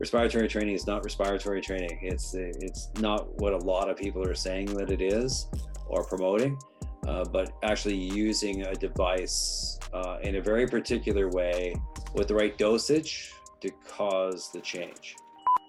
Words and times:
respiratory 0.00 0.48
training 0.48 0.74
is 0.74 0.86
not 0.86 1.04
respiratory 1.04 1.60
training. 1.60 1.98
It's 2.02 2.34
it's 2.34 2.88
not 2.98 3.38
what 3.40 3.52
a 3.52 3.58
lot 3.58 3.88
of 3.88 3.96
people 3.96 4.26
are 4.26 4.34
saying 4.34 4.74
that 4.74 4.90
it 4.90 5.02
is 5.02 5.46
or 5.86 6.04
promoting, 6.04 6.58
uh, 7.06 7.24
but 7.24 7.52
actually 7.62 7.96
using 7.96 8.62
a 8.62 8.74
device 8.74 9.78
uh, 9.92 10.16
in 10.22 10.36
a 10.36 10.40
very 10.40 10.66
particular 10.66 11.28
way 11.28 11.74
with 12.14 12.28
the 12.28 12.34
right 12.34 12.56
dosage 12.56 13.32
to 13.60 13.70
cause 13.86 14.50
the 14.52 14.60
change. 14.60 15.14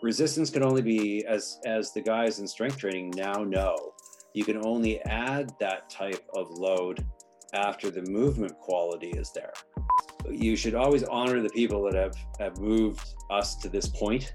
Resistance 0.02 0.50
can 0.50 0.64
only 0.64 0.82
be 0.82 1.26
as 1.28 1.60
as 1.66 1.92
the 1.92 2.02
guys 2.02 2.40
in 2.40 2.48
strength 2.48 2.78
training 2.78 3.14
now 3.16 3.44
know. 3.44 3.94
You 4.34 4.46
can 4.46 4.66
only 4.66 5.02
add 5.04 5.54
that 5.60 5.90
type 5.90 6.26
of 6.34 6.50
load 6.52 7.06
after 7.54 7.92
the 7.92 8.02
movement 8.04 8.58
quality 8.60 9.10
is 9.10 9.34
there 9.34 9.52
you 10.30 10.56
should 10.56 10.76
always 10.76 11.04
honor 11.04 11.42
the 11.42 11.50
people 11.50 11.84
that 11.84 11.96
have, 11.96 12.16
have 12.40 12.58
moved 12.60 13.02
us 13.30 13.56
to 13.58 13.70
this 13.70 13.88
point. 13.88 14.32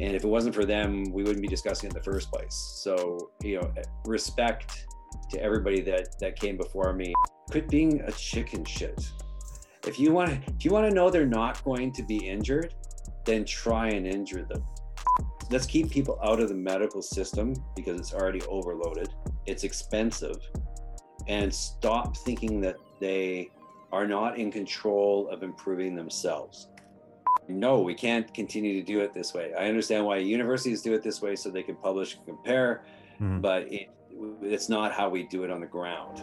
And 0.00 0.14
if 0.14 0.24
it 0.24 0.28
wasn't 0.28 0.54
for 0.54 0.64
them, 0.64 1.04
we 1.12 1.22
wouldn't 1.22 1.40
be 1.40 1.48
discussing 1.48 1.88
it 1.88 1.92
in 1.92 1.98
the 1.98 2.04
first 2.04 2.30
place. 2.30 2.54
So, 2.82 3.30
you 3.42 3.60
know, 3.60 3.72
respect 4.04 4.86
to 5.30 5.42
everybody 5.42 5.80
that 5.82 6.18
that 6.20 6.38
came 6.38 6.56
before 6.56 6.92
me. 6.92 7.14
Quit 7.50 7.68
being 7.68 8.00
a 8.02 8.12
chicken 8.12 8.64
shit. 8.64 9.00
If 9.86 9.98
you 9.98 10.12
want 10.12 10.30
to, 10.30 10.52
if 10.52 10.64
you 10.64 10.70
want 10.70 10.88
to 10.88 10.94
know 10.94 11.10
they're 11.10 11.26
not 11.26 11.62
going 11.64 11.92
to 11.92 12.02
be 12.02 12.16
injured, 12.16 12.74
then 13.24 13.44
try 13.44 13.88
and 13.88 14.06
injure 14.06 14.44
them. 14.44 14.64
Let's 15.50 15.66
keep 15.66 15.90
people 15.90 16.18
out 16.22 16.40
of 16.40 16.48
the 16.48 16.54
medical 16.54 17.02
system 17.02 17.54
because 17.76 17.98
it's 18.00 18.12
already 18.12 18.42
overloaded. 18.42 19.08
It's 19.46 19.62
expensive, 19.64 20.36
and 21.28 21.54
stop 21.54 22.16
thinking 22.18 22.60
that 22.62 22.76
they 23.00 23.50
are 23.92 24.06
not 24.06 24.38
in 24.38 24.50
control 24.50 25.28
of 25.28 25.42
improving 25.42 25.94
themselves. 25.94 26.68
No, 27.48 27.80
we 27.80 27.94
can't 27.94 28.32
continue 28.34 28.74
to 28.74 28.82
do 28.82 29.00
it 29.00 29.12
this 29.12 29.32
way. 29.32 29.52
I 29.54 29.68
understand 29.68 30.04
why 30.04 30.16
universities 30.16 30.82
do 30.82 30.94
it 30.94 31.02
this 31.02 31.22
way 31.22 31.36
so 31.36 31.50
they 31.50 31.62
can 31.62 31.76
publish 31.76 32.16
and 32.16 32.26
compare, 32.26 32.82
mm-hmm. 33.14 33.40
but 33.40 33.72
it, 33.72 33.88
it's 34.42 34.68
not 34.68 34.92
how 34.92 35.08
we 35.08 35.22
do 35.24 35.44
it 35.44 35.50
on 35.50 35.60
the 35.60 35.66
ground. 35.66 36.22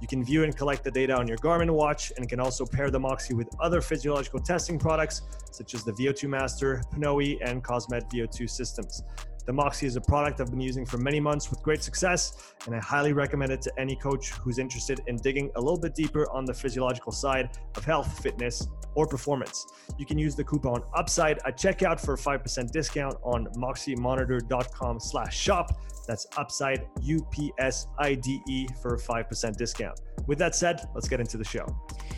You 0.00 0.06
can 0.06 0.24
view 0.24 0.44
and 0.44 0.56
collect 0.56 0.82
the 0.82 0.90
data 0.90 1.14
on 1.14 1.28
your 1.28 1.36
Garmin 1.38 1.70
watch 1.70 2.12
and 2.16 2.28
can 2.28 2.40
also 2.40 2.64
pair 2.64 2.90
the 2.90 2.98
Moxy 2.98 3.34
with 3.34 3.48
other 3.60 3.80
physiological 3.80 4.40
testing 4.40 4.78
products 4.78 5.22
such 5.50 5.74
as 5.74 5.84
the 5.84 5.92
VO2 5.92 6.28
Master, 6.28 6.82
Pnoe, 6.94 7.38
and 7.44 7.62
Cosmed 7.62 8.04
VO2 8.10 8.48
systems. 8.48 9.02
The 9.46 9.52
Moxy 9.52 9.86
is 9.86 9.96
a 9.96 10.00
product 10.00 10.40
I've 10.40 10.50
been 10.50 10.60
using 10.60 10.84
for 10.84 10.98
many 10.98 11.20
months 11.20 11.50
with 11.50 11.62
great 11.62 11.82
success, 11.82 12.54
and 12.66 12.74
I 12.74 12.78
highly 12.78 13.12
recommend 13.12 13.52
it 13.52 13.62
to 13.62 13.72
any 13.78 13.96
coach 13.96 14.30
who's 14.30 14.58
interested 14.58 15.00
in 15.06 15.16
digging 15.16 15.50
a 15.56 15.60
little 15.60 15.78
bit 15.78 15.94
deeper 15.94 16.30
on 16.30 16.44
the 16.44 16.54
physiological 16.54 17.12
side 17.12 17.50
of 17.76 17.84
health, 17.84 18.22
fitness, 18.22 18.68
or 18.94 19.06
performance. 19.06 19.66
You 19.98 20.06
can 20.06 20.18
use 20.18 20.34
the 20.34 20.44
coupon 20.44 20.82
UPSIDE 20.96 21.38
at 21.46 21.56
checkout 21.56 22.00
for 22.00 22.14
a 22.14 22.18
5% 22.18 22.70
discount 22.70 23.16
on 23.22 23.46
moxymonitor.com 23.56 25.00
slash 25.00 25.38
shop. 25.38 25.80
That's 26.06 26.26
UPSIDE, 26.36 26.86
U-P-S-I-D-E 27.00 28.68
for 28.82 28.94
a 28.94 28.98
5% 28.98 29.56
discount. 29.56 30.00
With 30.26 30.38
that 30.38 30.54
said, 30.54 30.88
let's 30.94 31.08
get 31.08 31.20
into 31.20 31.38
the 31.38 31.44
show. 31.44 31.66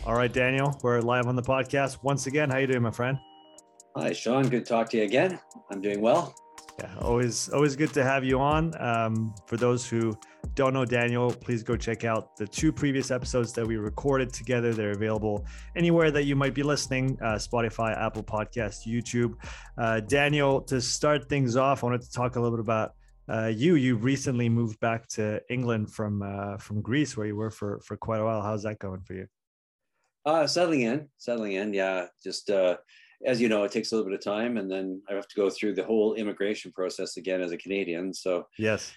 All 0.05 0.15
right, 0.15 0.31
Daniel, 0.31 0.77
we're 0.83 0.99
live 0.99 1.27
on 1.27 1.35
the 1.35 1.41
podcast. 1.41 1.99
Once 2.03 2.27
again, 2.27 2.49
how 2.49 2.57
you 2.57 2.67
doing, 2.67 2.81
my 2.81 2.91
friend? 2.91 3.17
Hi, 3.95 4.11
Sean. 4.11 4.49
Good 4.49 4.65
to 4.65 4.73
talk 4.73 4.89
to 4.89 4.97
you 4.97 5.03
again. 5.03 5.39
I'm 5.71 5.79
doing 5.79 6.01
well. 6.01 6.35
Yeah, 6.79 6.91
always 7.01 7.49
always 7.49 7.75
good 7.75 7.93
to 7.93 8.03
have 8.03 8.23
you 8.23 8.39
on. 8.39 8.73
Um, 8.81 9.35
for 9.45 9.57
those 9.57 9.87
who 9.87 10.17
don't 10.55 10.73
know 10.73 10.85
Daniel, 10.85 11.31
please 11.31 11.61
go 11.61 11.77
check 11.77 12.03
out 12.03 12.35
the 12.35 12.47
two 12.47 12.71
previous 12.71 13.11
episodes 13.11 13.53
that 13.53 13.65
we 13.65 13.77
recorded 13.77 14.33
together. 14.33 14.73
They're 14.73 14.91
available 14.91 15.45
anywhere 15.75 16.09
that 16.09 16.23
you 16.23 16.35
might 16.35 16.55
be 16.55 16.63
listening: 16.63 17.17
uh, 17.21 17.35
Spotify, 17.35 17.95
Apple 17.95 18.23
Podcast, 18.23 18.87
YouTube. 18.87 19.35
Uh, 19.77 19.99
Daniel, 19.99 20.61
to 20.61 20.81
start 20.81 21.29
things 21.29 21.55
off, 21.55 21.83
I 21.83 21.87
wanted 21.87 22.01
to 22.01 22.11
talk 22.11 22.37
a 22.37 22.41
little 22.41 22.57
bit 22.57 22.63
about 22.63 22.93
uh, 23.29 23.51
you. 23.53 23.75
You 23.75 23.95
recently 23.95 24.49
moved 24.49 24.79
back 24.79 25.07
to 25.09 25.41
England 25.49 25.93
from 25.93 26.23
uh, 26.23 26.57
from 26.57 26.81
Greece, 26.81 27.15
where 27.15 27.27
you 27.27 27.35
were 27.35 27.51
for 27.51 27.81
for 27.81 27.97
quite 27.97 28.19
a 28.19 28.25
while. 28.25 28.41
How's 28.41 28.63
that 28.63 28.79
going 28.79 29.01
for 29.01 29.13
you? 29.13 29.27
Uh, 30.25 30.47
settling 30.47 30.81
in, 30.81 31.07
settling 31.17 31.53
in. 31.53 31.73
Yeah, 31.73 32.07
just 32.23 32.49
uh, 32.49 32.77
as 33.25 33.41
you 33.41 33.49
know, 33.49 33.63
it 33.63 33.71
takes 33.71 33.91
a 33.91 33.95
little 33.95 34.09
bit 34.09 34.17
of 34.17 34.23
time, 34.23 34.57
and 34.57 34.69
then 34.69 35.01
I 35.09 35.13
have 35.13 35.27
to 35.27 35.35
go 35.35 35.49
through 35.49 35.75
the 35.75 35.83
whole 35.83 36.13
immigration 36.15 36.71
process 36.71 37.17
again 37.17 37.41
as 37.41 37.51
a 37.51 37.57
Canadian. 37.57 38.13
So 38.13 38.47
yes, 38.57 38.93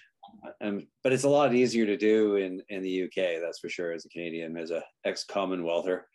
um, 0.61 0.87
but 1.03 1.13
it's 1.13 1.23
a 1.23 1.29
lot 1.29 1.53
easier 1.53 1.85
to 1.85 1.97
do 1.97 2.35
in 2.35 2.61
in 2.69 2.81
the 2.81 3.03
UK, 3.03 3.41
that's 3.41 3.59
for 3.59 3.69
sure, 3.69 3.91
as 3.91 4.05
a 4.05 4.09
Canadian, 4.09 4.57
as 4.57 4.71
a 4.71 4.83
ex 5.05 5.23
Commonwealther. 5.23 6.07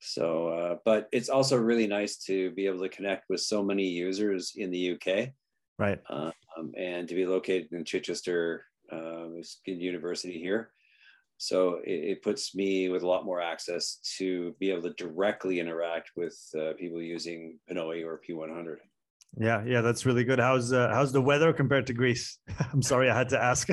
So, 0.00 0.48
uh, 0.48 0.76
but 0.84 1.08
it's 1.10 1.28
also 1.28 1.56
really 1.56 1.88
nice 1.88 2.18
to 2.26 2.52
be 2.52 2.66
able 2.66 2.80
to 2.80 2.88
connect 2.88 3.24
with 3.28 3.40
so 3.40 3.64
many 3.64 3.84
users 3.84 4.52
in 4.56 4.70
the 4.70 4.92
UK, 4.92 5.30
right? 5.78 6.00
Uh, 6.08 6.30
um, 6.56 6.72
and 6.76 7.08
to 7.08 7.14
be 7.14 7.26
located 7.26 7.72
in 7.72 7.84
Chichester 7.84 8.64
uh, 8.92 9.26
University 9.64 10.38
here. 10.38 10.70
So 11.38 11.80
it, 11.84 12.10
it, 12.10 12.22
puts 12.22 12.54
me 12.54 12.88
with 12.88 13.04
a 13.04 13.06
lot 13.06 13.24
more 13.24 13.40
access 13.40 14.00
to 14.18 14.54
be 14.58 14.70
able 14.70 14.82
to 14.82 14.92
directly 14.94 15.60
interact 15.60 16.10
with 16.16 16.36
uh, 16.58 16.72
people 16.76 17.00
using 17.00 17.58
Pnoe 17.70 18.04
or 18.04 18.20
P100. 18.28 18.76
Yeah, 19.36 19.62
yeah, 19.64 19.80
that's 19.80 20.04
really 20.04 20.24
good. 20.24 20.40
How's 20.40 20.72
uh, 20.72 20.90
how's 20.92 21.12
the 21.12 21.22
weather 21.22 21.52
compared 21.52 21.86
to 21.88 21.92
Greece? 21.92 22.38
I'm 22.72 22.82
sorry, 22.82 23.08
I 23.08 23.16
had 23.16 23.28
to 23.28 23.42
ask. 23.42 23.68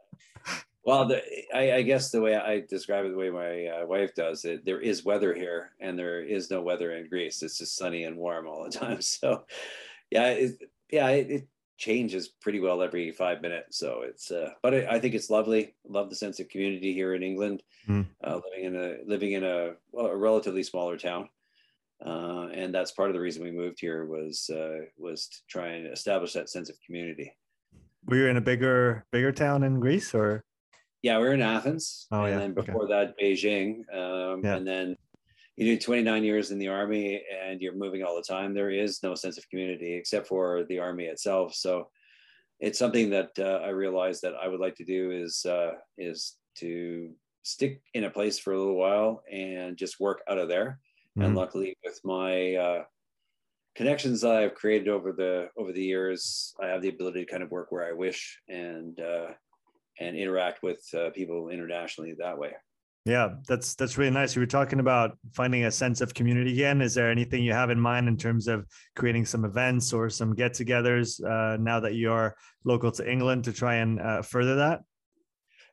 well, 0.84 1.06
the, 1.06 1.22
I, 1.54 1.74
I, 1.74 1.82
guess 1.82 2.10
the 2.10 2.20
way 2.20 2.34
I 2.34 2.64
describe 2.68 3.04
it, 3.04 3.10
the 3.10 3.16
way 3.16 3.30
my 3.30 3.66
uh, 3.66 3.86
wife 3.86 4.14
does 4.14 4.44
it, 4.44 4.64
there 4.64 4.80
is 4.80 5.04
weather 5.04 5.32
here, 5.32 5.70
and 5.80 5.96
there 5.96 6.22
is 6.22 6.50
no 6.50 6.62
weather 6.62 6.92
in 6.92 7.08
Greece. 7.08 7.42
It's 7.42 7.58
just 7.58 7.76
sunny 7.76 8.04
and 8.04 8.16
warm 8.16 8.48
all 8.48 8.64
the 8.64 8.76
time. 8.76 8.98
So, 9.00 9.44
yeah, 10.10 10.28
it, 10.30 10.58
yeah, 10.90 11.08
it, 11.10 11.30
it 11.30 11.48
changes 11.80 12.28
pretty 12.28 12.60
well 12.60 12.82
every 12.82 13.10
five 13.10 13.40
minutes. 13.40 13.78
So 13.78 14.02
it's, 14.04 14.30
uh, 14.30 14.50
but 14.62 14.74
I, 14.74 14.96
I 14.96 15.00
think 15.00 15.14
it's 15.14 15.30
lovely. 15.30 15.74
Love 15.88 16.10
the 16.10 16.14
sense 16.14 16.38
of 16.38 16.50
community 16.50 16.92
here 16.92 17.14
in 17.14 17.22
England, 17.22 17.62
mm. 17.88 18.06
uh, 18.22 18.38
living 18.44 18.64
in 18.66 18.76
a 18.76 18.96
living 19.06 19.32
in 19.32 19.42
a, 19.42 19.72
well, 19.90 20.06
a 20.06 20.16
relatively 20.16 20.62
smaller 20.62 20.98
town, 20.98 21.28
uh, 22.04 22.48
and 22.52 22.72
that's 22.72 22.92
part 22.92 23.08
of 23.08 23.14
the 23.14 23.20
reason 23.20 23.42
we 23.42 23.50
moved 23.50 23.80
here 23.80 24.04
was 24.04 24.50
uh, 24.50 24.84
was 24.98 25.26
to 25.28 25.38
try 25.48 25.68
and 25.68 25.86
establish 25.86 26.34
that 26.34 26.50
sense 26.50 26.68
of 26.68 26.76
community. 26.86 27.34
We 28.06 28.18
Were 28.18 28.24
you 28.24 28.30
in 28.30 28.36
a 28.36 28.42
bigger 28.42 29.06
bigger 29.10 29.32
town 29.32 29.64
in 29.64 29.80
Greece, 29.80 30.14
or? 30.14 30.44
Yeah, 31.02 31.18
we 31.18 31.28
are 31.28 31.32
in 31.32 31.40
Athens, 31.40 32.06
oh, 32.12 32.24
and 32.24 32.32
yeah. 32.32 32.38
then 32.38 32.52
before 32.52 32.84
okay. 32.84 32.92
that, 32.92 33.18
Beijing, 33.18 33.88
um, 33.88 34.44
yeah. 34.44 34.56
and 34.56 34.66
then 34.66 34.96
you 35.60 35.76
do 35.76 35.78
29 35.78 36.24
years 36.24 36.50
in 36.50 36.58
the 36.58 36.68
army 36.68 37.22
and 37.44 37.60
you're 37.60 37.74
moving 37.74 38.02
all 38.02 38.16
the 38.16 38.22
time. 38.22 38.54
There 38.54 38.70
is 38.70 39.02
no 39.02 39.14
sense 39.14 39.38
of 39.38 39.48
community 39.50 39.94
except 39.94 40.26
for 40.26 40.64
the 40.64 40.78
army 40.78 41.04
itself. 41.04 41.54
So 41.54 41.90
it's 42.60 42.78
something 42.78 43.10
that 43.10 43.30
uh, 43.38 43.60
i 43.64 43.68
realized 43.68 44.22
that 44.22 44.34
i 44.40 44.46
would 44.46 44.60
like 44.60 44.76
to 44.76 44.84
do 44.84 45.10
is 45.10 45.44
uh, 45.46 45.72
is 45.98 46.36
to 46.56 47.10
stick 47.42 47.80
in 47.94 48.04
a 48.04 48.10
place 48.10 48.38
for 48.38 48.52
a 48.52 48.58
little 48.58 48.76
while 48.76 49.22
and 49.32 49.76
just 49.76 49.98
work 49.98 50.20
out 50.28 50.38
of 50.38 50.48
there. 50.48 50.78
Mm-hmm. 51.18 51.26
and 51.26 51.34
luckily 51.34 51.76
with 51.84 51.98
my 52.04 52.54
uh, 52.54 52.82
connections 53.74 54.20
that 54.20 54.36
i've 54.36 54.54
created 54.54 54.88
over 54.88 55.12
the 55.12 55.48
over 55.56 55.72
the 55.72 55.82
years 55.82 56.54
i 56.62 56.66
have 56.66 56.82
the 56.82 56.88
ability 56.88 57.24
to 57.24 57.30
kind 57.30 57.42
of 57.42 57.50
work 57.50 57.72
where 57.72 57.88
i 57.88 57.92
wish 57.92 58.38
and 58.48 59.00
uh, 59.00 59.28
and 59.98 60.16
interact 60.16 60.62
with 60.62 60.82
uh, 60.94 61.10
people 61.10 61.48
internationally 61.48 62.14
that 62.18 62.38
way 62.38 62.52
Yeah, 63.06 63.36
that's 63.48 63.74
that's 63.74 63.96
really 63.96 64.10
nice. 64.10 64.36
You 64.36 64.40
were 64.40 64.46
talking 64.46 64.78
about 64.78 65.16
finding 65.32 65.64
a 65.64 65.70
sense 65.70 66.02
of 66.02 66.12
community 66.12 66.52
again. 66.52 66.82
Is 66.82 66.94
there 66.94 67.10
anything 67.10 67.42
you 67.42 67.54
have 67.54 67.70
in 67.70 67.80
mind 67.80 68.08
in 68.08 68.16
terms 68.16 68.46
of 68.46 68.66
creating 68.94 69.24
some 69.24 69.46
events 69.46 69.92
or 69.94 70.10
some 70.10 70.34
get-togethers 70.34 71.24
uh, 71.24 71.56
now 71.56 71.80
that 71.80 71.94
you 71.94 72.12
are 72.12 72.36
local 72.64 72.92
to 72.92 73.10
England 73.10 73.44
to 73.44 73.52
try 73.52 73.76
and 73.76 74.00
uh, 74.00 74.20
further 74.20 74.54
that? 74.56 74.82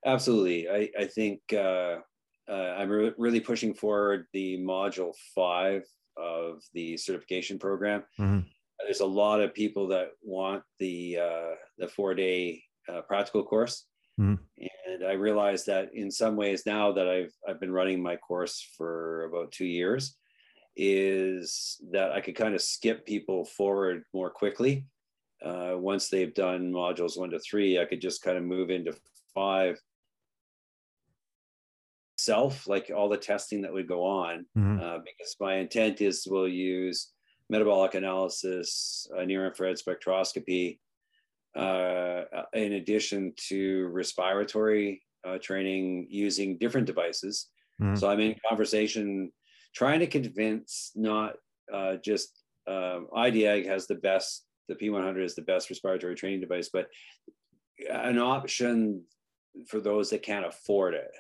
Absolutely. 0.06 0.70
I, 0.70 0.90
I 0.98 1.06
think 1.06 1.42
uh, 1.52 1.98
uh 2.48 2.76
I'm 2.78 2.90
re- 2.90 3.14
really 3.18 3.42
pushing 3.42 3.74
forward 3.74 4.26
the 4.32 4.58
module 4.60 5.14
five 5.36 5.84
of 6.16 6.62
the 6.74 6.96
certification 6.96 7.60
program. 7.60 8.04
Mm-hmm. 8.18 8.48
There's 8.86 9.02
a 9.02 9.06
lot 9.06 9.42
of 9.42 9.54
people 9.54 9.88
that 9.90 10.12
want 10.22 10.64
the 10.80 11.20
uh, 11.22 11.56
the 11.78 11.90
four 11.90 12.14
day 12.16 12.64
uh, 12.88 13.02
practical 13.02 13.44
course. 13.44 13.86
Mm-hmm. 14.18 14.67
And 14.88 15.04
I 15.04 15.14
realized 15.14 15.66
that 15.68 15.94
in 15.94 16.10
some 16.10 16.36
ways 16.36 16.66
now 16.66 16.92
that 16.94 17.08
I've 17.10 17.34
I've 17.48 17.60
been 17.60 17.72
running 17.72 18.02
my 18.02 18.16
course 18.16 18.66
for 18.78 19.26
about 19.26 19.52
two 19.52 19.66
years, 19.66 20.16
is 20.76 21.82
that 21.92 22.12
I 22.12 22.22
could 22.22 22.36
kind 22.36 22.56
of 22.56 22.62
skip 22.62 23.06
people 23.06 23.46
forward 23.46 24.04
more 24.14 24.30
quickly. 24.30 24.86
Uh, 25.44 25.74
once 25.76 26.10
they've 26.10 26.34
done 26.34 26.72
modules 26.72 27.18
one 27.18 27.32
to 27.32 27.40
three, 27.40 27.80
I 27.80 27.86
could 27.86 28.02
just 28.02 28.22
kind 28.22 28.38
of 28.38 28.44
move 28.44 28.70
into 28.70 28.96
five 29.34 29.80
self, 32.18 32.68
like 32.68 32.92
all 32.96 33.10
the 33.10 33.18
testing 33.18 33.62
that 33.62 33.74
would 33.74 33.88
go 33.88 34.04
on, 34.04 34.46
mm-hmm. 34.58 34.80
uh, 34.80 34.98
because 35.00 35.36
my 35.40 35.56
intent 35.56 36.02
is 36.02 36.28
we'll 36.30 36.48
use 36.48 37.12
metabolic 37.50 37.94
analysis, 37.94 39.08
uh, 39.18 39.24
near 39.24 39.46
infrared 39.46 39.78
spectroscopy, 39.78 40.80
uh, 41.58 42.24
in 42.54 42.74
addition 42.74 43.34
to 43.36 43.88
respiratory 43.88 45.02
uh, 45.28 45.38
training 45.40 46.08
using 46.10 46.58
different 46.58 46.88
devices. 46.88 47.48
Mm-hmm. 47.82 47.96
So 47.96 48.10
I'm 48.10 48.20
in 48.20 48.36
conversation 48.48 49.32
trying 49.74 50.00
to 50.00 50.08
convince 50.08 50.92
not 50.96 51.34
uh, 51.74 51.96
just 52.04 52.44
um, 52.68 53.08
Idiag 53.16 53.66
has 53.68 53.88
the 53.88 53.96
best, 53.96 54.46
the 54.68 54.76
P100 54.76 55.24
is 55.24 55.36
the 55.36 55.42
best 55.42 55.70
respiratory 55.70 56.16
training 56.16 56.42
device, 56.42 56.70
but 56.72 56.88
an 57.90 58.20
option 58.20 59.04
for 59.68 59.80
those 59.80 60.10
that 60.12 60.24
can't 60.24 60.46
afford 60.46 60.94
it. 60.94 61.12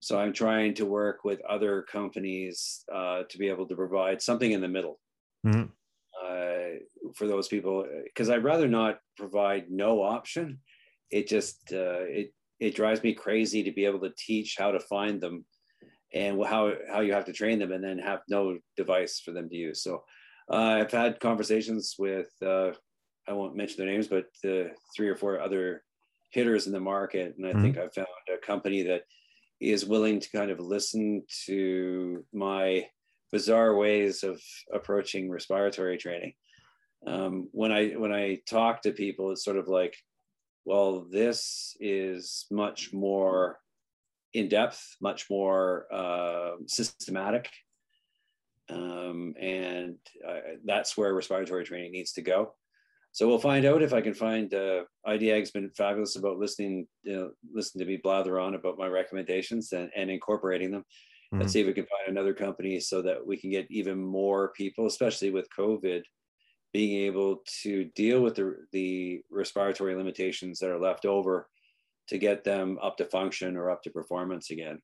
So 0.00 0.18
I'm 0.18 0.32
trying 0.32 0.74
to 0.74 0.86
work 0.86 1.24
with 1.24 1.40
other 1.44 1.82
companies 1.82 2.84
uh, 2.92 3.22
to 3.28 3.38
be 3.38 3.48
able 3.48 3.66
to 3.68 3.76
provide 3.76 4.20
something 4.20 4.50
in 4.50 4.60
the 4.60 4.68
middle. 4.68 4.98
Mm-hmm 5.46 5.70
uh, 6.22 6.78
for 7.14 7.26
those 7.26 7.48
people 7.48 7.86
because 8.04 8.30
I'd 8.30 8.44
rather 8.44 8.68
not 8.68 8.98
provide 9.16 9.70
no 9.70 10.02
option. 10.02 10.60
It 11.10 11.28
just 11.28 11.72
uh, 11.72 12.04
it 12.06 12.32
it 12.60 12.74
drives 12.74 13.02
me 13.02 13.12
crazy 13.14 13.62
to 13.64 13.72
be 13.72 13.84
able 13.84 14.00
to 14.00 14.12
teach 14.16 14.56
how 14.58 14.70
to 14.70 14.80
find 14.80 15.20
them 15.20 15.44
and 16.14 16.44
how 16.44 16.72
how 16.90 17.00
you 17.00 17.12
have 17.12 17.26
to 17.26 17.32
train 17.32 17.58
them 17.58 17.72
and 17.72 17.82
then 17.82 17.98
have 17.98 18.20
no 18.28 18.58
device 18.76 19.20
for 19.20 19.32
them 19.32 19.48
to 19.48 19.56
use. 19.56 19.82
So 19.82 20.04
uh, 20.50 20.80
I've 20.80 20.92
had 20.92 21.20
conversations 21.20 21.96
with 21.98 22.30
uh, 22.44 22.72
I 23.28 23.32
won't 23.32 23.56
mention 23.56 23.78
their 23.78 23.92
names, 23.92 24.08
but 24.08 24.26
three 24.42 25.08
or 25.08 25.16
four 25.16 25.40
other 25.40 25.82
hitters 26.30 26.66
in 26.66 26.72
the 26.72 26.80
market, 26.80 27.34
and 27.36 27.46
I 27.46 27.50
mm-hmm. 27.50 27.62
think 27.62 27.78
I 27.78 27.88
found 27.88 28.08
a 28.32 28.44
company 28.44 28.82
that 28.84 29.02
is 29.60 29.86
willing 29.86 30.18
to 30.18 30.30
kind 30.30 30.50
of 30.50 30.58
listen 30.58 31.22
to 31.46 32.24
my 32.32 32.86
bizarre 33.32 33.74
ways 33.74 34.22
of 34.22 34.40
approaching 34.72 35.30
respiratory 35.30 35.96
training. 35.96 36.34
Um, 37.06 37.48
when 37.52 37.72
I 37.72 37.88
when 37.92 38.12
I 38.12 38.40
talk 38.48 38.82
to 38.82 38.92
people, 38.92 39.32
it's 39.32 39.44
sort 39.44 39.56
of 39.56 39.66
like, 39.66 39.96
well, 40.64 41.06
this 41.10 41.74
is 41.80 42.46
much 42.50 42.92
more 42.92 43.58
in 44.34 44.48
depth, 44.48 44.96
much 45.00 45.28
more 45.28 45.86
uh, 45.92 46.52
systematic, 46.66 47.48
um, 48.68 49.34
and 49.40 49.96
uh, 50.26 50.38
that's 50.64 50.96
where 50.96 51.12
respiratory 51.14 51.64
training 51.64 51.92
needs 51.92 52.12
to 52.12 52.22
go. 52.22 52.54
So 53.10 53.28
we'll 53.28 53.38
find 53.38 53.66
out 53.66 53.82
if 53.82 53.92
I 53.92 54.00
can 54.00 54.14
find. 54.14 54.52
Uh, 54.54 54.84
Idiag's 55.06 55.50
been 55.50 55.70
fabulous 55.76 56.16
about 56.16 56.38
listening, 56.38 56.86
you 57.02 57.16
know, 57.16 57.62
to 57.62 57.84
me 57.84 57.98
blather 58.02 58.38
on 58.38 58.54
about 58.54 58.78
my 58.78 58.86
recommendations 58.86 59.72
and, 59.72 59.90
and 59.96 60.10
incorporating 60.10 60.70
them 60.70 60.84
mm-hmm. 61.32 61.40
let's 61.40 61.52
see 61.52 61.60
if 61.60 61.66
we 61.66 61.72
can 61.72 61.86
find 61.86 62.08
another 62.08 62.34
company 62.34 62.78
so 62.78 63.02
that 63.02 63.26
we 63.26 63.36
can 63.36 63.50
get 63.50 63.66
even 63.70 63.98
more 63.98 64.52
people, 64.56 64.86
especially 64.86 65.30
with 65.30 65.48
COVID, 65.56 66.02
being 66.72 67.06
able 67.06 67.42
to 67.62 67.84
deal 67.96 68.20
with 68.20 68.34
the, 68.34 68.56
the 68.72 69.22
respiratory 69.30 69.94
limitations 69.94 70.58
that 70.58 70.70
are 70.70 70.80
left 70.80 71.04
over 71.04 71.48
to 72.08 72.18
get 72.18 72.44
them 72.44 72.78
up 72.82 72.96
to 72.96 73.04
function 73.06 73.56
or 73.56 73.70
up 73.70 73.82
to 73.82 73.90
performance 73.90 74.50
again. 74.50 74.78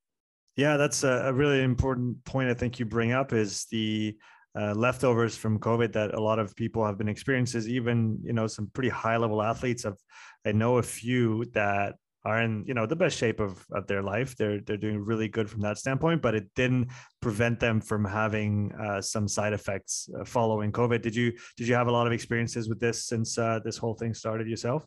Yeah, 0.56 0.76
that's 0.76 1.04
a, 1.04 1.32
really 1.32 1.62
important 1.62 2.24
point 2.24 2.50
I 2.50 2.54
think 2.54 2.78
you 2.78 2.84
bring 2.84 3.12
up 3.12 3.32
is 3.32 3.66
the 3.70 4.16
uh, 4.58 4.74
leftovers 4.74 5.36
from 5.36 5.60
COVID 5.60 5.92
that 5.92 6.14
a 6.14 6.20
lot 6.20 6.40
of 6.40 6.56
people 6.56 6.84
have 6.84 6.98
been 6.98 7.08
experiences. 7.08 7.68
Even 7.68 8.18
you 8.24 8.32
know 8.32 8.48
some 8.48 8.68
pretty 8.72 8.88
high 8.88 9.16
level 9.16 9.40
athletes. 9.40 9.84
Have 9.84 9.98
I 10.44 10.50
know 10.50 10.78
a 10.78 10.82
few 10.82 11.44
that 11.52 11.94
are 12.28 12.42
in 12.42 12.64
you 12.66 12.74
know 12.74 12.86
the 12.86 12.96
best 12.96 13.16
shape 13.16 13.40
of, 13.40 13.64
of 13.72 13.86
their 13.86 14.02
life. 14.02 14.36
They're 14.36 14.60
they're 14.60 14.76
doing 14.76 14.98
really 15.10 15.28
good 15.28 15.48
from 15.48 15.60
that 15.62 15.78
standpoint 15.78 16.20
but 16.20 16.34
it 16.34 16.46
didn't 16.54 16.88
prevent 17.20 17.58
them 17.58 17.80
from 17.80 18.04
having 18.04 18.72
uh, 18.74 19.00
some 19.00 19.26
side 19.26 19.54
effects 19.54 20.08
uh, 20.18 20.24
following 20.24 20.70
covid. 20.70 21.00
Did 21.00 21.16
you 21.16 21.32
did 21.56 21.66
you 21.68 21.74
have 21.74 21.88
a 21.88 21.92
lot 21.98 22.06
of 22.06 22.12
experiences 22.12 22.68
with 22.68 22.80
this 22.80 23.06
since 23.06 23.38
uh, 23.38 23.60
this 23.64 23.78
whole 23.78 23.94
thing 23.94 24.12
started 24.12 24.46
yourself? 24.46 24.84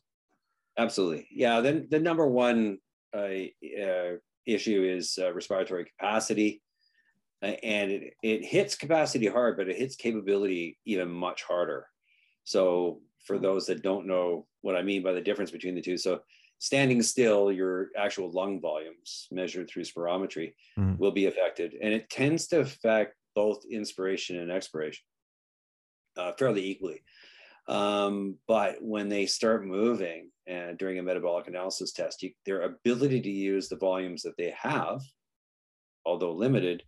Absolutely. 0.77 1.27
Yeah 1.31 1.61
then 1.61 1.88
the 1.89 1.99
number 1.99 2.27
one 2.27 2.77
uh, 3.13 3.33
uh, 3.85 4.11
issue 4.45 4.83
is 4.83 5.17
uh, 5.21 5.33
respiratory 5.33 5.85
capacity. 5.85 6.61
And 7.43 7.89
it, 7.89 8.13
it 8.21 8.45
hits 8.45 8.75
capacity 8.75 9.25
hard 9.25 9.57
but 9.57 9.67
it 9.67 9.77
hits 9.77 9.95
capability 9.95 10.77
even 10.85 11.09
much 11.09 11.41
harder. 11.41 11.88
So 12.43 13.01
for 13.25 13.39
those 13.39 13.65
that 13.67 13.83
don't 13.83 14.07
know 14.07 14.47
what 14.61 14.75
i 14.75 14.81
mean 14.81 15.03
by 15.03 15.13
the 15.13 15.21
difference 15.21 15.51
between 15.51 15.75
the 15.75 15.81
two 15.81 15.97
so 15.97 16.19
standing 16.61 17.01
still, 17.01 17.51
your 17.51 17.89
actual 17.97 18.31
lung 18.31 18.61
volumes 18.61 19.27
measured 19.31 19.67
through 19.67 19.83
spirometry 19.83 20.53
mm. 20.77 20.95
will 20.99 21.11
be 21.11 21.25
affected. 21.25 21.73
And 21.81 21.91
it 21.91 22.07
tends 22.11 22.45
to 22.47 22.59
affect 22.59 23.15
both 23.35 23.63
inspiration 23.69 24.37
and 24.37 24.51
expiration 24.51 25.03
uh, 26.17 26.33
fairly 26.33 26.63
equally. 26.63 27.01
Um, 27.67 28.35
but 28.47 28.75
when 28.79 29.09
they 29.09 29.25
start 29.25 29.65
moving 29.65 30.29
and 30.45 30.77
during 30.77 30.99
a 30.99 31.03
metabolic 31.03 31.47
analysis 31.47 31.93
test, 31.93 32.21
you, 32.21 32.31
their 32.45 32.61
ability 32.61 33.21
to 33.21 33.31
use 33.31 33.67
the 33.67 33.77
volumes 33.77 34.21
that 34.21 34.37
they 34.37 34.53
have, 34.55 35.01
although 36.05 36.31
limited, 36.31 36.83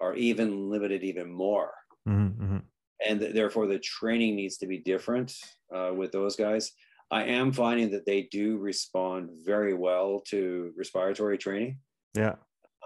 are 0.00 0.14
even 0.14 0.70
limited 0.70 1.02
even 1.02 1.30
more. 1.30 1.72
Mm-hmm, 2.08 2.42
mm-hmm. 2.42 2.58
And 3.06 3.20
th- 3.20 3.34
therefore, 3.34 3.66
the 3.66 3.78
training 3.78 4.36
needs 4.36 4.56
to 4.58 4.66
be 4.66 4.78
different 4.78 5.34
uh, 5.74 5.92
with 5.94 6.12
those 6.12 6.34
guys. 6.34 6.72
I 7.10 7.24
am 7.24 7.52
finding 7.52 7.90
that 7.92 8.04
they 8.04 8.28
do 8.30 8.58
respond 8.58 9.30
very 9.44 9.74
well 9.74 10.22
to 10.28 10.72
respiratory 10.76 11.38
training. 11.38 11.78
Yeah. 12.14 12.34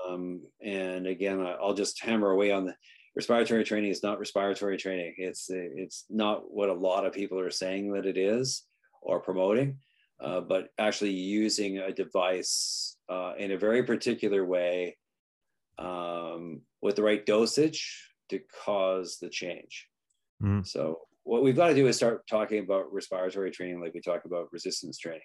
Um, 0.07 0.43
and 0.65 1.07
again, 1.07 1.45
I'll 1.61 1.75
just 1.75 2.03
hammer 2.03 2.31
away 2.31 2.53
on 2.53 2.67
the 2.67 2.75
respiratory 3.17 3.65
training 3.65 3.91
is 3.91 4.03
not 4.03 4.19
respiratory 4.19 4.77
training. 4.77 5.15
It's 5.19 5.47
it's 5.51 6.05
not 6.09 6.51
what 6.51 6.69
a 6.69 6.75
lot 6.75 7.05
of 7.05 7.13
people 7.13 7.39
are 7.39 7.51
saying 7.51 7.93
that 7.93 8.07
it 8.07 8.17
is 8.17 8.65
or 9.01 9.21
promoting, 9.21 9.79
uh, 10.21 10.41
but 10.41 10.69
actually 10.79 11.11
using 11.11 11.79
a 11.79 11.93
device 11.93 12.97
uh, 13.09 13.33
in 13.39 13.53
a 13.53 13.59
very 13.59 13.83
particular 13.83 14.45
way 14.45 14.97
um, 15.79 16.63
with 16.81 16.97
the 16.97 17.03
right 17.03 17.25
dosage 17.27 18.09
to 18.31 18.41
cause 18.65 19.19
the 19.21 19.29
change. 19.29 19.89
Mm. 20.43 20.67
So 20.67 21.01
what 21.25 21.43
we've 21.43 21.57
got 21.57 21.69
to 21.69 21.75
do 21.75 21.87
is 21.87 21.97
start 21.97 22.27
talking 22.27 22.59
about 22.61 22.93
respiratory 22.93 23.51
training 23.51 23.81
like 23.81 23.95
we 23.95 24.01
talk 24.01 24.25
about 24.25 24.49
resistance 24.53 24.99
training 24.99 25.21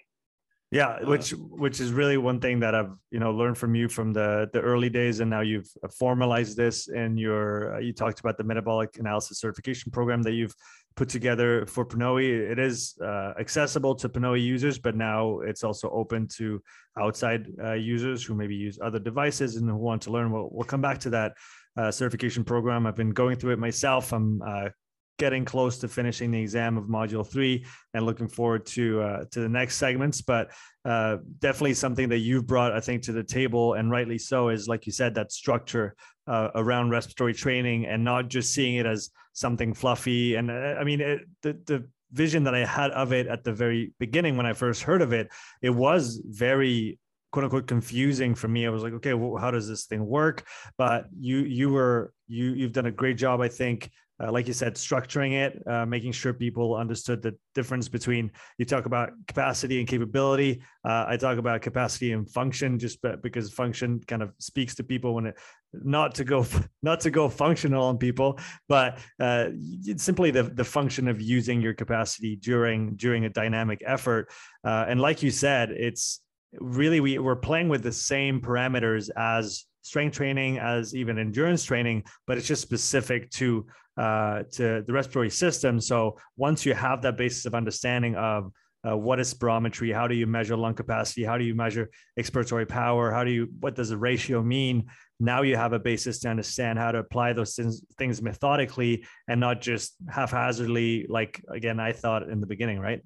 yeah 0.71 0.89
uh, 0.89 1.05
which 1.05 1.31
which 1.31 1.79
is 1.79 1.91
really 1.91 2.17
one 2.17 2.39
thing 2.39 2.59
that 2.59 2.75
i've 2.75 2.91
you 3.11 3.19
know 3.19 3.31
learned 3.31 3.57
from 3.57 3.73
you 3.75 3.87
from 3.87 4.11
the 4.13 4.49
the 4.53 4.59
early 4.59 4.89
days 4.89 5.19
and 5.21 5.29
now 5.29 5.41
you've 5.41 5.69
formalized 5.97 6.57
this 6.57 6.87
and 6.89 7.19
your 7.19 7.75
uh, 7.75 7.79
you 7.79 7.93
talked 7.93 8.19
about 8.19 8.37
the 8.37 8.43
metabolic 8.43 8.97
analysis 8.97 9.39
certification 9.39 9.91
program 9.91 10.21
that 10.21 10.33
you've 10.33 10.55
put 10.97 11.07
together 11.07 11.65
for 11.67 11.85
Pnoe. 11.85 12.51
It 12.51 12.59
is 12.59 12.97
uh, 13.01 13.33
accessible 13.39 13.95
to 13.95 14.09
Pnoe 14.09 14.41
users, 14.41 14.77
but 14.79 14.95
now 14.95 15.39
it's 15.41 15.63
also 15.63 15.89
open 15.91 16.27
to 16.39 16.61
outside 16.99 17.45
uh, 17.63 17.73
users 17.73 18.25
who 18.25 18.33
maybe 18.33 18.55
use 18.55 18.79
other 18.81 18.99
devices 18.99 19.55
and 19.55 19.69
who 19.69 19.77
want 19.77 20.01
to 20.01 20.11
learn. 20.11 20.31
We'll, 20.31 20.49
we'll 20.51 20.65
come 20.65 20.81
back 20.81 20.97
to 21.01 21.09
that 21.11 21.33
uh, 21.77 21.91
certification 21.91 22.43
program. 22.43 22.87
I've 22.87 22.95
been 22.95 23.11
going 23.11 23.37
through 23.37 23.53
it 23.53 23.59
myself. 23.59 24.11
I'm 24.11 24.41
uh, 24.41 24.69
getting 25.17 25.45
close 25.45 25.77
to 25.79 25.87
finishing 25.87 26.31
the 26.31 26.39
exam 26.39 26.77
of 26.77 26.85
module 26.85 27.25
three 27.25 27.65
and 27.93 28.05
looking 28.05 28.27
forward 28.27 28.65
to 28.65 29.01
uh, 29.01 29.25
to 29.31 29.39
the 29.39 29.49
next 29.49 29.77
segments 29.77 30.21
but 30.21 30.51
uh, 30.85 31.17
definitely 31.39 31.73
something 31.73 32.09
that 32.09 32.19
you've 32.19 32.47
brought 32.47 32.71
i 32.71 32.79
think 32.79 33.01
to 33.01 33.11
the 33.11 33.23
table 33.23 33.73
and 33.73 33.91
rightly 33.91 34.17
so 34.17 34.49
is 34.49 34.67
like 34.67 34.85
you 34.85 34.91
said 34.91 35.15
that 35.15 35.31
structure 35.31 35.95
uh, 36.27 36.49
around 36.55 36.89
respiratory 36.89 37.33
training 37.33 37.85
and 37.85 38.03
not 38.03 38.27
just 38.27 38.53
seeing 38.53 38.75
it 38.75 38.85
as 38.85 39.09
something 39.33 39.73
fluffy 39.73 40.35
and 40.35 40.49
uh, 40.51 40.75
i 40.79 40.83
mean 40.83 41.01
it, 41.01 41.21
the, 41.41 41.53
the 41.65 41.85
vision 42.13 42.43
that 42.43 42.55
i 42.55 42.63
had 42.63 42.91
of 42.91 43.11
it 43.11 43.27
at 43.27 43.43
the 43.43 43.51
very 43.51 43.93
beginning 43.99 44.37
when 44.37 44.45
i 44.45 44.53
first 44.53 44.83
heard 44.83 45.01
of 45.01 45.13
it 45.13 45.29
it 45.61 45.69
was 45.69 46.21
very 46.25 46.97
quote 47.31 47.43
unquote 47.43 47.67
confusing 47.67 48.35
for 48.35 48.47
me. 48.47 48.65
I 48.65 48.69
was 48.69 48.83
like, 48.83 48.93
okay, 48.93 49.13
well, 49.13 49.39
how 49.39 49.51
does 49.51 49.67
this 49.67 49.85
thing 49.85 50.05
work? 50.05 50.45
But 50.77 51.05
you 51.17 51.39
you 51.39 51.69
were 51.69 52.13
you 52.27 52.53
you've 52.53 52.71
done 52.71 52.85
a 52.85 52.91
great 52.91 53.17
job, 53.17 53.41
I 53.41 53.47
think, 53.47 53.91
uh, 54.21 54.31
like 54.31 54.47
you 54.47 54.53
said, 54.53 54.75
structuring 54.75 55.33
it, 55.33 55.61
uh, 55.67 55.85
making 55.85 56.11
sure 56.11 56.33
people 56.33 56.75
understood 56.75 57.21
the 57.21 57.35
difference 57.53 57.87
between 57.87 58.31
you 58.57 58.65
talk 58.65 58.85
about 58.85 59.11
capacity 59.27 59.79
and 59.79 59.87
capability. 59.87 60.61
Uh, 60.83 61.05
I 61.07 61.17
talk 61.17 61.37
about 61.37 61.61
capacity 61.61 62.13
and 62.13 62.29
function, 62.29 62.79
just 62.79 62.99
because 63.21 63.51
function 63.51 64.01
kind 64.07 64.23
of 64.23 64.33
speaks 64.39 64.75
to 64.75 64.83
people 64.83 65.13
when 65.13 65.27
it 65.27 65.37
not 65.73 66.15
to 66.15 66.23
go 66.23 66.45
not 66.81 66.99
to 67.01 67.11
go 67.11 67.29
functional 67.29 67.85
on 67.85 67.97
people, 67.97 68.39
but 68.67 68.97
uh, 69.19 69.49
simply 69.97 70.31
the 70.31 70.43
the 70.43 70.63
function 70.63 71.07
of 71.07 71.21
using 71.21 71.61
your 71.61 71.73
capacity 71.73 72.35
during 72.35 72.95
during 72.95 73.25
a 73.25 73.29
dynamic 73.29 73.81
effort. 73.85 74.31
Uh, 74.63 74.85
and 74.87 74.99
like 74.99 75.21
you 75.21 75.31
said, 75.31 75.71
it's 75.71 76.21
really 76.53 76.99
we 76.99 77.19
we're 77.19 77.35
playing 77.35 77.69
with 77.69 77.83
the 77.83 77.91
same 77.91 78.41
parameters 78.41 79.09
as 79.15 79.65
strength 79.87 80.15
training 80.15 80.59
as 80.59 80.93
even 80.93 81.17
endurance 81.17 81.63
training 81.63 82.03
but 82.25 82.37
it's 82.37 82.47
just 82.47 82.61
specific 82.61 83.29
to 83.31 83.65
uh, 83.97 84.43
to 84.51 84.83
the 84.85 84.93
respiratory 84.93 85.29
system. 85.29 85.81
So 85.81 86.17
once 86.35 86.65
you 86.65 86.73
have 86.75 87.01
that 87.01 87.17
basis 87.17 87.45
of 87.45 87.55
understanding 87.55 88.15
of 88.15 88.51
uh, 88.87 88.95
what 88.95 89.19
is 89.19 89.33
spirometry, 89.33 89.93
how 89.93 90.07
do 90.07 90.13
you 90.13 90.27
measure 90.27 90.55
lung 90.55 90.75
capacity, 90.75 91.23
how 91.23 91.37
do 91.37 91.43
you 91.43 91.55
measure 91.55 91.89
expiratory 92.19 92.67
power, 92.67 93.11
how 93.11 93.23
do 93.23 93.31
you 93.31 93.47
what 93.59 93.75
does 93.75 93.89
the 93.89 93.97
ratio 93.97 94.43
mean? 94.43 94.85
Now 95.19 95.41
you 95.41 95.55
have 95.57 95.73
a 95.73 95.79
basis 95.79 96.19
to 96.19 96.29
understand 96.29 96.77
how 96.77 96.91
to 96.91 96.99
apply 96.99 97.33
those 97.33 97.59
things, 97.97 98.21
methodically 98.21 99.03
and 99.27 99.39
not 99.39 99.61
just 99.61 99.95
haphazardly, 100.07 101.07
like 101.09 101.41
again 101.49 101.79
I 101.79 101.91
thought 101.91 102.29
in 102.29 102.39
the 102.39 102.47
beginning, 102.47 102.79
right? 102.79 103.01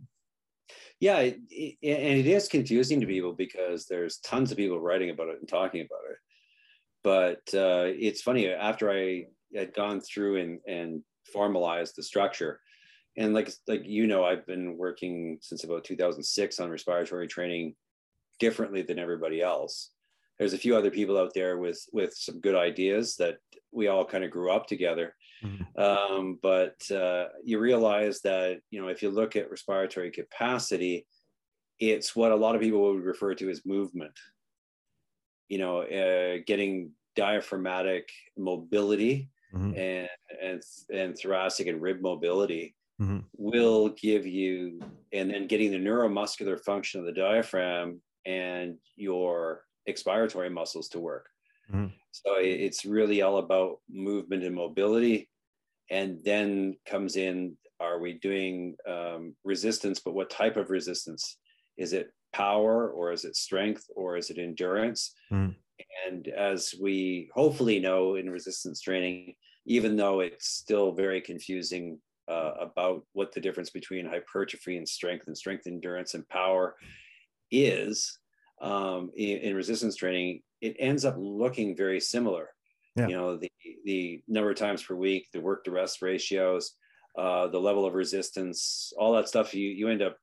Yeah, 1.00 1.19
it, 1.19 1.39
it, 1.50 1.77
and 1.81 2.19
it 2.19 2.27
is 2.27 2.47
confusing 2.47 3.00
to 3.00 3.07
people 3.07 3.33
because 3.33 3.88
there's 3.88 4.17
tons 4.17 4.51
of 4.51 4.57
people 4.57 4.79
writing 4.79 5.09
about 5.09 5.29
it 5.29 5.39
and 5.39 5.47
talking 5.47 5.81
about 5.81 6.11
it. 6.11 6.17
But 7.03 7.41
uh, 7.53 7.88
it's 7.88 8.22
funny 8.22 8.50
after 8.50 8.91
I 8.91 9.25
had 9.55 9.74
gone 9.74 10.01
through 10.01 10.38
and 10.38 10.60
and 10.67 11.01
formalized 11.31 11.96
the 11.96 12.03
structure 12.03 12.60
and 13.15 13.34
like 13.34 13.51
like 13.67 13.86
you 13.86 14.08
know 14.08 14.25
i've 14.25 14.46
been 14.48 14.75
working 14.75 15.38
since 15.41 15.63
about 15.63 15.84
2006 15.84 16.60
on 16.60 16.70
respiratory 16.70 17.27
training 17.27 17.75
differently 18.41 18.81
than 18.81 18.98
everybody 18.98 19.39
else. 19.39 19.91
There's 20.39 20.53
a 20.53 20.58
few 20.58 20.75
other 20.75 20.89
people 20.89 21.17
out 21.17 21.34
there 21.34 21.60
with 21.60 21.79
with 21.93 22.13
some 22.15 22.41
good 22.41 22.55
ideas 22.55 23.15
that 23.17 23.38
we 23.72 23.88
all 23.88 24.03
kind 24.03 24.24
of 24.25 24.31
grew 24.31 24.51
up 24.51 24.67
together. 24.67 25.15
Mm-hmm. 25.43 25.81
um, 25.81 26.39
but 26.43 26.79
uh, 26.91 27.25
you 27.43 27.58
realize 27.58 28.22
that 28.22 28.60
you 28.70 28.81
know 28.81 28.89
if 28.89 29.01
you 29.01 29.10
look 29.10 29.36
at 29.36 29.50
respiratory 29.50 30.12
capacity 30.12 31.08
it's 31.79 32.15
what 32.15 32.31
a 32.31 32.36
lot 32.36 32.53
of 32.53 32.62
people 32.62 32.93
would 32.93 33.03
refer 33.03 33.34
to 33.34 33.50
as 33.50 33.65
movement 33.65 34.13
you 35.51 35.58
know 35.58 35.81
uh, 35.81 36.41
getting 36.48 36.91
diaphragmatic 37.17 38.10
mobility 38.38 39.29
mm-hmm. 39.53 39.77
and, 39.77 40.10
and 40.41 40.62
and 40.93 41.17
thoracic 41.20 41.67
and 41.67 41.81
rib 41.81 42.01
mobility 42.01 42.74
mm-hmm. 43.01 43.20
will 43.36 43.89
give 43.89 44.25
you 44.25 44.79
and 45.12 45.29
then 45.29 45.48
getting 45.48 45.70
the 45.72 45.77
neuromuscular 45.77 46.58
function 46.58 47.01
of 47.01 47.05
the 47.05 47.12
diaphragm 47.12 48.00
and 48.25 48.77
your 48.96 49.63
expiratory 49.89 50.50
muscles 50.50 50.88
to 50.88 51.01
work 51.01 51.27
mm-hmm. 51.70 51.88
so 52.12 52.36
it's 52.38 52.86
really 52.86 53.22
all 53.22 53.38
about 53.38 53.79
movement 53.89 54.43
and 54.46 54.55
mobility 54.55 55.27
and 55.89 56.17
then 56.24 56.77
comes 56.88 57.17
in 57.17 57.58
are 57.81 58.00
we 58.00 58.13
doing 58.13 58.74
um, 58.88 59.36
resistance 59.43 60.00
but 60.00 60.13
what 60.13 60.29
type 60.29 60.55
of 60.55 60.70
resistance 60.70 61.39
is 61.75 61.91
it 61.91 62.13
power 62.33 62.89
or 62.89 63.11
is 63.11 63.25
it 63.25 63.35
strength 63.35 63.88
or 63.95 64.17
is 64.17 64.29
it 64.29 64.38
endurance 64.38 65.13
mm. 65.31 65.53
And 66.07 66.27
as 66.27 66.75
we 66.79 67.29
hopefully 67.33 67.79
know 67.79 68.15
in 68.15 68.29
resistance 68.29 68.81
training, 68.81 69.35
even 69.65 69.95
though 69.95 70.19
it's 70.19 70.47
still 70.47 70.91
very 70.91 71.21
confusing 71.21 72.00
uh, 72.27 72.53
about 72.59 73.03
what 73.13 73.33
the 73.33 73.41
difference 73.41 73.69
between 73.69 74.05
hypertrophy 74.05 74.77
and 74.77 74.88
strength 74.88 75.27
and 75.27 75.38
strength 75.38 75.67
endurance 75.67 76.13
and 76.13 76.27
power 76.29 76.75
is 77.51 78.19
um, 78.61 79.11
in, 79.15 79.38
in, 79.39 79.55
resistance 79.55 79.95
training, 79.95 80.41
it 80.61 80.75
ends 80.79 81.03
up 81.03 81.15
looking 81.17 81.75
very 81.75 82.00
similar. 82.00 82.50
Yeah. 82.95 83.07
You 83.07 83.17
know, 83.17 83.38
the, 83.38 83.51
the 83.85 84.23
number 84.27 84.51
of 84.51 84.57
times 84.57 84.83
per 84.83 84.95
week, 84.95 85.27
the 85.33 85.41
work 85.41 85.63
to 85.63 85.71
rest 85.71 86.01
ratios, 86.01 86.75
uh, 87.17 87.47
the 87.47 87.59
level 87.59 87.85
of 87.85 87.95
resistance, 87.95 88.93
all 88.97 89.13
that 89.13 89.27
stuff, 89.27 89.53
you, 89.53 89.67
you 89.67 89.89
end 89.89 90.01
up 90.01 90.17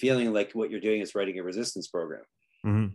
feeling 0.00 0.32
like 0.32 0.52
what 0.52 0.70
you're 0.70 0.80
doing 0.80 1.00
is 1.00 1.14
writing 1.14 1.38
a 1.38 1.42
resistance 1.42 1.88
program. 1.88 2.22
Mm-hmm. 2.64 2.86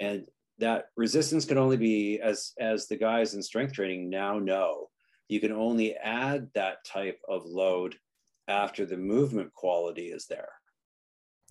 And 0.00 0.26
that 0.58 0.86
resistance 0.96 1.44
can 1.44 1.58
only 1.58 1.76
be 1.76 2.20
as 2.20 2.52
as 2.58 2.86
the 2.86 2.96
guys 2.96 3.34
in 3.34 3.42
strength 3.42 3.72
training 3.72 4.08
now 4.08 4.38
know 4.38 4.88
you 5.28 5.40
can 5.40 5.52
only 5.52 5.94
add 5.96 6.48
that 6.54 6.84
type 6.84 7.18
of 7.28 7.44
load 7.44 7.96
after 8.48 8.86
the 8.86 8.96
movement 8.96 9.52
quality 9.52 10.06
is 10.06 10.26
there 10.26 10.48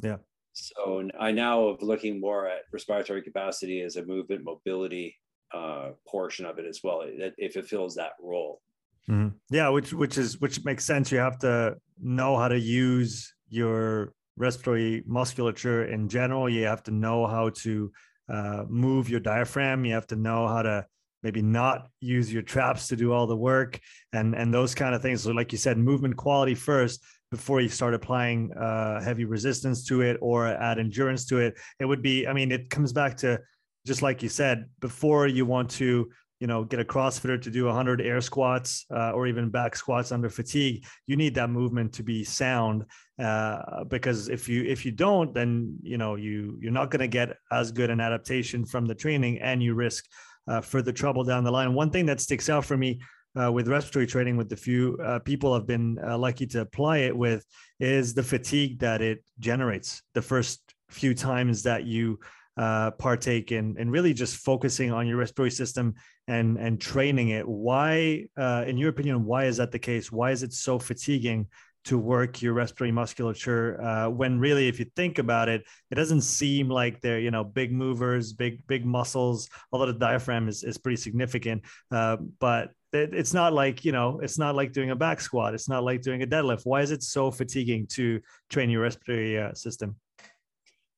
yeah 0.01 0.17
so 0.53 1.07
i 1.19 1.31
now 1.31 1.65
of 1.65 1.81
looking 1.81 2.19
more 2.19 2.47
at 2.47 2.61
respiratory 2.71 3.21
capacity 3.21 3.81
as 3.81 3.95
a 3.97 4.05
movement 4.05 4.43
mobility 4.43 5.15
uh, 5.53 5.91
portion 6.07 6.45
of 6.45 6.57
it 6.57 6.65
as 6.65 6.81
well 6.83 6.99
That 7.19 7.33
if 7.37 7.55
it 7.55 7.67
fills 7.67 7.95
that 7.95 8.13
role 8.21 8.61
mm-hmm. 9.09 9.35
yeah 9.49 9.69
which 9.69 9.93
which 9.93 10.17
is 10.17 10.41
which 10.41 10.63
makes 10.65 10.83
sense 10.83 11.11
you 11.11 11.19
have 11.19 11.37
to 11.39 11.77
know 12.01 12.37
how 12.37 12.47
to 12.47 12.59
use 12.59 13.33
your 13.47 14.13
respiratory 14.37 15.03
musculature 15.05 15.85
in 15.85 16.09
general 16.09 16.49
you 16.49 16.65
have 16.65 16.83
to 16.83 16.91
know 16.91 17.25
how 17.25 17.49
to 17.49 17.91
uh, 18.29 18.63
move 18.67 19.09
your 19.09 19.19
diaphragm. 19.19 19.85
You 19.85 19.93
have 19.93 20.07
to 20.07 20.15
know 20.15 20.47
how 20.47 20.63
to 20.63 20.85
maybe 21.23 21.41
not 21.41 21.87
use 22.01 22.31
your 22.31 22.41
traps 22.41 22.87
to 22.87 22.95
do 22.95 23.11
all 23.11 23.27
the 23.27 23.35
work 23.35 23.79
and 24.13 24.35
and 24.35 24.53
those 24.53 24.75
kind 24.75 24.95
of 24.95 25.01
things. 25.01 25.23
So, 25.23 25.31
like 25.31 25.51
you 25.51 25.57
said, 25.57 25.77
movement 25.77 26.17
quality 26.17 26.55
first 26.55 27.03
before 27.31 27.61
you 27.61 27.69
start 27.69 27.93
applying 27.93 28.51
uh, 28.53 29.01
heavy 29.03 29.25
resistance 29.25 29.85
to 29.85 30.01
it 30.01 30.17
or 30.21 30.47
add 30.47 30.79
endurance 30.79 31.25
to 31.25 31.39
it. 31.39 31.55
It 31.79 31.85
would 31.85 32.01
be, 32.01 32.27
I 32.27 32.33
mean, 32.33 32.51
it 32.51 32.69
comes 32.69 32.93
back 32.93 33.17
to 33.17 33.41
just 33.85 34.01
like 34.01 34.23
you 34.23 34.29
said 34.29 34.65
before 34.79 35.27
you 35.27 35.45
want 35.45 35.69
to 35.71 36.09
you 36.39 36.47
know 36.47 36.63
get 36.63 36.79
a 36.79 36.83
crossfitter 36.83 37.41
to 37.41 37.49
do 37.49 37.65
100 37.65 38.01
air 38.01 38.19
squats 38.21 38.85
uh, 38.91 39.11
or 39.11 39.27
even 39.27 39.49
back 39.49 39.75
squats 39.75 40.11
under 40.11 40.29
fatigue 40.29 40.85
you 41.07 41.15
need 41.15 41.33
that 41.35 41.49
movement 41.49 41.93
to 41.93 42.03
be 42.03 42.23
sound 42.23 42.83
uh, 43.19 43.83
because 43.85 44.27
if 44.27 44.49
you 44.49 44.63
if 44.63 44.85
you 44.85 44.91
don't 44.91 45.33
then 45.33 45.77
you 45.81 45.97
know 45.97 46.15
you 46.15 46.57
you're 46.61 46.71
not 46.71 46.91
going 46.91 46.99
to 46.99 47.07
get 47.07 47.37
as 47.51 47.71
good 47.71 47.89
an 47.89 48.01
adaptation 48.01 48.65
from 48.65 48.85
the 48.85 48.95
training 48.95 49.39
and 49.39 49.63
you 49.63 49.73
risk 49.73 50.05
uh, 50.47 50.61
further 50.61 50.91
trouble 50.91 51.23
down 51.23 51.43
the 51.43 51.51
line. 51.51 51.73
One 51.73 51.89
thing 51.89 52.05
that 52.07 52.21
sticks 52.21 52.49
out 52.49 52.65
for 52.65 52.77
me 52.77 53.01
uh, 53.39 53.51
with 53.51 53.67
respiratory 53.67 54.07
training 54.07 54.37
with 54.37 54.49
the 54.49 54.55
few 54.55 54.97
uh, 55.03 55.19
people 55.19 55.53
I've 55.53 55.67
been 55.67 55.97
uh, 56.05 56.17
lucky 56.17 56.45
to 56.47 56.61
apply 56.61 56.99
it 56.99 57.15
with 57.15 57.45
is 57.79 58.13
the 58.13 58.23
fatigue 58.23 58.79
that 58.79 59.01
it 59.01 59.23
generates. 59.39 60.01
The 60.13 60.21
first 60.21 60.61
few 60.89 61.13
times 61.13 61.63
that 61.63 61.85
you 61.85 62.19
uh, 62.57 62.91
partake 62.91 63.51
in 63.51 63.75
and 63.77 63.91
really 63.91 64.13
just 64.13 64.37
focusing 64.37 64.91
on 64.91 65.07
your 65.07 65.17
respiratory 65.17 65.51
system 65.51 65.93
and 66.27 66.57
and 66.57 66.79
training 66.79 67.29
it. 67.29 67.47
Why 67.47 68.25
uh, 68.37 68.63
in 68.67 68.77
your 68.77 68.89
opinion 68.89 69.25
why 69.25 69.45
is 69.45 69.57
that 69.57 69.71
the 69.71 69.79
case? 69.79 70.11
Why 70.11 70.31
is 70.31 70.43
it 70.43 70.53
so 70.53 70.79
fatiguing 70.79 71.47
to 71.85 71.99
work 71.99 72.41
your 72.41 72.53
respiratory 72.53 72.91
musculature 72.91 73.79
uh, 73.79 74.09
when 74.09 74.39
really 74.39 74.67
if 74.67 74.79
you 74.79 74.85
think 74.95 75.19
about 75.19 75.47
it 75.47 75.63
it 75.91 75.95
doesn't 75.95 76.21
seem 76.21 76.67
like 76.67 76.99
they're 76.99 77.19
you 77.19 77.29
know 77.29 77.43
big 77.43 77.71
movers 77.71 78.33
big 78.33 78.65
big 78.67 78.85
muscles. 78.85 79.49
Although 79.71 79.91
the 79.91 79.99
diaphragm 79.99 80.47
is, 80.47 80.63
is 80.63 80.77
pretty 80.77 80.97
significant 80.97 81.63
uh, 81.91 82.17
but 82.39 82.71
it's 82.93 83.33
not 83.33 83.51
like 83.51 83.83
you 83.83 83.91
know 83.91 84.19
it's 84.21 84.37
not 84.37 84.55
like 84.55 84.71
doing 84.71 84.91
a 84.91 84.95
back 84.95 85.19
squat. 85.19 85.53
It's 85.53 85.67
not 85.67 85.83
like 85.83 86.01
doing 86.01 86.23
a 86.23 86.27
deadlift. 86.27 86.61
Why 86.63 86.81
is 86.81 86.91
it 86.91 87.03
so 87.03 87.29
fatiguing 87.29 87.87
to 87.87 88.21
train 88.49 88.69
your 88.69 88.81
respiratory 88.81 89.37
uh, 89.37 89.53
system? 89.53 89.97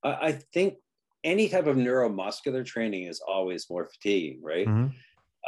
I 0.04 0.40
think 0.54 0.76
any 1.24 1.50
type 1.50 1.68
of 1.68 1.78
neuromuscular 1.78 2.66
training 2.66 3.04
is 3.04 3.22
always 3.26 3.70
more 3.70 3.86
fatiguing, 3.86 4.42
right? 4.42 4.68
Mm-hmm. 4.68 4.94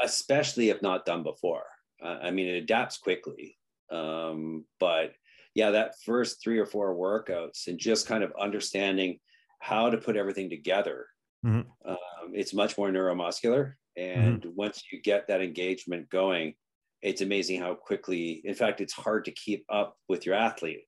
Especially 0.03 0.69
if 0.69 0.81
not 0.81 1.05
done 1.05 1.23
before. 1.23 1.63
Uh, 2.03 2.17
I 2.21 2.31
mean, 2.31 2.47
it 2.47 2.63
adapts 2.63 2.97
quickly. 2.97 3.57
Um, 3.91 4.65
but 4.79 5.13
yeah, 5.55 5.71
that 5.71 5.95
first 6.05 6.41
three 6.41 6.59
or 6.59 6.65
four 6.65 6.95
workouts 6.95 7.67
and 7.67 7.77
just 7.77 8.07
kind 8.07 8.23
of 8.23 8.33
understanding 8.39 9.19
how 9.59 9.89
to 9.89 9.97
put 9.97 10.15
everything 10.15 10.49
together, 10.49 11.07
mm-hmm. 11.45 11.89
um, 11.89 11.97
it's 12.33 12.53
much 12.53 12.77
more 12.77 12.89
neuromuscular. 12.89 13.73
And 13.97 14.41
mm-hmm. 14.41 14.55
once 14.55 14.83
you 14.91 15.01
get 15.01 15.27
that 15.27 15.41
engagement 15.41 16.09
going, 16.09 16.53
it's 17.01 17.21
amazing 17.21 17.61
how 17.61 17.75
quickly, 17.75 18.41
in 18.43 18.55
fact, 18.55 18.81
it's 18.81 18.93
hard 18.93 19.25
to 19.25 19.31
keep 19.31 19.65
up 19.69 19.97
with 20.07 20.25
your 20.25 20.35
athlete 20.35 20.83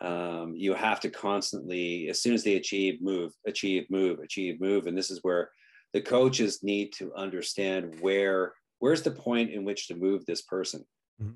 um, 0.00 0.54
you 0.54 0.74
have 0.74 1.00
to 1.00 1.10
constantly 1.10 2.08
as 2.08 2.20
soon 2.20 2.34
as 2.34 2.44
they 2.44 2.56
achieve 2.56 3.00
move 3.00 3.32
achieve 3.46 3.86
move 3.90 4.18
achieve 4.20 4.60
move 4.60 4.86
and 4.86 4.96
this 4.96 5.10
is 5.10 5.20
where 5.22 5.50
the 5.92 6.00
coaches 6.00 6.62
need 6.62 6.92
to 6.92 7.12
understand 7.14 7.96
where 8.00 8.52
where's 8.80 9.02
the 9.02 9.10
point 9.10 9.50
in 9.50 9.64
which 9.64 9.88
to 9.88 9.94
move 9.94 10.26
this 10.26 10.42
person 10.42 10.84
mm-hmm. 11.20 11.32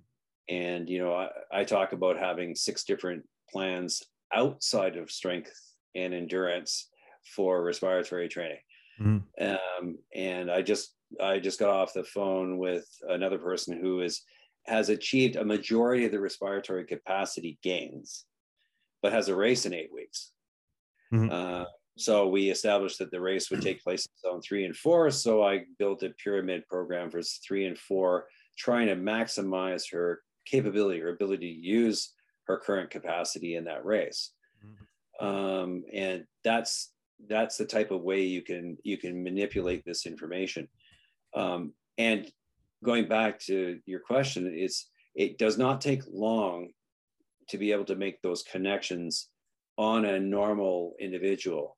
and 0.55 0.89
you 0.91 0.99
know 0.99 1.15
I, 1.15 1.29
I 1.53 1.65
talk 1.65 1.93
about 1.93 2.19
having 2.19 2.55
six 2.55 2.85
different 2.85 3.25
plans 3.51 4.03
outside 4.33 4.97
of 4.97 5.11
strength 5.11 5.53
and 5.95 6.15
endurance 6.15 6.89
for 7.35 7.63
respiratory 7.63 8.29
training. 8.29 8.59
Mm-hmm. 9.01 9.45
Um, 9.47 9.99
and 10.15 10.51
I 10.51 10.63
just 10.63 10.95
I 11.21 11.39
just 11.39 11.59
got 11.59 11.71
off 11.71 11.95
the 11.95 12.05
phone 12.05 12.59
with 12.59 12.87
another 13.09 13.39
person 13.39 13.81
who 13.81 14.01
is 14.01 14.23
has 14.67 14.91
achieved 14.91 15.37
a 15.37 15.45
majority 15.45 16.05
of 16.05 16.13
the 16.13 16.21
respiratory 16.21 16.85
capacity 16.85 17.59
gains, 17.63 18.27
but 19.03 19.13
has 19.13 19.29
a 19.29 19.35
race 19.35 19.67
in 19.67 19.75
eight 19.75 19.91
weeks. 19.93 20.33
Mm-hmm. 21.13 21.31
Uh, 21.31 21.65
so 21.97 22.29
we 22.29 22.51
established 22.51 22.99
that 22.99 23.11
the 23.11 23.21
race 23.21 23.51
would 23.51 23.63
take 23.63 23.83
place 23.83 24.07
in 24.07 24.31
zone 24.31 24.41
three 24.41 24.65
and 24.65 24.77
four. 24.77 25.11
So 25.11 25.43
I 25.43 25.65
built 25.79 26.03
a 26.03 26.11
pyramid 26.23 26.67
program 26.69 27.11
for 27.11 27.21
three 27.23 27.67
and 27.67 27.77
four, 27.77 28.27
trying 28.57 28.87
to 28.87 28.97
maximize 28.97 29.85
her 29.93 30.21
capability, 30.47 31.01
her 31.01 31.11
ability 31.11 31.53
to 31.53 31.61
use 31.61 32.13
her 32.47 32.59
current 32.59 32.91
capacity 32.91 33.57
in 33.57 33.65
that 33.65 33.85
race. 33.85 34.33
Mm-hmm. 34.65 35.27
Um, 35.27 35.85
and 35.93 36.25
that's 36.43 36.93
that's 37.29 37.59
the 37.59 37.67
type 37.67 37.91
of 37.91 38.01
way 38.01 38.23
you 38.23 38.43
can 38.43 38.79
you 38.83 38.97
can 38.97 39.23
manipulate 39.23 39.85
this 39.85 40.07
information. 40.07 40.69
Um, 41.35 41.75
and 41.99 42.31
going 42.83 43.09
back 43.09 43.41
to 43.41 43.79
your 43.85 44.01
question, 44.01 44.51
it's 44.57 44.89
it 45.15 45.39
does 45.39 45.59
not 45.59 45.81
take 45.81 46.03
long 46.11 46.71
to 47.51 47.59
be 47.59 47.73
able 47.73 47.85
to 47.85 47.97
make 47.97 48.21
those 48.23 48.43
connections 48.43 49.29
on 49.77 50.05
a 50.05 50.21
normal 50.21 50.95
individual. 51.01 51.77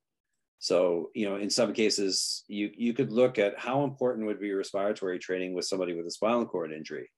So, 0.59 1.11
you 1.15 1.29
know, 1.29 1.37
in 1.37 1.51
some 1.51 1.73
cases, 1.73 2.45
you 2.47 2.71
you 2.77 2.95
could 2.95 3.11
look 3.11 3.39
at 3.39 3.59
how 3.59 3.83
important 3.85 4.27
would 4.27 4.41
be 4.41 4.53
respiratory 4.53 5.19
training 5.19 5.55
with 5.55 5.65
somebody 5.65 5.95
with 5.95 6.07
a 6.07 6.11
spinal 6.11 6.47
cord 6.47 6.73
injury. 6.73 7.11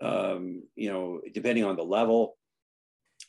Um, 0.00 0.64
you 0.74 0.90
know, 0.90 1.20
depending 1.32 1.64
on 1.64 1.76
the 1.76 1.84
level, 1.84 2.36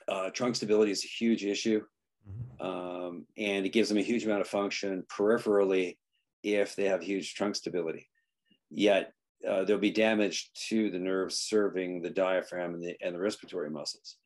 uh, 0.08 0.30
trunk 0.32 0.56
stability 0.56 0.92
is 0.92 1.04
a 1.04 1.08
huge 1.08 1.46
issue, 1.46 1.84
mm-hmm. 2.28 2.66
um, 2.66 3.26
and 3.38 3.66
it 3.66 3.74
gives 3.74 3.90
them 3.90 3.98
a 3.98 4.04
huge 4.04 4.26
amount 4.26 4.42
of 4.42 4.48
function 4.48 5.04
peripherally 5.08 5.98
if 6.44 6.76
they 6.76 6.86
have 6.86 7.04
huge 7.04 7.36
trunk 7.36 7.56
stability. 7.56 8.08
Yet 8.72 9.14
uh, 9.48 9.64
there'll 9.64 9.82
be 9.82 9.92
damage 9.92 10.52
to 10.70 10.90
the 10.92 11.00
nerves 11.00 11.38
serving 11.40 12.02
the 12.02 12.10
diaphragm 12.10 12.74
and 12.74 12.84
the, 12.84 12.96
and 13.02 13.16
the 13.16 13.20
respiratory 13.20 13.70
muscles. 13.70 14.18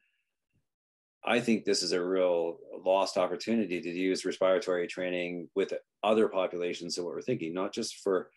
I 1.27 1.39
think 1.39 1.65
this 1.65 1.81
is 1.81 1.91
a 1.91 2.03
real 2.03 2.57
lost 2.85 3.17
opportunity 3.17 3.81
to 3.81 3.89
use 3.89 4.25
respiratory 4.25 4.87
training 4.87 5.49
with 5.55 5.73
other 6.03 6.27
populations 6.27 6.95
than 6.95 7.05
what 7.05 7.15
we're 7.15 7.21
thinking, 7.21 7.53
not 7.53 7.73
just 7.73 7.97
for 8.03 8.29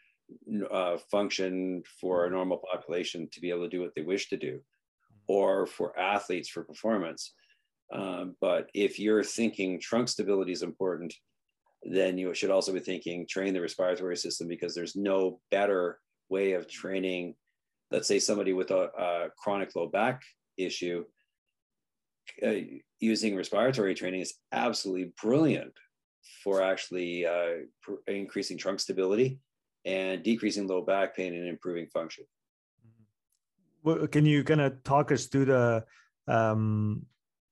uh, 0.71 0.97
function 1.11 1.83
for 2.01 2.27
a 2.27 2.31
normal 2.31 2.63
population 2.71 3.29
to 3.33 3.41
be 3.41 3.51
able 3.51 3.65
to 3.65 3.69
do 3.69 3.81
what 3.81 3.95
they 3.95 4.03
wish 4.03 4.31
to 4.31 4.37
do, 4.37 4.61
or 5.27 5.67
for 5.67 5.99
athletes 5.99 6.49
for 6.49 6.65
performance. 6.65 7.35
Um, 7.93 8.37
but 8.41 8.69
if 8.75 8.99
you're 8.99 9.25
thinking 9.25 9.81
trunk 9.81 10.09
stability 10.09 10.53
is 10.53 10.63
important, 10.63 11.15
then 11.83 12.19
you 12.19 12.33
should 12.35 12.51
also 12.51 12.73
be 12.73 12.81
thinking 12.81 13.27
train 13.27 13.55
the 13.55 13.61
respiratory 13.61 14.17
system 14.17 14.49
because 14.49 14.75
there's 14.75 14.97
no 14.97 15.41
better 15.51 15.99
way 16.29 16.53
of 16.53 16.69
training, 16.69 17.35
let's 17.91 18.09
say 18.09 18.19
somebody 18.19 18.53
with 18.53 18.71
a, 18.71 18.91
a 18.99 19.29
chronic 19.37 19.75
low 19.75 19.87
back 19.87 20.23
issue, 20.57 21.05
uh, 22.47 22.53
using 23.01 23.37
respiratory 23.37 23.95
training 23.95 24.21
is 24.21 24.35
absolutely 24.53 25.13
brilliant 25.23 25.73
for 26.43 26.63
actually 26.63 27.27
uh, 27.27 27.65
pr- 27.83 28.11
increasing 28.11 28.59
trunk 28.59 28.81
stability 28.81 29.39
and 29.85 30.23
decreasing 30.23 30.67
low 30.67 30.83
back 30.83 31.17
pain 31.17 31.35
and 31.35 31.49
improving 31.49 31.87
function. 31.87 32.25
Well, 33.83 34.07
can 34.09 34.27
you 34.27 34.45
kind 34.45 34.61
of 34.61 34.83
talk 34.85 35.13
us 35.13 35.27
through 35.27 35.47
the, 35.47 35.85
um, 36.27 37.07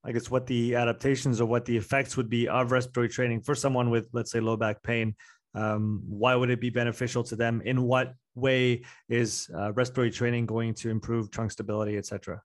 I 0.05 0.13
guess, 0.13 0.31
what 0.31 0.47
the 0.47 0.75
adaptations 0.75 1.41
or 1.41 1.47
what 1.47 1.65
the 1.65 1.77
effects 1.77 2.17
would 2.17 2.29
be 2.29 2.49
of 2.49 2.73
respiratory 2.73 3.09
training 3.09 3.41
for 3.41 3.55
someone 3.55 3.91
with, 3.91 4.09
let's 4.13 4.33
say, 4.33 4.41
low 4.41 4.57
back 4.57 4.83
pain? 4.83 5.15
Um, 5.55 6.03
why 6.07 6.35
would 6.35 6.51
it 6.51 6.61
be 6.61 6.71
beneficial 6.71 7.25
to 7.25 7.37
them? 7.37 7.63
In 7.65 7.83
what 7.83 8.15
way 8.35 8.83
is 9.09 9.49
uh, 9.57 9.73
respiratory 9.73 10.11
training 10.11 10.47
going 10.47 10.75
to 10.75 10.91
improve 10.91 11.31
trunk 11.31 11.51
stability, 11.51 11.97
et 11.97 12.07
cetera? 12.07 12.43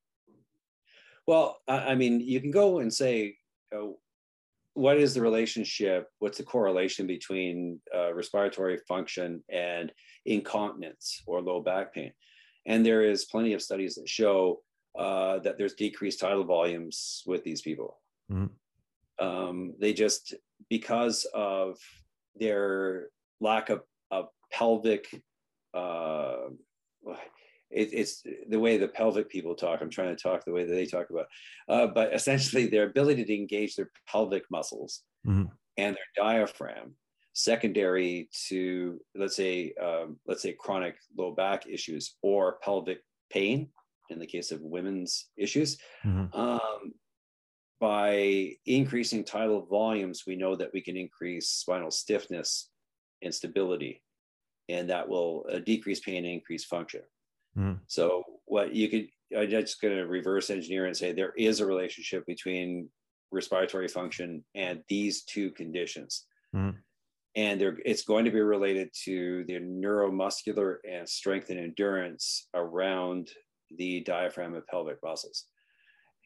Well, 1.28 1.60
I 1.68 1.96
mean, 1.96 2.20
you 2.22 2.40
can 2.42 2.52
go 2.52 2.80
and 2.80 2.94
say, 2.94 3.38
what 4.74 4.98
is 4.98 5.14
the 5.14 5.22
relationship? 5.22 6.08
What's 6.20 6.38
the 6.38 6.44
correlation 6.44 7.06
between 7.08 7.82
uh, 7.94 8.14
respiratory 8.14 8.78
function 8.88 9.44
and 9.50 9.92
incontinence 10.26 11.22
or 11.28 11.42
low 11.42 11.62
back 11.62 11.94
pain? 11.94 12.14
And 12.66 12.86
there 12.86 13.04
is 13.04 13.26
plenty 13.26 13.54
of 13.54 13.62
studies 13.62 13.96
that 13.96 14.08
show 14.08 14.62
uh, 14.98 15.40
that 15.40 15.58
there's 15.58 15.74
decreased 15.74 16.20
tidal 16.22 16.44
volumes 16.44 17.24
with 17.26 17.44
these 17.44 17.62
people. 17.62 18.00
Mm-hmm. 18.32 19.26
Um, 19.26 19.74
they 19.80 19.94
just 19.94 20.34
because 20.70 21.26
of 21.34 21.78
their 22.36 23.08
lack 23.40 23.70
of, 23.70 23.82
of 24.10 24.28
pelvic 24.52 25.08
uh, 25.74 26.50
it, 27.72 27.90
it's 27.94 28.24
the 28.50 28.60
way 28.60 28.78
the 28.78 28.88
pelvic 28.88 29.30
people 29.30 29.56
talk. 29.56 29.82
I'm 29.82 29.90
trying 29.90 30.16
to 30.16 30.22
talk 30.22 30.44
the 30.44 30.52
way 30.52 30.66
that 30.66 30.74
they 30.74 30.86
talk 30.86 31.10
about, 31.10 31.28
uh, 31.70 31.88
but 31.88 32.14
essentially 32.14 32.68
their 32.68 32.84
ability 32.84 33.24
to 33.26 33.36
engage 33.36 33.76
their 33.76 33.90
pelvic 34.08 34.44
muscles 34.52 35.02
mm-hmm. 35.26 35.46
and 35.78 35.96
their 35.96 36.26
diaphragm, 36.26 36.96
secondary 37.34 38.30
to 38.50 39.00
let's 39.16 39.36
say 39.36 39.74
um, 39.82 40.18
let's 40.28 40.42
say 40.42 40.54
chronic 40.54 40.96
low 41.18 41.32
back 41.32 41.66
issues 41.68 42.16
or 42.22 42.58
pelvic 42.64 43.00
pain 43.32 43.70
in 44.10 44.20
the 44.20 44.28
case 44.28 44.52
of 44.52 44.62
women's 44.62 45.30
issues. 45.38 45.78
Mm-hmm. 46.06 46.38
Um, 46.38 46.94
by 47.82 48.52
increasing 48.68 49.24
tidal 49.24 49.66
volumes, 49.66 50.24
we 50.28 50.36
know 50.36 50.56
that 50.56 50.72
we 50.72 50.82
can 50.82 50.96
increase 50.96 51.50
spinal 51.50 51.90
stiffness 51.90 52.70
and 53.24 53.34
stability, 53.34 54.04
and 54.70 54.88
that 54.92 55.10
will 55.10 55.46
uh, 55.52 55.58
decrease 55.60 56.00
pain 56.00 56.18
and 56.18 56.28
increase 56.28 56.64
function. 56.64 57.02
Mm. 57.58 57.80
So 57.88 58.24
what 58.46 58.76
you 58.76 58.88
could, 58.88 59.08
I'm 59.36 59.50
just 59.50 59.82
going 59.82 59.96
to 59.96 60.06
reverse 60.06 60.52
engineer 60.52 60.86
and 60.86 60.96
say 60.96 61.12
there 61.12 61.34
is 61.36 61.60
a 61.60 61.66
relationship 61.66 62.24
between 62.28 62.88
respiratory 63.32 63.88
function 63.88 64.44
and 64.54 64.84
these 64.88 65.24
two 65.24 65.50
conditions. 65.52 66.26
Mm. 66.56 66.76
And 67.36 67.62
it's 67.84 68.04
going 68.04 68.26
to 68.26 68.32
be 68.32 68.42
related 68.42 68.90
to 69.06 69.44
the 69.46 69.54
neuromuscular 69.54 70.76
and 70.88 71.10
strength 71.10 71.50
and 71.50 71.60
endurance 71.60 72.48
around 72.54 73.32
the 73.78 74.02
diaphragm 74.02 74.54
and 74.54 74.68
pelvic 74.68 74.98
muscles. 75.02 75.46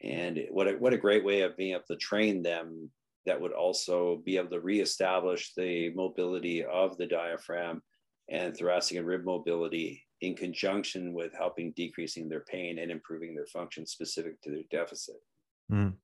And 0.02 0.40
what 0.50 0.68
a, 0.68 0.72
what 0.72 0.92
a 0.92 0.98
great 0.98 1.24
way 1.24 1.40
of 1.42 1.56
being 1.56 1.72
able 1.72 1.84
to 1.88 1.96
train 1.96 2.42
them 2.42 2.90
that 3.24 3.40
would 3.40 3.52
also 3.52 4.22
be 4.24 4.36
able 4.36 4.50
to 4.50 4.60
reestablish 4.60 5.52
the 5.54 5.92
mobility 5.94 6.64
of 6.64 6.96
the 6.96 7.06
diaphragm 7.06 7.82
and 8.30 8.56
thoracic 8.56 8.98
and 8.98 9.06
rib 9.06 9.24
mobility 9.24 10.02
in 10.20 10.34
conjunction 10.34 11.12
with 11.12 11.32
helping 11.36 11.72
decreasing 11.76 12.28
their 12.28 12.40
pain 12.40 12.78
and 12.78 12.90
improving 12.90 13.34
their 13.34 13.46
function 13.46 13.86
specific 13.86 14.40
to 14.42 14.50
their 14.50 14.62
deficit. 14.70 15.16
Mm. 15.70 15.94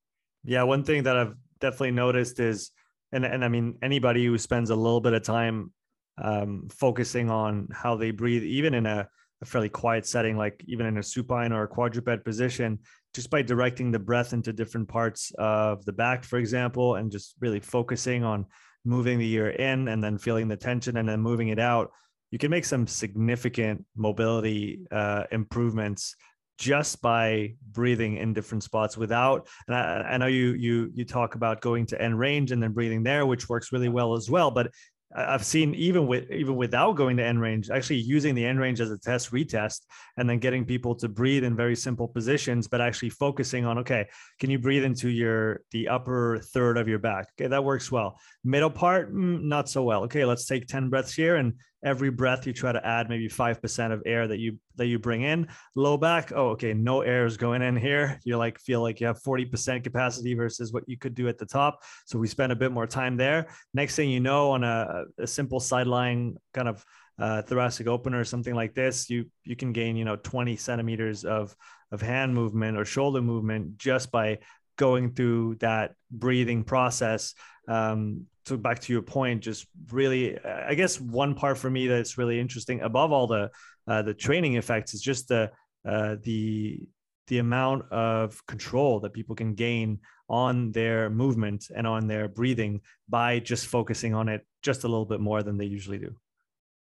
Yeah, 0.45 0.65
one 0.65 0.85
thing 0.85 1.05
that 1.05 1.17
I've 1.17 1.35
definitely 1.61 1.93
noticed 1.93 2.41
is, 2.41 2.71
and 3.13 3.25
and 3.25 3.45
I 3.45 3.49
mean 3.49 3.79
anybody 3.83 4.25
who 4.27 4.37
spends 4.39 4.71
a 4.71 4.77
little 4.77 5.01
bit 5.01 5.13
of 5.13 5.23
time 5.23 5.73
um, 6.21 6.69
focusing 6.71 7.31
on 7.31 7.69
how 7.73 7.97
they 7.97 8.11
breathe, 8.11 8.43
even 8.43 8.75
in 8.75 8.87
a, 8.87 9.09
a 9.41 9.45
fairly 9.45 9.69
quiet 9.69 10.07
setting, 10.07 10.37
like 10.37 10.63
even 10.67 10.87
in 10.87 10.99
a 10.99 11.03
supine 11.03 11.53
or 11.53 11.63
a 11.63 11.69
quadruped 11.69 12.25
position, 12.25 12.79
just 13.15 13.31
by 13.31 13.43
directing 13.43 13.91
the 13.91 13.99
breath 13.99 14.33
into 14.33 14.53
different 14.53 14.89
parts 14.89 15.33
of 15.39 15.85
the 15.85 15.93
back, 15.93 16.25
for 16.25 16.39
example, 16.39 16.97
and 16.97 17.11
just 17.11 17.35
really 17.41 17.61
focusing 17.61 18.25
on 18.25 18.47
moving 18.85 19.19
the 19.19 19.33
ear 19.33 19.51
in 19.51 19.89
and 19.89 20.03
then 20.03 20.19
feeling 20.19 20.49
the 20.49 20.57
tension 20.57 20.97
and 20.97 21.09
then 21.09 21.21
moving 21.21 21.49
it 21.49 21.59
out 21.59 21.91
you 22.33 22.39
can 22.39 22.51
make 22.51 22.65
some 22.65 22.87
significant 22.87 23.85
mobility 23.95 24.81
uh, 24.91 25.25
improvements 25.31 26.17
just 26.59 27.01
by 27.03 27.55
breathing 27.71 28.17
in 28.17 28.33
different 28.33 28.63
spots 28.63 28.97
without 28.97 29.49
and 29.67 29.77
I, 29.77 30.13
I, 30.13 30.17
know 30.17 30.27
you 30.27 30.53
you 30.53 30.91
you 30.95 31.05
talk 31.05 31.35
about 31.35 31.61
going 31.61 31.87
to 31.87 32.01
end 32.01 32.19
range 32.19 32.53
and 32.53 32.63
then 32.63 32.73
breathing 32.73 33.03
there 33.03 33.27
which 33.27 33.49
works 33.49 33.73
really 33.73 33.89
well 33.89 34.15
as 34.15 34.31
well 34.31 34.51
but 34.51 34.71
I've 35.15 35.45
seen 35.45 35.75
even 35.75 36.07
with 36.07 36.31
even 36.31 36.57
without 36.57 36.93
going 36.93 37.17
to 37.19 37.25
end 37.25 37.41
range, 37.41 37.71
actually 37.71 37.99
using 37.99 38.35
the 38.35 38.45
end 38.45 38.59
range 38.59 38.81
as 38.81 38.91
a 38.91 38.99
test 38.99 39.31
retest, 39.31 39.81
and 40.17 40.29
then 40.29 40.39
getting 40.39 40.65
people 40.65 40.95
to 40.97 41.09
breathe 41.09 41.45
in 41.45 41.55
very 41.55 41.77
simple 41.77 42.09
positions, 42.09 42.67
but 42.67 42.81
actually 42.81 43.11
focusing 43.11 43.65
on 43.65 43.79
okay, 43.79 44.09
can 44.41 44.51
you 44.51 44.59
breathe 44.59 44.85
into 44.85 45.09
your 45.09 45.61
the 45.71 45.89
upper 45.89 46.39
third 46.39 46.79
of 46.79 46.89
your 46.89 46.99
back? 46.99 47.29
Okay, 47.39 47.49
that 47.49 47.65
works 47.65 47.93
well. 47.93 48.19
Middle 48.43 48.71
part, 48.71 49.15
mm, 49.15 49.43
not 49.43 49.69
so 49.69 49.83
well. 49.83 50.05
Okay, 50.05 50.25
let's 50.25 50.47
take 50.47 50.67
ten 50.67 50.89
breaths 50.89 51.13
here, 51.13 51.37
and 51.37 51.55
every 51.85 52.11
breath 52.11 52.47
you 52.47 52.53
try 52.53 52.73
to 52.73 52.87
add 52.87 53.09
maybe 53.09 53.29
five 53.29 53.61
percent 53.61 53.93
of 53.93 54.03
air 54.07 54.29
that 54.29 54.39
you 54.39 54.59
that 54.77 54.87
you 54.87 54.99
bring 54.99 55.23
in. 55.23 55.49
Low 55.75 55.97
back, 55.97 56.33
oh 56.35 56.51
okay, 56.51 56.75
no 56.75 57.01
air 57.01 57.27
is 57.27 57.37
going 57.37 57.63
in 57.63 57.77
here. 57.77 58.21
You 58.25 58.37
like 58.39 58.59
feel 58.59 58.81
like 58.83 59.01
you 59.01 59.07
have 59.07 59.21
forty 59.23 59.45
percent 59.45 59.85
capacity 59.85 60.35
versus 60.35 60.73
what 60.73 60.85
you 60.87 60.97
could 60.97 61.15
do 61.15 61.29
at 61.29 61.39
the 61.39 61.47
top. 61.47 61.83
So 62.07 62.19
we 62.19 62.29
spend 62.29 62.53
a 62.53 62.57
bit 62.57 62.73
more 62.73 62.87
time 62.87 63.17
there. 63.17 63.49
Next 63.75 63.97
thing 63.97 64.11
you 64.11 64.21
know, 64.21 64.51
on 64.53 64.65
a 64.65 65.05
a 65.19 65.27
simple 65.27 65.61
sideline 65.61 66.37
kind 66.55 66.69
of 66.69 66.85
uh, 67.19 67.43
thoracic 67.43 67.87
opener 67.87 68.21
or 68.21 68.25
something 68.25 68.55
like 68.55 68.75
this, 68.75 69.11
you 69.11 69.27
you 69.45 69.57
can 69.57 69.73
gain 69.73 69.97
you 69.97 70.05
know 70.05 70.17
20 70.17 70.57
centimeters 70.57 71.25
of 71.25 71.55
of 71.91 72.01
hand 72.01 72.35
movement 72.35 72.79
or 72.79 72.85
shoulder 72.85 73.21
movement 73.21 73.77
just 73.77 74.11
by 74.11 74.39
going 74.77 75.15
through 75.15 75.57
that 75.57 75.95
breathing 76.11 76.65
process. 76.65 77.35
Um, 77.69 78.27
so 78.45 78.57
back 78.57 78.81
to 78.81 78.93
your 78.93 79.03
point, 79.03 79.43
just 79.43 79.67
really, 79.91 80.39
I 80.45 80.75
guess 80.75 81.01
one 81.01 81.35
part 81.35 81.59
for 81.59 81.71
me 81.71 81.87
that's 81.87 82.19
really 82.19 82.41
interesting 82.41 82.81
above 82.81 83.13
all 83.13 83.27
the 83.27 83.51
uh, 83.87 84.03
the 84.03 84.15
training 84.15 84.57
effects 84.57 84.95
is 84.95 85.01
just 85.01 85.29
the 85.29 85.51
uh, 85.89 86.17
the 86.23 86.81
the 87.29 87.39
amount 87.39 87.91
of 87.91 88.45
control 88.47 89.01
that 89.01 89.13
people 89.13 89.35
can 89.35 89.55
gain 89.55 90.01
on 90.29 90.73
their 90.73 91.09
movement 91.09 91.71
and 91.75 91.87
on 91.87 92.07
their 92.07 92.29
breathing 92.29 92.81
by 93.09 93.39
just 93.39 93.67
focusing 93.67 94.15
on 94.15 94.29
it 94.29 94.47
just 94.63 94.85
a 94.85 94.89
little 94.89 95.07
bit 95.07 95.21
more 95.21 95.43
than 95.43 95.57
they 95.57 95.65
usually 95.65 95.99
do. 95.99 96.15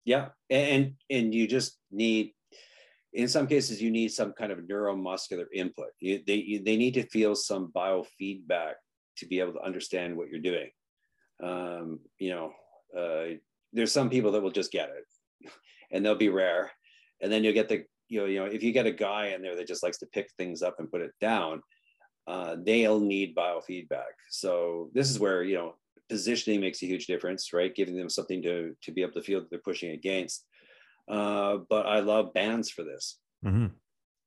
Yeah, 0.03 0.29
and 0.49 0.93
and 1.09 1.33
you 1.33 1.47
just 1.47 1.79
need, 1.91 2.34
in 3.15 3.27
some 3.29 3.47
cases, 3.47 3.81
you 3.81 3.91
need 3.91 4.11
some 4.11 4.33
kind 4.33 4.51
of 4.51 4.59
neuromuscular 4.59 5.45
input. 5.53 5.89
You, 5.99 6.21
they 6.27 6.35
you, 6.35 6.63
they 6.63 6.75
need 6.75 6.93
to 6.95 7.07
feel 7.07 7.33
some 7.33 7.71
biofeedback 7.75 8.73
to 9.17 9.25
be 9.25 9.39
able 9.39 9.53
to 9.53 9.61
understand 9.61 10.15
what 10.15 10.29
you're 10.29 10.39
doing. 10.39 10.69
Um, 11.41 11.99
you 12.19 12.31
know, 12.31 12.51
uh, 12.97 13.35
there's 13.71 13.93
some 13.93 14.09
people 14.09 14.31
that 14.33 14.41
will 14.41 14.51
just 14.51 14.71
get 14.71 14.89
it, 14.89 15.49
and 15.91 16.05
they'll 16.05 16.15
be 16.15 16.29
rare, 16.29 16.71
and 17.21 17.31
then 17.31 17.43
you'll 17.43 17.53
get 17.53 17.69
the 17.69 17.85
you 18.09 18.19
know 18.19 18.25
you 18.25 18.39
know 18.39 18.45
if 18.45 18.61
you 18.61 18.71
get 18.71 18.85
a 18.85 18.91
guy 18.91 19.27
in 19.27 19.41
there 19.41 19.55
that 19.55 19.67
just 19.67 19.83
likes 19.83 19.97
to 19.99 20.07
pick 20.07 20.29
things 20.37 20.61
up 20.61 20.75
and 20.79 20.91
put 20.91 21.01
it 21.01 21.13
down, 21.21 21.61
uh, 22.27 22.57
they'll 22.63 22.99
need 22.99 23.35
biofeedback. 23.35 24.15
So 24.29 24.89
this 24.93 25.09
is 25.09 25.19
where 25.19 25.41
you 25.43 25.55
know 25.55 25.75
positioning 26.09 26.59
makes 26.59 26.83
a 26.83 26.87
huge 26.87 27.07
difference, 27.07 27.53
right? 27.53 27.73
Giving 27.73 27.95
them 27.95 28.09
something 28.09 28.41
to 28.43 28.75
to 28.81 28.91
be 28.91 29.01
able 29.03 29.13
to 29.13 29.23
feel 29.23 29.39
that 29.39 29.49
they're 29.49 29.59
pushing 29.59 29.91
against. 29.91 30.45
Uh, 31.07 31.57
but 31.69 31.85
I 31.85 31.99
love 31.99 32.33
bands 32.33 32.69
for 32.69 32.83
this. 32.83 33.19
Mm-hmm. 33.45 33.67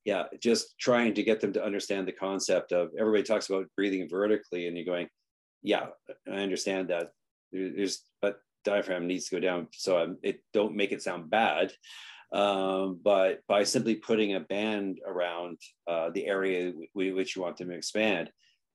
Yeah, 0.04 0.24
just 0.40 0.78
trying 0.78 1.14
to 1.14 1.22
get 1.22 1.40
them 1.40 1.52
to 1.52 1.64
understand 1.64 2.08
the 2.08 2.12
concept 2.12 2.72
of 2.72 2.90
everybody 2.98 3.24
talks 3.24 3.48
about 3.48 3.66
breathing 3.76 4.08
vertically, 4.08 4.66
and 4.66 4.76
you're 4.76 4.86
going, 4.86 5.08
yeah, 5.62 5.86
I 6.26 6.36
understand 6.36 6.88
that. 6.88 7.10
There's 7.52 8.02
but 8.22 8.40
diaphragm 8.64 9.06
needs 9.06 9.28
to 9.28 9.36
go 9.36 9.40
down, 9.40 9.68
so 9.72 9.98
I'm, 9.98 10.18
it 10.22 10.40
don't 10.52 10.76
make 10.76 10.92
it 10.92 11.02
sound 11.02 11.30
bad. 11.30 11.72
Um, 12.32 13.00
but 13.02 13.40
by 13.48 13.64
simply 13.64 13.96
putting 13.96 14.34
a 14.34 14.40
band 14.40 15.00
around 15.06 15.58
uh, 15.86 16.10
the 16.10 16.26
area 16.26 16.72
w- 16.94 17.14
which 17.14 17.34
you 17.34 17.42
want 17.42 17.56
them 17.56 17.70
to 17.70 17.74
expand, 17.74 18.30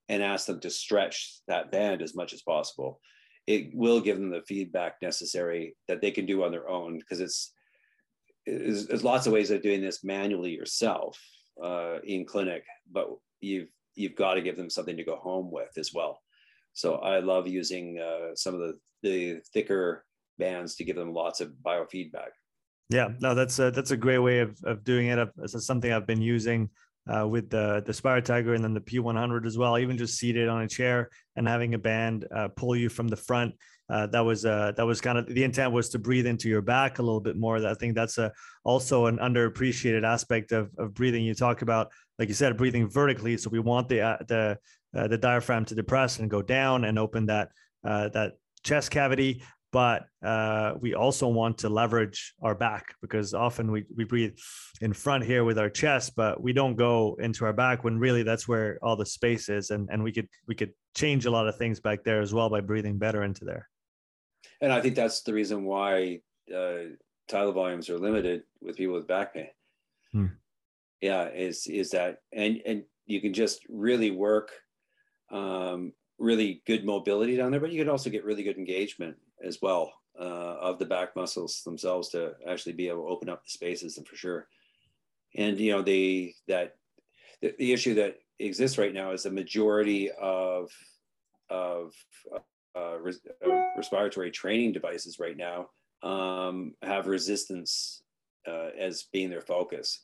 and 0.10 0.22
ask 0.22 0.46
them 0.46 0.60
to 0.60 0.70
stretch 0.70 1.40
that 1.48 1.72
band 1.72 2.02
as 2.02 2.16
much 2.16 2.34
as 2.34 2.42
possible. 2.42 3.00
It 3.48 3.74
will 3.74 4.00
give 4.02 4.18
them 4.18 4.30
the 4.30 4.42
feedback 4.48 4.96
necessary 5.02 5.76
that 5.88 6.02
they 6.02 6.12
can 6.12 6.26
do 6.26 6.44
on 6.44 6.52
their 6.52 6.70
own 6.70 6.98
because 6.98 7.20
it's 7.20 7.54
there's, 8.46 9.04
lots 9.04 9.28
of 9.28 9.34
ways 9.34 9.52
of 9.52 9.62
doing 9.62 9.82
this 9.82 10.04
manually 10.04 10.52
yourself 10.52 11.20
uh, 11.64 12.00
in 12.04 12.26
clinic, 12.26 12.64
but 12.92 13.08
you've 13.42 13.70
you've 13.96 14.16
got 14.16 14.34
to 14.34 14.42
give 14.42 14.58
them 14.58 14.70
something 14.70 14.98
to 14.98 15.04
go 15.04 15.18
home 15.18 15.52
with 15.52 15.78
as 15.78 15.92
well. 15.94 16.20
So 16.74 16.96
I 16.96 17.20
love 17.20 17.48
using 17.48 18.00
uh, 18.00 18.36
some 18.36 18.56
of 18.56 18.60
the 18.62 18.80
the 19.04 19.42
thicker 19.54 20.06
bands 20.40 20.76
to 20.76 20.84
give 20.84 20.96
them 20.96 21.14
lots 21.14 21.42
of 21.42 21.54
biofeedback. 21.66 22.32
Yeah, 22.90 23.10
no, 23.20 23.34
that's 23.34 23.60
a, 23.60 23.72
that's 23.72 23.92
a 23.92 23.98
great 23.98 24.20
way 24.20 24.40
of, 24.40 24.58
of 24.64 24.84
doing 24.84 25.08
it. 25.08 25.30
It's 25.42 25.66
something 25.66 25.92
I've 25.92 26.08
been 26.08 26.22
using 26.22 26.70
uh, 27.08 27.28
with 27.28 27.50
the 27.50 27.84
the 27.86 27.92
SpiroTiger 27.92 28.56
and 28.56 28.64
then 28.64 28.74
the 28.74 28.82
P100 28.82 29.46
as 29.46 29.58
well. 29.58 29.78
Even 29.78 29.98
just 29.98 30.18
seated 30.18 30.48
on 30.48 30.62
a 30.62 30.68
chair 30.68 31.10
and 31.36 31.48
having 31.48 31.74
a 31.74 31.78
band 31.78 32.28
uh, 32.34 32.48
pull 32.50 32.76
you 32.76 32.90
from 32.90 33.08
the 33.08 33.16
front. 33.16 33.54
Uh, 33.90 34.08
that 34.08 34.22
was 34.22 34.46
uh, 34.46 34.72
that 34.78 34.86
was 34.86 35.02
kind 35.02 35.18
of 35.18 35.28
the 35.28 35.44
intent 35.44 35.72
was 35.72 35.90
to 35.90 36.00
breathe 36.00 36.26
into 36.26 36.48
your 36.48 36.62
back 36.62 37.00
a 37.00 37.02
little 37.02 37.20
bit 37.20 37.36
more. 37.36 37.66
I 37.66 37.74
think 37.74 37.96
that's 37.96 38.18
a 38.18 38.32
also 38.64 39.08
an 39.08 39.18
underappreciated 39.18 40.06
aspect 40.06 40.52
of 40.52 40.72
of 40.78 40.94
breathing. 40.94 41.24
You 41.24 41.36
talk 41.36 41.62
about, 41.62 41.92
like 42.18 42.30
you 42.30 42.34
said, 42.34 42.56
breathing 42.58 42.88
vertically. 42.90 43.38
So 43.38 43.50
we 43.50 43.60
want 43.60 43.90
the 43.90 44.02
uh, 44.02 44.18
the 44.28 44.58
uh, 44.96 45.08
the 45.08 45.18
diaphragm 45.18 45.66
to 45.66 45.76
depress 45.76 46.20
and 46.20 46.30
go 46.30 46.42
down 46.42 46.86
and 46.86 46.98
open 46.98 47.26
that 47.26 47.50
that 47.84 48.34
chest 48.64 48.92
cavity 48.92 49.44
but 49.74 50.06
uh, 50.24 50.76
we 50.80 50.94
also 50.94 51.28
want 51.28 51.58
to 51.58 51.68
leverage 51.68 52.36
our 52.44 52.54
back 52.54 52.94
because 53.02 53.34
often 53.34 53.72
we, 53.72 53.84
we 53.98 54.04
breathe 54.04 54.38
in 54.82 54.94
front 54.94 55.26
here 55.26 55.44
with 55.44 55.58
our 55.58 55.70
chest 55.70 56.14
but 56.16 56.42
we 56.42 56.54
don't 56.54 56.76
go 56.76 57.18
into 57.20 57.44
our 57.44 57.52
back 57.52 57.84
when 57.84 57.98
really 57.98 58.22
that's 58.22 58.48
where 58.48 58.78
all 58.84 58.96
the 58.96 59.06
space 59.06 59.50
is. 59.50 59.72
And, 59.72 59.90
and 59.92 60.04
we 60.04 60.12
could 60.12 60.30
we 60.48 60.54
could 60.54 60.74
change 60.96 61.26
a 61.26 61.32
lot 61.32 61.48
of 61.48 61.58
things 61.58 61.80
back 61.80 62.04
there 62.04 62.22
as 62.22 62.34
well 62.34 62.52
by 62.52 62.62
breathing 62.62 63.00
better 63.00 63.24
into 63.24 63.44
there. 63.44 63.68
And 64.62 64.72
i 64.72 64.80
think 64.80 64.96
that's 64.96 65.24
the 65.24 65.34
reason 65.34 65.66
why 65.66 66.22
uh, 66.56 66.94
tidal 67.28 67.52
volumes 67.52 67.90
are 67.90 67.98
limited 67.98 68.44
with 68.62 68.78
people 68.78 68.94
with 68.94 69.08
back 69.08 69.34
pain. 69.34 69.48
Hmm. 70.12 70.28
yeah 71.02 71.30
is 71.30 71.66
is 71.66 71.90
that 71.92 72.20
and 72.32 72.62
and 72.66 72.84
you 73.08 73.20
can 73.20 73.34
just 73.34 73.66
really 73.68 74.12
work 74.12 74.52
um, 75.32 75.94
really 76.20 76.62
good 76.68 76.86
mobility 76.86 77.36
down 77.36 77.50
there 77.50 77.60
but 77.60 77.72
you 77.72 77.80
can 77.80 77.90
also 77.90 78.12
get 78.12 78.24
really 78.24 78.44
good 78.44 78.58
engagement 78.58 79.18
as 79.44 79.60
well 79.62 79.94
uh, 80.20 80.58
of 80.60 80.80
the 80.80 80.86
back 80.86 81.16
muscles 81.16 81.62
themselves 81.64 82.10
to 82.10 82.34
actually 82.48 82.74
be 82.74 82.88
able 82.88 83.04
to 83.04 83.10
open 83.10 83.30
up 83.30 83.44
the 83.44 83.50
spaces 83.50 83.98
and 83.98 84.08
for 84.08 84.16
sure. 84.16 84.48
And 85.36 85.60
you 85.60 85.72
know 85.72 85.82
the 85.82 86.34
that 86.48 86.76
the, 87.42 87.54
the 87.58 87.74
issue 87.74 87.96
that 87.96 88.18
exists 88.40 88.78
right 88.78 88.94
now 88.94 89.12
is 89.12 89.24
the 89.24 89.32
majority 89.32 90.12
of 90.12 90.72
of 91.50 91.94
uh, 92.76 93.00
res, 93.00 93.20
uh, 93.46 93.50
respiratory 93.78 94.32
training 94.32 94.72
devices 94.72 95.20
right 95.20 95.38
now 95.38 95.70
um, 96.02 96.74
have 96.82 97.08
resistance 97.08 98.04
uh, 98.48 98.70
as 98.78 99.04
being 99.12 99.30
their 99.30 99.42
focus. 99.42 100.02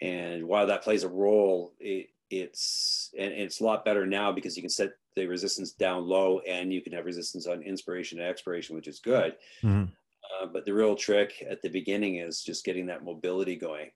And 0.00 0.46
while 0.46 0.66
that 0.66 0.82
plays 0.82 1.04
a 1.04 1.08
role, 1.08 1.72
it, 1.78 2.08
it's 2.30 3.10
and 3.18 3.32
it's 3.32 3.60
a 3.60 3.64
lot 3.64 3.84
better 3.84 4.06
now 4.06 4.32
because 4.32 4.56
you 4.56 4.62
can 4.62 4.70
set 4.70 4.92
the 5.16 5.26
resistance 5.26 5.72
down 5.72 6.06
low 6.06 6.40
and 6.40 6.72
you 6.72 6.82
can 6.82 6.92
have 6.92 7.04
resistance 7.04 7.46
on 7.46 7.62
inspiration 7.62 8.18
and 8.18 8.28
expiration, 8.28 8.74
which 8.74 8.88
is 8.88 9.00
good. 9.00 9.36
Mm-hmm. 9.62 9.84
Uh, 10.42 10.46
but 10.46 10.64
the 10.64 10.72
real 10.72 10.96
trick 10.96 11.44
at 11.48 11.62
the 11.62 11.68
beginning 11.68 12.16
is 12.16 12.42
just 12.42 12.64
getting 12.64 12.86
that 12.86 13.04
mobility 13.04 13.56
going 13.56 13.90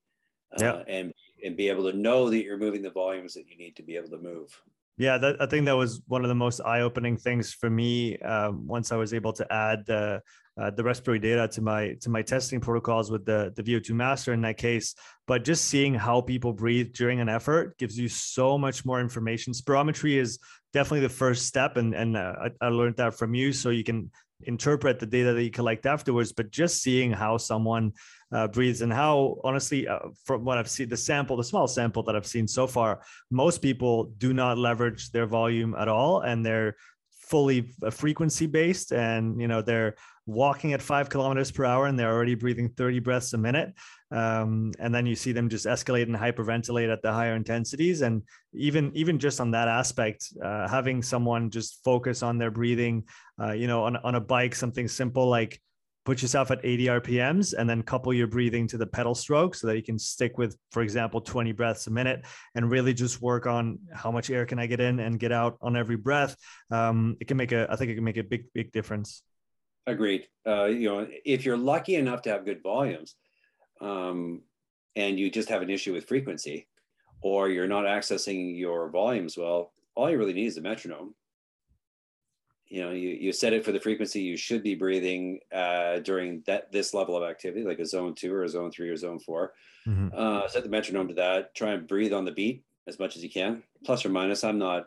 uh, 0.52 0.62
yeah. 0.62 0.82
and, 0.86 1.12
and 1.44 1.56
be 1.56 1.68
able 1.68 1.90
to 1.90 1.96
know 1.96 2.30
that 2.30 2.42
you're 2.42 2.58
moving 2.58 2.82
the 2.82 2.90
volumes 2.90 3.34
that 3.34 3.48
you 3.48 3.56
need 3.56 3.74
to 3.76 3.82
be 3.82 3.96
able 3.96 4.10
to 4.10 4.18
move. 4.18 4.60
Yeah, 4.98 5.16
that, 5.18 5.40
I 5.40 5.46
think 5.46 5.64
that 5.66 5.76
was 5.76 6.02
one 6.08 6.24
of 6.24 6.28
the 6.28 6.34
most 6.34 6.60
eye-opening 6.60 7.16
things 7.16 7.52
for 7.52 7.70
me 7.70 8.18
um, 8.18 8.66
once 8.66 8.90
I 8.90 8.96
was 8.96 9.14
able 9.14 9.32
to 9.34 9.52
add 9.52 9.86
the 9.86 10.20
uh, 10.59 10.71
the 10.71 10.83
respiratory 10.83 11.18
data 11.18 11.47
to 11.47 11.61
my 11.61 11.94
to 12.01 12.11
my 12.11 12.23
testing 12.23 12.61
protocols 12.61 13.11
with 13.11 13.25
the 13.25 13.53
the 13.55 13.62
VO2 13.62 13.90
master 13.90 14.33
in 14.33 14.40
that 14.42 14.57
case. 14.57 14.94
But 15.27 15.44
just 15.44 15.66
seeing 15.66 15.94
how 15.94 16.21
people 16.21 16.53
breathe 16.53 16.92
during 16.92 17.21
an 17.21 17.29
effort 17.29 17.79
gives 17.79 17.99
you 17.99 18.09
so 18.09 18.59
much 18.59 18.85
more 18.85 19.01
information. 19.01 19.53
Spirometry 19.53 20.16
is 20.16 20.38
definitely 20.73 21.01
the 21.01 21.09
first 21.09 21.47
step, 21.47 21.77
and 21.77 21.94
and 21.94 22.16
uh, 22.16 22.35
I, 22.61 22.66
I 22.66 22.68
learned 22.68 22.97
that 22.97 23.14
from 23.14 23.35
you, 23.35 23.53
so 23.53 23.71
you 23.71 23.85
can 23.85 24.11
interpret 24.42 25.01
the 25.01 25.07
data 25.07 25.33
that 25.33 25.42
you 25.42 25.51
collect 25.51 25.87
afterwards. 25.87 26.33
But 26.33 26.51
just 26.51 26.83
seeing 26.83 27.12
how 27.12 27.37
someone 27.37 27.92
uh, 28.33 28.49
breathes 28.49 28.83
and 28.83 28.92
how 28.92 29.40
honestly, 29.44 29.87
uh, 29.87 29.99
from 30.25 30.44
what 30.44 30.59
I've 30.59 30.71
seen, 30.71 30.88
the 30.88 30.97
sample, 30.97 31.37
the 31.37 31.44
small 31.44 31.68
sample 31.68 32.03
that 32.05 32.16
I've 32.16 32.27
seen 32.27 32.49
so 32.49 32.66
far, 32.66 33.03
most 33.31 33.62
people 33.62 34.12
do 34.18 34.33
not 34.33 34.59
leverage 34.59 35.11
their 35.11 35.27
volume 35.27 35.77
at 35.79 35.88
all, 35.88 36.23
and 36.23 36.44
they're 36.44 36.75
fully 37.29 37.71
uh, 37.85 37.90
frequency 37.90 38.47
based 38.47 38.90
and 38.90 39.38
you 39.40 39.47
know 39.47 39.61
they're 39.61 39.94
walking 40.28 40.74
at 40.74 40.82
five 40.82 41.08
kilometers 41.08 41.50
per 41.50 41.64
hour 41.64 41.86
and 41.86 41.98
they're 41.98 42.12
already 42.12 42.34
breathing 42.34 42.68
30 42.68 43.00
breaths 43.00 43.32
a 43.32 43.38
minute 43.38 43.72
um, 44.10 44.70
and 44.78 44.94
then 44.94 45.06
you 45.06 45.14
see 45.14 45.32
them 45.32 45.48
just 45.48 45.64
escalate 45.64 46.02
and 46.02 46.14
hyperventilate 46.14 46.92
at 46.92 47.00
the 47.00 47.10
higher 47.10 47.34
intensities 47.34 48.02
and 48.02 48.22
even 48.52 48.92
even 48.94 49.18
just 49.18 49.40
on 49.40 49.50
that 49.50 49.68
aspect 49.68 50.26
uh, 50.44 50.68
having 50.68 51.02
someone 51.02 51.48
just 51.48 51.82
focus 51.82 52.22
on 52.22 52.36
their 52.36 52.50
breathing 52.50 53.04
uh, 53.42 53.52
you 53.52 53.66
know 53.66 53.84
on, 53.84 53.96
on 53.96 54.16
a 54.16 54.20
bike 54.20 54.54
something 54.54 54.86
simple 54.86 55.28
like 55.28 55.58
put 56.04 56.22
yourself 56.22 56.50
at 56.50 56.58
80 56.62 56.86
RPMs 56.86 57.52
and 57.52 57.68
then 57.68 57.82
couple 57.82 58.14
your 58.14 58.26
breathing 58.26 58.66
to 58.68 58.78
the 58.78 58.86
pedal 58.86 59.14
stroke 59.14 59.54
so 59.54 59.66
that 59.66 59.76
you 59.76 59.82
can 59.82 59.98
stick 59.98 60.38
with, 60.38 60.56
for 60.72 60.82
example, 60.82 61.20
20 61.20 61.52
breaths 61.52 61.86
a 61.86 61.90
minute 61.90 62.24
and 62.54 62.70
really 62.70 62.94
just 62.94 63.20
work 63.20 63.46
on 63.46 63.78
how 63.92 64.10
much 64.10 64.30
air 64.30 64.46
can 64.46 64.58
I 64.58 64.66
get 64.66 64.80
in 64.80 65.00
and 65.00 65.20
get 65.20 65.32
out 65.32 65.58
on 65.60 65.76
every 65.76 65.96
breath. 65.96 66.34
Um, 66.70 67.18
it 67.20 67.28
can 67.28 67.36
make 67.36 67.52
a, 67.52 67.66
I 67.68 67.76
think 67.76 67.90
it 67.90 67.96
can 67.96 68.04
make 68.04 68.16
a 68.16 68.22
big, 68.22 68.44
big 68.54 68.72
difference. 68.72 69.22
Agreed. 69.88 70.29
Uh, 70.46 70.66
you 70.66 70.87
know, 70.88 71.09
if 71.24 71.46
you're 71.46 71.57
lucky 71.57 71.94
enough 71.94 72.20
to 72.22 72.31
have 72.31 72.44
good 72.44 72.62
volumes 72.62 73.14
um, 73.81 74.42
and 74.96 75.18
you 75.18 75.31
just 75.31 75.48
have 75.48 75.62
an 75.62 75.70
issue 75.70 75.94
with 75.94 76.07
frequency 76.07 76.68
or 77.22 77.48
you're 77.48 77.66
not 77.66 77.87
accessing 77.87 78.57
your 78.59 78.90
volumes 78.90 79.37
well, 79.37 79.72
all 79.94 80.11
you 80.11 80.18
really 80.18 80.35
need 80.35 80.46
is 80.46 80.59
a 80.59 80.61
metronome. 80.61 81.14
You 82.66 82.83
know 82.83 82.90
you, 82.90 83.09
you 83.09 83.33
set 83.33 83.55
it 83.55 83.64
for 83.64 83.72
the 83.72 83.81
frequency 83.81 84.20
you 84.20 84.37
should 84.37 84.62
be 84.62 84.74
breathing 84.74 85.40
uh, 85.51 86.01
during 86.01 86.42
that 86.46 86.70
this 86.70 86.92
level 86.92 87.16
of 87.16 87.22
activity 87.22 87.64
like 87.64 87.79
a 87.79 87.87
zone 87.87 88.14
two 88.14 88.35
or 88.35 88.44
a 88.44 88.48
zone 88.48 88.70
three 88.70 88.90
or 88.90 88.96
zone 88.96 89.18
4 89.18 89.53
mm-hmm. 89.87 90.09
uh, 90.14 90.46
set 90.48 90.64
the 90.64 90.68
metronome 90.68 91.09
to 91.09 91.14
that. 91.14 91.55
Try 91.55 91.70
and 91.70 91.88
breathe 91.88 92.12
on 92.12 92.27
the 92.27 92.31
beat 92.31 92.62
as 92.87 92.98
much 92.98 93.16
as 93.16 93.22
you 93.22 93.31
can. 93.31 93.62
Plus 93.87 94.05
or 94.05 94.11
minus 94.11 94.44
i'm 94.44 94.59
not 94.59 94.85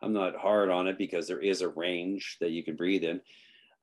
i'm 0.00 0.14
not 0.14 0.36
hard 0.36 0.70
on 0.70 0.86
it 0.86 0.96
because 0.96 1.28
there 1.28 1.40
is 1.40 1.60
a 1.60 1.68
range 1.68 2.38
that 2.40 2.50
you 2.50 2.64
can 2.64 2.76
breathe 2.76 3.04
in 3.04 3.20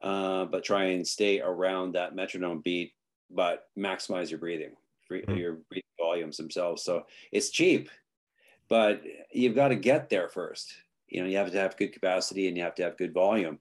uh, 0.01 0.45
but 0.45 0.63
try 0.63 0.85
and 0.85 1.05
stay 1.05 1.39
around 1.41 1.93
that 1.93 2.15
metronome 2.15 2.61
beat 2.61 2.93
but 3.31 3.67
maximize 3.77 4.29
your 4.29 4.39
breathing 4.39 4.71
mm-hmm. 5.11 5.35
your 5.35 5.59
breathing 5.69 5.83
volumes 5.99 6.37
themselves 6.37 6.83
so 6.83 7.05
it's 7.31 7.49
cheap 7.49 7.89
but 8.69 9.01
you've 9.31 9.55
got 9.55 9.69
to 9.69 9.75
get 9.75 10.09
there 10.09 10.29
first. 10.29 10.73
You 11.07 11.21
know, 11.21 11.27
you 11.27 11.37
have 11.37 11.51
to 11.51 11.57
have 11.57 11.75
good 11.75 11.91
capacity 11.91 12.47
and 12.47 12.55
you 12.55 12.63
have 12.63 12.75
to 12.75 12.83
have 12.83 12.97
good 12.97 13.13
volume 13.13 13.59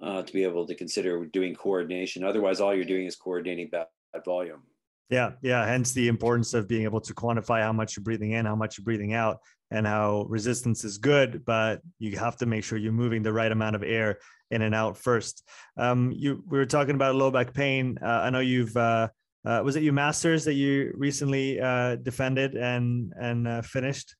uh, 0.00 0.22
to 0.22 0.32
be 0.32 0.44
able 0.44 0.66
to 0.66 0.74
consider 0.74 1.26
doing 1.26 1.54
coordination. 1.54 2.24
Otherwise, 2.24 2.60
all 2.60 2.74
you're 2.74 2.84
doing 2.84 3.06
is 3.06 3.16
coordinating 3.16 3.68
bad 3.68 3.88
volume. 4.24 4.62
Yeah, 5.10 5.32
yeah. 5.42 5.66
Hence 5.66 5.92
the 5.92 6.08
importance 6.08 6.54
of 6.54 6.68
being 6.68 6.84
able 6.84 7.00
to 7.00 7.14
quantify 7.14 7.60
how 7.62 7.72
much 7.72 7.96
you're 7.96 8.04
breathing 8.04 8.32
in, 8.32 8.46
how 8.46 8.56
much 8.56 8.78
you're 8.78 8.84
breathing 8.84 9.14
out, 9.14 9.40
and 9.70 9.86
how 9.86 10.26
resistance 10.28 10.84
is 10.84 10.98
good, 10.98 11.44
but 11.44 11.80
you 11.98 12.16
have 12.18 12.36
to 12.36 12.46
make 12.46 12.64
sure 12.64 12.78
you're 12.78 12.92
moving 12.92 13.22
the 13.22 13.32
right 13.32 13.50
amount 13.50 13.76
of 13.76 13.82
air 13.82 14.18
in 14.50 14.62
and 14.62 14.74
out 14.74 14.96
first. 14.96 15.42
Um, 15.76 16.12
you 16.12 16.42
we 16.48 16.58
were 16.58 16.66
talking 16.66 16.94
about 16.94 17.16
low 17.16 17.30
back 17.30 17.52
pain. 17.52 17.98
Uh, 18.00 18.20
I 18.24 18.30
know 18.30 18.40
you've 18.40 18.76
uh, 18.76 19.08
uh, 19.44 19.62
was 19.64 19.76
it 19.76 19.82
your 19.82 19.92
masters 19.92 20.44
that 20.44 20.54
you 20.54 20.92
recently 20.96 21.60
uh, 21.60 21.96
defended 21.96 22.54
and 22.54 23.12
and 23.20 23.48
uh, 23.48 23.62
finished? 23.62 24.14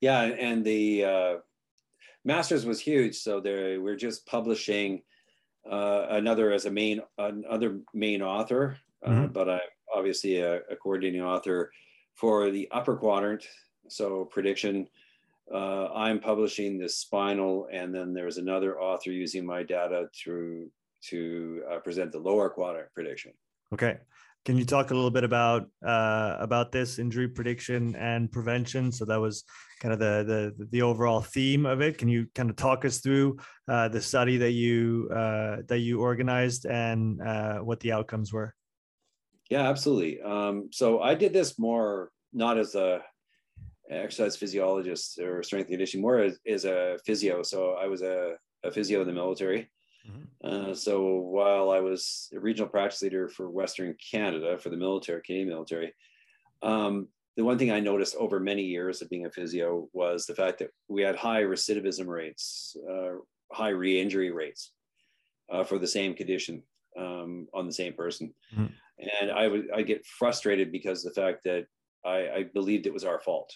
Yeah, 0.00 0.22
and 0.22 0.64
the 0.64 1.04
uh, 1.04 1.34
masters 2.24 2.66
was 2.66 2.80
huge. 2.80 3.16
So 3.16 3.40
there, 3.40 3.80
we're 3.80 3.96
just 3.96 4.26
publishing 4.26 5.02
another 5.64 6.52
as 6.52 6.66
a 6.66 6.70
main 6.70 7.00
another 7.18 7.80
main 7.94 8.22
author, 8.22 8.78
mm-hmm. 9.04 9.32
but 9.32 9.48
I'm 9.48 9.60
obviously 9.94 10.38
a, 10.38 10.56
a 10.70 10.76
coordinating 10.76 11.22
author 11.22 11.72
for 12.14 12.50
the 12.50 12.68
upper 12.70 12.96
quadrant 12.96 13.44
so 13.88 14.24
prediction, 14.24 14.88
uh, 15.52 15.88
I'm 15.92 16.20
publishing 16.20 16.78
this 16.78 16.98
spinal, 16.98 17.68
and 17.72 17.94
then 17.94 18.12
there's 18.12 18.38
another 18.38 18.80
author 18.80 19.10
using 19.10 19.44
my 19.46 19.62
data 19.62 20.08
to 20.24 20.70
to 21.08 21.62
uh, 21.70 21.78
present 21.78 22.10
the 22.10 22.18
lower 22.18 22.48
quadrant 22.48 22.92
prediction. 22.94 23.32
Okay, 23.72 23.98
can 24.46 24.56
you 24.56 24.64
talk 24.64 24.92
a 24.92 24.94
little 24.94 25.10
bit 25.10 25.24
about 25.24 25.68
uh, 25.84 26.36
about 26.38 26.70
this 26.70 27.00
injury 27.00 27.26
prediction 27.28 27.96
and 27.96 28.30
prevention? 28.30 28.92
So 28.92 29.04
that 29.04 29.20
was 29.20 29.42
kind 29.80 29.92
of 29.92 29.98
the 29.98 30.54
the 30.58 30.66
the 30.70 30.82
overall 30.82 31.20
theme 31.20 31.66
of 31.66 31.80
it. 31.80 31.98
Can 31.98 32.08
you 32.08 32.28
kind 32.34 32.48
of 32.48 32.54
talk 32.54 32.84
us 32.84 32.98
through 32.98 33.38
uh, 33.68 33.88
the 33.88 34.00
study 34.00 34.36
that 34.38 34.52
you 34.52 35.10
uh, 35.12 35.58
that 35.66 35.80
you 35.80 36.00
organized 36.00 36.64
and 36.64 37.20
uh, 37.20 37.58
what 37.58 37.80
the 37.80 37.90
outcomes 37.90 38.32
were? 38.32 38.54
Yeah, 39.50 39.68
absolutely. 39.68 40.20
Um, 40.22 40.68
so 40.72 41.00
I 41.02 41.14
did 41.14 41.32
this 41.32 41.58
more 41.58 42.12
not 42.32 42.56
as 42.56 42.76
a 42.76 43.02
exercise 43.90 44.36
physiologist 44.36 45.18
or 45.18 45.42
strength 45.42 45.66
and 45.66 45.74
conditioning, 45.74 46.02
more 46.02 46.22
is, 46.22 46.38
as 46.46 46.64
a 46.64 46.98
physio. 47.04 47.42
So 47.42 47.72
I 47.72 47.86
was 47.86 48.02
a, 48.02 48.34
a 48.64 48.70
physio 48.70 49.00
in 49.00 49.06
the 49.06 49.12
military. 49.12 49.68
Mm-hmm. 50.08 50.70
Uh, 50.70 50.74
so 50.74 51.14
while 51.16 51.70
I 51.70 51.80
was 51.80 52.28
a 52.34 52.40
regional 52.40 52.68
practice 52.68 53.02
leader 53.02 53.28
for 53.28 53.50
Western 53.50 53.94
Canada 54.10 54.58
for 54.58 54.70
the 54.70 54.76
military, 54.76 55.22
Canadian 55.22 55.48
military, 55.48 55.94
um, 56.62 57.08
the 57.36 57.44
one 57.44 57.58
thing 57.58 57.70
I 57.70 57.80
noticed 57.80 58.16
over 58.16 58.40
many 58.40 58.62
years 58.62 59.02
of 59.02 59.10
being 59.10 59.26
a 59.26 59.30
physio 59.30 59.88
was 59.92 60.24
the 60.24 60.34
fact 60.34 60.58
that 60.60 60.70
we 60.88 61.02
had 61.02 61.16
high 61.16 61.42
recidivism 61.42 62.06
rates, 62.06 62.76
uh, 62.90 63.16
high 63.52 63.70
re-injury 63.70 64.30
rates 64.30 64.72
uh, 65.52 65.62
for 65.62 65.78
the 65.78 65.86
same 65.86 66.14
condition 66.14 66.62
um, 66.98 67.46
on 67.52 67.66
the 67.66 67.72
same 67.72 67.92
person. 67.92 68.32
Mm-hmm. 68.54 68.66
And 69.20 69.30
I 69.30 69.48
would 69.48 69.68
I 69.74 69.82
get 69.82 70.06
frustrated 70.06 70.72
because 70.72 71.02
the 71.02 71.10
fact 71.10 71.44
that 71.44 71.66
I, 72.04 72.28
I 72.36 72.42
believed 72.54 72.86
it 72.86 72.94
was 72.94 73.04
our 73.04 73.20
fault. 73.20 73.54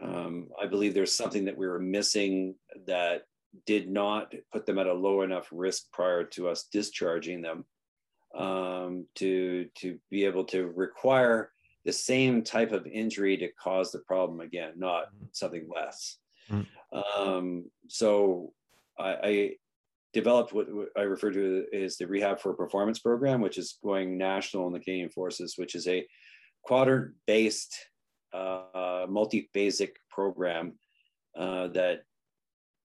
Um, 0.00 0.48
I 0.60 0.66
believe 0.66 0.94
there's 0.94 1.14
something 1.14 1.44
that 1.46 1.56
we 1.56 1.66
were 1.66 1.78
missing 1.78 2.54
that 2.86 3.22
did 3.66 3.90
not 3.90 4.32
put 4.52 4.66
them 4.66 4.78
at 4.78 4.86
a 4.86 4.92
low 4.92 5.22
enough 5.22 5.48
risk 5.52 5.90
prior 5.92 6.24
to 6.24 6.48
us 6.48 6.68
discharging 6.72 7.42
them 7.42 7.64
um, 8.34 9.06
to 9.16 9.66
to 9.76 9.98
be 10.10 10.24
able 10.24 10.44
to 10.44 10.68
require 10.68 11.50
the 11.84 11.92
same 11.92 12.42
type 12.42 12.72
of 12.72 12.86
injury 12.86 13.36
to 13.36 13.48
cause 13.52 13.90
the 13.90 13.98
problem 14.00 14.40
again, 14.40 14.72
not 14.76 15.06
mm-hmm. 15.06 15.26
something 15.32 15.68
less. 15.74 16.18
Mm-hmm. 16.50 16.98
Um, 17.20 17.70
so 17.88 18.52
I, 18.98 19.16
I, 19.22 19.50
developed 20.12 20.52
what 20.52 20.66
I 20.94 21.02
refer 21.02 21.30
to 21.30 21.64
as 21.72 21.96
the 21.96 22.06
Rehab 22.06 22.38
for 22.38 22.52
Performance 22.52 22.98
program, 22.98 23.40
which 23.40 23.56
is 23.56 23.78
going 23.82 24.18
national 24.18 24.66
in 24.66 24.74
the 24.74 24.78
Canadian 24.78 25.08
Forces, 25.08 25.54
which 25.56 25.74
is 25.74 25.88
a 25.88 26.06
quadrant-based 26.64 27.74
uh, 28.32 29.06
multi-phasic 29.08 29.90
program 30.10 30.74
uh, 31.36 31.68
that 31.68 32.02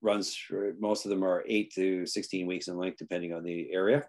runs 0.02 0.34
for 0.34 0.74
most 0.78 1.06
of 1.06 1.10
them 1.10 1.24
are 1.24 1.44
eight 1.48 1.72
to 1.74 2.06
16 2.06 2.46
weeks 2.46 2.68
in 2.68 2.76
length, 2.76 2.98
depending 2.98 3.32
on 3.32 3.42
the 3.42 3.72
area, 3.72 4.04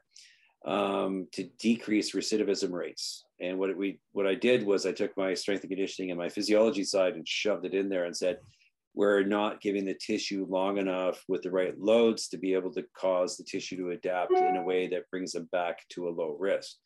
um, 0.65 1.27
to 1.31 1.43
decrease 1.59 2.13
recidivism 2.13 2.71
rates. 2.71 3.23
And 3.39 3.57
what 3.57 3.75
we 3.77 3.99
what 4.11 4.27
I 4.27 4.35
did 4.35 4.65
was 4.65 4.85
I 4.85 4.91
took 4.91 5.15
my 5.17 5.33
strength 5.33 5.61
and 5.61 5.69
conditioning 5.69 6.11
and 6.11 6.19
my 6.19 6.29
physiology 6.29 6.83
side 6.83 7.15
and 7.15 7.27
shoved 7.27 7.65
it 7.65 7.73
in 7.73 7.89
there 7.89 8.05
and 8.05 8.15
said, 8.15 8.39
we're 8.95 9.23
not 9.23 9.61
giving 9.61 9.85
the 9.85 9.93
tissue 9.93 10.45
long 10.49 10.77
enough 10.77 11.21
with 11.27 11.41
the 11.41 11.51
right 11.51 11.77
loads 11.77 12.29
to 12.29 12.37
be 12.37 12.53
able 12.53 12.71
to 12.71 12.85
cause 12.97 13.35
the 13.35 13.43
tissue 13.43 13.75
to 13.75 13.89
adapt 13.91 14.31
in 14.31 14.55
a 14.55 14.63
way 14.63 14.87
that 14.87 15.09
brings 15.11 15.33
them 15.33 15.49
back 15.51 15.79
to 15.89 16.07
a 16.07 16.11
low 16.11 16.35
risk. 16.39 16.77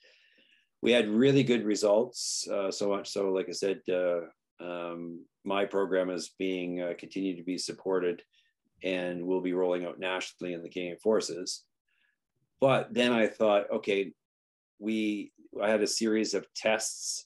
We 0.81 0.91
had 0.91 1.07
really 1.07 1.43
good 1.43 1.63
results, 1.63 2.47
uh, 2.51 2.71
so 2.71 2.89
much 2.89 3.09
so, 3.09 3.31
like 3.31 3.47
I 3.47 3.51
said, 3.51 3.81
uh, 3.91 4.21
um, 4.59 5.25
my 5.43 5.65
program 5.65 6.09
is 6.09 6.31
being 6.37 6.81
uh, 6.81 6.93
continued 6.97 7.37
to 7.37 7.43
be 7.43 7.57
supported 7.57 8.21
and 8.83 9.25
will 9.25 9.41
be 9.41 9.53
rolling 9.53 9.85
out 9.85 9.99
nationally 9.99 10.53
in 10.53 10.61
the 10.61 10.69
Canadian 10.69 10.97
Forces. 10.97 11.63
But 12.61 12.93
then 12.93 13.11
I 13.11 13.27
thought, 13.27 13.71
okay, 13.71 14.11
we 14.79 15.31
I 15.61 15.69
had 15.69 15.81
a 15.81 15.87
series 15.87 16.33
of 16.33 16.45
tests 16.55 17.25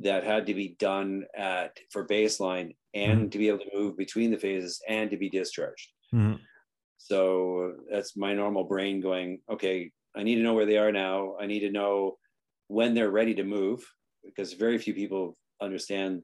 that 0.00 0.24
had 0.24 0.46
to 0.46 0.54
be 0.54 0.76
done 0.78 1.24
at 1.36 1.78
for 1.90 2.06
baseline 2.06 2.76
and 2.94 3.20
mm-hmm. 3.20 3.28
to 3.30 3.38
be 3.38 3.48
able 3.48 3.58
to 3.60 3.70
move 3.74 3.96
between 3.96 4.30
the 4.30 4.38
phases 4.38 4.80
and 4.88 5.10
to 5.10 5.16
be 5.16 5.30
discharged. 5.30 5.88
Mm-hmm. 6.14 6.36
So 6.98 7.74
that's 7.90 8.16
my 8.16 8.34
normal 8.34 8.64
brain 8.64 9.00
going, 9.00 9.40
okay, 9.50 9.90
I 10.14 10.22
need 10.22 10.36
to 10.36 10.42
know 10.42 10.54
where 10.54 10.66
they 10.66 10.78
are 10.78 10.92
now. 10.92 11.36
I 11.40 11.46
need 11.46 11.60
to 11.60 11.70
know 11.70 12.18
when 12.66 12.92
they're 12.92 13.10
ready 13.10 13.34
to 13.34 13.44
move 13.44 13.86
because 14.24 14.52
very 14.52 14.78
few 14.78 14.92
people 14.92 15.36
understand 15.62 16.22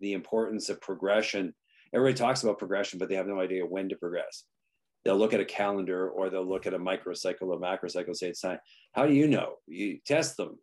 the 0.00 0.12
importance 0.12 0.68
of 0.68 0.80
progression. 0.80 1.54
Everybody 1.94 2.16
talks 2.16 2.42
about 2.42 2.58
progression, 2.58 2.98
but 2.98 3.08
they 3.08 3.16
have 3.16 3.26
no 3.26 3.40
idea 3.40 3.66
when 3.66 3.88
to 3.88 3.96
progress. 3.96 4.44
They'll 5.04 5.16
look 5.16 5.32
at 5.32 5.40
a 5.40 5.46
calendar 5.46 6.10
or 6.10 6.28
they'll 6.28 6.48
look 6.48 6.66
at 6.66 6.74
a 6.74 6.78
microcycle 6.78 7.42
or 7.42 7.58
macrocycle, 7.58 8.14
say 8.14 8.28
it's 8.28 8.40
time. 8.40 8.58
How 8.92 9.06
do 9.06 9.14
you 9.14 9.28
know? 9.28 9.54
You 9.66 9.98
test 10.04 10.36
them. 10.36 10.58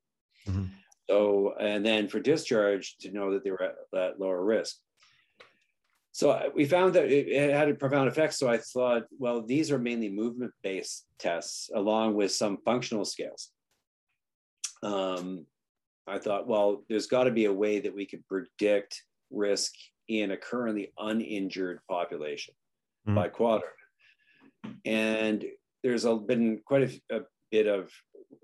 Mm-hmm. 0.47 0.65
So, 1.10 1.54
and 1.60 1.86
then 1.86 2.08
for 2.08 2.19
discharge 2.19 2.97
to 3.02 3.12
know 3.12 3.34
that 3.34 3.43
they 3.43 3.52
were 3.52 3.63
at, 3.95 4.19
lower 4.19 4.43
risk. 4.43 4.76
So 6.12 6.52
we 6.56 6.65
found 6.65 6.95
that 6.95 7.06
it, 7.06 7.28
it, 7.28 7.54
had 7.54 7.69
a 7.69 7.76
profound 7.76 8.10
effect. 8.10 8.34
So 8.34 8.50
I 8.50 8.58
thought, 8.58 9.04
well, 9.17 9.41
these 9.41 9.71
are 9.71 9.78
mainly 9.78 10.10
movement 10.10 10.52
based 10.63 11.06
tests 11.19 11.69
along 11.73 12.15
with 12.15 12.32
some 12.32 12.58
functional 12.65 13.06
scales. 13.06 13.52
Um, 14.84 15.45
I 16.08 16.17
thought, 16.17 16.47
well, 16.47 16.84
there's 16.89 17.08
got 17.08 17.26
to 17.26 17.32
be 17.32 17.45
a 17.45 17.54
way 17.54 17.80
that 17.80 17.93
we 17.93 18.06
could 18.06 18.26
predict 18.28 19.04
risk 19.32 19.74
in 20.08 20.32
a 20.32 20.38
currently 20.38 20.94
uninjured 20.98 21.80
population 21.90 22.54
mm-hmm. 23.08 23.16
by 23.16 23.28
quadrant. 23.28 23.74
And 24.86 25.46
there's 25.84 26.06
a, 26.06 26.16
been 26.16 26.62
quite 26.66 27.02
a, 27.10 27.18
a 27.18 27.20
bit 27.52 27.68
of, 27.68 27.92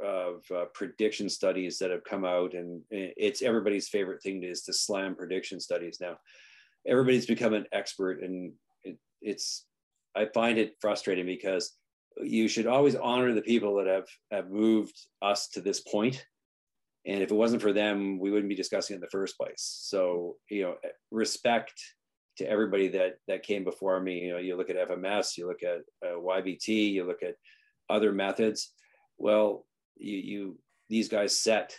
of 0.04 0.44
uh, 0.56 0.66
prediction 0.74 1.30
studies 1.30 1.78
that 1.80 1.92
have 1.92 2.04
come 2.04 2.26
out, 2.26 2.54
and 2.54 2.82
it's 2.90 3.42
everybody's 3.42 3.90
favorite 3.90 4.22
thing 4.22 4.44
is 4.44 4.64
to 4.64 4.74
slam 4.74 5.16
prediction 5.16 5.60
studies 5.60 5.98
now. 6.00 6.18
Everybody's 6.88 7.26
become 7.26 7.54
an 7.54 7.66
expert, 7.72 8.22
and 8.22 8.54
it, 8.84 8.98
it's 9.22 9.66
I 10.16 10.26
find 10.26 10.58
it 10.58 10.76
frustrating 10.80 11.26
because 11.26 11.74
you 12.22 12.48
should 12.48 12.68
always 12.68 12.96
honor 12.96 13.34
the 13.34 13.42
people 13.42 13.76
that 13.78 13.88
have 13.88 14.08
have 14.32 14.52
moved 14.52 14.98
us 15.22 15.48
to 15.50 15.62
this 15.62 15.82
point 15.82 16.26
and 17.06 17.22
if 17.22 17.32
it 17.32 17.36
wasn't 17.36 17.62
for 17.62 17.74
them 17.74 18.20
we 18.20 18.32
wouldn't 18.32 18.50
be 18.50 18.56
discussing 18.56 18.94
it 18.94 18.98
in 18.98 19.02
the 19.02 19.08
first 19.08 19.38
place. 19.38 19.80
So 19.84 20.38
you 20.50 20.64
know 20.64 20.76
respect 21.12 21.74
to 22.38 22.50
everybody 22.50 22.88
that 22.90 23.16
that 23.28 23.44
came 23.44 23.64
before 23.64 24.00
me. 24.00 24.20
You 24.20 24.34
know 24.34 24.40
you 24.40 24.56
look 24.56 24.70
at 24.70 24.90
fms 24.90 25.38
you 25.38 25.48
look 25.48 25.64
at 25.64 25.82
uh, 26.06 26.16
ybt 26.16 26.68
you 26.68 27.04
look 27.06 27.24
at 27.24 27.36
other 27.90 28.12
methods. 28.12 28.72
Well 29.18 29.66
you, 29.98 30.18
you 30.18 30.60
these 30.90 31.10
guys 31.10 31.40
set 31.40 31.76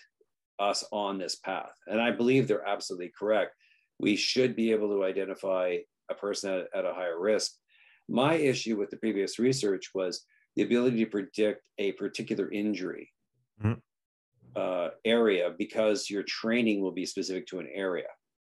us 0.59 0.85
on 0.93 1.19
this 1.19 1.37
path. 1.37 1.73
And 1.87 2.01
i 2.01 2.11
believe 2.11 2.47
they're 2.47 2.69
absolutely 2.69 3.13
correct. 3.19 3.55
We 3.99 4.17
should 4.17 4.57
be 4.57 4.73
able 4.73 4.89
to 4.89 5.05
identify 5.05 5.79
a 6.11 6.15
person 6.15 6.53
at, 6.53 6.67
at 6.79 6.85
a 6.85 6.95
higher 6.95 7.19
risk. 7.19 7.53
My 8.09 8.35
issue 8.35 8.77
with 8.77 8.91
the 8.91 8.99
previous 8.99 9.39
research 9.39 9.91
was 9.95 10.25
the 10.57 10.63
ability 10.63 10.99
to 11.05 11.11
predict 11.11 11.69
a 11.79 11.93
particular 11.93 12.51
injury. 12.51 13.11
Mm-hmm 13.61 13.81
uh, 14.57 14.88
area 15.05 15.53
because 15.59 16.09
your 16.11 16.23
training 16.23 16.81
will 16.81 16.93
be 16.93 17.07
specific 17.07 17.47
to 17.49 17.59
an 17.59 17.69
area. 17.73 18.09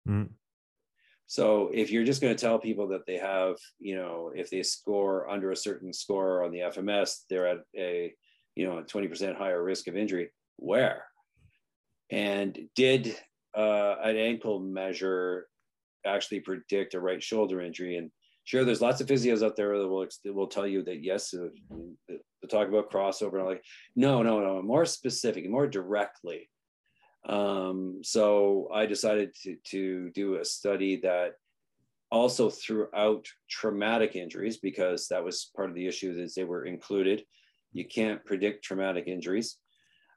Mm. 0.08 0.30
So 1.26 1.70
if 1.72 1.90
you're 1.90 2.04
just 2.04 2.20
going 2.20 2.34
to 2.34 2.40
tell 2.40 2.58
people 2.58 2.88
that 2.88 3.06
they 3.06 3.16
have, 3.16 3.56
you 3.78 3.96
know, 3.96 4.30
if 4.34 4.50
they 4.50 4.62
score 4.62 5.28
under 5.28 5.50
a 5.50 5.56
certain 5.56 5.92
score 5.92 6.44
on 6.44 6.52
the 6.52 6.60
FMS, 6.60 7.22
they're 7.30 7.48
at 7.48 7.58
a, 7.76 8.14
you 8.54 8.66
know, 8.66 8.82
20% 8.82 9.36
higher 9.36 9.62
risk 9.62 9.88
of 9.88 9.96
injury. 9.96 10.30
Where? 10.56 11.06
And 12.10 12.68
did 12.76 13.16
uh, 13.56 13.96
an 14.02 14.16
ankle 14.16 14.60
measure 14.60 15.46
actually 16.06 16.40
predict 16.40 16.94
a 16.94 17.00
right 17.00 17.22
shoulder 17.22 17.60
injury. 17.60 17.96
And 17.96 18.10
sure, 18.44 18.64
there's 18.64 18.82
lots 18.82 19.00
of 19.00 19.06
physios 19.06 19.44
out 19.44 19.56
there 19.56 19.78
that 19.78 19.88
will 19.88 20.06
that 20.24 20.34
will 20.34 20.46
tell 20.46 20.66
you 20.66 20.82
that 20.84 21.02
yes, 21.02 21.34
uh, 21.34 21.48
to 22.48 22.56
talk 22.56 22.68
about 22.68 22.90
crossover. 22.90 23.38
And 23.38 23.46
like, 23.46 23.64
no, 23.96 24.22
no, 24.22 24.40
no, 24.40 24.62
more 24.62 24.84
specific, 24.84 25.48
more 25.48 25.66
directly. 25.66 26.50
Um, 27.28 28.00
so 28.02 28.68
I 28.72 28.86
decided 28.86 29.34
to 29.42 29.56
to 29.70 30.10
do 30.10 30.36
a 30.36 30.44
study 30.44 30.96
that 31.02 31.34
also 32.10 32.50
throughout 32.50 33.26
traumatic 33.50 34.14
injuries 34.14 34.58
because 34.58 35.08
that 35.08 35.24
was 35.24 35.50
part 35.56 35.70
of 35.70 35.74
the 35.74 35.86
issue 35.86 36.14
that 36.14 36.32
they 36.36 36.44
were 36.44 36.64
included. 36.64 37.24
You 37.72 37.86
can't 37.86 38.24
predict 38.24 38.64
traumatic 38.64 39.08
injuries. 39.08 39.56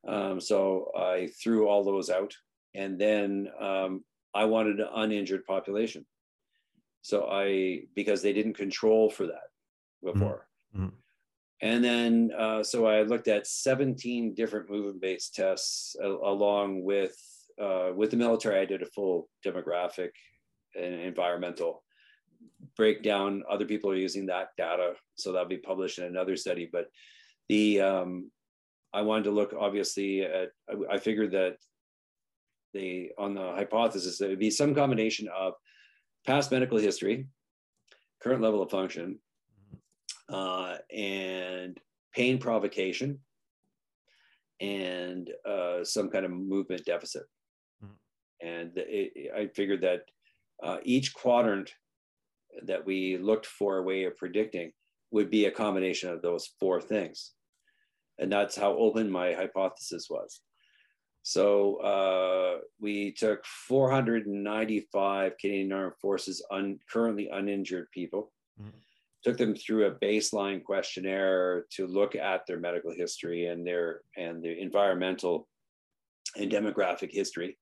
Um, 0.08 0.40
so 0.40 0.92
I 0.96 1.30
threw 1.42 1.68
all 1.68 1.84
those 1.84 2.10
out. 2.10 2.34
And 2.76 3.00
then 3.00 3.48
um, 3.60 4.04
I 4.34 4.46
wanted 4.46 4.80
an 4.80 4.88
uninjured 4.94 5.46
population. 5.46 6.06
So 7.02 7.28
I, 7.30 7.84
because 7.96 8.22
they 8.22 8.34
didn't 8.34 8.54
control 8.54 9.10
for 9.10 9.28
that 9.28 9.50
before. 10.04 10.48
Mm-hmm. 10.76 10.90
And 11.62 11.84
then, 11.84 12.32
uh, 12.38 12.64
so 12.64 12.86
I 12.86 13.02
looked 13.02 13.28
at 13.28 13.48
17 13.48 14.36
different 14.36 14.70
movement 14.70 15.02
based 15.02 15.34
tests 15.34 15.96
uh, 16.04 16.08
along 16.08 16.84
with, 16.84 17.16
uh, 17.60 17.90
with 17.96 18.12
the 18.12 18.18
military. 18.18 18.60
I 18.60 18.66
did 18.66 18.84
a 18.84 18.88
full 18.88 19.28
demographic 19.46 20.12
and 20.76 20.94
environmental 20.94 21.84
breakdown. 22.76 23.44
Other 23.50 23.66
people 23.66 23.90
are 23.90 23.96
using 23.96 24.28
that 24.28 24.50
data. 24.58 24.94
So 25.16 25.32
that'll 25.32 25.48
be 25.48 25.58
published 25.58 25.98
in 25.98 26.06
another 26.06 26.36
study. 26.36 26.70
But 26.72 26.88
the, 27.50 27.82
um, 27.82 28.32
I 28.94 29.02
wanted 29.02 29.26
to 29.26 29.32
look 29.32 29.54
obviously 29.58 30.22
at, 30.22 30.50
I, 30.92 30.98
figured 31.00 31.32
that 31.32 31.58
they, 32.74 33.12
on 33.18 33.34
the 33.34 33.42
hypothesis, 33.42 34.22
it 34.22 34.30
would 34.30 34.40
be 34.40 34.52
some 34.52 34.76
combination 34.76 35.28
of 35.36 35.54
past 36.26 36.52
medical 36.52 36.78
history, 36.78 37.28
current 38.22 38.42
level 38.42 38.62
of 38.62 38.70
function, 38.70 39.20
uh, 40.30 40.78
and 40.96 41.78
pain 42.14 42.38
provocation, 42.38 43.20
and 44.60 45.30
uh, 45.48 45.84
some 45.84 46.10
kind 46.10 46.26
of 46.26 46.32
movement 46.32 46.86
deficit. 46.86 47.24
Mm-hmm. 47.84 48.48
And 48.48 48.72
it, 48.76 49.32
I 49.36 49.48
figured 49.48 49.82
that 49.82 50.02
uh, 50.64 50.78
each 50.84 51.14
quadrant 51.14 51.72
that 52.66 52.86
we 52.86 53.18
looked 53.18 53.46
for 53.46 53.78
a 53.78 53.84
way 53.84 54.06
of 54.06 54.18
predicting 54.18 54.72
would 55.12 55.30
be 55.30 55.46
a 55.46 55.52
combination 55.52 56.10
of 56.10 56.22
those 56.22 56.50
four 56.60 56.82
things. 56.82 57.34
And 58.20 58.32
that's 58.32 58.56
how 58.56 58.76
open 58.76 59.12
my 59.12 59.34
hypothesis 59.34 60.08
was. 60.10 60.42
So 61.22 61.76
uh, 61.78 62.60
we 62.80 63.12
took 63.12 63.46
495 63.46 65.34
Canadian 65.40 65.74
Armed 65.74 65.98
Forces 66.02 66.42
un- 66.52 66.80
currently 66.90 67.30
uninjured 67.32 67.88
people, 67.94 68.32
mm-hmm. 68.60 68.78
Took 69.24 69.38
them 69.38 69.56
through 69.56 69.88
a 69.88 69.96
baseline 69.96 70.64
questionnaire 70.64 71.66
to 71.72 71.88
look 71.88 72.16
at 72.16 72.46
their 72.48 72.60
medical 72.60 72.92
history 72.92 73.48
and 73.48 73.66
their 73.66 74.02
and 74.16 74.44
their 74.44 74.54
environmental 74.54 75.48
and 76.36 76.52
demographic 76.52 77.12
history. 77.12 77.58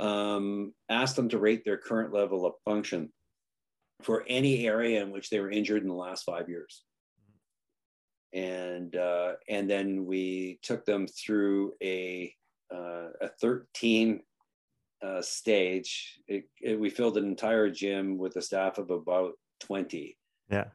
Um, 0.00 0.74
asked 0.88 1.16
them 1.16 1.28
to 1.30 1.38
rate 1.38 1.64
their 1.64 1.78
current 1.78 2.12
level 2.12 2.46
of 2.46 2.54
function 2.64 3.12
for 4.02 4.24
any 4.28 4.66
area 4.66 5.02
in 5.02 5.10
which 5.10 5.30
they 5.30 5.40
were 5.40 5.50
injured 5.50 5.82
in 5.82 5.88
the 5.88 5.94
last 5.94 6.24
five 6.24 6.48
years. 6.48 6.84
And 8.32 8.94
uh, 8.94 9.32
and 9.48 9.68
then 9.68 10.04
we 10.04 10.60
took 10.62 10.84
them 10.84 11.06
through 11.06 11.72
a 11.82 12.32
uh, 12.72 13.08
a 13.22 13.28
13 13.40 14.20
uh, 15.02 15.22
stage. 15.22 16.20
It, 16.28 16.44
it, 16.60 16.78
we 16.78 16.90
filled 16.90 17.16
an 17.16 17.24
entire 17.24 17.70
gym 17.70 18.18
with 18.18 18.36
a 18.36 18.42
staff 18.42 18.76
of 18.76 18.90
about 18.90 19.32
20. 19.60 20.17
Yeah. 20.50 20.66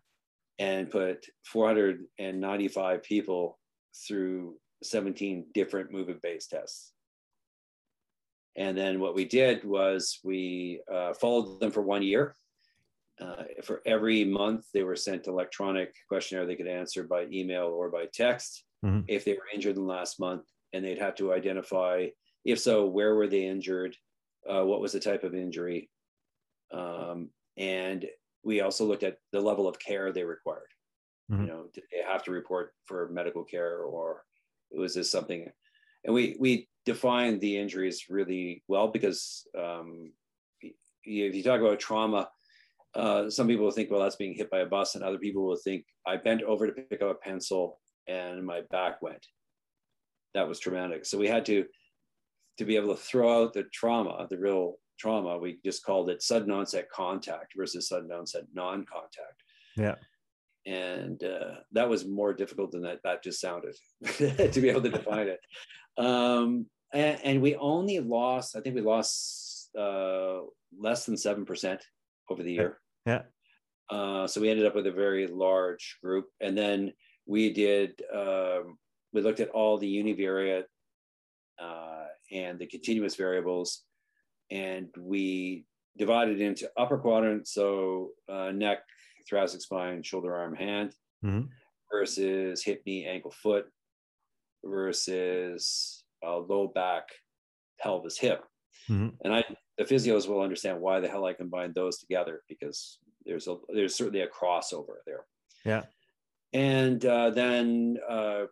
And 0.60 0.90
put 0.90 1.26
495 1.46 3.04
people 3.04 3.60
through 4.08 4.56
17 4.84 5.48
different 5.54 5.92
movement 5.92 6.22
based 6.22 6.52
tests. 6.52 6.92
And 8.56 8.78
then 8.78 9.00
what 9.00 9.16
we 9.16 9.26
did 9.26 9.64
was 9.64 10.20
we 10.24 10.82
uh, 10.92 11.14
followed 11.14 11.60
them 11.60 11.72
for 11.72 11.82
one 11.82 12.04
year 12.04 12.36
uh, 13.22 13.44
for 13.64 13.82
every 13.86 14.26
month, 14.26 14.66
they 14.74 14.84
were 14.84 14.96
sent 14.96 15.28
electronic 15.28 15.94
questionnaire 16.08 16.46
they 16.46 16.56
could 16.56 16.68
answer 16.68 17.04
by 17.04 17.26
email 17.32 17.66
or 17.66 17.90
by 17.90 18.06
text 18.12 18.64
mm-hmm. 18.84 19.02
if 19.08 19.24
they 19.24 19.34
were 19.34 19.48
injured 19.54 19.76
in 19.76 19.84
the 19.84 19.88
last 19.88 20.20
month, 20.20 20.44
and 20.74 20.84
they'd 20.84 20.98
have 20.98 21.16
to 21.16 21.34
identify, 21.34 22.08
if 22.44 22.60
so, 22.60 22.86
where 22.86 23.16
were 23.16 23.28
they 23.28 23.46
injured, 23.46 23.96
uh, 24.50 24.64
what 24.64 24.82
was 24.82 24.94
the 24.94 25.00
type 25.00 25.24
of 25.24 25.36
injury, 25.36 25.90
um, 26.74 27.30
and 27.58 28.06
we 28.44 28.62
also 28.62 28.86
looked 28.86 29.04
at 29.04 29.18
the 29.32 29.40
level 29.40 29.68
of 29.68 29.80
care 29.80 30.12
they 30.12 30.24
required. 30.24 30.68
Mm-hmm. 31.32 31.44
You 31.44 31.48
know, 31.48 31.66
did 31.74 31.84
they 31.92 32.04
have 32.06 32.24
to 32.24 32.32
report 32.32 32.74
for 32.86 33.10
medical 33.10 33.44
care, 33.44 33.80
or 33.80 34.24
was 34.72 34.94
this 34.94 35.12
something? 35.12 35.50
And 36.04 36.14
we 36.14 36.36
we 36.40 36.68
defined 36.86 37.40
the 37.40 37.58
injuries 37.58 38.06
really 38.10 38.64
well 38.68 38.90
because 38.90 39.48
um, 39.58 40.12
if 40.62 41.36
you 41.36 41.44
talk 41.44 41.62
about 41.62 41.80
trauma 41.80 42.28
uh, 42.96 43.30
some 43.30 43.48
people 43.48 43.66
will 43.66 43.72
think, 43.72 43.90
well, 43.90 44.02
that's 44.02 44.16
being 44.16 44.34
hit 44.34 44.52
by 44.52 44.60
a 44.60 44.66
bus, 44.66 44.96
and 44.96 45.04
other 45.04 45.18
people 45.18 45.46
will 45.46 45.56
think, 45.58 45.86
I 46.06 46.18
bent 46.18 46.44
over 46.44 46.68
to 46.68 46.74
pick 46.74 47.02
up 47.02 47.10
a 47.10 47.16
pencil 47.16 47.80
and 48.08 48.46
my 48.46 48.62
back 48.70 49.02
went. 49.02 49.26
That 50.34 50.48
was 50.48 50.60
traumatic. 50.60 51.06
So 51.06 51.18
we 51.18 51.28
had 51.28 51.46
to, 51.46 51.66
to 52.58 52.66
be 52.66 52.76
able 52.76 52.96
to 52.96 53.02
throw 53.02 53.44
out 53.44 53.54
the 53.54 53.64
trauma, 53.74 54.28
the 54.30 54.38
real 54.38 54.76
trauma. 55.00 55.38
We 55.38 55.60
just 55.64 55.84
called 55.84 56.10
it 56.10 56.22
sudden 56.22 56.52
onset 56.52 56.90
contact 56.90 57.54
versus 57.58 57.88
sudden 57.88 58.12
onset 58.12 58.44
non-contact. 58.54 59.44
Yeah. 59.76 59.96
And 60.66 61.22
uh, 61.24 61.56
that 61.74 61.90
was 61.90 62.06
more 62.06 62.34
difficult 62.34 62.72
than 62.72 62.84
that. 62.84 63.00
That 63.04 63.24
just 63.24 63.42
sounded 63.42 63.76
to 64.18 64.62
be 64.62 64.70
able 64.70 64.82
to 64.82 64.90
define 64.90 65.28
it. 65.28 65.40
Um, 65.98 66.68
and, 66.94 67.20
and, 67.24 67.42
we 67.42 67.56
only 67.56 68.00
lost, 68.00 68.56
I 68.56 68.62
think 68.62 68.76
we 68.76 68.82
lost 68.82 69.70
uh, 69.78 70.40
less 70.80 71.06
than 71.06 71.18
seven 71.18 71.46
percent 71.46 71.84
over 72.30 72.44
the 72.44 72.54
year. 72.54 72.80
Yeah. 73.06 73.24
Uh, 73.90 74.28
so 74.28 74.42
we 74.42 74.50
ended 74.50 74.66
up 74.66 74.76
with 74.76 74.88
a 74.88 74.92
very 74.92 75.28
large 75.28 75.98
group, 76.04 76.28
and 76.40 76.58
then 76.58 76.94
we 77.26 77.52
did. 77.52 78.02
Um, 78.14 78.78
we 79.12 79.22
looked 79.22 79.40
at 79.40 79.50
all 79.50 79.78
the 79.78 80.02
univariate 80.02 80.66
uh, 81.60 82.06
and 82.32 82.58
the 82.58 82.66
continuous 82.66 83.16
variables, 83.16 83.84
and 84.52 84.88
we 84.98 85.66
divided 85.98 86.42
into 86.42 86.70
upper 86.78 86.98
quadrant, 86.98 87.48
so 87.48 88.10
uh, 88.30 88.52
neck, 88.52 88.80
thoracic 89.30 89.62
spine, 89.62 90.04
shoulder, 90.04 90.36
arm, 90.36 90.56
hand, 90.56 90.96
mm-hmm. 91.24 91.48
versus 91.92 92.64
hip, 92.64 92.82
knee, 92.86 93.06
ankle, 93.06 93.32
foot, 93.32 93.66
versus 94.64 96.04
uh, 96.26 96.38
low 96.38 96.68
back, 96.68 97.04
pelvis, 97.80 98.18
hip. 98.18 98.44
Mm-hmm. 98.90 99.10
And 99.24 99.34
I 99.34 99.44
the 99.78 99.84
physios 99.84 100.28
will 100.28 100.42
understand 100.42 100.80
why 100.80 101.00
the 101.00 101.08
hell 101.08 101.26
I 101.26 101.34
combined 101.34 101.74
those 101.74 101.98
together 101.98 102.42
because 102.48 103.00
there's 103.26 103.48
a 103.48 103.56
there's 103.74 103.96
certainly 103.96 104.22
a 104.22 104.28
crossover 104.28 104.98
there. 105.06 105.26
Yeah. 105.66 105.84
And 106.54 107.04
uh, 107.04 107.32
then 107.32 107.98
uh, 108.08 108.44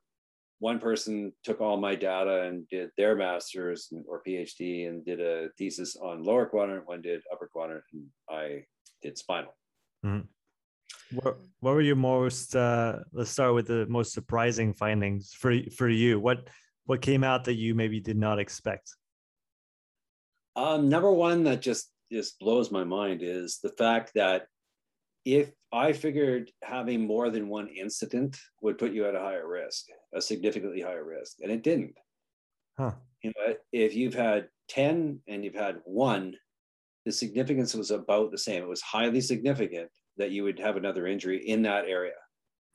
one 0.61 0.77
person 0.77 1.33
took 1.43 1.59
all 1.59 1.75
my 1.75 1.95
data 1.95 2.43
and 2.43 2.69
did 2.69 2.91
their 2.95 3.15
master's 3.15 3.91
or 4.07 4.21
PhD 4.25 4.87
and 4.87 5.03
did 5.03 5.19
a 5.19 5.49
thesis 5.57 5.95
on 5.95 6.23
lower 6.23 6.45
quadrant. 6.45 6.87
One 6.87 7.01
did 7.01 7.23
upper 7.33 7.49
quadrant, 7.51 7.83
and 7.91 8.05
I 8.29 8.65
did 9.01 9.17
spinal. 9.17 9.55
Mm-hmm. 10.05 11.17
What, 11.17 11.39
what 11.61 11.73
were 11.73 11.81
your 11.81 11.95
most? 11.95 12.55
Uh, 12.55 12.99
let's 13.11 13.31
start 13.31 13.55
with 13.55 13.67
the 13.67 13.87
most 13.87 14.13
surprising 14.13 14.75
findings 14.75 15.33
for 15.33 15.57
for 15.75 15.89
you. 15.89 16.19
What 16.19 16.47
what 16.85 17.01
came 17.01 17.23
out 17.23 17.45
that 17.45 17.55
you 17.55 17.73
maybe 17.73 17.99
did 17.99 18.17
not 18.17 18.37
expect? 18.37 18.95
Um, 20.55 20.89
number 20.89 21.11
one 21.11 21.43
that 21.45 21.63
just 21.63 21.91
just 22.11 22.37
blows 22.37 22.69
my 22.69 22.83
mind 22.83 23.21
is 23.23 23.57
the 23.63 23.73
fact 23.79 24.11
that 24.13 24.45
if 25.25 25.49
I 25.73 25.93
figured 25.93 26.51
having 26.63 27.05
more 27.05 27.29
than 27.29 27.47
one 27.47 27.69
incident 27.69 28.37
would 28.61 28.77
put 28.77 28.91
you 28.91 29.05
at 29.07 29.15
a 29.15 29.19
higher 29.19 29.47
risk, 29.47 29.85
a 30.13 30.21
significantly 30.21 30.81
higher 30.81 31.05
risk, 31.05 31.37
and 31.41 31.51
it 31.51 31.63
didn't. 31.63 31.95
Huh. 32.77 32.91
You 33.23 33.31
know, 33.31 33.53
if 33.71 33.95
you've 33.95 34.13
had 34.13 34.49
10 34.69 35.19
and 35.27 35.45
you've 35.45 35.55
had 35.55 35.77
one, 35.85 36.33
the 37.05 37.11
significance 37.11 37.73
was 37.73 37.91
about 37.91 38.31
the 38.31 38.37
same. 38.37 38.63
It 38.63 38.69
was 38.69 38.81
highly 38.81 39.21
significant 39.21 39.89
that 40.17 40.31
you 40.31 40.43
would 40.43 40.59
have 40.59 40.75
another 40.75 41.07
injury 41.07 41.47
in 41.47 41.61
that 41.63 41.85
area. 41.85 42.13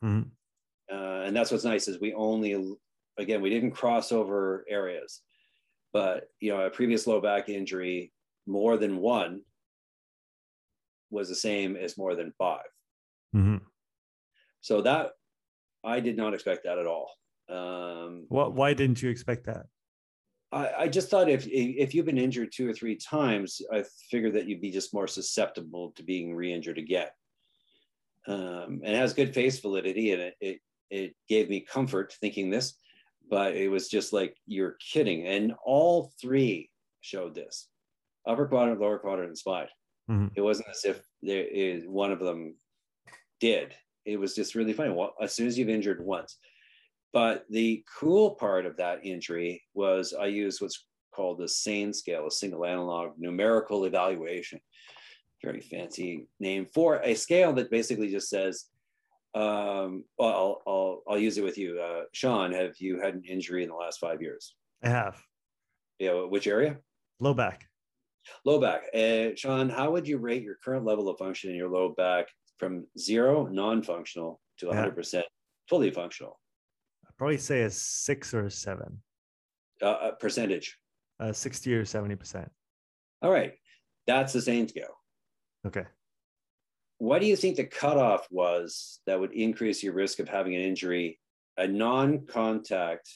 Mm-hmm. 0.03 0.29
Uh, 0.91 1.21
and 1.21 1.35
that's 1.35 1.51
what's 1.51 1.63
nice 1.63 1.87
is 1.87 1.99
we 1.99 2.13
only, 2.13 2.77
again, 3.17 3.41
we 3.41 3.49
didn't 3.49 3.71
cross 3.71 4.11
over 4.11 4.65
areas 4.69 5.21
but 5.93 6.29
you 6.39 6.51
know 6.51 6.61
a 6.61 6.69
previous 6.69 7.07
low 7.07 7.19
back 7.19 7.49
injury 7.49 8.11
more 8.45 8.77
than 8.77 8.97
one 8.97 9.41
was 11.09 11.29
the 11.29 11.35
same 11.35 11.75
as 11.75 11.97
more 11.97 12.15
than 12.15 12.33
5 12.37 12.59
mm-hmm. 13.35 13.57
so 14.61 14.81
that 14.81 15.11
i 15.83 15.99
did 15.99 16.17
not 16.17 16.33
expect 16.33 16.63
that 16.63 16.77
at 16.77 16.87
all 16.87 17.11
um, 17.49 18.25
what 18.27 18.53
why 18.53 18.73
didn't 18.73 19.01
you 19.01 19.09
expect 19.09 19.45
that 19.45 19.67
I, 20.51 20.71
I 20.79 20.87
just 20.87 21.09
thought 21.09 21.29
if 21.29 21.45
if 21.47 21.93
you've 21.93 22.05
been 22.05 22.17
injured 22.17 22.51
two 22.51 22.69
or 22.69 22.73
three 22.73 22.95
times, 22.95 23.61
I 23.71 23.83
figured 24.09 24.33
that 24.33 24.47
you'd 24.47 24.61
be 24.61 24.71
just 24.71 24.93
more 24.93 25.07
susceptible 25.07 25.91
to 25.95 26.03
being 26.03 26.33
re-injured 26.33 26.77
again. 26.77 27.07
Um, 28.27 28.81
and 28.83 28.93
it 28.93 28.95
has 28.95 29.13
good 29.13 29.33
face 29.33 29.59
validity, 29.59 30.11
and 30.11 30.21
it, 30.21 30.35
it 30.39 30.59
it 30.89 31.15
gave 31.27 31.49
me 31.49 31.61
comfort 31.61 32.13
thinking 32.21 32.49
this, 32.49 32.75
but 33.29 33.55
it 33.55 33.69
was 33.69 33.89
just 33.89 34.13
like 34.13 34.37
you're 34.45 34.77
kidding. 34.91 35.27
And 35.27 35.53
all 35.65 36.11
three 36.21 36.69
showed 37.01 37.35
this: 37.35 37.67
upper 38.25 38.47
quadrant, 38.47 38.79
lower 38.79 38.99
quadrant, 38.99 39.29
and 39.29 39.37
spine. 39.37 39.67
Mm-hmm. 40.09 40.27
It 40.35 40.41
wasn't 40.41 40.69
as 40.69 40.85
if 40.85 41.01
there 41.21 41.45
is 41.45 41.83
one 41.85 42.11
of 42.11 42.19
them 42.19 42.55
did. 43.39 43.73
It 44.05 44.19
was 44.19 44.35
just 44.35 44.55
really 44.55 44.73
funny. 44.73 44.91
Well, 44.91 45.13
as 45.21 45.33
soon 45.33 45.47
as 45.47 45.57
you've 45.57 45.69
injured 45.69 46.03
once, 46.03 46.37
but 47.13 47.45
the 47.49 47.83
cool 47.99 48.31
part 48.31 48.65
of 48.65 48.77
that 48.77 49.05
injury 49.05 49.63
was 49.73 50.13
I 50.13 50.27
used 50.27 50.61
what's 50.61 50.85
called 51.13 51.39
the 51.39 51.47
SANE 51.47 51.93
scale, 51.93 52.27
a 52.27 52.31
single 52.31 52.65
analog 52.65 53.13
numerical 53.17 53.85
evaluation. 53.85 54.59
Very 55.43 55.61
fancy 55.61 56.27
name 56.39 56.67
for 56.73 56.97
a 57.03 57.15
scale 57.15 57.53
that 57.53 57.71
basically 57.71 58.09
just 58.09 58.29
says, 58.29 58.65
um, 59.35 60.03
well, 60.17 60.29
I'll, 60.29 60.61
I'll, 60.67 61.03
I'll 61.09 61.17
use 61.17 61.37
it 61.37 61.43
with 61.43 61.57
you. 61.57 61.79
Uh, 61.79 62.03
Sean, 62.11 62.51
have 62.53 62.75
you 62.79 62.99
had 62.99 63.13
an 63.15 63.23
injury 63.23 63.63
in 63.63 63.69
the 63.69 63.75
last 63.75 63.99
five 63.99 64.21
years? 64.21 64.55
I 64.83 64.89
have. 64.89 65.21
Yeah, 65.99 66.13
which 66.23 66.47
area? 66.47 66.77
Low 67.19 67.33
back. 67.33 67.65
Low 68.45 68.59
back. 68.59 68.83
Uh, 68.93 69.35
Sean, 69.35 69.69
how 69.69 69.91
would 69.91 70.07
you 70.07 70.17
rate 70.17 70.43
your 70.43 70.57
current 70.63 70.85
level 70.85 71.09
of 71.09 71.17
function 71.17 71.49
in 71.49 71.55
your 71.55 71.69
low 71.69 71.89
back 71.89 72.27
from 72.57 72.87
zero, 72.97 73.47
non 73.47 73.81
functional, 73.83 74.39
to 74.59 74.67
100% 74.67 75.13
yeah. 75.13 75.21
fully 75.69 75.91
functional? 75.91 76.39
I'd 77.05 77.17
probably 77.17 77.37
say 77.37 77.63
a 77.63 77.69
six 77.69 78.33
or 78.33 78.45
a 78.45 78.51
seven. 78.51 79.01
Uh, 79.81 80.11
percentage. 80.19 80.77
Uh, 81.19 81.31
60 81.31 81.73
or 81.73 81.83
70%. 81.83 82.47
All 83.21 83.31
right. 83.31 83.53
That's 84.05 84.33
the 84.33 84.41
same 84.41 84.67
scale. 84.67 84.97
Okay. 85.65 85.83
What 86.99 87.19
do 87.21 87.27
you 87.27 87.35
think 87.35 87.57
the 87.57 87.65
cutoff 87.65 88.27
was 88.31 88.99
that 89.05 89.19
would 89.19 89.33
increase 89.33 89.83
your 89.83 89.93
risk 89.93 90.19
of 90.19 90.27
having 90.27 90.55
an 90.55 90.61
injury, 90.61 91.19
a 91.57 91.67
non 91.67 92.25
contact 92.25 93.09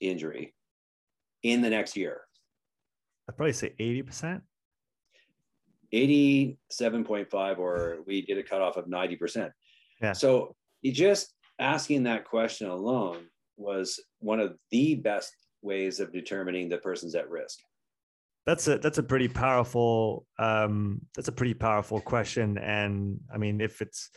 injury, 0.00 0.54
in 1.42 1.60
the 1.60 1.70
next 1.70 1.96
year? 1.96 2.22
I'd 3.28 3.36
probably 3.36 3.52
say 3.52 3.72
80%. 3.78 4.40
87.5, 5.92 7.58
or 7.58 7.98
we 8.06 8.22
did 8.22 8.38
a 8.38 8.42
cutoff 8.42 8.76
of 8.76 8.86
90%. 8.86 9.50
Yeah. 10.00 10.12
So 10.12 10.54
you 10.80 10.92
just 10.92 11.34
asking 11.58 12.04
that 12.04 12.24
question 12.24 12.68
alone 12.68 13.26
was 13.56 14.00
one 14.20 14.40
of 14.40 14.56
the 14.70 14.96
best 14.96 15.32
ways 15.62 16.00
of 16.00 16.12
determining 16.12 16.68
the 16.68 16.78
person's 16.78 17.14
at 17.14 17.30
risk 17.30 17.58
that's 18.46 18.66
a 18.66 18.78
that's 18.78 18.98
a 18.98 19.02
pretty 19.02 19.28
powerful 19.28 20.26
um 20.38 21.00
that's 21.14 21.28
a 21.28 21.32
pretty 21.32 21.54
powerful 21.54 22.00
question 22.00 22.58
and 22.58 23.20
i 23.32 23.38
mean 23.38 23.60
if 23.60 23.80
it's 23.80 24.10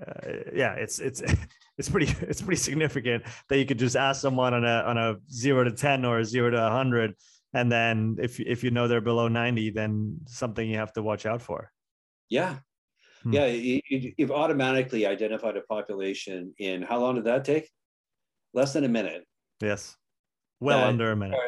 uh, 0.00 0.28
yeah 0.54 0.74
it's 0.74 0.98
it's 1.00 1.22
it's 1.78 1.88
pretty 1.88 2.14
it's 2.22 2.42
pretty 2.42 2.60
significant 2.60 3.24
that 3.48 3.58
you 3.58 3.66
could 3.66 3.78
just 3.78 3.96
ask 3.96 4.20
someone 4.20 4.54
on 4.54 4.64
a 4.64 4.82
on 4.86 4.98
a 4.98 5.16
0 5.30 5.64
to 5.64 5.72
10 5.72 6.04
or 6.04 6.20
a 6.20 6.24
0 6.24 6.50
to 6.50 6.56
100 6.56 7.14
and 7.54 7.70
then 7.70 8.16
if 8.20 8.40
if 8.40 8.62
you 8.62 8.70
know 8.70 8.88
they're 8.88 9.00
below 9.00 9.28
90 9.28 9.70
then 9.70 10.18
something 10.26 10.68
you 10.68 10.76
have 10.76 10.92
to 10.92 11.02
watch 11.02 11.26
out 11.26 11.42
for 11.42 11.70
yeah 12.28 12.58
Hmm. 13.22 13.32
Yeah, 13.32 13.46
you, 13.46 14.12
have 14.20 14.30
automatically 14.30 15.06
identified 15.06 15.56
a 15.56 15.62
population 15.62 16.54
in 16.58 16.82
how 16.82 17.00
long 17.00 17.16
did 17.16 17.24
that 17.24 17.44
take? 17.44 17.68
Less 18.54 18.72
than 18.72 18.84
a 18.84 18.88
minute. 18.88 19.26
Yes, 19.60 19.96
well 20.60 20.84
uh, 20.84 20.88
under 20.88 21.10
a 21.10 21.16
minute. 21.16 21.38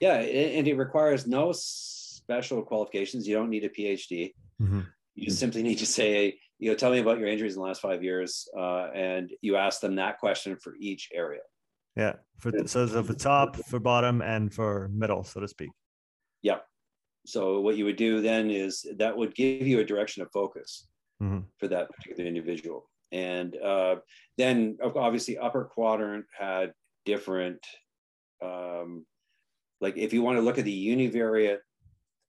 Yeah, 0.00 0.14
and 0.14 0.66
it 0.66 0.76
requires 0.76 1.26
no 1.26 1.52
special 1.52 2.62
qualifications. 2.62 3.26
You 3.26 3.36
don't 3.36 3.50
need 3.50 3.64
a 3.64 3.68
PhD. 3.68 4.32
Mm-hmm. 4.60 4.80
You 5.14 5.30
simply 5.30 5.62
need 5.62 5.78
to 5.78 5.86
say, 5.86 6.38
you 6.58 6.70
know, 6.70 6.76
tell 6.76 6.92
me 6.92 6.98
about 6.98 7.18
your 7.18 7.28
injuries 7.28 7.54
in 7.54 7.60
the 7.60 7.66
last 7.66 7.80
five 7.80 8.02
years, 8.02 8.48
uh, 8.56 8.88
and 8.94 9.30
you 9.40 9.56
ask 9.56 9.80
them 9.80 9.96
that 9.96 10.18
question 10.18 10.56
for 10.56 10.74
each 10.80 11.08
area. 11.12 11.40
Yeah, 11.96 12.14
for 12.38 12.52
so, 12.66 12.86
for 13.02 13.14
top, 13.14 13.56
for 13.66 13.80
bottom, 13.80 14.22
and 14.22 14.52
for 14.52 14.88
middle, 14.92 15.24
so 15.24 15.40
to 15.40 15.48
speak. 15.48 15.70
Yeah. 16.42 16.58
So 17.26 17.60
what 17.60 17.76
you 17.76 17.84
would 17.84 17.96
do 17.96 18.22
then 18.22 18.50
is 18.50 18.86
that 18.96 19.16
would 19.16 19.34
give 19.34 19.66
you 19.66 19.80
a 19.80 19.84
direction 19.84 20.22
of 20.22 20.30
focus 20.32 20.86
mm-hmm. 21.22 21.40
for 21.58 21.68
that 21.68 21.90
particular 21.90 22.28
individual. 22.28 22.88
And 23.12 23.56
uh, 23.56 23.96
then 24.36 24.78
obviously 24.82 25.38
upper 25.38 25.64
quadrant 25.64 26.26
had 26.38 26.72
different, 27.04 27.58
um, 28.42 29.04
like 29.80 29.96
if 29.96 30.12
you 30.12 30.22
want 30.22 30.38
to 30.38 30.42
look 30.42 30.58
at 30.58 30.64
the 30.64 30.88
univariate 30.88 31.60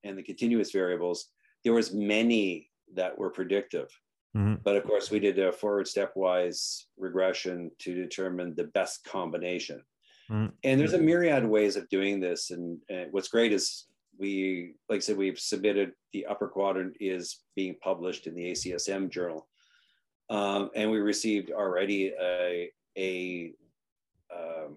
and 0.04 0.18
the 0.18 0.24
continuous 0.24 0.72
variables, 0.72 1.28
there 1.64 1.74
was 1.74 1.94
many 1.94 2.70
that 2.96 3.18
were 3.18 3.30
predictive. 3.30 3.90
Mm-hmm. 4.38 4.56
But 4.64 4.76
of 4.76 4.84
course, 4.84 5.10
we 5.10 5.20
did 5.20 5.40
a 5.40 5.52
forward 5.52 5.88
stepwise 5.88 6.84
regression 6.98 7.72
to 7.80 7.96
determine 7.96 8.54
the 8.56 8.66
best 8.66 9.04
combination. 9.04 9.84
Mm-hmm. 10.30 10.48
And 10.64 10.80
there's 10.80 10.94
a 10.94 11.00
myriad 11.00 11.46
ways 11.46 11.76
of 11.76 11.90
doing 11.90 12.20
this. 12.20 12.52
And, 12.52 12.80
and, 12.90 13.12
what's 13.12 13.30
great 13.30 13.52
is 13.52 13.88
we, 14.20 14.76
like 14.88 14.98
I 14.98 15.00
said, 15.00 15.18
we've 15.18 15.40
submitted 15.40 15.94
the 16.14 16.28
upper 16.28 16.48
quadrant 16.48 16.96
is 17.00 17.40
being 17.56 17.76
published 17.82 18.28
in 18.28 18.36
the 18.36 18.52
ACSM 18.52 19.10
journal. 19.10 19.48
Um, 20.30 20.70
and 20.76 20.92
we 20.92 21.00
received 21.00 21.50
already 21.50 22.14
a, 22.22 22.70
a 22.96 23.54
um, 24.36 24.76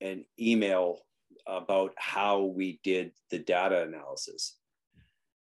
an 0.00 0.24
email 0.40 1.00
about 1.46 1.92
how 1.96 2.44
we 2.44 2.80
did 2.82 3.12
the 3.30 3.38
data 3.38 3.82
analysis 3.82 4.56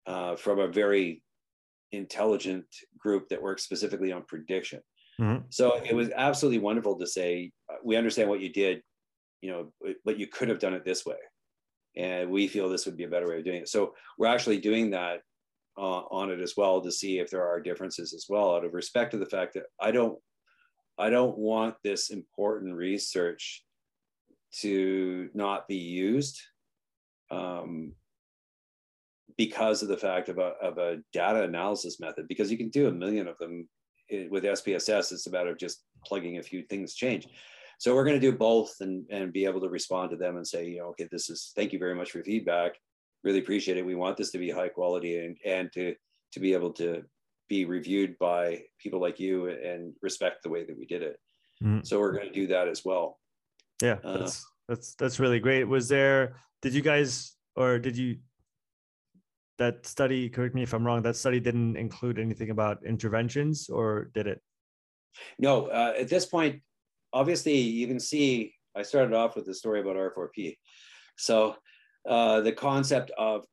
uh, 0.07 0.36
from 0.36 0.59
a 0.59 0.68
very 0.68 1.22
intelligent 1.93 2.64
group 2.99 3.28
that 3.28 3.43
works 3.43 3.64
specifically 3.64 4.12
on 4.12 4.24
prediction. 4.24 4.80
Mm-hmm. 5.20 5.45
So 5.51 5.80
it 5.84 5.95
was 5.95 6.11
absolutely 6.14 6.61
wonderful 6.61 6.99
to 6.99 7.07
say, 7.07 7.53
uh, 7.70 7.76
we 7.84 7.97
understand 7.97 8.28
what 8.28 8.41
you 8.41 8.51
did, 8.51 8.82
you 9.43 9.51
know, 9.51 9.95
but 10.05 10.18
you 10.18 10.26
could 10.26 10.49
have 10.49 10.59
done 10.59 10.74
it 10.74 10.84
this 10.84 11.05
way 11.05 11.16
and 11.97 12.30
we 12.30 12.47
feel 12.47 12.68
this 12.68 12.86
would 12.86 12.97
be 12.97 13.05
a 13.05 13.09
better 13.09 13.28
way 13.28 13.38
of 13.38 13.45
doing 13.45 13.62
it. 13.62 13.68
So 13.68 13.95
we're 14.18 14.26
actually 14.26 14.59
doing 14.59 14.91
that 14.91 15.20
uh, 15.76 16.03
on 16.11 16.30
it 16.30 16.41
as 16.41 16.55
well 16.57 16.80
to 16.80 16.93
see 16.93 17.18
if 17.18 17.30
there 17.30 17.47
are 17.47 17.61
differences 17.61 18.12
as 18.14 18.26
well, 18.28 18.55
out 18.55 18.64
of 18.64 18.74
respect 18.74 19.12
to 19.12 19.18
the 19.18 19.26
fact 19.26 19.55
that 19.55 19.64
I 19.80 19.91
don't, 19.91 20.18
I 20.99 21.11
don't 21.11 21.36
want 21.38 21.76
this 21.82 22.11
important 22.11 22.74
research 22.76 23.64
to 24.61 25.30
not 25.34 25.68
be 25.68 25.76
used 25.76 26.41
um, 27.30 27.93
because 29.36 29.82
of 29.82 29.88
the 29.88 29.96
fact 29.96 30.28
of 30.28 30.38
a, 30.38 30.52
of 30.62 30.78
a 30.78 30.98
data 31.12 31.42
analysis 31.42 32.00
method, 32.00 32.26
because 32.28 32.50
you 32.50 32.58
can 32.58 32.70
do 32.70 32.88
a 32.88 32.92
million 32.92 33.28
of 33.28 33.36
them 33.38 33.68
with 34.30 34.44
SPSS. 34.44 35.12
It's 35.12 35.26
a 35.26 35.30
matter 35.30 35.50
of 35.50 35.58
just 35.58 35.84
plugging 36.04 36.38
a 36.38 36.42
few 36.42 36.62
things 36.62 36.94
change. 36.94 37.28
So 37.78 37.94
we're 37.94 38.04
going 38.04 38.20
to 38.20 38.30
do 38.30 38.36
both 38.36 38.74
and, 38.80 39.06
and 39.10 39.32
be 39.32 39.44
able 39.44 39.60
to 39.62 39.68
respond 39.68 40.10
to 40.10 40.16
them 40.16 40.36
and 40.36 40.46
say, 40.46 40.66
you 40.66 40.78
know, 40.78 40.88
okay, 40.88 41.08
this 41.10 41.30
is, 41.30 41.52
thank 41.56 41.72
you 41.72 41.78
very 41.78 41.94
much 41.94 42.10
for 42.10 42.22
feedback. 42.22 42.74
Really 43.24 43.38
appreciate 43.38 43.78
it. 43.78 43.86
We 43.86 43.94
want 43.94 44.16
this 44.16 44.30
to 44.32 44.38
be 44.38 44.50
high 44.50 44.68
quality 44.68 45.18
and, 45.18 45.36
and 45.46 45.72
to, 45.72 45.94
to 46.32 46.40
be 46.40 46.52
able 46.52 46.72
to 46.74 47.02
be 47.48 47.64
reviewed 47.64 48.18
by 48.18 48.62
people 48.78 49.00
like 49.00 49.18
you 49.18 49.48
and 49.48 49.94
respect 50.02 50.42
the 50.42 50.50
way 50.50 50.64
that 50.64 50.78
we 50.78 50.86
did 50.86 51.02
it. 51.02 51.16
Mm-hmm. 51.62 51.80
So 51.84 51.98
we're 51.98 52.12
going 52.12 52.28
to 52.28 52.32
do 52.32 52.46
that 52.48 52.68
as 52.68 52.84
well. 52.84 53.18
Yeah, 53.82 53.96
uh, 54.04 54.18
that's, 54.18 54.44
uh, 54.44 54.48
that's, 54.68 54.94
that's 54.96 55.18
really 55.18 55.40
great. 55.40 55.64
Was 55.64 55.88
there, 55.88 56.36
did 56.62 56.74
you 56.74 56.82
guys, 56.82 57.34
or 57.56 57.78
did 57.78 57.96
you, 57.96 58.18
that 59.61 59.86
study, 59.86 60.28
correct 60.28 60.54
me 60.54 60.62
if 60.62 60.72
I'm 60.72 60.84
wrong, 60.84 61.02
that 61.02 61.16
study 61.16 61.38
didn't 61.38 61.76
include 61.76 62.18
anything 62.18 62.50
about 62.50 62.84
interventions 62.84 63.68
or 63.68 64.11
did 64.14 64.26
it? 64.26 64.40
No, 65.38 65.66
uh, 65.66 65.92
at 65.98 66.08
this 66.08 66.26
point, 66.26 66.62
obviously 67.12 67.58
you 67.58 67.86
can 67.86 68.00
see 68.00 68.54
I 68.76 68.82
started 68.82 69.14
off 69.14 69.36
with 69.36 69.46
the 69.46 69.54
story 69.54 69.80
about 69.80 69.96
R4P. 69.96 70.56
So 71.16 71.56
uh, 72.08 72.40
the 72.40 72.52
concept 72.52 73.11
of 73.18 73.44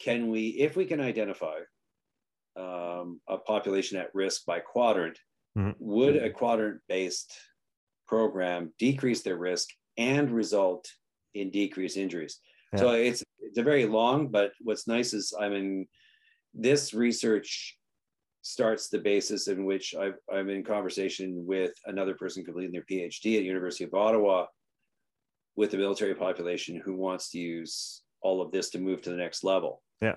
can 0.00 0.28
we, 0.28 0.48
if 0.48 0.76
we 0.76 0.84
can 0.84 1.00
identify 1.00 1.60
um, 2.56 3.20
a 3.28 3.38
population 3.38 3.98
at 3.98 4.14
risk 4.14 4.44
by 4.44 4.60
quadrant, 4.60 5.18
mm-hmm. 5.56 5.70
would 5.78 6.16
a 6.16 6.30
quadrant 6.30 6.80
based 6.88 7.32
program 8.06 8.72
decrease 8.78 9.22
their 9.22 9.36
risk 9.36 9.68
and 9.96 10.30
result 10.30 10.86
in 11.34 11.50
decreased 11.50 11.96
injuries? 11.96 12.40
Yeah. 12.76 12.82
So 12.82 12.90
it's 12.92 13.24
it's 13.40 13.58
a 13.58 13.62
very 13.62 13.86
long, 13.86 14.28
but 14.28 14.52
what's 14.60 14.86
nice 14.86 15.14
is 15.14 15.34
I 15.38 15.48
mean, 15.48 15.86
this 16.54 16.94
research 16.94 17.76
starts 18.42 18.88
the 18.88 18.98
basis 18.98 19.48
in 19.48 19.64
which 19.64 19.92
i 20.00 20.12
am 20.32 20.48
in 20.48 20.62
conversation 20.62 21.44
with 21.44 21.72
another 21.86 22.14
person 22.14 22.44
completing 22.44 22.70
their 22.70 22.84
PhD 22.88 23.38
at 23.38 23.42
University 23.42 23.82
of 23.82 23.92
Ottawa 23.92 24.46
with 25.56 25.72
the 25.72 25.76
military 25.76 26.14
population 26.14 26.80
who 26.84 26.94
wants 26.94 27.30
to 27.30 27.38
use 27.38 28.02
all 28.22 28.40
of 28.40 28.52
this 28.52 28.70
to 28.70 28.78
move 28.78 29.02
to 29.02 29.10
the 29.10 29.16
next 29.16 29.42
level. 29.42 29.82
Yeah. 30.00 30.14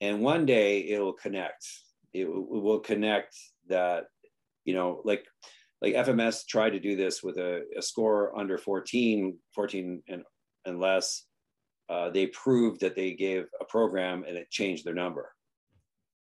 And 0.00 0.22
one 0.22 0.44
day 0.44 0.80
it'll 0.88 1.12
connect. 1.12 1.64
It, 2.12 2.24
it 2.24 2.62
will 2.66 2.80
connect 2.80 3.36
that, 3.68 4.06
you 4.64 4.74
know, 4.74 5.00
like 5.04 5.24
like 5.80 5.94
FMS 5.94 6.46
tried 6.46 6.70
to 6.70 6.80
do 6.80 6.96
this 6.96 7.22
with 7.22 7.36
a, 7.36 7.62
a 7.76 7.82
score 7.82 8.36
under 8.38 8.58
14, 8.58 9.36
14 9.54 10.02
and 10.08 10.22
unless 10.64 11.26
uh, 11.92 12.08
they 12.08 12.26
proved 12.28 12.80
that 12.80 12.96
they 12.96 13.12
gave 13.12 13.44
a 13.60 13.64
program 13.66 14.24
and 14.26 14.36
it 14.36 14.50
changed 14.50 14.84
their 14.86 14.94
number 14.94 15.30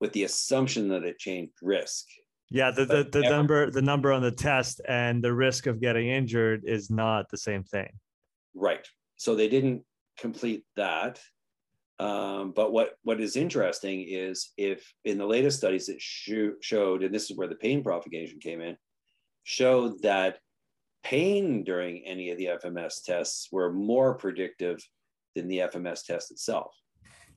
with 0.01 0.11
the 0.13 0.23
assumption 0.23 0.87
that 0.89 1.03
it 1.03 1.19
changed 1.19 1.53
risk. 1.61 2.07
Yeah, 2.49 2.71
the, 2.71 2.85
the, 2.85 3.03
the 3.03 3.21
number 3.21 3.69
the 3.69 3.81
number 3.81 4.11
on 4.11 4.21
the 4.21 4.31
test 4.31 4.81
and 4.87 5.23
the 5.23 5.33
risk 5.33 5.67
of 5.67 5.79
getting 5.79 6.07
injured 6.07 6.63
is 6.65 6.89
not 6.89 7.29
the 7.29 7.37
same 7.37 7.63
thing. 7.63 7.89
Right. 8.55 8.85
So 9.17 9.35
they 9.35 9.47
didn't 9.47 9.83
complete 10.19 10.63
that. 10.75 11.19
Um, 11.99 12.51
but 12.55 12.71
what 12.71 12.95
what 13.03 13.21
is 13.21 13.35
interesting 13.35 14.07
is 14.09 14.51
if 14.57 14.91
in 15.05 15.19
the 15.19 15.25
latest 15.25 15.59
studies 15.59 15.87
it 15.87 16.01
sh- 16.01 16.57
showed, 16.61 17.03
and 17.03 17.13
this 17.13 17.29
is 17.29 17.37
where 17.37 17.47
the 17.47 17.55
pain 17.55 17.83
provocation 17.83 18.39
came 18.39 18.59
in, 18.59 18.75
showed 19.43 20.01
that 20.01 20.39
pain 21.03 21.63
during 21.63 22.03
any 22.05 22.31
of 22.31 22.37
the 22.37 22.45
FMS 22.45 23.03
tests 23.03 23.49
were 23.51 23.71
more 23.71 24.15
predictive 24.15 24.79
than 25.35 25.47
the 25.47 25.59
FMS 25.59 26.05
test 26.05 26.31
itself. 26.31 26.75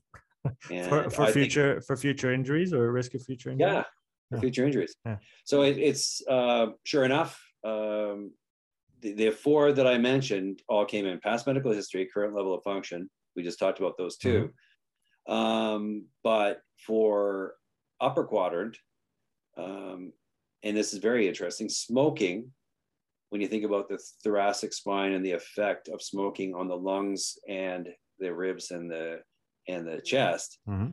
for, 0.88 1.10
for 1.10 1.26
future 1.28 1.74
think, 1.74 1.86
for 1.86 1.96
future 1.96 2.32
injuries 2.32 2.72
or 2.72 2.90
risk 2.92 3.14
of 3.14 3.22
future 3.22 3.50
injuries? 3.50 3.72
Yeah, 3.74 3.84
for 4.30 4.40
future 4.40 4.64
injuries. 4.64 4.94
Yeah. 5.04 5.16
So 5.44 5.62
it, 5.62 5.78
it's 5.78 6.22
uh, 6.28 6.68
sure 6.84 7.04
enough. 7.04 7.40
Um, 7.64 8.32
the, 9.00 9.12
the, 9.12 9.30
four 9.30 9.72
that 9.72 9.86
I 9.86 9.98
mentioned 9.98 10.62
all 10.68 10.84
came 10.84 11.06
in 11.06 11.18
past 11.20 11.46
medical 11.46 11.72
history, 11.72 12.08
current 12.12 12.34
level 12.34 12.54
of 12.54 12.62
function. 12.62 13.10
We 13.34 13.42
just 13.42 13.58
talked 13.58 13.78
about 13.78 13.98
those 13.98 14.16
2 14.16 14.50
mm-hmm. 15.28 15.32
um, 15.32 16.06
but 16.24 16.60
for 16.86 17.54
upper 18.00 18.24
quadrant, 18.24 18.78
um, 19.58 20.12
and 20.62 20.76
this 20.76 20.92
is 20.92 20.98
very 21.00 21.28
interesting, 21.28 21.68
smoking 21.68 22.52
when 23.30 23.40
you 23.40 23.48
think 23.48 23.64
about 23.64 23.88
the 23.88 23.98
thoracic 24.22 24.72
spine 24.72 25.12
and 25.12 25.24
the 25.24 25.32
effect 25.32 25.88
of 25.88 26.02
smoking 26.02 26.54
on 26.54 26.68
the 26.68 26.76
lungs 26.76 27.38
and 27.48 27.88
the 28.18 28.32
ribs 28.32 28.70
and 28.70 28.90
the 28.90 29.20
and 29.68 29.86
the 29.86 30.00
chest, 30.00 30.58
mm-hmm. 30.68 30.90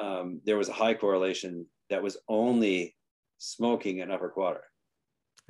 um, 0.00 0.40
there 0.44 0.56
was 0.56 0.68
a 0.68 0.72
high 0.72 0.94
correlation 0.94 1.66
that 1.90 2.02
was 2.02 2.16
only 2.28 2.94
smoking 3.38 3.98
in 3.98 4.10
upper 4.10 4.28
quarter. 4.28 4.62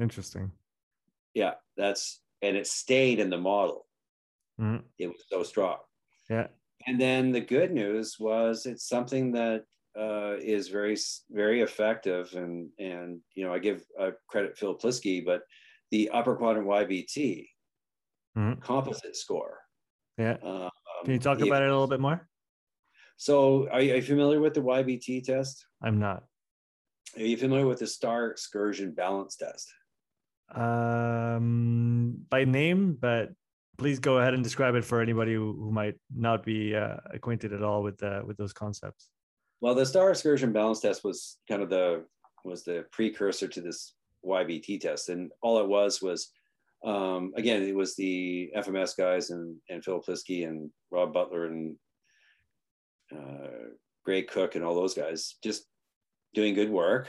Interesting. 0.00 0.50
Yeah, 1.34 1.54
that's 1.76 2.20
and 2.40 2.56
it 2.56 2.66
stayed 2.66 3.20
in 3.20 3.30
the 3.30 3.38
model. 3.38 3.86
Mm-hmm. 4.60 4.84
It 4.98 5.08
was 5.08 5.24
so 5.28 5.42
strong. 5.42 5.78
Yeah. 6.28 6.48
And 6.86 7.00
then 7.00 7.30
the 7.30 7.40
good 7.40 7.72
news 7.72 8.16
was 8.18 8.66
it's 8.66 8.88
something 8.88 9.32
that 9.32 9.64
uh, 9.98 10.36
is 10.40 10.68
very 10.68 10.96
very 11.30 11.60
effective 11.60 12.34
and 12.34 12.70
and 12.78 13.20
you 13.34 13.44
know 13.44 13.52
I 13.52 13.58
give 13.58 13.84
uh, 14.00 14.12
credit 14.28 14.56
Phil 14.56 14.76
Plisky, 14.76 15.24
but 15.24 15.42
the 15.92 16.08
upper 16.08 16.34
quadrant 16.34 16.66
YBT 16.66 17.46
mm-hmm. 18.36 18.60
composite 18.60 19.14
score. 19.14 19.58
Yeah. 20.18 20.36
Um, 20.42 20.70
Can 21.04 21.12
you 21.12 21.18
talk 21.20 21.38
if, 21.38 21.46
about 21.46 21.62
it 21.62 21.68
a 21.68 21.72
little 21.72 21.86
bit 21.86 22.00
more? 22.00 22.26
So, 23.18 23.68
are 23.70 23.80
you, 23.80 23.92
are 23.92 23.96
you, 23.96 24.02
familiar 24.02 24.40
with 24.40 24.54
the 24.54 24.62
YBT 24.62 25.24
test? 25.24 25.64
I'm 25.80 26.00
not. 26.00 26.24
Are 27.16 27.22
you 27.22 27.36
familiar 27.36 27.66
with 27.66 27.78
the 27.78 27.86
Star 27.86 28.26
Excursion 28.28 28.92
Balance 28.92 29.36
Test? 29.36 29.72
Um, 30.54 32.16
by 32.28 32.44
name, 32.44 32.96
but 32.98 33.30
please 33.78 33.98
go 33.98 34.18
ahead 34.18 34.34
and 34.34 34.42
describe 34.42 34.74
it 34.74 34.84
for 34.84 35.00
anybody 35.00 35.34
who, 35.34 35.52
who 35.52 35.70
might 35.70 35.96
not 36.14 36.42
be 36.42 36.74
uh, 36.74 36.96
acquainted 37.12 37.52
at 37.52 37.62
all 37.62 37.82
with 37.82 38.02
uh, 38.02 38.22
with 38.26 38.36
those 38.38 38.52
concepts. 38.52 39.10
Well, 39.60 39.74
the 39.74 39.86
Star 39.86 40.10
Excursion 40.10 40.52
Balance 40.52 40.80
Test 40.80 41.04
was 41.04 41.38
kind 41.48 41.62
of 41.62 41.68
the 41.70 42.04
was 42.44 42.64
the 42.64 42.86
precursor 42.90 43.46
to 43.46 43.60
this 43.60 43.94
YBT 44.24 44.80
test. 44.80 45.08
And 45.08 45.30
all 45.42 45.58
it 45.58 45.68
was 45.68 46.02
was, 46.02 46.30
um, 46.84 47.32
again, 47.36 47.62
it 47.62 47.74
was 47.74 47.94
the 47.94 48.50
FMS 48.56 48.96
guys 48.96 49.30
and, 49.30 49.56
and 49.68 49.84
Phil 49.84 50.02
Plisky 50.02 50.46
and 50.46 50.70
Rob 50.90 51.12
Butler 51.12 51.46
and 51.46 51.76
uh, 53.14 53.70
Gray 54.04 54.22
Cook 54.22 54.54
and 54.54 54.64
all 54.64 54.74
those 54.74 54.94
guys 54.94 55.36
just 55.42 55.66
doing 56.34 56.54
good 56.54 56.70
work. 56.70 57.08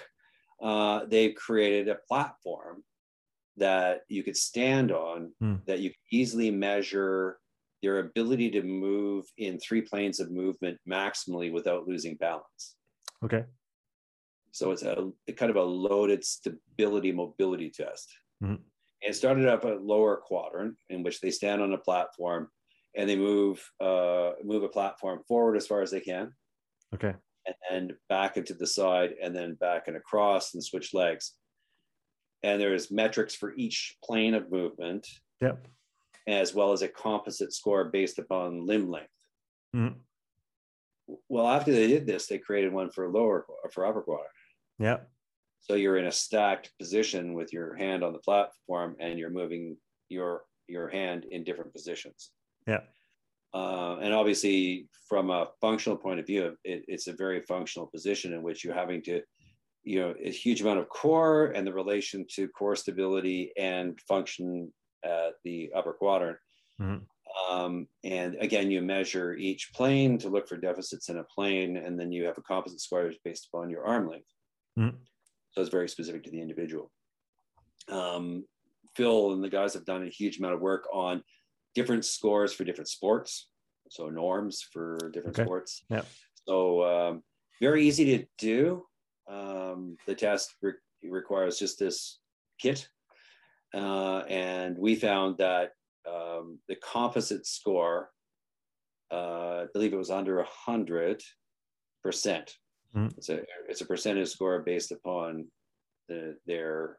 Uh, 0.61 1.05
they 1.07 1.31
created 1.31 1.89
a 1.89 1.99
platform 2.07 2.83
that 3.57 4.01
you 4.07 4.23
could 4.23 4.37
stand 4.37 4.91
on 4.91 5.31
hmm. 5.39 5.55
that 5.67 5.79
you 5.79 5.89
could 5.89 5.97
easily 6.11 6.49
measure 6.49 7.37
your 7.81 7.99
ability 7.99 8.49
to 8.49 8.63
move 8.63 9.25
in 9.37 9.59
three 9.59 9.81
planes 9.81 10.19
of 10.19 10.31
movement 10.31 10.79
maximally 10.89 11.51
without 11.51 11.87
losing 11.87 12.15
balance. 12.15 12.75
Okay. 13.23 13.43
So 14.53 14.69
it's 14.69 14.83
a, 14.83 15.09
kind 15.35 15.49
of 15.49 15.55
a 15.55 15.63
loaded 15.63 16.23
stability 16.23 17.11
mobility 17.11 17.71
test. 17.71 18.15
Mm-hmm. 18.43 18.53
And 18.53 18.61
it 19.01 19.15
started 19.15 19.47
up 19.47 19.65
a 19.65 19.79
lower 19.81 20.17
quadrant 20.17 20.75
in 20.89 21.01
which 21.01 21.19
they 21.19 21.31
stand 21.31 21.61
on 21.61 21.73
a 21.73 21.77
platform 21.77 22.49
and 22.95 23.09
they 23.09 23.15
move 23.15 23.67
uh, 23.81 24.33
move 24.43 24.61
a 24.61 24.69
platform 24.69 25.21
forward 25.27 25.57
as 25.57 25.65
far 25.65 25.81
as 25.81 25.89
they 25.89 25.99
can. 25.99 26.31
Okay. 26.93 27.15
And 27.47 27.55
then 27.69 27.97
back 28.09 28.37
into 28.37 28.53
the 28.53 28.67
side 28.67 29.15
and 29.21 29.35
then 29.35 29.55
back 29.55 29.87
and 29.87 29.97
across 29.97 30.53
and 30.53 30.63
switch 30.63 30.93
legs. 30.93 31.33
And 32.43 32.61
there's 32.61 32.91
metrics 32.91 33.33
for 33.33 33.55
each 33.55 33.97
plane 34.03 34.35
of 34.35 34.51
movement. 34.51 35.07
Yep. 35.41 35.67
As 36.27 36.53
well 36.53 36.73
as 36.73 36.83
a 36.83 36.87
composite 36.87 37.53
score 37.53 37.85
based 37.85 38.19
upon 38.19 38.67
limb 38.67 38.87
length. 38.87 39.09
Mm-hmm. 39.75 39.97
Well, 41.27 41.47
after 41.47 41.71
they 41.71 41.87
did 41.87 42.05
this, 42.05 42.27
they 42.27 42.37
created 42.37 42.71
one 42.71 42.91
for 42.91 43.09
lower 43.09 43.45
for 43.71 43.85
upper 43.85 44.01
quadrant. 44.01 44.29
Yeah. 44.83 44.97
So 45.61 45.75
you're 45.75 45.97
in 45.97 46.07
a 46.07 46.11
stacked 46.11 46.71
position 46.77 47.33
with 47.33 47.53
your 47.53 47.73
hand 47.75 48.03
on 48.03 48.11
the 48.11 48.19
platform 48.19 48.97
and 48.99 49.17
you're 49.17 49.29
moving 49.29 49.77
your 50.09 50.41
your 50.67 50.89
hand 50.89 51.25
in 51.31 51.43
different 51.43 51.73
positions. 51.73 52.31
Yeah. 52.67 52.81
Uh, 53.53 53.97
and 54.01 54.13
obviously, 54.13 54.87
from 55.07 55.29
a 55.29 55.49
functional 55.61 55.97
point 55.97 56.19
of 56.19 56.25
view, 56.25 56.57
it, 56.63 56.83
it's 56.87 57.07
a 57.07 57.13
very 57.13 57.41
functional 57.41 57.87
position 57.87 58.33
in 58.33 58.41
which 58.41 58.63
you're 58.63 58.73
having 58.73 59.01
to, 59.03 59.21
you 59.83 59.99
know, 59.99 60.13
a 60.21 60.31
huge 60.31 60.61
amount 60.61 60.79
of 60.79 60.89
core 60.89 61.47
and 61.55 61.65
the 61.65 61.73
relation 61.73 62.25
to 62.35 62.47
core 62.49 62.75
stability 62.75 63.51
and 63.57 63.99
function 64.01 64.73
at 65.05 65.33
the 65.43 65.71
upper 65.75 65.93
quadrant. 65.93 66.37
Mm-hmm. 66.81 67.53
Um, 67.53 67.87
and 68.03 68.35
again, 68.39 68.71
you 68.71 68.81
measure 68.81 69.33
each 69.35 69.71
plane 69.73 70.17
to 70.19 70.29
look 70.29 70.47
for 70.47 70.57
deficits 70.57 71.09
in 71.09 71.17
a 71.17 71.23
plane, 71.23 71.77
and 71.77 71.99
then 71.99 72.11
you 72.11 72.25
have 72.25 72.37
a 72.37 72.41
composite 72.41 72.81
score 72.81 73.11
based 73.23 73.49
upon 73.51 73.69
your 73.69 73.85
arm 73.85 74.09
length. 74.09 74.32
Mm-hmm. 74.77 74.97
So 75.51 75.61
it's 75.61 75.69
very 75.69 75.89
specific 75.89 76.23
to 76.23 76.31
the 76.31 76.41
individual. 76.41 76.91
Um, 77.89 78.45
Phil 78.95 79.33
and 79.33 79.43
the 79.43 79.49
guys 79.49 79.73
have 79.73 79.85
done 79.85 80.03
a 80.03 80.09
huge 80.09 80.39
amount 80.39 80.55
of 80.55 80.61
work 80.61 80.87
on 80.93 81.23
different 81.75 82.05
scores 82.05 82.53
for 82.53 82.63
different 82.63 82.87
sports. 82.87 83.49
So 83.89 84.09
norms 84.09 84.65
for 84.71 84.97
different 85.13 85.37
okay. 85.37 85.45
sports. 85.45 85.83
Yeah. 85.89 86.03
So 86.47 86.83
um, 86.83 87.23
very 87.61 87.85
easy 87.85 88.17
to 88.17 88.25
do. 88.37 88.85
Um, 89.29 89.97
the 90.07 90.15
test 90.15 90.55
re- 90.61 90.73
requires 91.03 91.59
just 91.59 91.79
this 91.79 92.19
kit. 92.59 92.87
Uh, 93.73 94.19
and 94.29 94.77
we 94.77 94.95
found 94.95 95.37
that 95.39 95.71
um, 96.07 96.59
the 96.67 96.75
composite 96.75 97.45
score, 97.45 98.09
uh, 99.11 99.63
I 99.63 99.65
believe 99.73 99.93
it 99.93 99.97
was 99.97 100.11
under 100.11 100.45
100%. 100.67 101.23
Mm. 102.95 103.17
It's 103.17 103.29
a 103.29 103.41
it's 103.67 103.81
a 103.81 103.85
percentage 103.85 104.29
score 104.29 104.59
based 104.59 104.91
upon 104.91 105.47
the 106.07 106.37
their 106.45 106.97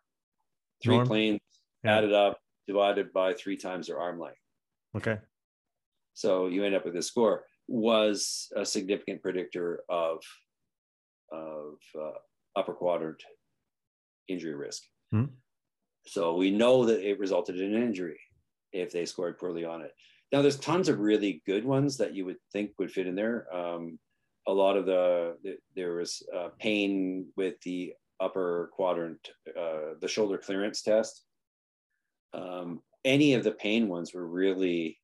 three 0.82 0.96
Norm? 0.96 1.06
planes 1.06 1.40
yeah. 1.84 1.98
added 1.98 2.12
up 2.12 2.38
divided 2.66 3.12
by 3.12 3.34
three 3.34 3.56
times 3.56 3.86
their 3.86 4.00
arm 4.00 4.18
length. 4.18 4.38
Okay. 4.96 5.18
So 6.14 6.46
you 6.46 6.64
end 6.64 6.74
up 6.74 6.84
with 6.84 6.96
a 6.96 7.02
score 7.02 7.44
was 7.68 8.48
a 8.56 8.64
significant 8.64 9.22
predictor 9.22 9.82
of 9.88 10.22
of 11.32 11.74
uh, 11.98 12.18
upper 12.56 12.74
quadrant 12.74 13.22
injury 14.28 14.54
risk. 14.54 14.82
Mm. 15.14 15.30
So 16.06 16.34
we 16.34 16.50
know 16.50 16.84
that 16.86 17.00
it 17.00 17.18
resulted 17.18 17.60
in 17.60 17.74
an 17.74 17.82
injury 17.82 18.20
if 18.72 18.92
they 18.92 19.06
scored 19.06 19.38
poorly 19.38 19.64
on 19.64 19.82
it. 19.82 19.92
Now 20.32 20.42
there's 20.42 20.58
tons 20.58 20.88
of 20.88 20.98
really 20.98 21.42
good 21.46 21.64
ones 21.64 21.96
that 21.98 22.14
you 22.14 22.24
would 22.26 22.36
think 22.52 22.70
would 22.78 22.90
fit 22.90 23.06
in 23.06 23.14
there. 23.14 23.46
Um, 23.54 23.98
a 24.46 24.52
lot 24.52 24.76
of 24.76 24.86
the, 24.86 25.36
the 25.42 25.56
there 25.74 25.96
was 25.96 26.22
uh, 26.34 26.48
pain 26.58 27.26
with 27.36 27.60
the 27.62 27.94
upper 28.20 28.70
quadrant, 28.72 29.28
uh, 29.58 29.94
the 30.00 30.08
shoulder 30.08 30.38
clearance 30.38 30.82
test. 30.82 31.24
Um, 32.32 32.80
any 33.04 33.34
of 33.34 33.44
the 33.44 33.52
pain 33.52 33.88
ones 33.88 34.14
were 34.14 34.26
really 34.26 34.98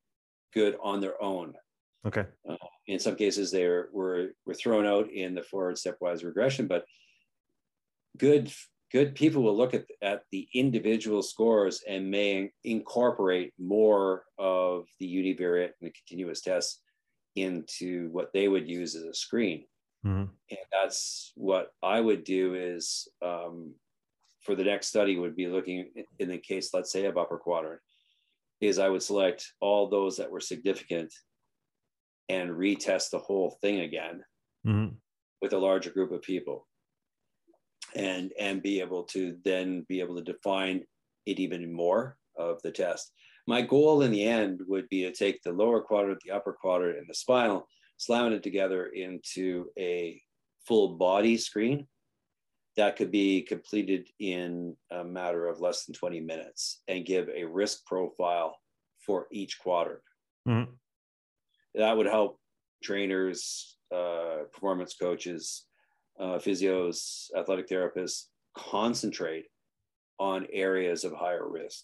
good 0.53 0.77
on 0.81 0.99
their 0.99 1.21
own. 1.21 1.53
Okay. 2.05 2.25
Uh, 2.49 2.55
in 2.87 2.99
some 2.99 3.15
cases, 3.15 3.51
they 3.51 3.67
were, 3.67 3.89
were 3.93 4.29
were 4.45 4.55
thrown 4.55 4.85
out 4.85 5.11
in 5.11 5.35
the 5.35 5.43
forward 5.43 5.75
stepwise 5.75 6.23
regression, 6.23 6.67
but 6.67 6.85
good 8.17 8.51
good 8.91 9.15
people 9.15 9.41
will 9.41 9.55
look 9.55 9.73
at, 9.73 9.85
at 10.01 10.23
the 10.31 10.47
individual 10.53 11.21
scores 11.21 11.81
and 11.87 12.11
may 12.11 12.51
incorporate 12.63 13.53
more 13.57 14.23
of 14.37 14.85
the 14.99 15.07
univariate 15.07 15.71
and 15.79 15.89
the 15.89 15.93
continuous 15.93 16.41
tests 16.41 16.81
into 17.35 18.09
what 18.11 18.31
they 18.33 18.47
would 18.47 18.67
use 18.67 18.95
as 18.95 19.03
a 19.03 19.13
screen. 19.13 19.65
Mm-hmm. 20.05 20.31
And 20.49 20.59
that's 20.71 21.31
what 21.35 21.73
I 21.83 21.99
would 21.99 22.23
do 22.23 22.55
is 22.55 23.07
um, 23.23 23.73
for 24.41 24.55
the 24.55 24.63
next 24.63 24.87
study 24.87 25.17
would 25.17 25.35
be 25.35 25.47
looking 25.47 25.91
in 26.19 26.29
the 26.29 26.37
case, 26.37 26.71
let's 26.73 26.91
say 26.91 27.05
of 27.05 27.17
upper 27.17 27.37
quadrant, 27.37 27.81
is 28.59 28.79
I 28.79 28.89
would 28.89 29.03
select 29.03 29.53
all 29.59 29.89
those 29.89 30.17
that 30.17 30.31
were 30.31 30.39
significant 30.39 31.13
and 32.29 32.51
retest 32.51 33.09
the 33.11 33.19
whole 33.19 33.57
thing 33.61 33.81
again 33.81 34.23
mm-hmm. 34.65 34.95
with 35.41 35.53
a 35.53 35.57
larger 35.57 35.89
group 35.89 36.11
of 36.11 36.21
people 36.21 36.67
and 37.95 38.31
and 38.39 38.61
be 38.61 38.79
able 38.79 39.03
to 39.03 39.35
then 39.43 39.85
be 39.89 39.99
able 39.99 40.15
to 40.15 40.23
define 40.23 40.83
it 41.25 41.39
even 41.39 41.73
more 41.73 42.17
of 42.37 42.61
the 42.63 42.71
test 42.71 43.11
my 43.51 43.61
goal 43.61 44.01
in 44.01 44.11
the 44.11 44.23
end 44.23 44.61
would 44.65 44.87
be 44.87 45.01
to 45.01 45.11
take 45.11 45.43
the 45.43 45.51
lower 45.51 45.81
quadrant 45.81 46.21
the 46.23 46.31
upper 46.31 46.53
quadrant 46.53 46.97
and 46.97 47.07
the 47.09 47.13
spinal 47.13 47.67
slam 47.97 48.31
it 48.31 48.41
together 48.41 48.85
into 48.85 49.65
a 49.77 50.21
full 50.65 50.95
body 50.95 51.35
screen 51.35 51.85
that 52.77 52.95
could 52.95 53.11
be 53.11 53.41
completed 53.41 54.07
in 54.19 54.73
a 54.89 55.03
matter 55.03 55.47
of 55.47 55.59
less 55.59 55.83
than 55.83 55.93
20 55.93 56.21
minutes 56.21 56.81
and 56.87 57.05
give 57.05 57.27
a 57.27 57.43
risk 57.43 57.85
profile 57.85 58.55
for 59.05 59.27
each 59.33 59.59
quadrant. 59.59 59.99
Mm-hmm. 60.47 60.71
That 61.75 61.97
would 61.97 62.05
help 62.05 62.39
trainers, 62.81 63.75
uh, 63.93 64.43
performance 64.53 64.93
coaches, 64.93 65.65
uh, 66.17 66.37
physios, 66.39 67.25
athletic 67.37 67.67
therapists 67.67 68.27
concentrate 68.57 69.47
on 70.19 70.47
areas 70.53 71.03
of 71.03 71.11
higher 71.11 71.49
risk. 71.49 71.83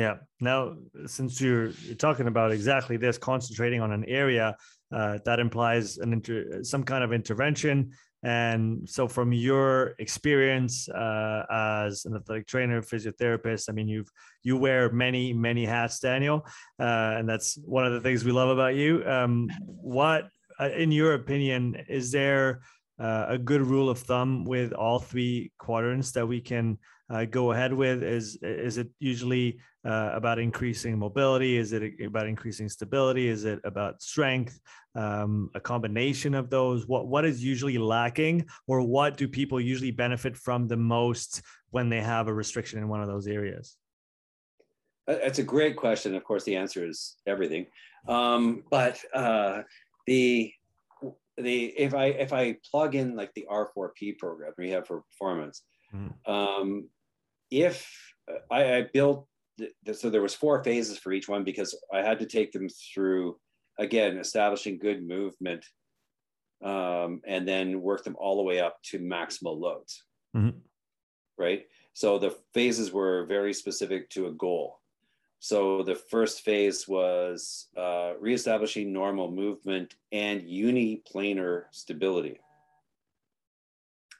Yeah. 0.00 0.14
Now, 0.40 0.76
since 1.06 1.40
you're, 1.40 1.72
talking 1.98 2.26
about 2.26 2.52
exactly 2.52 2.96
this, 2.96 3.18
concentrating 3.18 3.80
on 3.82 3.92
an 3.92 4.04
area, 4.06 4.56
uh, 4.90 5.18
that 5.26 5.38
implies 5.38 5.98
an 5.98 6.14
inter- 6.14 6.62
some 6.62 6.84
kind 6.84 7.04
of 7.04 7.12
intervention 7.12 7.92
and 8.22 8.86
so, 8.88 9.08
from 9.08 9.32
your 9.32 9.94
experience 9.98 10.88
uh, 10.90 11.44
as 11.50 12.04
an 12.04 12.14
athletic 12.14 12.46
trainer, 12.46 12.82
physiotherapist, 12.82 13.70
I 13.70 13.72
mean, 13.72 13.88
you've 13.88 14.10
you 14.42 14.58
wear 14.58 14.92
many 14.92 15.32
many 15.32 15.64
hats, 15.64 16.00
Daniel, 16.00 16.46
uh, 16.78 17.16
and 17.16 17.26
that's 17.26 17.58
one 17.64 17.86
of 17.86 17.94
the 17.94 18.00
things 18.00 18.22
we 18.22 18.32
love 18.32 18.50
about 18.50 18.74
you. 18.74 19.02
Um, 19.06 19.48
what, 19.66 20.28
uh, 20.58 20.68
in 20.68 20.92
your 20.92 21.14
opinion, 21.14 21.76
is 21.88 22.12
there 22.12 22.60
uh, 22.98 23.24
a 23.28 23.38
good 23.38 23.62
rule 23.62 23.88
of 23.88 23.98
thumb 24.00 24.44
with 24.44 24.74
all 24.74 24.98
three 24.98 25.50
quadrants 25.58 26.12
that 26.12 26.26
we 26.26 26.42
can 26.42 26.76
uh, 27.10 27.24
go 27.24 27.52
ahead 27.52 27.72
with? 27.72 28.02
Is 28.02 28.38
is 28.42 28.78
it 28.78 28.88
usually 29.00 29.58
uh, 29.84 30.10
about 30.12 30.38
increasing 30.38 30.98
mobility? 30.98 31.56
Is 31.56 31.72
it 31.72 31.94
about 32.04 32.26
increasing 32.26 32.68
stability? 32.68 33.28
Is 33.28 33.44
it 33.44 33.60
about 33.64 34.00
strength? 34.00 34.60
Um, 34.94 35.50
a 35.54 35.60
combination 35.60 36.34
of 36.34 36.50
those? 36.50 36.86
What 36.86 37.08
what 37.08 37.24
is 37.24 37.42
usually 37.42 37.78
lacking, 37.78 38.46
or 38.66 38.82
what 38.82 39.16
do 39.16 39.26
people 39.26 39.60
usually 39.60 39.90
benefit 39.90 40.36
from 40.36 40.68
the 40.68 40.76
most 40.76 41.42
when 41.70 41.88
they 41.88 42.00
have 42.00 42.28
a 42.28 42.34
restriction 42.34 42.78
in 42.78 42.88
one 42.88 43.02
of 43.02 43.08
those 43.08 43.26
areas? 43.26 43.76
That's 45.06 45.40
a 45.40 45.44
great 45.44 45.76
question. 45.76 46.14
Of 46.14 46.22
course, 46.22 46.44
the 46.44 46.56
answer 46.56 46.86
is 46.86 47.16
everything. 47.26 47.66
Um, 48.06 48.62
but 48.70 49.00
uh, 49.12 49.62
the 50.06 50.52
the 51.36 51.66
if 51.76 51.94
I 51.94 52.06
if 52.06 52.32
I 52.32 52.56
plug 52.70 52.94
in 52.94 53.16
like 53.16 53.32
the 53.34 53.46
R4P 53.50 54.18
program 54.18 54.52
we 54.58 54.70
have 54.70 54.86
for 54.86 55.02
performance, 55.02 55.62
mm. 55.94 56.12
um, 56.30 56.88
if 57.50 57.90
uh, 58.30 58.54
I, 58.54 58.76
I 58.76 58.86
built 58.92 59.26
the, 59.58 59.94
so 59.94 60.10
there 60.10 60.22
was 60.22 60.34
four 60.34 60.62
phases 60.64 60.98
for 60.98 61.12
each 61.12 61.28
one 61.28 61.44
because 61.44 61.78
I 61.92 61.98
had 61.98 62.18
to 62.20 62.26
take 62.26 62.52
them 62.52 62.68
through 62.68 63.36
again 63.78 64.18
establishing 64.18 64.78
good 64.78 65.06
movement, 65.06 65.64
um, 66.64 67.20
and 67.26 67.46
then 67.46 67.80
work 67.80 68.04
them 68.04 68.16
all 68.18 68.36
the 68.36 68.42
way 68.42 68.60
up 68.60 68.76
to 68.84 68.98
maximal 68.98 69.58
loads. 69.58 70.02
Mm-hmm. 70.36 70.58
Right. 71.38 71.66
So 71.94 72.18
the 72.18 72.36
phases 72.54 72.92
were 72.92 73.26
very 73.26 73.52
specific 73.52 74.10
to 74.10 74.26
a 74.26 74.32
goal. 74.32 74.80
So 75.38 75.82
the 75.82 75.94
first 75.94 76.42
phase 76.42 76.86
was 76.86 77.68
uh, 77.74 78.12
reestablishing 78.20 78.92
normal 78.92 79.30
movement 79.30 79.94
and 80.12 80.42
uniplanar 80.42 81.64
stability. 81.70 82.38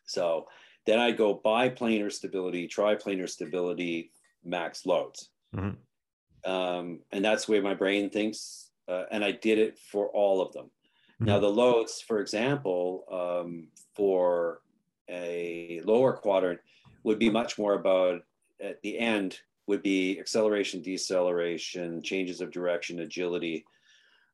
So 0.07 0.47
then 0.87 0.99
I 0.99 1.12
go 1.12 1.39
biplanar 1.39 2.11
stability, 2.11 2.68
triplanar 2.68 3.28
stability, 3.28 4.12
max 4.45 4.87
loads. 4.87 5.31
Mm-hmm. 5.55 6.51
Um, 6.51 7.01
and 7.12 7.24
that's 7.24 7.47
the 7.47 7.53
way 7.53 7.61
my 7.61 7.74
brain 7.74 8.11
thinks. 8.11 8.70
Uh, 8.89 9.05
and 9.11 9.24
I 9.24 9.33
did 9.33 9.59
it 9.59 9.78
for 9.78 10.09
all 10.09 10.41
of 10.41 10.53
them. 10.53 10.66
Mm-hmm. 10.66 11.26
Now, 11.26 11.39
the 11.39 11.49
loads, 11.49 12.01
for 12.01 12.20
example, 12.20 13.05
um, 13.12 13.68
for 13.95 14.62
a 15.09 15.81
lower 15.85 16.12
quadrant 16.12 16.61
would 17.05 17.18
be 17.18 17.31
much 17.31 17.59
more 17.59 17.74
about 17.74 18.22
at 18.62 18.81
the 18.83 18.99
end 18.99 19.39
would 19.66 19.83
be 19.83 20.18
acceleration, 20.18 20.83
deceleration, 20.83 22.03
changes 22.03 22.41
of 22.41 22.51
direction, 22.51 23.01
agility. 23.01 23.64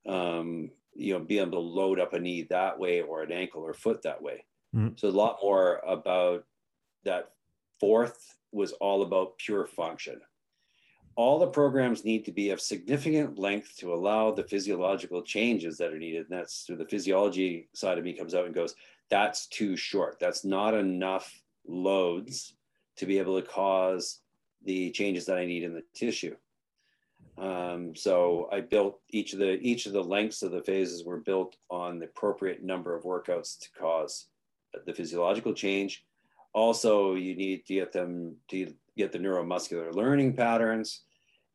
Um, 0.08 0.70
you 0.94 1.12
know, 1.12 1.20
being 1.20 1.42
able 1.42 1.52
to 1.52 1.58
load 1.58 2.00
up 2.00 2.14
a 2.14 2.18
knee 2.18 2.46
that 2.48 2.78
way 2.78 3.02
or 3.02 3.22
an 3.22 3.32
ankle 3.32 3.62
or 3.62 3.74
foot 3.74 4.02
that 4.02 4.22
way. 4.22 4.44
Mm-hmm. 4.76 4.88
So 4.96 5.08
a 5.08 5.10
lot 5.10 5.38
more 5.42 5.80
about 5.86 6.44
that. 7.04 7.30
Fourth 7.80 8.36
was 8.52 8.72
all 8.72 9.02
about 9.02 9.38
pure 9.38 9.66
function. 9.66 10.20
All 11.14 11.38
the 11.38 11.46
programs 11.46 12.04
need 12.04 12.24
to 12.26 12.32
be 12.32 12.50
of 12.50 12.60
significant 12.60 13.38
length 13.38 13.76
to 13.78 13.92
allow 13.92 14.30
the 14.30 14.44
physiological 14.44 15.22
changes 15.22 15.78
that 15.78 15.92
are 15.92 15.98
needed. 15.98 16.26
And 16.28 16.38
that's 16.38 16.68
where 16.68 16.78
the 16.78 16.86
physiology 16.86 17.68
side 17.74 17.98
of 17.98 18.04
me 18.04 18.12
comes 18.12 18.34
out 18.34 18.44
and 18.44 18.54
goes, 18.54 18.74
that's 19.10 19.46
too 19.46 19.76
short. 19.76 20.18
That's 20.20 20.44
not 20.44 20.74
enough 20.74 21.42
loads 21.66 22.54
to 22.96 23.06
be 23.06 23.18
able 23.18 23.40
to 23.40 23.46
cause 23.46 24.20
the 24.64 24.90
changes 24.90 25.26
that 25.26 25.38
I 25.38 25.46
need 25.46 25.62
in 25.62 25.74
the 25.74 25.84
tissue. 25.94 26.36
Um, 27.38 27.94
so 27.94 28.48
I 28.50 28.60
built 28.60 29.00
each 29.10 29.34
of 29.34 29.38
the 29.38 29.58
each 29.60 29.84
of 29.84 29.92
the 29.92 30.02
lengths 30.02 30.42
of 30.42 30.52
the 30.52 30.62
phases 30.62 31.04
were 31.04 31.20
built 31.20 31.56
on 31.70 31.98
the 31.98 32.06
appropriate 32.06 32.62
number 32.64 32.94
of 32.94 33.04
workouts 33.04 33.58
to 33.60 33.68
cause 33.78 34.26
the 34.86 34.94
physiological 34.94 35.52
change. 35.52 36.04
Also, 36.52 37.14
you 37.14 37.34
need 37.36 37.66
to 37.66 37.74
get 37.74 37.92
them 37.92 38.36
to 38.48 38.72
get 38.96 39.12
the 39.12 39.18
neuromuscular 39.18 39.94
learning 39.94 40.34
patterns, 40.34 41.02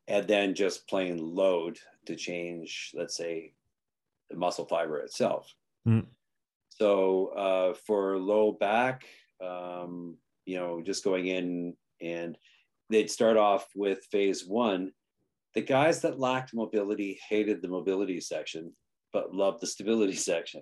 and 0.08 0.28
then 0.28 0.54
just 0.54 0.88
plain 0.88 1.18
load 1.18 1.80
to 2.06 2.16
change, 2.16 2.92
let's 2.94 3.16
say, 3.16 3.54
the 4.30 4.38
muscle 4.38 4.66
fiber 4.66 5.00
itself. 5.00 5.54
Mm. 5.88 6.06
So 6.70 7.28
uh, 7.28 7.74
for 7.86 8.18
low 8.18 8.52
back, 8.52 9.06
um, 9.44 10.18
you 10.46 10.58
know, 10.58 10.82
just 10.82 11.04
going 11.04 11.28
in 11.28 11.76
and 12.02 12.38
they'd 12.90 13.12
start 13.12 13.38
off 13.38 13.68
with 13.76 14.06
phase 14.12 14.46
one. 14.46 14.92
The 15.54 15.62
guys 15.62 16.02
that 16.02 16.20
lacked 16.20 16.54
mobility 16.54 17.20
hated 17.30 17.62
the 17.62 17.68
mobility 17.68 18.20
section, 18.20 18.74
but 19.14 19.34
loved 19.34 19.62
the 19.62 19.68
stability 19.68 20.14
section. 20.32 20.62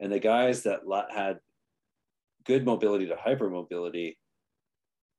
And 0.00 0.12
the 0.12 0.20
guys 0.20 0.62
that 0.62 0.80
had 1.14 1.38
good 2.48 2.64
mobility 2.64 3.06
to 3.06 3.14
hypermobility, 3.14 4.16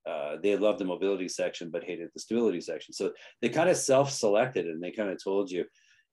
uh, 0.09 0.37
they 0.41 0.57
loved 0.57 0.79
the 0.79 0.85
mobility 0.85 1.29
section, 1.29 1.69
but 1.69 1.83
hated 1.83 2.09
the 2.13 2.19
stability 2.19 2.59
section. 2.59 2.93
So 2.93 3.13
they 3.41 3.49
kind 3.49 3.69
of 3.69 3.77
self-selected 3.77 4.65
and 4.65 4.83
they 4.83 4.91
kind 4.91 5.09
of 5.09 5.23
told 5.23 5.51
you 5.51 5.63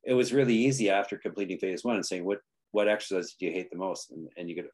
it 0.05 0.13
was 0.13 0.33
really 0.33 0.55
easy 0.55 0.91
after 0.91 1.17
completing 1.17 1.59
phase 1.59 1.83
one 1.83 1.97
and 1.97 2.07
saying, 2.07 2.25
what, 2.25 2.39
what 2.71 2.87
exercise 2.87 3.35
do 3.41 3.47
you 3.47 3.53
hate 3.53 3.71
the 3.71 3.79
most? 3.79 4.13
And, 4.13 4.29
and 4.37 4.49
you 4.49 4.57
could, 4.57 4.69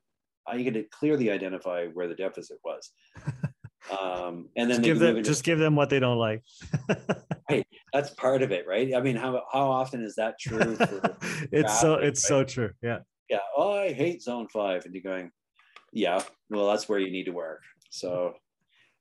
uh, 0.51 0.57
you 0.57 0.71
could 0.71 0.91
clearly 0.91 1.31
identify 1.31 1.87
where 1.87 2.09
the 2.09 2.15
deficit 2.15 2.59
was. 2.65 2.91
Um, 3.91 4.49
and 4.57 4.71
then 4.71 4.77
just 4.77 4.83
give 4.83 4.99
them 5.01 5.25
just 5.25 5.43
give 5.43 5.59
them 5.59 5.75
what 5.75 5.91
they 5.91 5.99
don't 5.99 6.17
like. 6.17 6.45
right, 7.51 7.67
that's 7.93 8.11
part 8.11 8.43
of 8.43 8.53
it, 8.53 8.65
right? 8.65 8.95
I 8.95 9.01
mean, 9.01 9.17
how 9.17 9.43
how 9.53 9.73
often 9.73 10.05
is 10.05 10.15
that 10.15 10.39
true? 10.39 10.77
it's 11.53 11.81
so 11.81 11.95
it's 11.95 12.23
right? 12.23 12.29
so 12.29 12.45
true. 12.45 12.71
Yeah. 12.81 12.99
Yeah. 13.29 13.41
Oh, 13.57 13.73
I 13.73 13.93
hate 13.93 14.23
zone 14.23 14.47
five, 14.53 14.85
and 14.85 14.95
you're 14.95 15.03
going, 15.03 15.33
yeah. 15.93 16.23
Well, 16.51 16.69
that's 16.69 16.89
where 16.89 16.99
you 16.99 17.11
need 17.11 17.25
to 17.25 17.33
work. 17.33 17.63
So, 17.91 18.35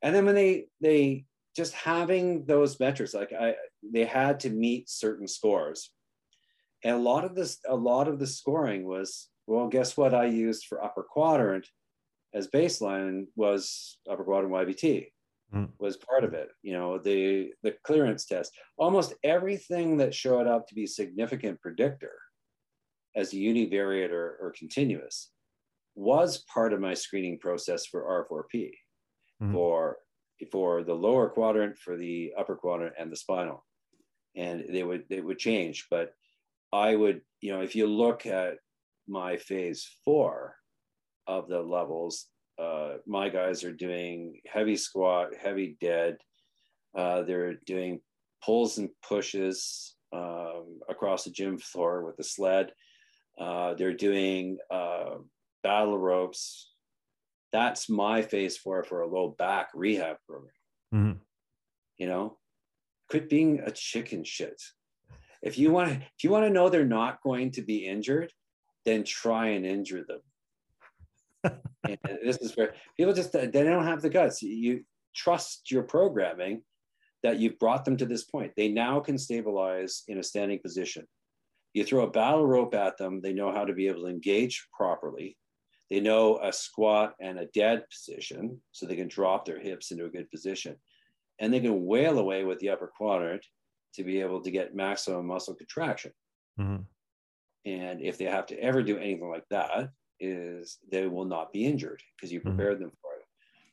and 0.02 0.14
then 0.14 0.26
when 0.26 0.36
they 0.36 0.66
they 0.82 1.26
just 1.56 1.74
having 1.74 2.46
those 2.46 2.80
metrics, 2.80 3.14
like 3.14 3.34
I, 3.34 3.56
they 3.84 4.06
had 4.06 4.42
to 4.42 4.50
meet 4.50 4.90
certain 4.90 5.28
scores, 5.28 5.92
and 6.84 6.96
a 6.96 7.00
lot 7.00 7.26
of 7.26 7.36
this, 7.36 7.60
a 7.68 7.76
lot 7.76 8.08
of 8.08 8.20
the 8.20 8.28
scoring 8.28 8.86
was, 8.86 9.30
well, 9.48 9.68
guess 9.68 9.96
what? 9.96 10.14
I 10.14 10.26
used 10.26 10.66
for 10.66 10.84
upper 10.84 11.04
quadrant 11.04 11.68
as 12.34 12.48
baseline 12.48 13.28
was 13.36 13.98
upper 14.10 14.24
quadrant 14.24 14.54
YBT 14.54 15.08
mm. 15.54 15.70
was 15.80 15.98
part 15.98 16.24
of 16.24 16.34
it. 16.34 16.50
You 16.64 16.74
know, 16.74 16.98
the 16.98 17.52
the 17.64 17.76
clearance 17.84 18.26
test, 18.26 18.52
almost 18.78 19.14
everything 19.24 19.98
that 19.98 20.14
showed 20.14 20.48
up 20.48 20.68
to 20.68 20.76
be 20.76 20.88
significant 20.88 21.62
predictor 21.62 22.14
as 23.16 23.34
a 23.34 23.38
univariate 23.38 24.12
or, 24.12 24.38
or 24.42 24.54
continuous 24.58 25.32
was 25.96 26.44
part 26.54 26.74
of 26.74 26.80
my 26.80 26.94
screening 26.94 27.38
process 27.40 27.86
for 27.86 28.28
R4P 28.30 28.72
mm. 29.44 29.54
for 29.54 29.98
for 30.52 30.84
the 30.84 30.94
lower 30.94 31.30
quadrant, 31.30 31.78
for 31.78 31.98
the 31.98 32.34
upper 32.38 32.56
quadrant, 32.56 32.96
and 32.98 33.12
the 33.12 33.16
spinal. 33.16 33.64
And 34.36 34.66
they 34.72 34.84
would 34.84 35.04
they 35.10 35.22
would 35.22 35.38
change, 35.38 35.88
but 35.92 36.14
I 36.74 36.96
would, 36.96 37.22
you 37.42 37.54
know, 37.54 37.62
if 37.62 37.76
you 37.76 37.86
look 37.86 38.26
at 38.26 38.56
my 39.08 39.38
phase 39.38 39.88
four, 40.06 40.56
of 41.28 41.48
the 41.48 41.62
levels. 41.62 42.28
Uh, 42.60 42.96
my 43.08 43.30
guys 43.30 43.64
are 43.64 43.74
doing 43.74 44.40
heavy 44.46 44.76
squat, 44.76 45.30
heavy 45.42 45.78
dead. 45.82 46.18
Uh, 46.96 47.24
they're 47.24 47.56
doing 47.66 48.00
pulls 48.44 48.78
and 48.78 48.90
pushes 49.08 49.96
um, 50.14 50.80
across 50.90 51.24
the 51.24 51.32
gym 51.32 51.58
floor 51.58 52.04
with 52.06 52.18
the 52.18 52.24
sled. 52.24 52.72
Uh, 53.40 53.74
they're 53.76 53.94
doing 53.94 54.58
uh, 54.70 55.16
battle 55.64 55.98
ropes. 55.98 56.74
That's 57.52 57.90
my 57.90 58.22
phase 58.22 58.58
four 58.58 58.84
for 58.84 59.02
a 59.02 59.08
low 59.08 59.36
back 59.38 59.70
rehab 59.74 60.18
program. 60.28 60.54
Mm-hmm. 60.94 61.18
You 61.98 62.08
know, 62.08 62.38
quit 63.10 63.30
being 63.30 63.60
a 63.60 63.72
chicken 63.72 64.24
shit. 64.24 64.62
If 65.42 65.58
you 65.58 65.72
want 65.72 65.90
to, 65.90 65.96
if 65.96 66.24
you 66.24 66.30
want 66.30 66.46
to 66.46 66.52
know 66.52 66.70
they're 66.70 66.86
not 66.86 67.22
going 67.22 67.52
to 67.52 67.62
be 67.62 67.86
injured, 67.86 68.32
then 68.86 69.04
try 69.04 69.50
and 69.50 69.66
injure 69.66 70.04
them. 70.04 70.22
and 71.84 72.20
this 72.24 72.38
is 72.38 72.56
where 72.56 72.74
people 72.98 73.14
just 73.14 73.32
they 73.32 73.48
don't 73.48 73.86
have 73.86 74.02
the 74.02 74.10
guts. 74.10 74.42
You 74.42 74.84
trust 75.16 75.72
your 75.72 75.84
programming 75.84 76.62
that 77.24 77.40
you've 77.40 77.60
brought 77.60 77.86
them 77.86 77.98
to 77.98 78.06
this 78.06 78.24
point. 78.24 78.54
They 78.56 78.70
now 78.70 79.00
can 79.00 79.18
stabilize 79.18 80.04
in 80.08 80.18
a 80.18 80.24
standing 80.24 80.60
position. 80.60 81.08
You 81.74 81.86
throw 81.86 82.04
a 82.04 82.12
battle 82.12 82.46
rope 82.46 82.76
at 82.76 82.98
them, 82.98 83.22
they 83.22 83.34
know 83.34 83.52
how 83.52 83.64
to 83.64 83.74
be 83.74 83.88
able 83.88 84.02
to 84.02 84.08
engage 84.08 84.68
properly. 84.76 85.38
They 85.92 86.00
know 86.00 86.40
a 86.42 86.54
squat 86.54 87.16
and 87.20 87.38
a 87.38 87.48
dead 87.48 87.84
position, 87.90 88.62
so 88.72 88.86
they 88.86 88.96
can 88.96 89.10
drop 89.10 89.44
their 89.44 89.60
hips 89.60 89.92
into 89.92 90.06
a 90.06 90.10
good 90.10 90.32
position. 90.32 90.78
And 91.38 91.54
they 91.54 91.60
can 91.60 91.86
wail 91.86 92.18
away 92.18 92.46
with 92.46 92.60
the 92.60 92.70
upper 92.70 92.88
quadrant 92.88 93.46
to 93.96 94.06
be 94.06 94.22
able 94.22 94.42
to 94.42 94.52
get 94.52 94.74
maximum 94.74 95.28
muscle 95.28 95.54
contraction. 95.54 96.14
Mm-hmm. 96.58 96.84
And 97.66 98.02
if 98.02 98.18
they 98.18 98.24
have 98.24 98.46
to 98.48 98.58
ever 98.58 98.82
do 98.82 98.98
anything 98.98 99.30
like 99.30 99.44
that, 99.50 99.90
is 100.22 100.78
they 100.90 101.08
will 101.08 101.26
not 101.26 101.52
be 101.52 101.66
injured 101.66 102.02
because 102.16 102.32
you 102.32 102.40
mm-hmm. 102.40 102.56
prepared 102.56 102.76
mm-hmm. 102.76 102.84
them 102.84 102.94
for 103.02 103.16
it. 103.20 103.26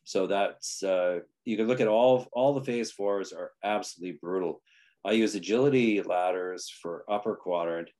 So 0.02 0.26
that's 0.26 0.82
uh, 0.82 1.20
you 1.44 1.56
can 1.56 1.68
look 1.68 1.80
at 1.80 1.86
all 1.86 2.26
all 2.32 2.52
the 2.52 2.64
phase 2.64 2.90
fours 2.90 3.32
are 3.32 3.52
absolutely 3.62 4.18
brutal. 4.20 4.60
I 5.04 5.12
use 5.12 5.36
agility 5.36 6.02
ladders 6.02 6.68
for 6.82 7.04
upper 7.08 7.36
quadrant 7.36 7.90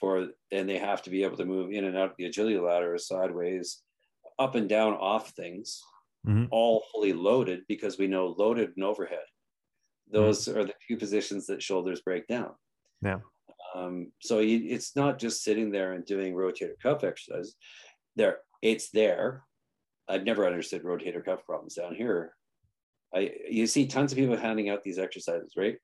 for 0.00 0.28
and 0.50 0.68
they 0.68 0.78
have 0.78 1.02
to 1.02 1.10
be 1.10 1.22
able 1.24 1.36
to 1.36 1.44
move 1.44 1.70
in 1.70 1.84
and 1.84 1.96
out 1.96 2.10
of 2.10 2.16
the 2.18 2.26
agility 2.26 2.58
ladder 2.58 2.96
sideways, 2.98 3.82
up 4.38 4.54
and 4.54 4.68
down 4.68 4.94
off 4.94 5.30
things, 5.30 5.80
mm-hmm. 6.26 6.46
all 6.50 6.84
fully 6.92 7.12
loaded 7.12 7.60
because 7.68 7.98
we 7.98 8.06
know 8.06 8.34
loaded 8.38 8.72
and 8.76 8.84
overhead. 8.84 9.24
Those 10.10 10.44
mm-hmm. 10.44 10.58
are 10.58 10.64
the 10.64 10.74
two 10.86 10.96
positions 10.96 11.46
that 11.46 11.62
shoulders 11.62 12.00
break 12.00 12.26
down. 12.26 12.50
Yeah. 13.02 13.18
Um, 13.74 14.12
so 14.20 14.38
you, 14.38 14.62
it's 14.68 14.94
not 14.94 15.18
just 15.18 15.42
sitting 15.42 15.70
there 15.70 15.92
and 15.92 16.04
doing 16.04 16.34
rotator 16.34 16.78
cuff 16.80 17.02
exercises. 17.04 17.56
There, 18.16 18.38
it's 18.62 18.90
there. 18.90 19.42
I've 20.08 20.24
never 20.24 20.46
understood 20.46 20.84
rotator 20.84 21.24
cuff 21.24 21.44
problems 21.44 21.74
down 21.74 21.94
here. 21.94 22.34
I 23.14 23.32
you 23.48 23.66
see 23.66 23.86
tons 23.86 24.12
of 24.12 24.18
people 24.18 24.36
handing 24.36 24.68
out 24.68 24.82
these 24.82 24.98
exercises, 24.98 25.52
right? 25.56 25.76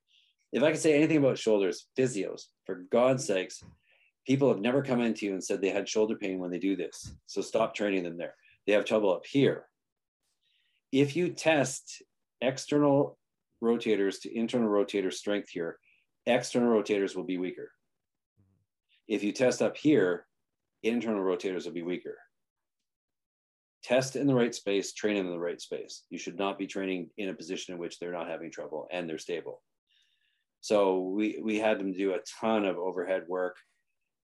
If 0.52 0.62
I 0.62 0.72
could 0.72 0.80
say 0.80 0.94
anything 0.94 1.18
about 1.18 1.38
shoulders, 1.38 1.86
physios, 1.96 2.42
for 2.66 2.86
God's 2.90 3.24
sakes, 3.24 3.62
people 4.26 4.48
have 4.48 4.60
never 4.60 4.82
come 4.82 5.00
into 5.00 5.26
you 5.26 5.32
and 5.32 5.42
said 5.42 5.60
they 5.60 5.70
had 5.70 5.88
shoulder 5.88 6.16
pain 6.16 6.38
when 6.38 6.50
they 6.50 6.58
do 6.58 6.76
this. 6.76 7.14
So 7.26 7.40
stop 7.40 7.74
training 7.74 8.04
them 8.04 8.16
there. 8.16 8.34
They 8.66 8.72
have 8.72 8.84
trouble 8.84 9.12
up 9.12 9.24
here. 9.26 9.66
If 10.92 11.16
you 11.16 11.30
test 11.30 12.02
external 12.40 13.18
rotators 13.62 14.20
to 14.22 14.36
internal 14.36 14.68
rotator 14.68 15.12
strength 15.12 15.50
here, 15.50 15.78
external 16.26 16.68
rotators 16.68 17.16
will 17.16 17.24
be 17.24 17.38
weaker. 17.38 17.70
If 19.08 19.22
you 19.24 19.32
test 19.32 19.62
up 19.62 19.76
here, 19.76 20.26
internal 20.82 21.22
rotators 21.22 21.64
will 21.64 21.72
be 21.72 21.82
weaker. 21.82 22.16
Test 23.82 24.16
in 24.16 24.26
the 24.26 24.34
right 24.34 24.54
space, 24.54 24.92
train 24.92 25.16
in 25.16 25.26
the 25.26 25.38
right 25.38 25.60
space. 25.60 26.04
You 26.10 26.18
should 26.18 26.38
not 26.38 26.58
be 26.58 26.66
training 26.66 27.10
in 27.16 27.30
a 27.30 27.34
position 27.34 27.74
in 27.74 27.80
which 27.80 27.98
they're 27.98 28.12
not 28.12 28.28
having 28.28 28.50
trouble 28.50 28.86
and 28.92 29.08
they're 29.08 29.18
stable. 29.18 29.62
So 30.60 31.00
we 31.00 31.40
we 31.42 31.58
had 31.58 31.78
them 31.78 31.92
do 31.92 32.12
a 32.12 32.20
ton 32.40 32.66
of 32.66 32.76
overhead 32.76 33.24
work, 33.26 33.56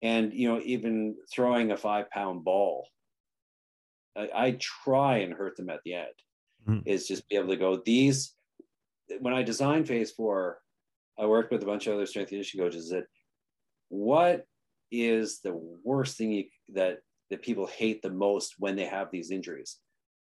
and 0.02 0.32
you 0.32 0.48
know 0.48 0.60
even 0.64 1.16
throwing 1.32 1.72
a 1.72 1.76
five 1.76 2.10
pound 2.10 2.44
ball. 2.44 2.86
I, 4.16 4.28
I 4.34 4.58
try 4.60 5.18
and 5.18 5.32
hurt 5.32 5.56
them 5.56 5.70
at 5.70 5.80
the 5.84 5.94
end. 5.94 6.06
Mm-hmm. 6.68 6.88
Is 6.88 7.06
just 7.06 7.28
be 7.28 7.36
able 7.36 7.48
to 7.48 7.56
go 7.56 7.80
these. 7.84 8.34
When 9.20 9.34
I 9.34 9.42
designed 9.42 9.86
phase 9.86 10.10
four, 10.10 10.58
I 11.18 11.26
worked 11.26 11.52
with 11.52 11.62
a 11.62 11.66
bunch 11.66 11.86
of 11.86 11.94
other 11.94 12.06
strength 12.06 12.30
and 12.30 12.38
conditioning 12.38 12.66
coaches. 12.66 12.90
That 12.90 13.04
what 13.88 14.46
is 14.90 15.40
the 15.40 15.52
worst 15.84 16.16
thing 16.16 16.32
you, 16.32 16.44
that 16.74 16.98
that 17.30 17.42
people 17.42 17.66
hate 17.66 18.02
the 18.02 18.10
most 18.10 18.54
when 18.58 18.76
they 18.76 18.84
have 18.84 19.10
these 19.10 19.30
injuries 19.30 19.78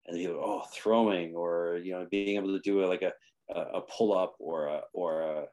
and 0.06 0.16
people 0.16 0.40
oh 0.42 0.62
throwing 0.72 1.34
or 1.34 1.80
you 1.82 1.92
know 1.92 2.06
being 2.10 2.36
able 2.36 2.48
to 2.48 2.60
do 2.60 2.84
a, 2.84 2.86
like 2.86 3.02
a 3.02 3.12
a 3.54 3.80
pull 3.82 4.16
up 4.16 4.34
or 4.38 4.66
a 4.66 4.80
or 4.92 5.22
a, 5.22 5.44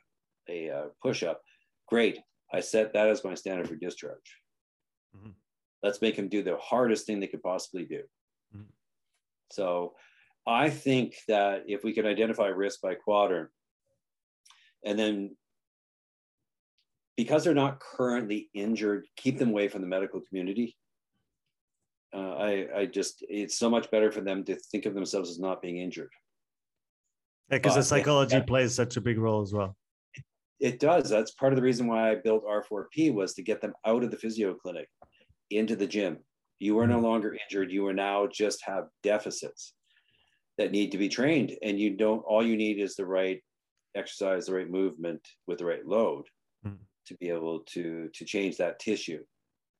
a 0.49 0.86
push 1.01 1.24
up 1.24 1.41
great 1.88 2.20
i 2.53 2.59
set 2.59 2.93
that 2.93 3.09
as 3.09 3.23
my 3.23 3.33
standard 3.33 3.67
for 3.67 3.75
discharge 3.75 4.37
mm-hmm. 5.15 5.31
let's 5.83 6.01
make 6.01 6.15
them 6.15 6.27
do 6.27 6.43
the 6.43 6.57
hardest 6.57 7.05
thing 7.05 7.19
they 7.19 7.27
could 7.27 7.43
possibly 7.43 7.85
do 7.85 8.01
mm-hmm. 8.55 8.63
so 9.51 9.93
i 10.47 10.69
think 10.69 11.15
that 11.27 11.63
if 11.67 11.83
we 11.83 11.93
can 11.93 12.05
identify 12.05 12.47
risk 12.47 12.81
by 12.81 12.95
quadrant 12.95 13.49
and 14.83 14.97
then 14.97 15.31
because 17.17 17.43
they're 17.43 17.53
not 17.53 17.79
currently 17.79 18.49
injured, 18.53 19.05
keep 19.15 19.37
them 19.37 19.49
away 19.49 19.67
from 19.67 19.81
the 19.81 19.87
medical 19.87 20.21
community. 20.21 20.75
Uh, 22.13 22.33
I, 22.33 22.67
I 22.75 22.85
just, 22.87 23.23
it's 23.29 23.57
so 23.57 23.69
much 23.69 23.89
better 23.91 24.11
for 24.11 24.21
them 24.21 24.43
to 24.45 24.55
think 24.55 24.85
of 24.85 24.93
themselves 24.93 25.29
as 25.29 25.39
not 25.39 25.61
being 25.61 25.77
injured. 25.77 26.09
Yeah, 27.49 27.57
because 27.57 27.75
the 27.75 27.83
psychology 27.83 28.37
yeah, 28.37 28.43
plays 28.43 28.73
such 28.73 28.97
a 28.97 29.01
big 29.01 29.17
role 29.17 29.41
as 29.41 29.53
well. 29.53 29.75
It, 30.62 30.80
does. 30.80 31.09
That's 31.09 31.32
part 31.32 31.51
of 31.51 31.57
the 31.57 31.64
reason 31.64 31.88
why 31.88 32.12
I 32.12 32.16
built 32.16 32.45
R4P 32.45 33.14
was 33.14 33.34
to 33.34 33.43
get 33.43 33.62
them 33.62 33.74
out 33.86 34.03
of 34.03 34.12
the 34.12 34.18
physio 34.18 34.53
clinic 34.53 34.88
into 35.49 35.76
the 35.76 35.88
gym. 35.88 36.20
You 36.59 36.78
are 36.80 36.88
no 36.88 36.95
mm-hmm. 36.95 37.05
longer 37.05 37.38
injured. 37.49 37.72
You 37.72 37.88
are 37.88 37.93
now 37.93 38.28
just 38.32 38.64
have 38.66 38.86
deficits 39.03 39.74
that 40.57 40.72
need 40.72 40.91
to 40.91 40.97
be 40.97 41.09
trained. 41.09 41.53
And 41.64 41.80
you 41.80 41.97
don't, 41.97 42.20
all 42.20 42.45
you 42.45 42.55
need 42.55 42.80
is 42.80 42.95
the 42.95 43.05
right 43.05 43.41
exercise, 43.95 44.45
the 44.45 44.53
right 44.53 44.70
movement 44.70 45.22
with 45.47 45.59
the 45.59 45.66
right 45.66 45.86
load 45.86 46.26
mm. 46.66 46.78
to 47.07 47.16
be 47.16 47.30
able 47.30 47.62
to 47.74 48.09
to 48.14 48.26
change 48.26 48.57
that 48.57 48.80
tissue 48.80 49.24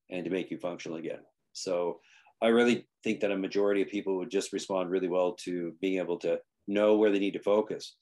and 0.10 0.26
to 0.26 0.32
make 0.32 0.52
you 0.52 0.58
functional 0.58 0.98
again. 0.98 1.20
So 1.54 2.00
I 2.42 2.48
really 2.48 2.88
think 3.04 3.20
that 3.20 3.32
a 3.32 3.38
majority 3.38 3.82
of 3.82 3.90
people 3.90 4.18
would 4.18 4.32
just 4.32 4.54
respond 4.54 4.90
really 4.90 5.08
well 5.08 5.36
to 5.44 5.74
being 5.82 6.00
able 6.00 6.18
to 6.20 6.40
know 6.68 6.96
where 6.96 7.12
they 7.12 7.20
need 7.20 7.34
to 7.34 7.40
focus. 7.40 7.96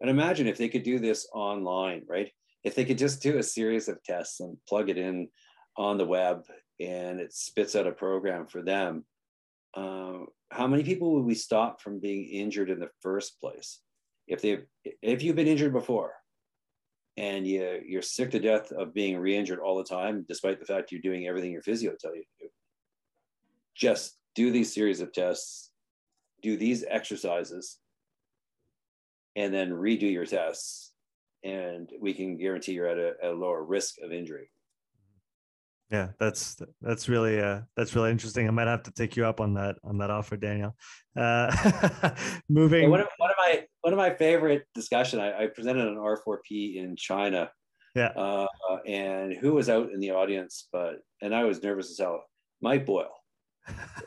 And 0.00 0.10
imagine 0.10 0.46
if 0.46 0.58
they 0.58 0.68
could 0.68 0.82
do 0.82 0.98
this 0.98 1.28
online, 1.32 2.02
right? 2.06 2.30
If 2.64 2.74
they 2.74 2.84
could 2.84 2.98
just 2.98 3.22
do 3.22 3.38
a 3.38 3.42
series 3.42 3.88
of 3.88 4.02
tests 4.02 4.40
and 4.40 4.56
plug 4.68 4.90
it 4.90 4.98
in 4.98 5.28
on 5.76 5.98
the 5.98 6.04
web 6.04 6.44
and 6.80 7.20
it 7.20 7.32
spits 7.32 7.76
out 7.76 7.86
a 7.86 7.92
program 7.92 8.46
for 8.46 8.62
them, 8.62 9.04
uh, 9.74 10.18
how 10.50 10.66
many 10.66 10.82
people 10.82 11.14
would 11.14 11.24
we 11.24 11.34
stop 11.34 11.80
from 11.80 12.00
being 12.00 12.28
injured 12.28 12.70
in 12.70 12.78
the 12.78 12.90
first 13.00 13.40
place? 13.40 13.80
If 14.26 14.42
they 14.42 14.60
if 15.02 15.22
you've 15.22 15.36
been 15.36 15.46
injured 15.46 15.72
before, 15.72 16.14
and 17.16 17.46
you 17.46 17.80
you're 17.86 18.02
sick 18.02 18.30
to 18.32 18.38
death 18.38 18.72
of 18.72 18.94
being 18.94 19.18
re-injured 19.18 19.60
all 19.60 19.76
the 19.76 19.84
time, 19.84 20.24
despite 20.28 20.60
the 20.60 20.66
fact 20.66 20.92
you're 20.92 21.00
doing 21.00 21.26
everything 21.26 21.52
your 21.52 21.62
physio 21.62 21.94
tells 21.98 22.16
you 22.16 22.22
to 22.22 22.44
do. 22.44 22.48
Just 23.74 24.18
do 24.34 24.50
these 24.50 24.74
series 24.74 25.00
of 25.00 25.12
tests, 25.12 25.70
do 26.42 26.56
these 26.56 26.84
exercises, 26.88 27.78
and 29.36 29.52
then 29.54 29.70
redo 29.70 30.10
your 30.10 30.26
tests, 30.26 30.92
and 31.44 31.88
we 32.00 32.14
can 32.14 32.36
guarantee 32.38 32.72
you're 32.72 32.88
at 32.88 32.98
a, 32.98 33.12
at 33.22 33.30
a 33.30 33.34
lower 33.34 33.62
risk 33.62 33.96
of 34.02 34.12
injury. 34.12 34.50
Yeah 35.90 36.08
that's 36.18 36.56
that's 36.80 37.08
really 37.08 37.40
uh 37.40 37.60
that's 37.76 37.94
really 37.94 38.10
interesting. 38.10 38.48
I 38.48 38.50
might 38.50 38.66
have 38.66 38.82
to 38.84 38.90
take 38.90 39.16
you 39.16 39.24
up 39.24 39.40
on 39.40 39.54
that 39.54 39.76
on 39.84 39.98
that 39.98 40.10
offer 40.10 40.36
daniel. 40.36 40.74
Uh 41.16 42.10
moving 42.48 42.90
one, 42.90 43.00
of, 43.00 43.08
one 43.18 43.30
of 43.30 43.36
my 43.38 43.64
one 43.82 43.92
of 43.92 43.96
my 43.96 44.10
favorite 44.10 44.64
discussion 44.74 45.20
I, 45.20 45.44
I 45.44 45.46
presented 45.46 45.86
an 45.86 45.96
r4p 45.96 46.76
in 46.76 46.96
china. 46.96 47.50
Yeah. 47.94 48.08
Uh 48.08 48.48
and 48.84 49.32
who 49.32 49.54
was 49.54 49.68
out 49.68 49.90
in 49.92 50.00
the 50.00 50.10
audience 50.10 50.68
but 50.72 50.96
and 51.22 51.34
i 51.34 51.44
was 51.44 51.62
nervous 51.62 51.90
as 51.90 51.98
hell 51.98 52.24
mike 52.60 52.84
boyle. 52.84 53.14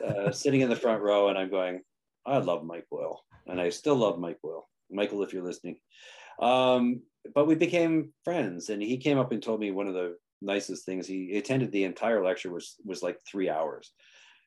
Uh, 0.04 0.30
sitting 0.32 0.60
in 0.60 0.68
the 0.68 0.76
front 0.76 1.02
row 1.02 1.28
and 1.28 1.38
i'm 1.38 1.50
going 1.50 1.80
i 2.26 2.36
love 2.38 2.62
mike 2.62 2.86
boyle 2.90 3.22
and 3.46 3.60
i 3.60 3.68
still 3.68 3.96
love 3.96 4.18
mike 4.18 4.38
boyle 4.42 4.69
michael 4.90 5.22
if 5.22 5.32
you're 5.32 5.44
listening 5.44 5.76
um 6.40 7.02
but 7.34 7.46
we 7.46 7.54
became 7.54 8.12
friends 8.24 8.70
and 8.70 8.82
he 8.82 8.96
came 8.96 9.18
up 9.18 9.32
and 9.32 9.42
told 9.42 9.60
me 9.60 9.70
one 9.70 9.86
of 9.86 9.94
the 9.94 10.16
nicest 10.42 10.84
things. 10.84 11.06
He 11.06 11.36
attended 11.36 11.72
the 11.72 11.84
entire 11.84 12.24
lecture 12.24 12.50
was 12.50 12.76
was 12.84 13.02
like 13.02 13.18
three 13.26 13.48
hours, 13.48 13.92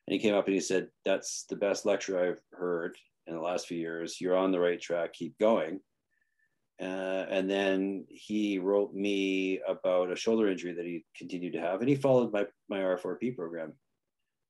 and 0.06 0.12
he 0.12 0.20
came 0.20 0.34
up 0.34 0.46
and 0.46 0.54
he 0.54 0.60
said, 0.60 0.88
"That's 1.04 1.44
the 1.48 1.56
best 1.56 1.86
lecture 1.86 2.18
I've 2.18 2.40
heard 2.52 2.96
in 3.26 3.34
the 3.34 3.40
last 3.40 3.66
few 3.66 3.78
years. 3.78 4.20
You're 4.20 4.36
on 4.36 4.52
the 4.52 4.60
right 4.60 4.80
track. 4.80 5.12
Keep 5.12 5.38
going." 5.38 5.80
Uh, 6.80 7.26
and 7.30 7.48
then 7.48 8.04
he 8.08 8.58
wrote 8.58 8.92
me 8.92 9.60
about 9.68 10.10
a 10.10 10.16
shoulder 10.16 10.48
injury 10.48 10.72
that 10.72 10.84
he 10.84 11.04
continued 11.16 11.52
to 11.52 11.60
have, 11.60 11.80
and 11.80 11.88
he 11.88 11.94
followed 11.94 12.32
my 12.32 12.46
my 12.68 12.78
R4P 12.78 13.36
program, 13.36 13.72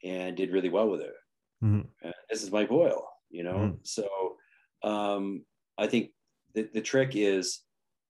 and 0.03 0.37
did 0.37 0.53
really 0.53 0.71
well 0.71 0.89
with 0.89 1.03
it. 1.03 1.15
Mm-hmm. 1.63 2.11
this 2.29 2.43
is 2.43 2.51
Mike 2.51 2.69
Boyle, 2.69 3.09
you 3.31 3.43
know. 3.43 3.55
Mm-hmm. 3.55 3.77
So 3.85 4.37
um, 4.83 5.45
I 5.79 5.87
think 5.87 6.11
the, 6.55 6.69
the 6.73 6.81
trick 6.81 7.13
is 7.15 7.61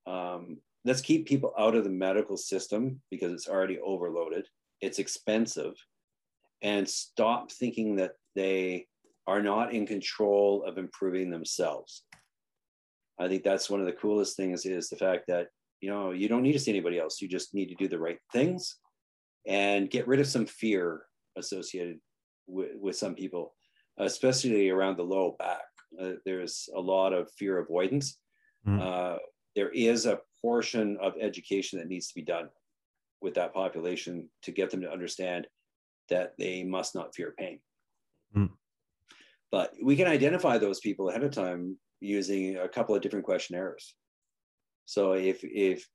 um, 0.05 0.57
let's 0.83 1.01
keep 1.01 1.27
people 1.27 1.53
out 1.57 1.75
of 1.75 1.83
the 1.83 1.89
medical 1.89 2.37
system 2.37 3.01
because 3.09 3.31
it's 3.31 3.47
already 3.47 3.79
overloaded. 3.79 4.47
It's 4.81 4.99
expensive, 4.99 5.73
and 6.61 6.87
stop 6.87 7.51
thinking 7.51 7.95
that 7.95 8.11
they 8.35 8.87
are 9.27 9.41
not 9.41 9.73
in 9.73 9.87
control 9.87 10.63
of 10.63 10.77
improving 10.77 11.29
themselves. 11.29 12.03
I 13.19 13.27
think 13.27 13.43
that's 13.43 13.69
one 13.69 13.79
of 13.79 13.85
the 13.85 13.93
coolest 13.93 14.35
things 14.35 14.65
is 14.65 14.89
the 14.89 14.97
fact 14.97 15.25
that 15.27 15.47
you 15.81 15.89
know 15.89 16.11
you 16.11 16.27
don't 16.27 16.43
need 16.43 16.53
to 16.53 16.59
see 16.59 16.71
anybody 16.71 16.99
else. 16.99 17.21
You 17.21 17.27
just 17.27 17.53
need 17.53 17.69
to 17.69 17.75
do 17.75 17.87
the 17.87 17.99
right 17.99 18.19
things 18.31 18.77
and 19.47 19.89
get 19.89 20.07
rid 20.07 20.19
of 20.19 20.27
some 20.27 20.45
fear 20.45 21.03
associated 21.37 21.99
with, 22.47 22.71
with 22.79 22.95
some 22.95 23.15
people, 23.15 23.53
especially 23.97 24.69
around 24.69 24.97
the 24.97 25.03
low 25.03 25.35
back. 25.37 25.61
Uh, 26.01 26.11
there's 26.25 26.69
a 26.75 26.79
lot 26.79 27.13
of 27.13 27.31
fear 27.31 27.59
avoidance. 27.59 28.17
Mm. 28.67 28.81
Uh, 28.81 29.17
there 29.55 29.69
is 29.69 30.05
a 30.05 30.19
portion 30.41 30.97
of 31.01 31.13
education 31.19 31.79
that 31.79 31.87
needs 31.87 32.07
to 32.07 32.15
be 32.15 32.21
done 32.21 32.49
with 33.21 33.33
that 33.35 33.53
population 33.53 34.29
to 34.43 34.51
get 34.51 34.69
them 34.69 34.81
to 34.81 34.91
understand 34.91 35.47
that 36.09 36.33
they 36.37 36.63
must 36.63 36.93
not 36.95 37.15
fear 37.15 37.33
pain. 37.37 37.59
Mm. 38.35 38.51
But 39.51 39.73
we 39.81 39.95
can 39.95 40.07
identify 40.07 40.57
those 40.57 40.79
people 40.79 41.09
ahead 41.09 41.23
of 41.23 41.31
time 41.31 41.77
using 42.01 42.57
a 42.57 42.67
couple 42.67 42.95
of 42.95 43.01
different 43.01 43.25
questionnaires. 43.25 43.95
So 44.85 45.13
if 45.13 45.39
if 45.43 45.87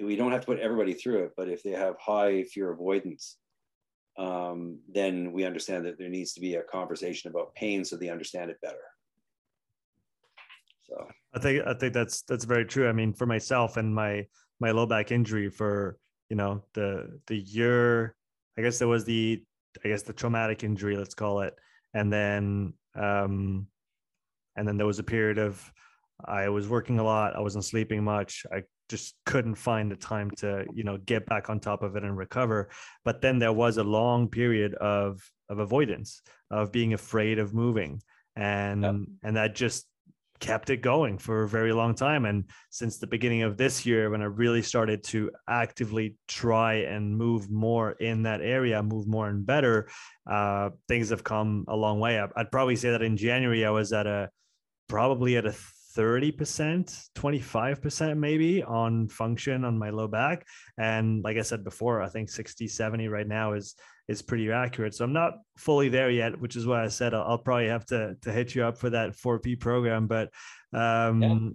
we 0.00 0.16
don't 0.16 0.32
have 0.32 0.42
to 0.42 0.46
put 0.46 0.60
everybody 0.60 0.94
through 0.94 1.24
it, 1.24 1.32
but 1.36 1.48
if 1.48 1.62
they 1.62 1.70
have 1.70 1.96
high 1.98 2.44
fear 2.44 2.70
avoidance, 2.72 3.36
um, 4.18 4.78
then 4.92 5.32
we 5.32 5.44
understand 5.44 5.84
that 5.86 5.98
there 5.98 6.08
needs 6.08 6.32
to 6.34 6.40
be 6.40 6.54
a 6.54 6.62
conversation 6.62 7.30
about 7.30 7.54
pain 7.54 7.84
so 7.84 7.96
they 7.96 8.10
understand 8.10 8.50
it 8.50 8.60
better. 8.60 8.84
So. 10.84 11.06
I 11.34 11.38
think 11.38 11.66
I 11.66 11.74
think 11.74 11.94
that's 11.94 12.22
that's 12.22 12.44
very 12.44 12.64
true. 12.64 12.88
I 12.88 12.92
mean, 12.92 13.12
for 13.12 13.26
myself 13.26 13.76
and 13.76 13.94
my 13.94 14.26
my 14.60 14.70
low 14.70 14.86
back 14.86 15.10
injury 15.10 15.48
for 15.48 15.96
you 16.28 16.36
know 16.36 16.64
the 16.74 17.20
the 17.26 17.36
year, 17.36 18.14
I 18.58 18.62
guess 18.62 18.78
there 18.78 18.88
was 18.88 19.04
the 19.04 19.42
I 19.84 19.88
guess 19.88 20.02
the 20.02 20.12
traumatic 20.12 20.64
injury, 20.64 20.96
let's 20.96 21.14
call 21.14 21.40
it, 21.40 21.54
and 21.94 22.12
then 22.12 22.74
um, 22.94 23.66
and 24.56 24.68
then 24.68 24.76
there 24.76 24.86
was 24.86 24.98
a 24.98 25.04
period 25.04 25.38
of 25.38 25.72
I 26.24 26.48
was 26.50 26.68
working 26.68 26.98
a 26.98 27.04
lot, 27.04 27.34
I 27.34 27.40
wasn't 27.40 27.64
sleeping 27.64 28.04
much, 28.04 28.44
I 28.52 28.62
just 28.88 29.14
couldn't 29.24 29.54
find 29.54 29.90
the 29.90 29.96
time 29.96 30.30
to 30.32 30.66
you 30.74 30.84
know 30.84 30.98
get 30.98 31.24
back 31.26 31.48
on 31.48 31.60
top 31.60 31.82
of 31.82 31.96
it 31.96 32.04
and 32.04 32.16
recover. 32.16 32.68
But 33.04 33.22
then 33.22 33.38
there 33.38 33.52
was 33.52 33.78
a 33.78 33.84
long 33.84 34.28
period 34.28 34.74
of 34.74 35.22
of 35.48 35.58
avoidance 35.58 36.20
of 36.50 36.72
being 36.72 36.92
afraid 36.92 37.38
of 37.38 37.54
moving. 37.54 38.02
And 38.36 38.82
yep. 38.82 38.94
and 39.22 39.36
that 39.36 39.54
just 39.54 39.86
kept 40.42 40.70
it 40.70 40.78
going 40.78 41.16
for 41.16 41.44
a 41.44 41.48
very 41.48 41.72
long 41.72 41.94
time 41.94 42.24
and 42.24 42.44
since 42.68 42.98
the 42.98 43.06
beginning 43.06 43.42
of 43.42 43.56
this 43.56 43.86
year 43.86 44.10
when 44.10 44.20
i 44.20 44.24
really 44.24 44.60
started 44.60 45.00
to 45.04 45.30
actively 45.48 46.16
try 46.26 46.74
and 46.94 47.16
move 47.16 47.48
more 47.48 47.92
in 47.92 48.24
that 48.24 48.40
area 48.40 48.82
move 48.82 49.06
more 49.06 49.28
and 49.28 49.46
better 49.46 49.88
uh, 50.28 50.68
things 50.88 51.10
have 51.10 51.22
come 51.22 51.64
a 51.68 51.76
long 51.76 52.00
way 52.00 52.20
i'd 52.36 52.50
probably 52.50 52.74
say 52.74 52.90
that 52.90 53.02
in 53.02 53.16
january 53.16 53.64
i 53.64 53.70
was 53.70 53.92
at 53.92 54.08
a 54.08 54.28
probably 54.88 55.36
at 55.36 55.46
a 55.46 55.54
30%, 55.96 57.08
25% 57.14 58.16
maybe 58.16 58.62
on 58.62 59.08
function 59.08 59.62
on 59.64 59.78
my 59.78 59.90
low 59.90 60.08
back. 60.08 60.46
And 60.78 61.22
like 61.22 61.36
I 61.36 61.42
said 61.42 61.64
before, 61.64 62.00
I 62.00 62.08
think 62.08 62.30
60, 62.30 62.66
70 62.66 63.08
right 63.08 63.28
now 63.28 63.52
is 63.52 63.74
is 64.12 64.22
pretty 64.22 64.50
accurate. 64.52 64.94
So 64.94 65.04
I'm 65.04 65.12
not 65.12 65.34
fully 65.56 65.88
there 65.88 66.10
yet, 66.10 66.40
which 66.40 66.56
is 66.56 66.66
why 66.66 66.84
I 66.84 66.88
said 66.88 67.14
I'll, 67.14 67.22
I'll 67.22 67.38
probably 67.38 67.68
have 67.68 67.86
to 67.86 68.16
to 68.22 68.32
hit 68.32 68.54
you 68.54 68.64
up 68.64 68.78
for 68.78 68.90
that 68.90 69.12
4P 69.12 69.58
program. 69.58 70.06
But 70.06 70.30
um 70.72 71.22
yeah. 71.22 71.50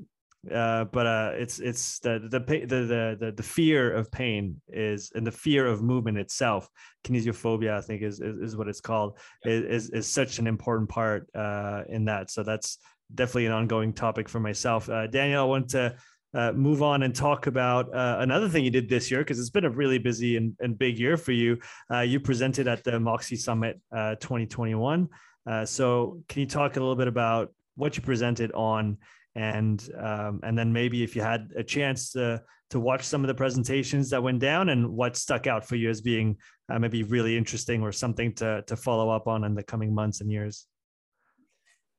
Uh, 0.53 0.86
but 0.86 1.05
uh, 1.05 1.32
it's 1.34 1.60
it's 1.60 1.99
the 1.99 2.20
the, 2.20 2.39
the 2.39 3.18
the 3.20 3.34
the 3.36 3.43
fear 3.43 3.91
of 3.93 4.10
pain 4.12 4.62
is 4.70 5.12
and 5.14 5.28
the 5.28 5.32
fear 5.32 5.66
of 5.66 5.82
movement 5.82 6.18
itself. 6.18 6.70
Kinesiophobia, 7.03 7.74
I 7.74 7.82
think, 7.82 8.01
is 8.01 8.22
is, 8.22 8.38
is 8.38 8.55
what 8.55 8.70
it's 8.70 8.80
called. 8.80 9.18
Is, 9.43 9.89
is 9.89 10.08
such 10.08 10.39
an 10.39 10.47
important 10.47 10.89
part 10.89 11.28
uh, 11.36 11.84
in 11.89 12.05
that. 12.05 12.32
So 12.32 12.43
that's 12.43 12.78
definitely 13.14 13.47
an 13.47 13.53
ongoing 13.53 13.93
topic 13.93 14.30
for 14.30 14.39
myself. 14.39 14.89
Uh, 14.89 15.08
Daniel, 15.08 15.41
I 15.41 15.45
want 15.45 15.70
to 15.70 15.95
uh, 16.38 16.51
move 16.51 16.83
on 16.83 17.01
and 17.01 17.15
talk 17.15 17.47
about 17.47 17.91
uh, 17.95 18.17
another 18.19 18.47
thing 18.47 18.63
you 18.63 18.69
did 18.69 18.88
this 18.88 19.09
year 19.09 19.21
because 19.21 19.39
it's 19.39 19.49
been 19.49 19.65
a 19.65 19.69
really 19.69 19.97
busy 19.97 20.38
and, 20.38 20.55
and 20.59 20.77
big 20.77 20.99
year 20.99 21.17
for 21.17 21.31
you. 21.31 21.57
Uh, 21.91 22.01
you 22.01 22.19
presented 22.19 22.67
at 22.67 22.83
the 22.83 22.99
Moxy 22.99 23.35
Summit 23.35 23.81
uh, 23.91 24.13
2021. 24.15 25.09
Uh, 25.49 25.65
so, 25.65 26.21
can 26.29 26.41
you 26.41 26.45
talk 26.45 26.75
a 26.75 26.79
little 26.79 26.95
bit 26.95 27.07
about 27.07 27.51
what 27.75 27.97
you 27.97 28.03
presented 28.03 28.51
on, 28.51 28.97
and 29.33 29.89
um, 29.97 30.39
and 30.43 30.55
then 30.55 30.71
maybe 30.71 31.03
if 31.03 31.15
you 31.15 31.23
had 31.23 31.49
a 31.57 31.63
chance 31.63 32.11
to 32.11 32.43
to 32.69 32.79
watch 32.79 33.03
some 33.03 33.23
of 33.23 33.29
the 33.29 33.33
presentations 33.33 34.09
that 34.11 34.21
went 34.21 34.39
down 34.39 34.69
and 34.69 34.88
what 34.88 35.15
stuck 35.15 35.47
out 35.47 35.65
for 35.65 35.75
you 35.75 35.89
as 35.89 36.01
being 36.01 36.35
maybe 36.79 37.01
really 37.03 37.38
interesting 37.38 37.81
or 37.81 37.91
something 37.91 38.33
to 38.33 38.61
to 38.67 38.75
follow 38.75 39.09
up 39.09 39.25
on 39.25 39.43
in 39.43 39.55
the 39.55 39.63
coming 39.63 39.95
months 39.95 40.21
and 40.21 40.31
years? 40.31 40.67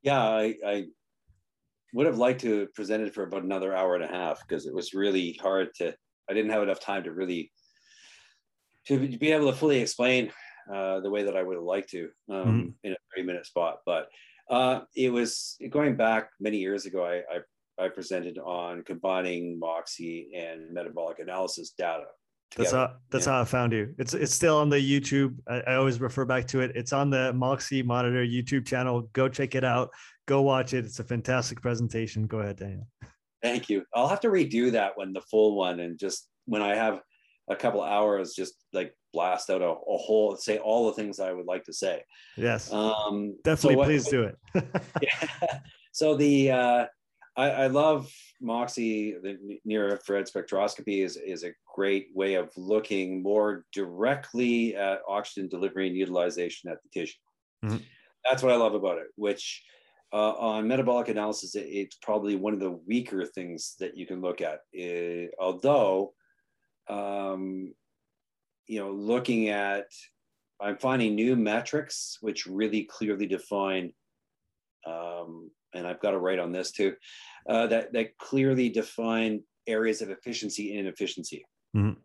Yeah, 0.02 0.22
I, 0.22 0.54
I 0.64 0.86
would 1.94 2.06
have 2.06 2.18
liked 2.18 2.40
to 2.40 2.60
have 2.60 2.74
presented 2.74 3.14
for 3.14 3.24
about 3.24 3.42
another 3.42 3.74
hour 3.74 3.94
and 3.94 4.04
a 4.04 4.08
half 4.08 4.40
because 4.46 4.66
it 4.66 4.74
was 4.74 4.94
really 4.94 5.38
hard 5.40 5.68
to 5.74 5.94
i 6.28 6.34
didn't 6.34 6.50
have 6.50 6.62
enough 6.62 6.80
time 6.80 7.04
to 7.04 7.12
really 7.12 7.50
to 8.86 8.98
be 9.18 9.32
able 9.32 9.50
to 9.50 9.56
fully 9.56 9.80
explain 9.80 10.30
uh, 10.72 11.00
the 11.00 11.10
way 11.10 11.22
that 11.22 11.36
i 11.36 11.42
would 11.42 11.56
have 11.56 11.64
liked 11.64 11.90
to 11.90 12.08
um, 12.30 12.44
mm-hmm. 12.44 12.68
in 12.84 12.92
a 12.92 12.96
three 13.14 13.22
minute 13.22 13.46
spot 13.46 13.78
but 13.86 14.08
uh, 14.50 14.80
it 14.96 15.12
was 15.12 15.56
going 15.68 15.94
back 15.94 16.30
many 16.40 16.56
years 16.56 16.86
ago 16.86 17.04
I, 17.04 17.16
I, 17.36 17.84
I 17.84 17.88
presented 17.90 18.38
on 18.38 18.82
combining 18.82 19.58
moxy 19.58 20.30
and 20.34 20.72
metabolic 20.72 21.18
analysis 21.18 21.74
data 21.76 22.04
Together. 22.50 22.64
That's 22.64 22.72
how 22.72 22.94
that's 23.10 23.26
yeah. 23.26 23.32
how 23.32 23.40
I 23.42 23.44
found 23.44 23.72
you. 23.72 23.94
It's 23.98 24.14
it's 24.14 24.34
still 24.34 24.56
on 24.56 24.70
the 24.70 24.78
YouTube. 24.78 25.36
I, 25.46 25.60
I, 25.60 25.74
always 25.74 26.00
refer 26.00 26.24
back 26.24 26.46
to 26.48 26.60
it. 26.60 26.72
It's 26.74 26.94
on 26.94 27.10
the 27.10 27.32
Moxy 27.34 27.82
Monitor 27.82 28.24
YouTube 28.24 28.66
channel. 28.66 29.02
Go 29.12 29.28
check 29.28 29.54
it 29.54 29.64
out 29.64 29.90
go 30.28 30.42
watch 30.42 30.74
it. 30.74 30.84
It's 30.84 31.00
a 31.00 31.04
fantastic 31.04 31.60
presentation. 31.60 32.28
Go 32.28 32.38
ahead, 32.38 32.56
Daniel. 32.56 32.86
Thank 33.42 33.68
you. 33.68 33.84
I'll 33.94 34.08
have 34.08 34.20
to 34.20 34.28
redo 34.28 34.70
that 34.72 34.96
one, 34.96 35.12
the 35.12 35.22
full 35.22 35.56
one, 35.56 35.80
and 35.80 35.98
just 35.98 36.28
when 36.44 36.62
I 36.62 36.76
have 36.76 37.00
a 37.50 37.56
couple 37.56 37.82
hours, 37.82 38.34
just 38.34 38.54
like 38.72 38.94
blast 39.12 39.48
out 39.50 39.62
a, 39.62 39.70
a 39.70 39.96
whole, 39.96 40.36
say 40.36 40.58
all 40.58 40.86
the 40.86 40.92
things 40.92 41.18
I 41.18 41.32
would 41.32 41.46
like 41.46 41.64
to 41.64 41.72
say. 41.72 42.02
Yes. 42.36 42.72
Um, 42.72 43.36
Definitely, 43.42 43.74
so 43.74 43.78
what, 43.78 43.84
please 43.86 44.08
do 44.10 44.22
it. 44.24 44.36
yeah. 45.02 45.58
So 45.92 46.14
the 46.14 46.50
uh, 46.52 46.86
I, 47.38 47.50
I 47.50 47.66
love 47.68 48.12
Moxy. 48.40 49.14
The 49.22 49.58
near 49.64 49.90
infrared 49.90 50.26
spectroscopy 50.26 51.04
is 51.04 51.16
is 51.16 51.44
a 51.44 51.52
great 51.74 52.08
way 52.12 52.34
of 52.34 52.50
looking 52.56 53.22
more 53.22 53.64
directly 53.72 54.74
at 54.74 55.00
oxygen 55.08 55.48
delivery 55.48 55.86
and 55.86 55.96
utilization 55.96 56.68
at 56.70 56.78
the 56.82 56.88
tissue. 57.00 57.14
Mm-hmm. 57.64 57.76
That's 58.28 58.42
what 58.42 58.52
I 58.52 58.56
love 58.56 58.74
about 58.74 58.98
it, 58.98 59.06
which 59.14 59.62
uh, 60.12 60.32
on 60.32 60.66
metabolic 60.66 61.08
analysis, 61.08 61.54
it, 61.54 61.66
it's 61.66 61.96
probably 62.02 62.34
one 62.34 62.54
of 62.54 62.60
the 62.60 62.78
weaker 62.86 63.24
things 63.24 63.76
that 63.78 63.96
you 63.96 64.06
can 64.06 64.20
look 64.20 64.40
at. 64.40 64.60
It, 64.72 65.30
although, 65.38 66.14
um, 66.88 67.72
you 68.66 68.80
know, 68.80 68.90
looking 68.90 69.48
at, 69.48 69.86
I'm 70.60 70.78
finding 70.78 71.14
new 71.14 71.36
metrics 71.36 72.18
which 72.20 72.46
really 72.46 72.84
clearly 72.84 73.26
define, 73.26 73.92
um, 74.86 75.50
and 75.74 75.86
I've 75.86 76.00
got 76.00 76.12
to 76.12 76.18
write 76.18 76.38
on 76.38 76.52
this 76.52 76.72
too, 76.72 76.94
uh, 77.48 77.66
that 77.68 77.92
that 77.92 78.16
clearly 78.18 78.68
define 78.68 79.42
areas 79.66 80.02
of 80.02 80.10
efficiency 80.10 80.70
and 80.70 80.80
inefficiency. 80.80 81.44
Mm-hmm. 81.76 82.00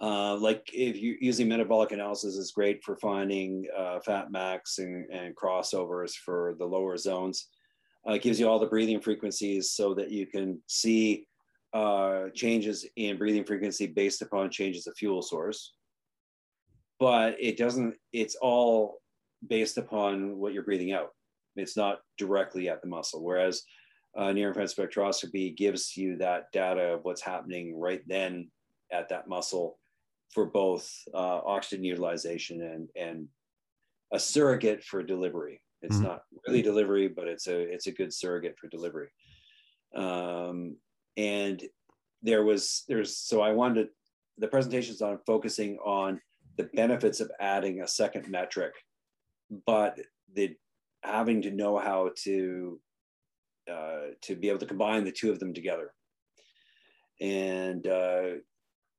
Uh, 0.00 0.36
like 0.36 0.68
if 0.72 0.96
you're 0.96 1.16
using 1.20 1.48
metabolic 1.48 1.92
analysis 1.92 2.34
is 2.34 2.50
great 2.50 2.82
for 2.82 2.96
finding 2.96 3.64
uh, 3.76 4.00
fat 4.00 4.30
max 4.30 4.78
and, 4.78 5.08
and, 5.10 5.36
crossovers 5.36 6.12
for 6.14 6.56
the 6.58 6.64
lower 6.64 6.96
zones. 6.96 7.48
Uh, 8.06 8.14
it 8.14 8.22
gives 8.22 8.38
you 8.40 8.48
all 8.48 8.58
the 8.58 8.66
breathing 8.66 9.00
frequencies 9.00 9.70
so 9.70 9.94
that 9.94 10.10
you 10.10 10.26
can 10.26 10.60
see 10.66 11.26
uh, 11.72 12.24
changes 12.34 12.84
in 12.96 13.16
breathing 13.16 13.44
frequency 13.44 13.86
based 13.86 14.20
upon 14.20 14.50
changes 14.50 14.86
of 14.86 14.94
fuel 14.96 15.22
source. 15.22 15.74
But 17.00 17.36
it 17.40 17.56
doesn't, 17.56 17.94
it's 18.12 18.36
all 18.42 18.98
based 19.48 19.78
upon 19.78 20.36
what 20.36 20.52
you're 20.52 20.64
breathing 20.64 20.92
out. 20.92 21.13
It's 21.56 21.76
not 21.76 22.00
directly 22.18 22.68
at 22.68 22.82
the 22.82 22.88
muscle. 22.88 23.22
Whereas 23.22 23.62
uh, 24.16 24.32
near 24.32 24.48
infrared 24.48 24.68
spectroscopy 24.68 25.56
gives 25.56 25.96
you 25.96 26.16
that 26.18 26.52
data 26.52 26.94
of 26.94 27.04
what's 27.04 27.22
happening 27.22 27.78
right 27.78 28.02
then 28.06 28.50
at 28.92 29.08
that 29.08 29.28
muscle 29.28 29.78
for 30.32 30.46
both 30.46 30.90
uh, 31.12 31.40
oxygen 31.46 31.84
utilization 31.84 32.62
and 32.62 32.88
and 32.96 33.28
a 34.12 34.18
surrogate 34.18 34.84
for 34.84 35.02
delivery. 35.02 35.60
It's 35.82 35.96
mm-hmm. 35.96 36.04
not 36.04 36.22
really 36.46 36.62
delivery, 36.62 37.08
but 37.08 37.28
it's 37.28 37.46
a 37.46 37.58
it's 37.58 37.86
a 37.86 37.92
good 37.92 38.12
surrogate 38.12 38.56
for 38.58 38.68
delivery. 38.68 39.08
Um, 39.94 40.76
and 41.16 41.62
there 42.22 42.44
was 42.44 42.84
there's 42.88 43.16
so 43.16 43.40
I 43.42 43.52
wanted 43.52 43.88
the 44.38 44.48
presentations 44.48 45.02
on 45.02 45.18
focusing 45.26 45.78
on 45.84 46.20
the 46.56 46.64
benefits 46.74 47.20
of 47.20 47.30
adding 47.40 47.80
a 47.80 47.88
second 47.88 48.28
metric, 48.28 48.72
but 49.66 49.98
the 50.32 50.56
having 51.04 51.42
to 51.42 51.50
know 51.50 51.78
how 51.78 52.10
to 52.24 52.80
uh, 53.70 54.08
to 54.22 54.36
be 54.36 54.48
able 54.48 54.58
to 54.58 54.66
combine 54.66 55.04
the 55.04 55.12
two 55.12 55.30
of 55.30 55.38
them 55.38 55.54
together. 55.54 55.92
and 57.20 57.86
uh, 57.86 58.30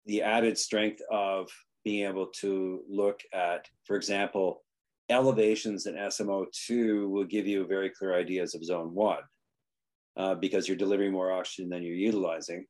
the 0.05 0.21
added 0.21 0.57
strength 0.57 1.01
of 1.11 1.49
being 1.83 2.07
able 2.07 2.27
to 2.27 2.81
look 2.87 3.19
at, 3.33 3.67
for 3.85 3.95
example, 3.95 4.63
elevations 5.09 5.85
in 5.85 5.95
SMO2 5.95 7.09
will 7.09 7.25
give 7.25 7.47
you 7.47 7.65
very 7.67 7.89
clear 7.89 8.15
ideas 8.15 8.55
of 8.55 8.63
zone 8.63 8.93
one 8.93 9.23
uh, 10.17 10.35
because 10.35 10.67
you're 10.67 10.77
delivering 10.77 11.11
more 11.11 11.31
oxygen 11.31 11.69
than 11.69 11.83
you're 11.83 11.95
utilizing. 11.95 12.65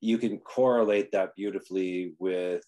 You 0.00 0.18
can 0.18 0.38
correlate 0.38 1.12
that 1.12 1.34
beautifully 1.36 2.14
with 2.18 2.64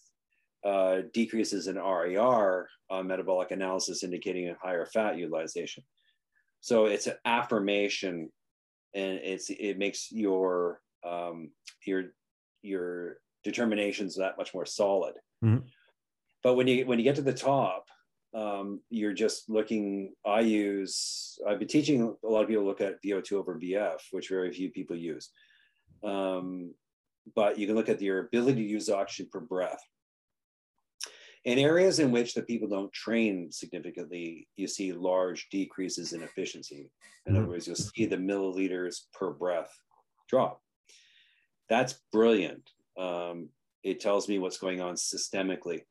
uh, 0.65 1.03
decreases 1.13 1.67
in 1.67 1.77
RER 1.77 2.69
metabolic 3.05 3.51
analysis 3.51 4.05
indicating 4.05 4.49
a 4.49 4.57
higher 4.63 4.87
fat 4.87 5.19
utilization. 5.19 5.83
So 6.63 6.87
it's 6.87 7.09
an 7.09 7.17
affirmation 7.25 8.31
and 8.95 9.19
it's 9.23 9.51
it 9.51 9.79
makes 9.79 10.11
your 10.11 10.81
um, 11.07 11.51
your 11.85 12.15
your 12.63 13.17
determinations 13.43 14.17
that 14.17 14.39
much 14.39 14.55
more 14.55 14.65
solid. 14.65 15.15
Mm-hmm. 15.45 15.67
But 16.43 16.55
when 16.55 16.67
you 16.67 16.87
when 16.87 16.99
you 16.99 17.05
get 17.05 17.17
to 17.17 17.23
the 17.23 17.33
top, 17.33 17.87
um, 18.35 18.81
you're 18.91 19.13
just 19.13 19.51
looking. 19.51 20.15
I 20.25 20.41
use. 20.41 21.39
I've 21.47 21.59
been 21.59 21.69
teaching 21.69 22.17
a 22.25 22.29
lot 22.29 22.43
of 22.43 22.49
people 22.49 22.65
look 22.65 22.81
at 22.81 23.03
VO2 23.03 23.33
over 23.33 23.59
BF, 23.59 23.99
which 24.13 24.29
very 24.29 24.53
few 24.53 24.71
people 24.71 24.97
use. 24.97 25.31
Um, 26.05 26.75
but 27.35 27.59
you 27.59 27.67
can 27.67 27.77
look 27.77 27.89
at 27.89 28.03
your 28.03 28.21
ability 28.21 28.63
to 28.63 28.69
use 28.69 28.89
oxygen 28.89 29.29
per 29.33 29.41
breath. 29.41 29.83
In 31.45 31.59
areas 31.59 31.99
in 31.99 32.12
which 32.12 32.34
the 32.34 32.43
people 32.43 32.68
don't 32.68 32.93
train 32.93 33.51
significantly, 33.51 34.47
you 34.57 34.68
see 34.68 34.93
large 34.93 35.49
decreases 35.51 36.12
in 36.12 36.22
efficiency. 36.22 36.90
In 37.26 37.32
mm-hmm. 37.32 37.43
other 37.43 37.51
words, 37.51 37.66
you'll 37.66 37.76
see 37.76 38.07
the 38.07 38.16
milliliters 38.16 39.01
per 39.12 39.32
breath 39.32 39.72
drop. 40.28 40.61
That's 41.68 42.01
brilliant. 42.12 42.70
Um, 42.99 43.49
it 43.82 44.01
tells 44.01 44.28
me 44.28 44.38
what's 44.38 44.59
going 44.59 44.80
on 44.80 44.95
systemically 44.95 45.82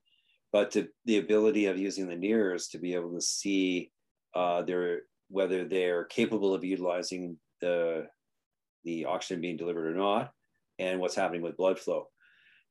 but 0.51 0.71
to, 0.71 0.89
the 1.05 1.17
ability 1.17 1.65
of 1.67 1.77
using 1.77 2.07
the 2.07 2.15
NIRS 2.15 2.69
to 2.69 2.77
be 2.77 2.93
able 2.93 3.13
to 3.13 3.21
see 3.21 3.91
uh, 4.35 4.61
their 4.63 5.01
whether 5.29 5.65
they're 5.65 6.05
capable 6.05 6.53
of 6.53 6.63
utilizing 6.63 7.37
the 7.61 8.07
the 8.83 9.05
oxygen 9.05 9.41
being 9.41 9.57
delivered 9.57 9.87
or 9.87 9.95
not, 9.95 10.31
and 10.79 10.99
what's 10.99 11.15
happening 11.15 11.41
with 11.41 11.57
blood 11.57 11.79
flow. 11.79 12.07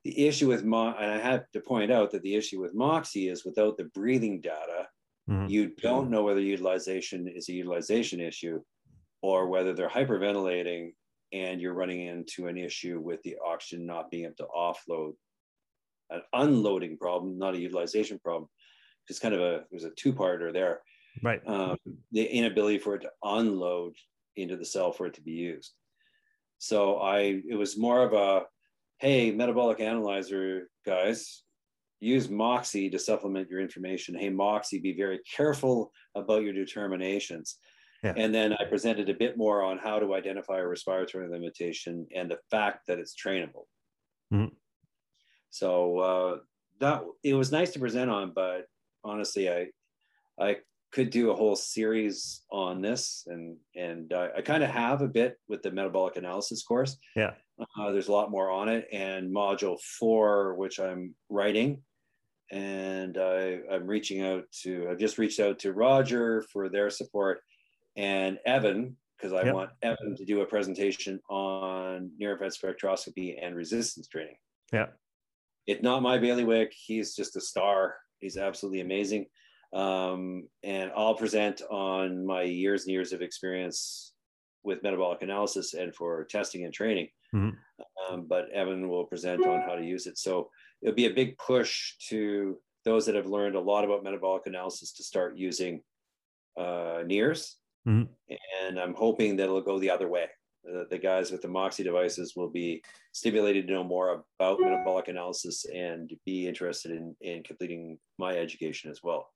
The 0.05 0.27
issue 0.27 0.49
with 0.49 0.65
Mo- 0.65 0.95
and 0.99 1.11
I 1.11 1.19
have 1.19 1.51
to 1.53 1.61
point 1.61 1.91
out 1.91 2.11
that 2.13 2.23
the 2.23 2.35
issue 2.35 2.61
with 2.61 2.75
Moxy 2.75 3.29
is 3.29 3.45
without 3.45 3.77
the 3.77 3.85
breathing 3.85 4.41
data, 4.41 4.89
mm-hmm. 5.29 5.49
you 5.49 5.73
don't 5.83 6.11
know 6.11 6.23
whether 6.23 6.41
utilization 6.41 7.29
is 7.29 7.49
a 7.49 7.53
utilization 7.53 8.21
issue 8.21 8.61
or 9.23 9.49
whether 9.49 9.75
they're 9.75 9.89
hyperventilating 9.89 10.93
and 11.33 11.61
you're 11.61 11.75
running 11.75 12.07
into 12.07 12.47
an 12.49 12.57
issue 12.57 12.99
with 13.01 13.23
the 13.23 13.37
oxygen 13.45 13.87
not 13.87 14.11
being 14.11 14.25
able 14.25 14.35
to 14.37 14.47
offload 14.57 15.13
an 16.11 16.23
unloading 16.33 16.97
problem, 16.99 17.39
not 17.39 17.55
a 17.55 17.61
utilization 17.61 18.19
problem. 18.19 18.49
It's 19.09 19.19
kind 19.19 19.35
of 19.35 19.41
a 19.41 19.65
there's 19.71 19.85
a 19.85 19.91
two-parter 19.91 20.53
there. 20.53 20.81
Right. 21.23 21.41
Um, 21.47 21.77
the 22.13 22.25
inability 22.25 22.79
for 22.79 22.95
it 22.95 23.03
to 23.03 23.11
unload 23.23 23.95
into 24.37 24.57
the 24.57 24.65
cell 24.65 24.93
for 24.93 25.07
it 25.07 25.15
to 25.15 25.23
be 25.23 25.33
used. 25.33 25.73
So 26.59 26.97
I 26.99 27.43
it 27.49 27.57
was 27.57 27.79
more 27.79 28.03
of 28.03 28.13
a 28.13 28.45
hey, 29.01 29.31
metabolic 29.31 29.81
analyzer 29.81 30.69
guys, 30.87 31.43
use 32.01 32.29
Moxy 32.29 32.89
to 32.91 32.99
supplement 32.99 33.49
your 33.49 33.61
information. 33.61 34.15
Hey, 34.15 34.31
Moxy, 34.31 34.79
be 34.79 34.95
very 34.97 35.21
careful 35.37 35.93
about 36.15 36.43
your 36.43 36.53
determinations. 36.53 37.57
Yeah. 38.03 38.15
And 38.17 38.35
then 38.35 38.55
I 38.55 38.65
presented 38.65 39.11
a 39.11 39.15
bit 39.15 39.37
more 39.37 39.63
on 39.63 39.79
how 39.79 39.99
to 39.99 40.15
identify 40.15 40.59
a 40.59 40.67
respiratory 40.67 41.29
limitation 41.29 42.07
and 42.15 42.31
the 42.31 42.39
fact 42.51 42.87
that 42.87 42.99
it's 42.99 43.15
trainable. 43.15 43.65
Mm-hmm. 44.33 44.55
So 45.51 45.99
uh, 45.99 46.37
that 46.81 47.03
it 47.23 47.35
was 47.35 47.53
nice 47.53 47.73
to 47.73 47.79
present 47.79 48.11
on, 48.11 48.33
but 48.35 48.67
honestly, 49.05 49.51
I 49.51 49.67
I 50.39 50.57
could 50.93 51.11
do 51.11 51.31
a 51.31 51.37
whole 51.37 51.57
series 51.57 52.43
on 52.51 52.81
this, 52.81 53.25
and 53.27 53.57
and 53.77 54.13
uh, 54.13 54.29
I 54.37 54.41
kind 54.41 54.63
of 54.63 54.71
have 54.71 55.03
a 55.03 55.09
bit 55.09 55.37
with 55.49 55.63
the 55.63 55.71
metabolic 55.71 56.17
analysis 56.17 56.63
course. 56.63 56.97
Yeah, 57.15 57.33
uh, 57.79 57.93
there's 57.93 58.09
a 58.09 58.13
lot 58.13 58.31
more 58.31 58.51
on 58.51 58.69
it, 58.69 58.87
and 58.93 59.35
module 59.35 59.79
four, 59.99 60.55
which 60.55 60.79
I'm 60.79 61.15
writing, 61.29 61.83
and 62.51 63.19
I, 63.19 63.61
I'm 63.71 63.87
reaching 63.87 64.23
out 64.23 64.45
to. 64.63 64.89
I've 64.91 64.99
just 64.99 65.19
reached 65.19 65.41
out 65.41 65.59
to 65.61 65.73
Roger 65.73 66.45
for 66.53 66.69
their 66.69 66.91
support, 66.91 67.41
and 67.97 68.39
Evan 68.47 68.97
because 69.17 69.35
I 69.35 69.45
yep. 69.45 69.55
want 69.55 69.71
Evan 69.83 70.17
to 70.17 70.25
do 70.25 70.41
a 70.41 70.47
presentation 70.47 71.21
on 71.29 72.11
near 72.19 72.33
infrared 72.33 72.53
spectroscopy 72.53 73.37
and 73.43 73.55
resistance 73.55 74.09
training. 74.09 74.37
Yeah 74.73 74.87
it's 75.71 75.83
not 75.83 76.03
my 76.03 76.19
bailiwick. 76.19 76.73
He's 76.75 77.15
just 77.15 77.37
a 77.37 77.41
star. 77.41 77.95
He's 78.19 78.37
absolutely 78.37 78.81
amazing. 78.81 79.27
Um, 79.73 80.49
and 80.65 80.91
I'll 80.97 81.15
present 81.15 81.63
on 81.71 82.27
my 82.27 82.43
years 82.43 82.85
and 82.85 82.93
years 82.93 83.13
of 83.13 83.23
experience 83.23 84.13
with 84.65 84.83
metabolic 84.83 85.23
analysis 85.23 85.75
and 85.75 85.95
for 85.95 86.25
testing 86.25 86.65
and 86.65 86.75
training. 86.75 87.09
Mm-hmm. 87.35 88.15
Um, 88.15 88.27
but 88.29 88.51
Evan 88.51 88.89
will 88.89 89.05
present 89.05 89.47
on 89.47 89.61
how 89.63 89.77
to 89.77 89.85
use 89.85 90.07
it. 90.07 90.19
So 90.19 90.51
it'll 90.83 90.95
be 90.95 91.07
a 91.07 91.15
big 91.15 91.39
push 91.39 91.95
to 92.09 92.59
those 92.85 93.07
that 93.07 93.15
have 93.15 93.27
learned 93.27 93.57
a 93.57 93.61
lot 93.61 93.85
about 93.85 94.05
metabolic 94.05 94.47
analysis 94.47 94.93
to 94.95 95.05
start 95.05 95.37
using 95.37 95.83
uh, 96.59 97.03
NIRS. 97.05 97.55
Mm-hmm. 97.87 98.35
And 98.67 98.79
I'm 98.79 98.95
hoping 98.95 99.37
that 99.37 99.45
it'll 99.45 99.61
go 99.61 99.79
the 99.79 99.91
other 99.91 100.09
way 100.09 100.27
the, 100.65 100.87
the 100.91 100.99
guys 100.99 101.31
with 101.31 101.43
the 101.43 101.49
Moxy 101.49 101.83
devices 101.83 102.35
will 102.37 102.51
be 102.51 102.83
stimulated 103.13 103.67
to 103.67 103.73
know 103.75 103.85
more 103.85 104.25
about 104.39 104.61
metabolic 104.61 105.09
analysis 105.09 105.65
and 105.75 106.13
be 106.27 106.47
interested 106.47 106.93
in, 106.93 107.15
in 107.21 107.43
completing 107.43 107.99
my 108.19 108.37
education 108.37 108.91
as 108.91 109.01
well. 109.03 109.29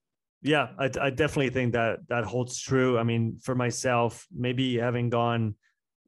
Yeah, 0.42 0.68
I, 0.78 0.90
I 1.01 1.11
definitely 1.11 1.51
think 1.51 1.72
that 1.72 2.01
that 2.09 2.24
holds 2.24 2.61
true. 2.61 2.99
I 2.99 3.03
mean, 3.03 3.38
for 3.42 3.55
myself, 3.55 4.26
maybe 4.34 4.76
having 4.76 5.09
gone 5.09 5.55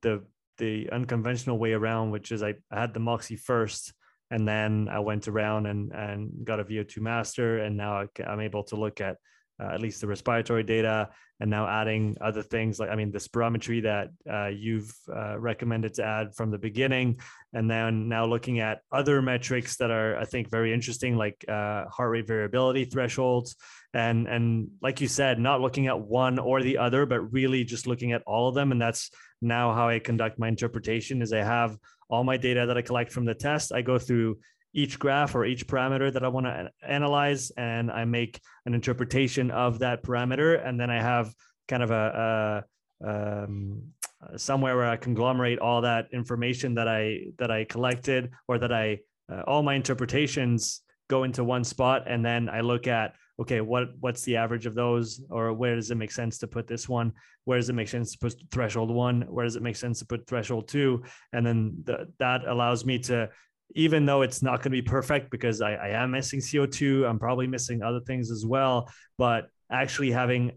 the 0.02 0.24
the 0.58 0.90
unconventional 0.90 1.58
way 1.58 1.72
around, 1.72 2.10
which 2.10 2.32
is 2.32 2.42
I, 2.42 2.54
I 2.70 2.80
had 2.80 2.94
the 2.94 3.00
Moxy 3.00 3.36
first, 3.36 3.92
and 4.30 4.46
then 4.46 4.88
I 4.90 4.98
went 5.00 5.28
around 5.28 5.66
and 5.66 5.92
and 5.92 6.44
got 6.44 6.60
a 6.60 6.64
VO2 6.64 6.98
master, 6.98 7.58
and 7.58 7.76
now 7.76 8.06
I'm 8.26 8.40
able 8.40 8.64
to 8.64 8.76
look 8.76 9.00
at 9.00 9.16
uh, 9.60 9.70
at 9.72 9.80
least 9.80 10.00
the 10.00 10.06
respiratory 10.06 10.62
data, 10.62 11.08
and 11.40 11.50
now 11.50 11.68
adding 11.68 12.16
other 12.20 12.42
things 12.42 12.78
like, 12.78 12.90
I 12.90 12.96
mean, 12.96 13.12
the 13.12 13.18
spirometry 13.18 13.82
that 13.82 14.08
uh, 14.30 14.48
you've 14.48 14.92
uh, 15.14 15.38
recommended 15.38 15.94
to 15.94 16.04
add 16.04 16.34
from 16.34 16.50
the 16.50 16.58
beginning, 16.58 17.20
and 17.52 17.70
then 17.70 18.08
now 18.08 18.26
looking 18.26 18.60
at 18.60 18.80
other 18.90 19.20
metrics 19.22 19.76
that 19.76 19.90
are, 19.90 20.16
I 20.16 20.24
think, 20.24 20.50
very 20.50 20.72
interesting, 20.72 21.16
like 21.16 21.44
uh, 21.48 21.84
heart 21.86 22.10
rate 22.10 22.26
variability 22.26 22.84
thresholds, 22.84 23.56
and 23.92 24.26
and 24.26 24.68
like 24.82 25.00
you 25.00 25.08
said, 25.08 25.38
not 25.38 25.60
looking 25.60 25.86
at 25.86 26.00
one 26.00 26.38
or 26.38 26.62
the 26.62 26.78
other, 26.78 27.06
but 27.06 27.32
really 27.32 27.64
just 27.64 27.86
looking 27.86 28.12
at 28.12 28.22
all 28.26 28.48
of 28.48 28.54
them, 28.54 28.72
and 28.72 28.80
that's 28.80 29.10
now 29.40 29.72
how 29.72 29.88
I 29.88 29.98
conduct 29.98 30.38
my 30.38 30.48
interpretation. 30.48 31.22
Is 31.22 31.32
I 31.32 31.42
have 31.42 31.76
all 32.08 32.24
my 32.24 32.36
data 32.36 32.66
that 32.66 32.76
I 32.76 32.82
collect 32.82 33.12
from 33.12 33.24
the 33.24 33.34
test, 33.34 33.72
I 33.72 33.82
go 33.82 33.98
through 33.98 34.38
each 34.76 34.98
graph 34.98 35.34
or 35.34 35.46
each 35.46 35.66
parameter 35.66 36.12
that 36.12 36.22
I 36.22 36.28
want 36.28 36.44
to 36.44 36.70
analyze, 36.86 37.50
and 37.56 37.90
I 37.90 38.04
make 38.04 38.38
an 38.66 38.74
interpretation 38.74 39.50
of 39.50 39.78
that 39.78 40.02
parameter, 40.02 40.64
and 40.64 40.78
then 40.78 40.90
I 40.90 41.00
have 41.00 41.34
kind 41.66 41.82
of 41.82 41.90
a, 41.90 42.64
a 43.02 43.08
um, 43.08 43.82
somewhere 44.36 44.76
where 44.76 44.86
I 44.86 44.96
conglomerate 44.96 45.60
all 45.60 45.80
that 45.80 46.08
information 46.12 46.74
that 46.74 46.88
I 46.88 47.32
that 47.38 47.50
I 47.50 47.64
collected 47.64 48.30
or 48.48 48.58
that 48.58 48.72
I 48.72 48.98
uh, 49.32 49.42
all 49.46 49.62
my 49.62 49.74
interpretations 49.74 50.82
go 51.08 51.24
into 51.24 51.42
one 51.42 51.64
spot, 51.64 52.02
and 52.06 52.22
then 52.22 52.50
I 52.50 52.60
look 52.60 52.86
at 52.86 53.14
okay 53.40 53.62
what 53.62 53.88
what's 54.00 54.22
the 54.22 54.36
average 54.36 54.66
of 54.66 54.74
those 54.74 55.22
or 55.30 55.52
where 55.54 55.74
does 55.74 55.90
it 55.90 55.96
make 55.96 56.10
sense 56.10 56.36
to 56.38 56.46
put 56.46 56.66
this 56.66 56.86
one? 56.86 57.12
Where 57.44 57.58
does 57.58 57.70
it 57.70 57.74
make 57.74 57.88
sense 57.88 58.12
to 58.12 58.18
put 58.18 58.34
threshold 58.50 58.90
one? 58.90 59.22
Where 59.22 59.46
does 59.46 59.56
it 59.56 59.62
make 59.62 59.76
sense 59.76 60.00
to 60.00 60.06
put 60.06 60.26
threshold 60.26 60.68
two? 60.68 61.02
And 61.32 61.46
then 61.46 61.82
the, 61.84 62.12
that 62.18 62.46
allows 62.46 62.84
me 62.84 62.98
to 63.10 63.30
even 63.74 64.06
though 64.06 64.22
it's 64.22 64.42
not 64.42 64.56
going 64.56 64.64
to 64.64 64.70
be 64.70 64.82
perfect 64.82 65.30
because 65.30 65.60
I, 65.60 65.74
I 65.74 65.88
am 65.88 66.12
missing 66.12 66.40
CO2, 66.40 67.08
I'm 67.08 67.18
probably 67.18 67.46
missing 67.46 67.82
other 67.82 68.00
things 68.00 68.30
as 68.30 68.46
well. 68.46 68.90
But 69.18 69.48
actually 69.70 70.12
having 70.12 70.52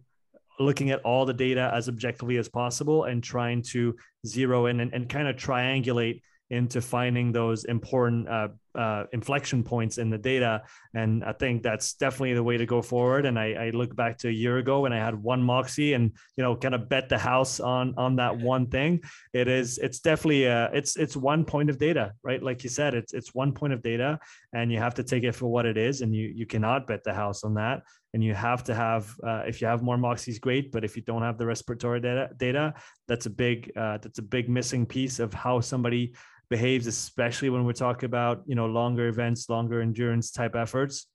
looking 0.60 0.92
at 0.92 1.02
all 1.02 1.26
the 1.26 1.34
data 1.34 1.72
as 1.74 1.88
objectively 1.88 2.38
as 2.38 2.50
possible 2.50 3.06
and 3.06 3.24
trying 3.24 3.62
to 3.62 3.96
zero 4.28 4.66
in 4.66 4.82
and, 4.82 4.94
and 4.94 5.10
kind 5.10 5.28
of 5.28 5.36
triangulate 5.36 6.22
into 6.50 6.82
finding 6.82 7.32
those 7.32 7.64
important 7.66 8.28
uh, 8.28 8.50
uh, 8.80 9.04
inflection 9.12 9.62
points 9.62 9.98
in 9.98 10.10
the 10.10 10.18
data. 10.18 10.62
And 10.94 11.22
I 11.26 11.34
think 11.34 11.64
that's 11.64 11.96
definitely 11.96 12.34
the 12.34 12.44
way 12.44 12.56
to 12.56 12.66
go 12.66 12.82
forward. 12.82 13.26
And 13.26 13.38
I, 13.38 13.48
I, 13.66 13.70
look 13.72 13.94
back 13.94 14.18
to 14.20 14.30
a 14.30 14.32
year 14.32 14.58
ago 14.58 14.80
when 14.80 14.94
I 14.94 15.00
had 15.00 15.22
one 15.22 15.44
Moxy 15.44 15.94
and 15.94 16.14
you 16.38 16.44
know 16.46 16.56
kind 16.56 16.74
of 16.74 16.88
bet 16.88 17.10
the 17.10 17.18
house 17.18 17.60
on 17.60 17.94
on 17.98 18.16
that 18.16 18.38
one 18.38 18.68
thing. 18.68 19.02
It 19.34 19.50
is 19.50 19.80
it's 19.80 20.00
definitely 20.00 20.46
a, 20.46 20.70
it's 20.72 20.96
it's 20.96 21.18
one 21.18 21.44
point 21.44 21.70
of 21.70 21.78
data, 21.78 22.14
right? 22.24 22.42
Like 22.42 22.64
you 22.64 22.70
said, 22.70 22.94
it's 22.94 23.14
it's 23.14 23.36
one 23.36 23.52
point 23.52 23.74
of 23.74 23.82
data, 23.82 24.18
and 24.54 24.72
you 24.72 24.78
have 24.78 24.96
to 24.96 25.04
take 25.04 25.26
it 25.26 25.36
for 25.36 25.48
what 25.48 25.66
it 25.66 25.78
is, 25.78 26.00
and 26.00 26.16
you 26.16 26.32
you 26.34 26.46
cannot 26.46 26.88
bet 26.88 27.04
the 27.04 27.14
house 27.14 27.44
on 27.44 27.56
that. 27.56 27.84
And 28.14 28.24
you 28.24 28.34
have 28.34 28.64
to 28.64 28.74
have 28.74 29.14
uh, 29.28 29.44
if 29.46 29.60
you 29.60 29.68
have 29.68 29.84
more 29.84 29.98
moxies 29.98 30.40
great. 30.40 30.72
But 30.72 30.86
if 30.86 30.96
you 30.96 31.04
don't 31.04 31.22
have 31.22 31.38
the 31.38 31.46
respiratory 31.46 32.00
data, 32.00 32.30
data 32.38 32.74
that's 33.10 33.26
a 33.26 33.30
big 33.30 33.72
uh, 33.76 33.98
that's 33.98 34.20
a 34.20 34.24
big 34.24 34.48
missing 34.50 34.86
piece 34.86 35.20
of 35.20 35.34
how 35.34 35.60
somebody 35.60 36.14
behaves, 36.50 36.88
especially 36.88 37.50
when 37.50 37.66
we're 37.66 37.74
talking 37.74 38.08
about 38.08 38.44
you 38.46 38.56
know 38.56 38.66
longer 38.66 39.08
events, 39.08 39.50
longer 39.50 39.82
endurance 39.82 40.32
type 40.32 40.56
efforts. 40.56 41.08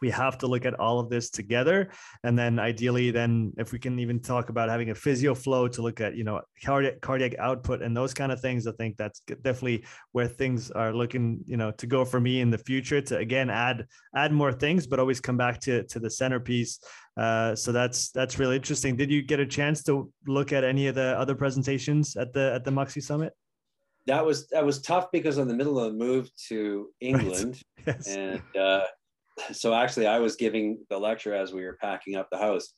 We 0.00 0.10
have 0.10 0.38
to 0.38 0.46
look 0.46 0.64
at 0.64 0.78
all 0.78 1.00
of 1.00 1.08
this 1.08 1.30
together. 1.30 1.90
And 2.22 2.38
then 2.38 2.58
ideally 2.58 3.10
then 3.10 3.52
if 3.56 3.72
we 3.72 3.78
can 3.78 3.98
even 3.98 4.20
talk 4.20 4.48
about 4.48 4.68
having 4.68 4.90
a 4.90 4.94
PhysioFlow 4.94 5.72
to 5.72 5.82
look 5.82 6.00
at 6.00 6.14
you 6.14 6.24
know 6.24 6.40
cardiac 6.64 7.00
cardiac 7.00 7.36
output 7.38 7.82
and 7.82 7.96
those 7.96 8.14
kind 8.14 8.30
of 8.30 8.40
things 8.40 8.66
i 8.66 8.72
think 8.72 8.96
that's 8.96 9.20
definitely 9.20 9.84
where 10.12 10.28
things 10.28 10.70
are 10.70 10.92
looking 10.92 11.40
you 11.46 11.56
know 11.56 11.70
to 11.72 11.86
go 11.86 12.04
for 12.04 12.20
me 12.20 12.40
in 12.40 12.50
the 12.50 12.58
future 12.58 13.00
to 13.00 13.16
again 13.16 13.50
add 13.50 13.86
add 14.14 14.32
more 14.32 14.52
things 14.52 14.86
but 14.86 15.00
always 15.00 15.20
come 15.20 15.36
back 15.36 15.58
to 15.60 15.82
to 15.84 15.98
the 15.98 16.10
centerpiece. 16.10 16.80
Uh, 17.16 17.52
so 17.56 17.72
that's 17.72 18.10
that's 18.10 18.38
really 18.38 18.56
interesting. 18.56 18.94
Did 18.94 19.10
you 19.10 19.22
get 19.22 19.40
a 19.40 19.46
chance 19.46 19.82
to 19.84 20.12
look 20.28 20.52
at 20.52 20.62
any 20.62 20.86
of 20.86 20.94
the 20.94 21.18
other 21.18 21.34
presentations 21.34 22.16
at 22.16 22.32
the 22.32 22.52
at 22.54 22.64
the 22.64 22.70
moxy 22.70 23.00
summit 23.00 23.32
that 24.08 24.24
was 24.24 24.48
that 24.48 24.64
was 24.64 24.82
tough 24.82 25.10
because 25.12 25.38
in 25.38 25.48
the 25.48 25.54
middle 25.54 25.78
of 25.78 25.92
the 25.92 25.98
move 25.98 26.30
to 26.48 26.88
england 27.00 27.62
right. 27.86 27.96
yes. 27.96 28.08
and 28.08 28.42
uh 28.56 28.84
so 29.52 29.74
actually 29.74 30.06
I 30.06 30.18
was 30.18 30.36
giving 30.36 30.84
the 30.90 30.98
lecture 30.98 31.34
as 31.34 31.52
we 31.52 31.64
were 31.64 31.78
packing 31.80 32.16
up 32.16 32.28
the 32.30 32.38
house. 32.38 32.72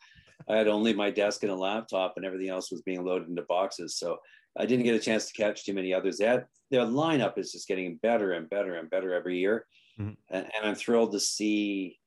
I 0.49 0.57
had 0.57 0.69
only 0.69 0.93
my 0.93 1.11
desk 1.11 1.43
and 1.43 1.53
a 1.53 1.57
laptop 1.57 2.15
and 2.17 2.25
everything 2.25 2.49
else 2.49 2.71
was 2.71 2.83
being 2.83 3.05
loaded 3.05 3.29
into 3.29 3.43
boxes. 3.43 3.99
So 3.99 4.19
I 4.59 4.67
didn't 4.67 4.85
get 4.85 4.95
a 4.95 5.01
chance 5.01 5.27
to 5.27 5.33
catch 5.33 5.65
too 5.65 5.75
many 5.75 5.93
others. 5.95 6.19
That 6.19 6.47
their 6.71 6.85
lineup 6.85 7.39
is 7.39 7.53
just 7.53 7.69
getting 7.69 7.99
better 8.03 8.33
and 8.33 8.49
better 8.51 8.75
and 8.77 8.91
better 8.91 9.15
every 9.15 9.39
year. 9.39 9.67
Mm-hmm. 10.01 10.13
And, 10.31 10.45
and, 10.45 10.65
I'm 10.65 10.75
thrilled 10.75 11.13
to 11.13 11.21
see 11.21 11.99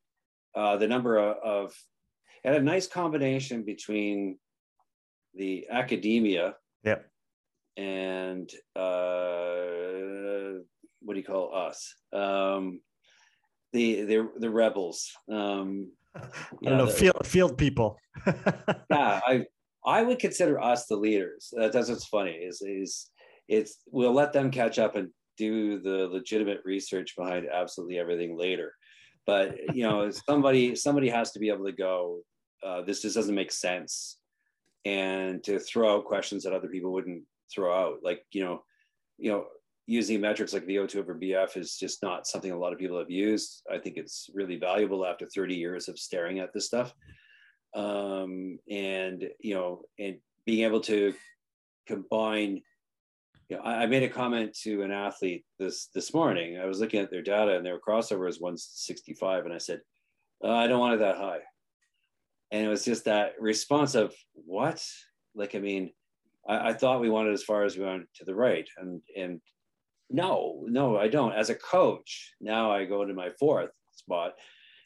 uh, 0.56 0.78
the 0.78 0.88
number 0.88 1.18
of, 1.18 1.38
of 1.44 1.74
and 2.44 2.56
a 2.56 2.62
nice 2.62 2.88
combination 2.88 3.64
between 3.64 4.38
the 5.36 5.68
academia 5.70 6.56
yep. 6.84 7.10
And 7.78 8.50
uh, 8.76 10.60
what 11.02 11.14
do 11.14 11.20
you 11.20 11.26
call 11.26 11.56
us? 11.56 11.94
Um, 12.12 12.82
the 13.72 14.04
the 14.04 14.30
the 14.38 14.50
rebels. 14.50 15.12
Um, 15.30 15.92
I 16.16 16.22
don't 16.62 16.78
know, 16.78 16.86
the, 16.86 16.92
field 16.92 17.26
field 17.26 17.58
people. 17.58 17.98
yeah, 18.28 19.20
I 19.26 19.46
I 19.86 20.04
would 20.04 20.20
consider 20.20 20.62
us 20.62 20.86
the 20.86 20.96
leaders. 20.96 21.54
that's 21.58 21.90
what's 21.90 22.06
funny 22.06 22.32
is 22.32 22.62
is 22.62 23.10
it's 23.48 23.80
we'll 23.92 24.14
let 24.14 24.34
them 24.34 24.52
catch 24.52 24.80
up 24.80 24.96
and 24.96 25.10
do 25.38 25.80
the 25.80 26.08
legitimate 26.08 26.60
research 26.64 27.16
behind 27.18 27.48
absolutely 27.52 27.98
everything 27.98 28.38
later. 28.38 28.74
But 29.26 29.76
you 29.76 29.84
know, 29.84 30.10
somebody 30.12 30.76
somebody 30.76 31.10
has 31.10 31.32
to 31.32 31.40
be 31.40 31.50
able 31.50 31.66
to 31.66 31.72
go. 31.72 32.20
Uh, 32.64 32.82
this 32.82 33.02
just 33.02 33.16
doesn't 33.16 33.36
make 33.36 33.52
sense, 33.52 34.20
and 34.86 35.44
to 35.44 35.60
throw 35.60 35.96
out 35.96 36.06
questions 36.06 36.44
that 36.44 36.54
other 36.54 36.68
people 36.70 36.94
wouldn't 36.94 37.24
throw 37.54 37.74
out. 37.74 38.00
Like 38.04 38.24
you 38.32 38.44
know, 38.44 38.64
you 39.18 39.32
know, 39.32 39.46
using 39.86 40.22
metrics 40.22 40.54
like 40.54 40.66
VO2 40.66 40.98
over 40.98 41.16
BF 41.16 41.58
is 41.58 41.78
just 41.78 42.02
not 42.02 42.26
something 42.28 42.52
a 42.52 42.58
lot 42.58 42.74
of 42.74 42.80
people 42.80 42.98
have 42.98 43.12
used. 43.12 43.64
I 43.72 43.78
think 43.78 43.98
it's 43.98 44.30
really 44.34 44.58
valuable 44.58 45.06
after 45.06 45.28
30 45.28 45.56
years 45.56 45.90
of 45.90 46.00
staring 46.00 46.40
at 46.40 46.54
this 46.54 46.66
stuff. 46.66 46.94
Um, 47.76 48.60
and, 48.70 49.28
you 49.40 49.56
know, 49.56 49.82
and 50.00 50.18
being 50.46 50.64
able 50.64 50.82
to 50.82 51.14
combine, 51.88 52.62
you 53.50 53.58
know, 53.58 53.64
I, 53.64 53.84
I, 53.84 53.86
made 53.88 54.04
a 54.04 54.10
comment 54.10 54.56
to 54.62 54.84
an 54.84 54.92
athlete 54.92 55.44
this, 55.60 55.90
this 55.94 56.14
morning. 56.14 56.60
I 56.60 56.66
was 56.66 56.80
looking 56.80 57.00
at 57.00 57.10
their 57.10 57.24
data 57.24 57.58
and 57.58 57.66
their 57.66 57.80
crossover 57.80 58.30
is 58.30 58.40
165. 58.40 59.46
And 59.46 59.54
I 59.54 59.58
said, 59.58 59.82
uh, 60.44 60.52
I 60.52 60.68
don't 60.68 60.80
want 60.80 60.94
it 60.94 61.00
that 61.00 61.18
high. 61.18 61.40
And 62.52 62.64
it 62.64 62.70
was 62.70 62.86
just 62.86 63.06
that 63.06 63.34
response 63.40 63.96
of 63.96 64.14
what? 64.34 64.86
Like, 65.34 65.56
I 65.56 65.60
mean, 65.60 65.92
I, 66.48 66.70
I 66.70 66.74
thought 66.74 67.02
we 67.02 67.10
wanted 67.10 67.34
as 67.34 67.44
far 67.44 67.64
as 67.64 67.78
we 67.78 67.86
went 67.86 68.06
to 68.16 68.26
the 68.26 68.36
right. 68.36 68.68
And, 68.78 69.02
and 69.16 69.42
no, 70.10 70.64
no, 70.68 70.98
I 70.98 71.08
don't. 71.08 71.34
As 71.34 71.50
a 71.50 71.56
coach, 71.56 72.34
now 72.40 72.72
I 72.72 72.86
go 72.86 73.06
to 73.06 73.14
my 73.14 73.30
fourth 73.40 73.72
spot 73.92 74.34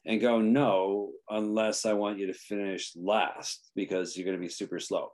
and 0.05 0.22
go, 0.22 0.39
no, 0.39 1.12
unless 1.30 1.86
I 1.86 1.93
want 1.93 2.18
you 2.18 2.28
to 2.28 2.34
finish 2.34 2.93
last 2.95 3.72
because 3.76 4.16
you're 4.16 4.26
going 4.26 4.38
to 4.38 4.41
be 4.41 4.49
super 4.49 4.80
slow. 4.80 5.12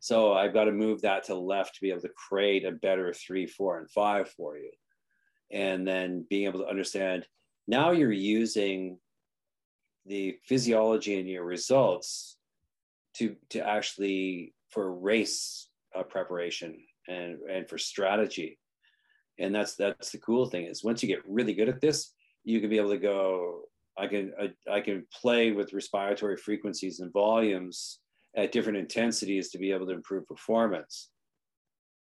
So 0.00 0.34
I've 0.34 0.52
got 0.52 0.64
to 0.64 0.72
move 0.72 1.02
that 1.02 1.24
to 1.24 1.34
left 1.34 1.76
to 1.76 1.80
be 1.80 1.90
able 1.90 2.02
to 2.02 2.10
create 2.28 2.64
a 2.64 2.72
better 2.72 3.12
three, 3.14 3.46
four, 3.46 3.78
and 3.78 3.90
five 3.90 4.28
for 4.30 4.58
you. 4.58 4.70
And 5.50 5.86
then 5.86 6.26
being 6.28 6.46
able 6.46 6.60
to 6.60 6.68
understand 6.68 7.26
now 7.68 7.92
you're 7.92 8.12
using 8.12 8.98
the 10.04 10.36
physiology 10.44 11.18
and 11.18 11.28
your 11.28 11.44
results 11.44 12.36
to, 13.14 13.36
to 13.50 13.60
actually 13.60 14.54
for 14.72 14.94
race 14.94 15.68
uh, 15.96 16.02
preparation 16.02 16.76
and, 17.08 17.38
and 17.50 17.68
for 17.68 17.78
strategy. 17.78 18.58
And 19.38 19.54
that's 19.54 19.76
that's 19.76 20.10
the 20.10 20.18
cool 20.18 20.46
thing 20.46 20.66
is 20.66 20.84
once 20.84 21.02
you 21.02 21.08
get 21.08 21.22
really 21.26 21.54
good 21.54 21.68
at 21.68 21.80
this 21.80 22.12
you 22.44 22.60
can 22.60 22.68
be 22.68 22.76
able 22.76 22.90
to 22.90 22.98
go 22.98 23.62
i 23.96 24.06
can 24.06 24.32
i, 24.38 24.52
I 24.70 24.80
can 24.80 25.06
play 25.12 25.52
with 25.52 25.72
respiratory 25.72 26.36
frequencies 26.36 27.00
and 27.00 27.10
volumes 27.12 28.00
at 28.36 28.52
different 28.52 28.78
intensities 28.78 29.50
to 29.50 29.58
be 29.58 29.72
able 29.72 29.86
to 29.86 29.92
improve 29.92 30.26
performance. 30.26 31.10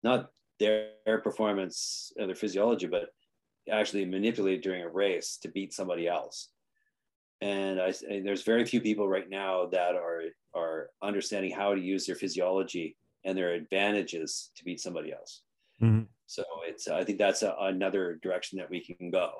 Not 0.03 0.29
their, 0.59 0.89
performance 1.23 2.11
and 2.17 2.29
their 2.29 2.35
physiology 2.35 2.85
but 2.85 3.09
actually 3.71 4.05
manipulate 4.05 4.61
during 4.61 4.83
a 4.83 4.89
race 4.89 5.37
to 5.41 5.49
beat 5.49 5.73
somebody 5.73 6.07
else 6.07 6.49
and 7.41 7.79
I 7.81 7.93
there's 8.23 8.43
very 8.43 8.65
few 8.65 8.81
people 8.81 9.07
right 9.07 9.29
now 9.29 9.67
that 9.67 9.95
are 9.95 10.23
are 10.53 10.89
understanding 11.01 11.51
how 11.51 11.73
to 11.73 11.81
use 11.81 12.05
their 12.05 12.15
physiology 12.15 12.97
and 13.25 13.37
their 13.37 13.53
advantages 13.53 14.51
to 14.57 14.63
beat 14.63 14.79
somebody 14.79 15.13
else. 15.13 15.41
Mm-hmm. 15.81 16.03
So 16.25 16.43
it's 16.65 16.87
I 16.87 17.03
think 17.03 17.17
that's 17.17 17.43
a, 17.43 17.55
another 17.59 18.19
direction 18.21 18.59
that 18.59 18.69
we 18.69 18.83
can 18.83 19.09
go. 19.09 19.31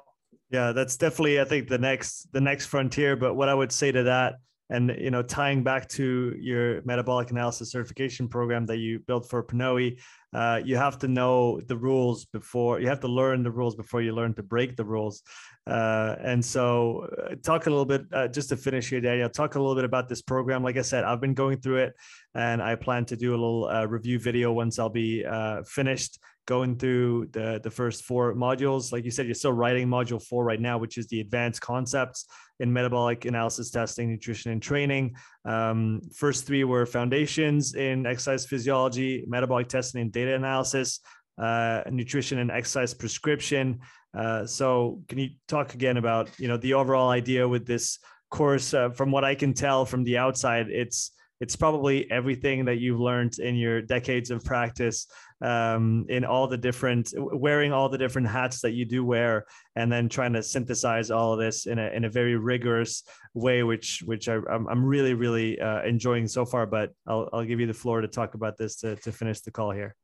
Yeah, 0.49 0.71
that's 0.71 0.97
definitely 0.97 1.39
I 1.39 1.45
think 1.45 1.67
the 1.67 1.77
next 1.77 2.31
the 2.31 2.41
next 2.41 2.67
frontier. 2.67 3.15
But 3.15 3.35
what 3.35 3.49
I 3.49 3.53
would 3.53 3.71
say 3.71 3.91
to 3.91 4.03
that, 4.03 4.35
and 4.69 4.95
you 4.99 5.09
know, 5.09 5.23
tying 5.23 5.63
back 5.63 5.87
to 5.89 6.35
your 6.39 6.81
metabolic 6.83 7.31
analysis 7.31 7.71
certification 7.71 8.27
program 8.27 8.65
that 8.67 8.77
you 8.77 8.99
built 8.99 9.29
for 9.29 9.43
Pnoe, 9.43 9.99
uh, 10.33 10.61
you 10.63 10.77
have 10.77 10.99
to 10.99 11.07
know 11.07 11.59
the 11.61 11.75
rules 11.75 12.25
before 12.25 12.79
you 12.79 12.87
have 12.87 12.99
to 12.99 13.07
learn 13.07 13.41
the 13.41 13.49
rules 13.49 13.75
before 13.75 14.01
you 14.01 14.13
learn 14.13 14.33
to 14.35 14.43
break 14.43 14.75
the 14.75 14.85
rules. 14.85 15.23
Uh, 15.65 16.15
and 16.23 16.43
so, 16.43 17.07
uh, 17.17 17.35
talk 17.43 17.65
a 17.65 17.69
little 17.69 17.85
bit 17.85 18.01
uh, 18.13 18.27
just 18.27 18.49
to 18.49 18.57
finish 18.57 18.89
here, 18.89 19.01
Daniel. 19.01 19.29
Talk 19.29 19.55
a 19.55 19.59
little 19.59 19.75
bit 19.75 19.85
about 19.85 20.07
this 20.07 20.21
program. 20.21 20.63
Like 20.63 20.77
I 20.77 20.81
said, 20.81 21.03
I've 21.03 21.21
been 21.21 21.33
going 21.33 21.59
through 21.61 21.77
it, 21.77 21.93
and 22.35 22.61
I 22.61 22.75
plan 22.75 23.05
to 23.05 23.15
do 23.15 23.31
a 23.31 23.37
little 23.37 23.65
uh, 23.65 23.85
review 23.85 24.19
video 24.19 24.51
once 24.51 24.79
I'll 24.79 24.89
be 24.89 25.25
uh, 25.25 25.63
finished 25.63 26.19
going 26.49 26.75
through 26.75 27.27
the 27.31 27.61
the 27.63 27.69
first 27.69 28.03
four 28.03 28.33
modules. 28.33 28.91
Like 28.91 29.05
you 29.05 29.11
said, 29.11 29.27
you're 29.27 29.35
still 29.35 29.53
writing 29.53 29.87
module 29.87 30.21
four 30.21 30.43
right 30.43 30.59
now, 30.59 30.79
which 30.79 30.97
is 30.97 31.05
the 31.07 31.21
advanced 31.21 31.61
concepts 31.61 32.25
in 32.59 32.73
metabolic 32.73 33.25
analysis 33.25 33.69
testing, 33.69 34.09
nutrition, 34.09 34.51
and 34.51 34.61
training. 34.61 35.15
Um, 35.45 36.01
first 36.15 36.47
three 36.47 36.63
were 36.63 36.87
foundations 36.87 37.75
in 37.75 38.07
exercise 38.07 38.47
physiology, 38.47 39.23
metabolic 39.27 39.67
testing, 39.67 40.01
and 40.01 40.11
data 40.11 40.33
analysis, 40.33 41.01
uh, 41.37 41.83
nutrition 41.91 42.39
and 42.39 42.49
exercise 42.49 42.95
prescription. 42.95 43.79
Uh, 44.17 44.43
so, 44.47 45.03
can 45.07 45.19
you 45.19 45.29
talk 45.47 45.75
again 45.75 45.97
about 45.97 46.31
you 46.39 46.47
know 46.47 46.57
the 46.57 46.73
overall 46.73 47.11
idea 47.11 47.47
with 47.47 47.67
this 47.67 47.99
course? 48.31 48.73
Uh, 48.73 48.89
from 48.89 49.11
what 49.11 49.23
I 49.23 49.35
can 49.35 49.53
tell 49.53 49.85
from 49.85 50.03
the 50.03 50.17
outside, 50.17 50.65
it's 50.71 51.11
it's 51.39 51.55
probably 51.55 52.09
everything 52.11 52.65
that 52.65 52.79
you've 52.79 52.99
learned 52.99 53.39
in 53.39 53.55
your 53.55 53.81
decades 53.81 54.29
of 54.29 54.43
practice 54.43 55.07
um, 55.41 56.05
in 56.09 56.25
all 56.25 56.47
the 56.47 56.57
different 56.57 57.13
wearing 57.17 57.71
all 57.71 57.87
the 57.87 57.97
different 57.97 58.27
hats 58.27 58.61
that 58.61 58.71
you 58.71 58.85
do 58.85 59.05
wear 59.05 59.45
and 59.75 59.91
then 59.91 60.09
trying 60.09 60.33
to 60.33 60.43
synthesize 60.43 61.11
all 61.11 61.33
of 61.33 61.39
this 61.39 61.65
in 61.65 61.79
a, 61.79 61.87
in 61.91 62.05
a 62.05 62.09
very 62.09 62.35
rigorous 62.35 63.03
way 63.33 63.63
which 63.63 64.03
which 64.05 64.27
I, 64.27 64.35
am 64.35 64.67
I'm 64.69 64.83
really 64.83 65.13
really 65.13 65.59
uh, 65.59 65.81
enjoying 65.83 66.27
so 66.27 66.45
far 66.45 66.65
but 66.65 66.91
I'll, 67.07 67.29
I'll 67.31 67.45
give 67.45 67.59
you 67.59 67.67
the 67.67 67.73
floor 67.73 68.01
to 68.01 68.07
talk 68.07 68.33
about 68.33 68.57
this 68.57 68.75
to, 68.77 68.95
to 68.97 69.11
finish 69.11 69.41
the 69.41 69.51
call 69.51 69.71
here. 69.71 69.95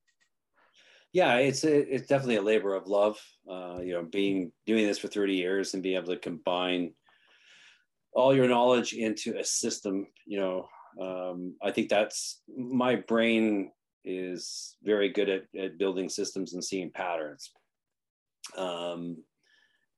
Yeah 1.12 1.36
it's 1.36 1.64
a, 1.66 1.94
it's 1.94 2.07
definitely 2.07 2.38
a 2.38 2.41
labor 2.41 2.76
of 2.76 2.88
love 2.88 3.20
uh, 3.49 3.80
you 3.82 3.94
know 3.94 4.03
being 4.03 4.52
doing 4.66 4.88
this 4.88 4.99
for 4.99 5.10
30 5.10 5.36
years 5.36 5.74
and 5.74 5.84
being 5.84 5.98
able 5.98 6.14
to 6.14 6.20
combine 6.20 6.94
all 8.14 8.34
your 8.34 8.48
knowledge 8.48 8.94
into 8.94 9.38
a 9.38 9.44
system 9.44 10.07
you 10.26 10.40
know 10.40 10.70
um, 11.00 11.56
I 11.62 11.72
think 11.72 11.90
that's 11.90 12.42
my 12.58 12.96
brain 12.96 13.72
is 14.04 14.76
very 14.84 15.10
good 15.10 15.30
at, 15.30 15.44
at 15.60 15.78
building 15.78 16.10
systems 16.10 16.54
and 16.54 16.64
seeing 16.64 16.92
patterns. 16.92 17.52
Um, 18.56 19.18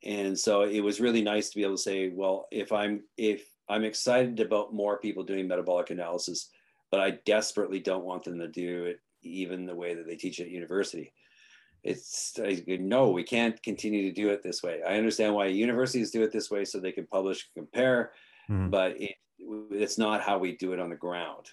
and 0.04 0.38
so 0.38 0.62
it 0.62 0.80
was 0.80 1.02
really 1.02 1.22
nice 1.22 1.50
to 1.50 1.56
be 1.56 1.64
able 1.64 1.76
to 1.76 1.82
say, 1.82 2.10
well, 2.10 2.48
if 2.52 2.72
I'm 2.72 3.04
if 3.18 3.48
I'm 3.68 3.84
excited 3.84 4.40
about 4.40 4.74
more 4.74 4.98
people 5.00 5.24
doing 5.24 5.48
metabolic 5.48 5.90
analysis, 5.90 6.50
but 6.92 7.02
I 7.02 7.20
desperately 7.26 7.80
don't 7.80 8.06
want 8.06 8.24
them 8.24 8.40
to 8.40 8.48
do 8.48 8.86
it 8.86 9.00
even 9.24 9.66
the 9.66 9.76
way 9.76 9.94
that 9.94 10.08
they 10.08 10.16
teach 10.16 10.40
at 10.40 10.50
university. 10.50 11.12
It's 11.84 12.38
no, 12.68 13.10
we 13.10 13.24
can't 13.24 13.62
continue 13.64 14.04
to 14.04 14.12
do 14.12 14.30
it 14.30 14.44
this 14.44 14.64
way. 14.64 14.82
I 14.84 14.98
understand 14.98 15.34
why 15.34 15.48
universities 15.48 16.12
do 16.12 16.24
it 16.24 16.32
this 16.32 16.50
way 16.50 16.66
so 16.66 16.80
they 16.80 16.92
can 16.92 17.08
publish 17.08 17.48
and 17.56 17.66
compare, 17.66 18.12
mm-hmm. 18.50 18.70
but 18.70 19.00
it, 19.02 19.16
it's 19.40 19.98
not 19.98 20.22
how 20.22 20.38
we 20.38 20.56
do 20.56 20.74
it 20.74 20.80
on 20.80 20.90
the 20.90 20.96
ground. 20.96 21.50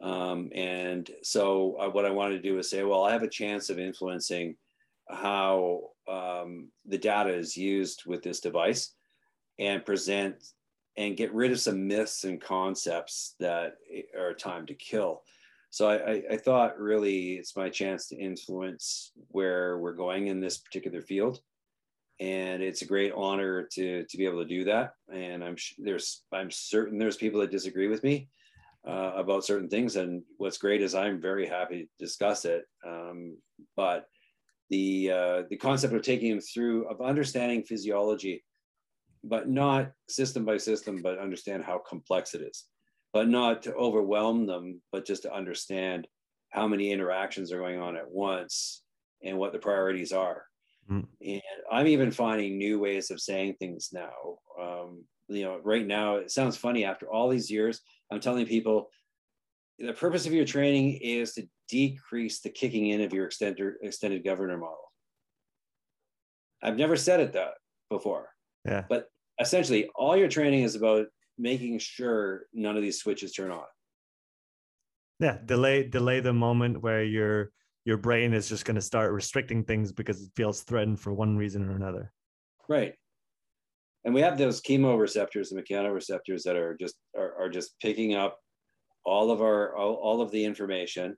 Um, 0.00 0.50
and 0.54 1.08
so 1.22 1.76
uh, 1.80 1.88
what 1.88 2.04
I 2.04 2.10
wanted 2.10 2.42
to 2.42 2.48
do 2.48 2.58
is 2.58 2.68
say, 2.68 2.82
well, 2.82 3.04
I 3.04 3.12
have 3.12 3.22
a 3.22 3.28
chance 3.28 3.70
of 3.70 3.78
influencing 3.78 4.56
how 5.08 5.90
um, 6.08 6.68
the 6.86 6.98
data 6.98 7.32
is 7.32 7.56
used 7.56 8.04
with 8.06 8.22
this 8.22 8.40
device 8.40 8.94
and 9.58 9.84
present 9.84 10.36
and 10.96 11.16
get 11.16 11.34
rid 11.34 11.52
of 11.52 11.60
some 11.60 11.86
myths 11.86 12.24
and 12.24 12.40
concepts 12.40 13.34
that 13.40 13.76
are 14.18 14.34
time 14.34 14.66
to 14.66 14.74
kill. 14.74 15.22
So 15.70 15.88
I, 15.88 16.22
I, 16.30 16.36
thought 16.36 16.78
really 16.78 17.32
it's 17.32 17.56
my 17.56 17.68
chance 17.68 18.06
to 18.08 18.16
influence 18.16 19.10
where 19.28 19.78
we're 19.78 19.94
going 19.94 20.28
in 20.28 20.38
this 20.38 20.58
particular 20.58 21.00
field, 21.00 21.40
and 22.20 22.62
it's 22.62 22.82
a 22.82 22.86
great 22.86 23.12
honor 23.16 23.68
to 23.72 24.04
to 24.04 24.16
be 24.16 24.24
able 24.24 24.42
to 24.42 24.48
do 24.48 24.64
that. 24.64 24.94
And 25.12 25.42
I'm 25.42 25.56
there's 25.78 26.22
I'm 26.32 26.50
certain 26.50 26.98
there's 26.98 27.16
people 27.16 27.40
that 27.40 27.50
disagree 27.50 27.88
with 27.88 28.02
me 28.04 28.28
uh, 28.86 29.12
about 29.16 29.44
certain 29.44 29.68
things, 29.68 29.96
and 29.96 30.22
what's 30.36 30.58
great 30.58 30.82
is 30.82 30.94
I'm 30.94 31.20
very 31.20 31.46
happy 31.46 31.82
to 31.82 31.88
discuss 31.98 32.44
it. 32.44 32.64
Um, 32.86 33.38
but 33.76 34.06
the 34.70 35.10
uh, 35.10 35.42
the 35.50 35.56
concept 35.56 35.94
of 35.94 36.02
taking 36.02 36.30
them 36.30 36.40
through 36.40 36.88
of 36.88 37.00
understanding 37.00 37.62
physiology 37.62 38.44
but 39.24 39.48
not 39.48 39.90
system 40.08 40.44
by 40.44 40.58
system, 40.58 41.00
but 41.02 41.18
understand 41.18 41.64
how 41.64 41.78
complex 41.78 42.34
it 42.34 42.42
is, 42.42 42.64
but 43.12 43.28
not 43.28 43.62
to 43.62 43.74
overwhelm 43.74 44.46
them, 44.46 44.80
but 44.92 45.06
just 45.06 45.22
to 45.22 45.34
understand 45.34 46.06
how 46.50 46.68
many 46.68 46.92
interactions 46.92 47.50
are 47.50 47.58
going 47.58 47.80
on 47.80 47.96
at 47.96 48.10
once 48.10 48.82
and 49.22 49.38
what 49.38 49.52
the 49.52 49.58
priorities 49.58 50.12
are. 50.12 50.44
Mm. 50.90 51.06
And 51.20 51.42
I'm 51.70 51.86
even 51.86 52.10
finding 52.10 52.58
new 52.58 52.78
ways 52.78 53.10
of 53.10 53.20
saying 53.20 53.54
things 53.58 53.90
now. 53.92 54.12
Um, 54.60 55.04
you 55.28 55.44
know, 55.44 55.60
right 55.64 55.86
now, 55.86 56.16
it 56.16 56.30
sounds 56.30 56.56
funny 56.56 56.84
after 56.84 57.10
all 57.10 57.28
these 57.28 57.50
years, 57.50 57.80
I'm 58.10 58.20
telling 58.20 58.46
people 58.46 58.90
the 59.78 59.92
purpose 59.92 60.26
of 60.26 60.32
your 60.32 60.44
training 60.44 60.98
is 61.02 61.34
to 61.34 61.48
decrease 61.68 62.40
the 62.40 62.50
kicking 62.50 62.88
in 62.88 63.00
of 63.00 63.12
your 63.12 63.26
extended, 63.26 63.74
extended 63.82 64.24
governor 64.24 64.58
model. 64.58 64.92
I've 66.62 66.76
never 66.76 66.96
said 66.96 67.20
it 67.20 67.32
that 67.32 67.54
before. 67.90 68.28
Yeah. 68.64 68.84
But 68.88 69.08
essentially 69.40 69.88
all 69.94 70.16
your 70.16 70.28
training 70.28 70.62
is 70.62 70.74
about 70.74 71.06
making 71.38 71.78
sure 71.78 72.46
none 72.52 72.76
of 72.76 72.82
these 72.82 73.00
switches 73.00 73.32
turn 73.32 73.50
on 73.50 73.64
yeah 75.20 75.38
delay 75.44 75.86
delay 75.86 76.20
the 76.20 76.32
moment 76.32 76.80
where 76.82 77.02
your 77.02 77.50
your 77.84 77.98
brain 77.98 78.32
is 78.32 78.48
just 78.48 78.64
going 78.64 78.76
to 78.76 78.80
start 78.80 79.12
restricting 79.12 79.64
things 79.64 79.92
because 79.92 80.22
it 80.22 80.30
feels 80.34 80.62
threatened 80.62 81.00
for 81.00 81.12
one 81.12 81.36
reason 81.36 81.68
or 81.68 81.76
another. 81.76 82.12
Right. 82.68 82.94
And 84.04 84.14
we 84.14 84.20
have 84.20 84.38
those 84.38 84.60
chemoreceptors 84.60 85.50
and 85.50 85.62
mechanoreceptors 85.62 86.42
that 86.44 86.56
are 86.56 86.76
just 86.78 86.96
are, 87.16 87.34
are 87.38 87.48
just 87.48 87.78
picking 87.80 88.14
up 88.14 88.38
all 89.04 89.30
of 89.30 89.40
our 89.40 89.76
all, 89.76 89.94
all 89.94 90.20
of 90.20 90.30
the 90.30 90.44
information. 90.44 91.16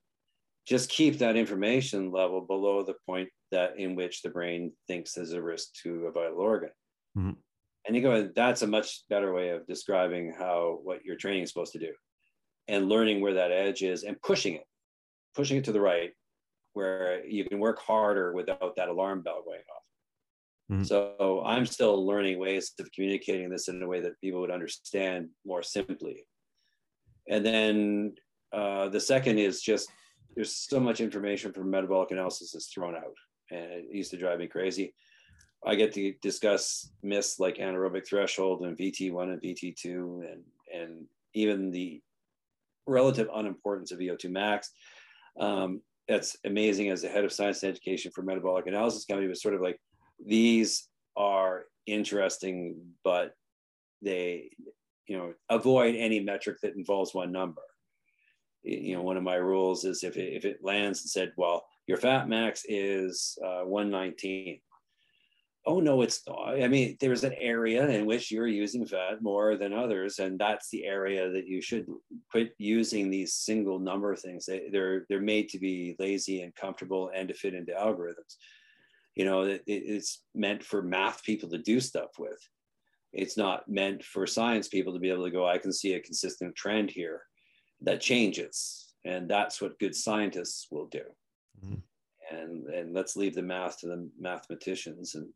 Just 0.66 0.90
keep 0.90 1.18
that 1.18 1.36
information 1.36 2.10
level 2.10 2.40
below 2.40 2.82
the 2.82 2.94
point 3.06 3.28
that 3.52 3.78
in 3.78 3.94
which 3.94 4.22
the 4.22 4.30
brain 4.30 4.72
thinks 4.88 5.12
there's 5.12 5.32
a 5.32 5.42
risk 5.42 5.68
to 5.82 6.06
a 6.06 6.12
vital 6.12 6.40
organ. 6.40 6.70
Mm-hmm. 7.16 7.32
And 7.86 7.96
you 7.96 8.02
go 8.02 8.28
that's 8.34 8.62
a 8.62 8.66
much 8.66 9.02
better 9.08 9.32
way 9.32 9.50
of 9.50 9.66
describing 9.66 10.34
how 10.36 10.80
what 10.82 11.04
your 11.04 11.16
training 11.16 11.44
is 11.44 11.50
supposed 11.50 11.72
to 11.72 11.78
do. 11.78 11.92
And 12.68 12.88
learning 12.88 13.20
where 13.20 13.34
that 13.34 13.52
edge 13.52 13.82
is 13.82 14.02
and 14.02 14.20
pushing 14.22 14.54
it 14.54 14.64
pushing 15.36 15.58
it 15.58 15.64
to 15.64 15.72
the 15.72 15.80
right 15.80 16.10
where 16.76 17.24
you 17.26 17.44
can 17.44 17.58
work 17.58 17.78
harder 17.80 18.32
without 18.32 18.74
that 18.76 18.88
alarm 18.88 19.22
bell 19.22 19.42
going 19.44 19.60
off 19.74 20.72
mm-hmm. 20.72 20.82
so 20.84 21.42
i'm 21.44 21.66
still 21.66 22.06
learning 22.06 22.38
ways 22.38 22.72
of 22.78 22.90
communicating 22.92 23.48
this 23.48 23.68
in 23.68 23.82
a 23.82 23.86
way 23.86 24.00
that 24.00 24.20
people 24.20 24.40
would 24.40 24.50
understand 24.50 25.28
more 25.44 25.62
simply 25.62 26.24
and 27.28 27.44
then 27.44 28.14
uh, 28.52 28.88
the 28.88 29.00
second 29.00 29.38
is 29.38 29.60
just 29.60 29.88
there's 30.34 30.54
so 30.54 30.78
much 30.78 31.00
information 31.00 31.52
from 31.52 31.70
metabolic 31.70 32.10
analysis 32.10 32.52
that's 32.52 32.68
thrown 32.68 32.94
out 32.94 33.16
and 33.50 33.72
it 33.72 33.86
used 33.90 34.10
to 34.10 34.16
drive 34.16 34.38
me 34.38 34.46
crazy 34.46 34.94
I 35.64 35.74
get 35.74 35.92
to 35.94 36.12
discuss 36.22 36.90
myths 37.02 37.40
like 37.40 37.56
anaerobic 37.56 38.06
threshold 38.06 38.62
and 38.62 38.76
VT1 38.76 39.32
and 39.32 39.42
VT2 39.42 39.86
and, 40.32 40.42
and 40.72 41.06
even 41.34 41.72
the 41.72 42.00
relative 42.86 43.28
unimportance 43.34 43.90
of 43.90 43.98
VO2 43.98 44.30
max. 44.30 44.70
Um, 45.40 45.82
that's 46.08 46.36
amazing 46.44 46.90
as 46.90 47.02
the 47.02 47.08
head 47.08 47.24
of 47.24 47.32
science 47.32 47.62
and 47.62 47.70
education 47.70 48.12
for 48.14 48.22
metabolic 48.22 48.66
analysis 48.66 49.04
company 49.04 49.28
was 49.28 49.42
sort 49.42 49.54
of 49.54 49.60
like, 49.60 49.80
these 50.24 50.88
are 51.16 51.64
interesting, 51.86 52.76
but 53.02 53.32
they, 54.02 54.50
you 55.06 55.16
know, 55.16 55.32
avoid 55.48 55.94
any 55.96 56.20
metric 56.20 56.58
that 56.62 56.76
involves 56.76 57.14
one 57.14 57.32
number. 57.32 57.62
You 58.62 58.96
know, 58.96 59.02
one 59.02 59.16
of 59.16 59.22
my 59.22 59.36
rules 59.36 59.84
is 59.84 60.02
if 60.02 60.16
it, 60.16 60.32
if 60.34 60.44
it 60.44 60.58
lands 60.62 61.02
and 61.02 61.10
said, 61.10 61.32
well, 61.36 61.64
your 61.86 61.98
fat 61.98 62.28
max 62.28 62.64
is 62.68 63.38
uh, 63.44 63.62
119 63.62 64.60
oh 65.66 65.80
no 65.80 66.02
it's 66.02 66.22
not 66.26 66.62
i 66.62 66.68
mean 66.68 66.96
there's 67.00 67.24
an 67.24 67.34
area 67.38 67.86
in 67.88 68.06
which 68.06 68.30
you're 68.30 68.46
using 68.46 68.86
fat 68.86 69.20
more 69.20 69.56
than 69.56 69.72
others 69.72 70.18
and 70.18 70.38
that's 70.38 70.70
the 70.70 70.84
area 70.84 71.30
that 71.30 71.46
you 71.46 71.60
should 71.60 71.86
quit 72.30 72.54
using 72.58 73.10
these 73.10 73.34
single 73.34 73.78
number 73.78 74.14
things. 74.14 74.46
They, 74.46 74.68
they're 74.70 75.06
they're 75.08 75.20
made 75.20 75.48
to 75.50 75.58
be 75.58 75.96
lazy 75.98 76.42
and 76.42 76.54
comfortable 76.54 77.10
and 77.14 77.28
to 77.28 77.34
fit 77.34 77.54
into 77.54 77.72
algorithms. 77.72 78.36
You 79.14 79.24
know 79.24 79.42
it, 79.42 79.62
it's 79.66 80.22
meant 80.34 80.62
for 80.62 80.82
math 80.82 81.22
people 81.22 81.48
to 81.50 81.58
do 81.58 81.80
stuff 81.80 82.10
with. 82.18 82.38
It's 83.12 83.36
not 83.36 83.68
meant 83.68 84.04
for 84.04 84.26
science 84.26 84.68
people 84.68 84.92
to 84.92 84.98
be 84.98 85.10
able 85.10 85.24
to 85.24 85.30
go 85.30 85.46
i 85.46 85.58
can 85.58 85.72
see 85.72 85.94
a 85.94 86.00
consistent 86.00 86.54
trend 86.54 86.90
here 86.90 87.22
that 87.80 88.00
changes 88.00 88.92
and 89.04 89.28
that's 89.28 89.60
what 89.62 89.78
good 89.78 89.94
scientists 89.94 90.66
will 90.70 90.86
do. 90.86 91.02
Mm-hmm. 91.64 92.36
and 92.36 92.66
and 92.66 92.92
let's 92.92 93.16
leave 93.16 93.34
the 93.34 93.42
math 93.42 93.80
to 93.80 93.86
the 93.86 94.10
mathematicians 94.20 95.14
and 95.14 95.26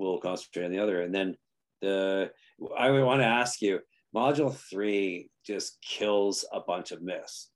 we'll 0.00 0.18
concentrate 0.18 0.64
on 0.64 0.72
the 0.72 0.78
other. 0.78 1.02
And 1.02 1.14
then 1.14 1.36
the 1.82 2.30
I 2.76 2.90
would 2.90 3.04
want 3.04 3.20
to 3.20 3.26
ask 3.26 3.62
you, 3.62 3.80
module 4.14 4.54
three 4.54 5.28
just 5.46 5.78
kills 5.82 6.44
a 6.52 6.60
bunch 6.60 6.90
of 6.90 7.02
myths. 7.02 7.50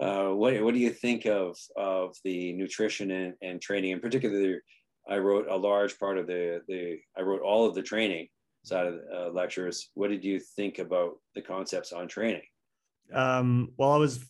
Uh, 0.00 0.30
what 0.30 0.60
what 0.62 0.74
do 0.74 0.80
you 0.80 0.90
think 0.90 1.26
of 1.26 1.56
of 1.76 2.16
the 2.24 2.52
nutrition 2.54 3.10
and, 3.10 3.34
and 3.42 3.60
training, 3.60 3.92
in 3.92 4.00
particular? 4.00 4.60
I 5.08 5.18
wrote 5.18 5.46
a 5.48 5.56
large 5.56 5.98
part 5.98 6.18
of 6.18 6.26
the 6.26 6.62
the 6.66 6.98
I 7.16 7.22
wrote 7.22 7.42
all 7.42 7.66
of 7.66 7.74
the 7.74 7.82
training 7.82 8.28
side 8.64 8.86
of 8.86 8.94
the 8.94 9.26
uh, 9.26 9.30
lectures. 9.30 9.90
What 9.94 10.08
did 10.08 10.24
you 10.24 10.40
think 10.56 10.78
about 10.78 11.12
the 11.34 11.42
concepts 11.42 11.92
on 11.92 12.08
training? 12.08 12.42
Um, 13.12 13.72
well, 13.76 13.92
I 13.92 13.98
was 13.98 14.24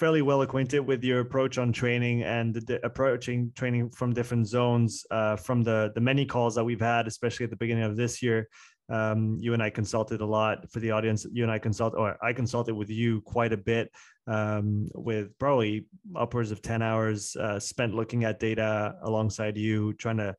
fairly 0.00 0.22
well 0.22 0.40
acquainted 0.40 0.80
with 0.80 1.04
your 1.04 1.20
approach 1.20 1.58
on 1.58 1.72
training 1.72 2.22
and 2.22 2.54
the, 2.54 2.80
approaching 2.84 3.52
training 3.54 3.90
from 3.90 4.14
different 4.14 4.48
zones 4.48 5.04
uh, 5.10 5.36
from 5.36 5.62
the 5.62 5.92
the 5.94 6.00
many 6.00 6.24
calls 6.24 6.54
that 6.54 6.64
we've 6.64 6.80
had 6.80 7.06
especially 7.06 7.44
at 7.44 7.50
the 7.50 7.56
beginning 7.64 7.84
of 7.84 7.96
this 7.96 8.22
year 8.22 8.48
um, 8.90 9.36
you 9.38 9.54
and 9.54 9.62
I 9.62 9.70
consulted 9.70 10.20
a 10.20 10.26
lot 10.26 10.68
for 10.70 10.80
the 10.80 10.90
audience. 10.90 11.24
You 11.32 11.44
and 11.44 11.52
I 11.52 11.58
consult, 11.58 11.94
or 11.94 12.16
I 12.22 12.32
consulted 12.32 12.74
with 12.74 12.90
you 12.90 13.20
quite 13.20 13.52
a 13.52 13.56
bit, 13.56 13.90
um, 14.26 14.88
with 14.94 15.38
probably 15.38 15.86
upwards 16.16 16.50
of 16.50 16.60
ten 16.60 16.82
hours 16.82 17.36
uh, 17.36 17.60
spent 17.60 17.94
looking 17.94 18.24
at 18.24 18.40
data 18.40 18.96
alongside 19.02 19.56
you, 19.56 19.92
trying 19.94 20.16
to 20.16 20.34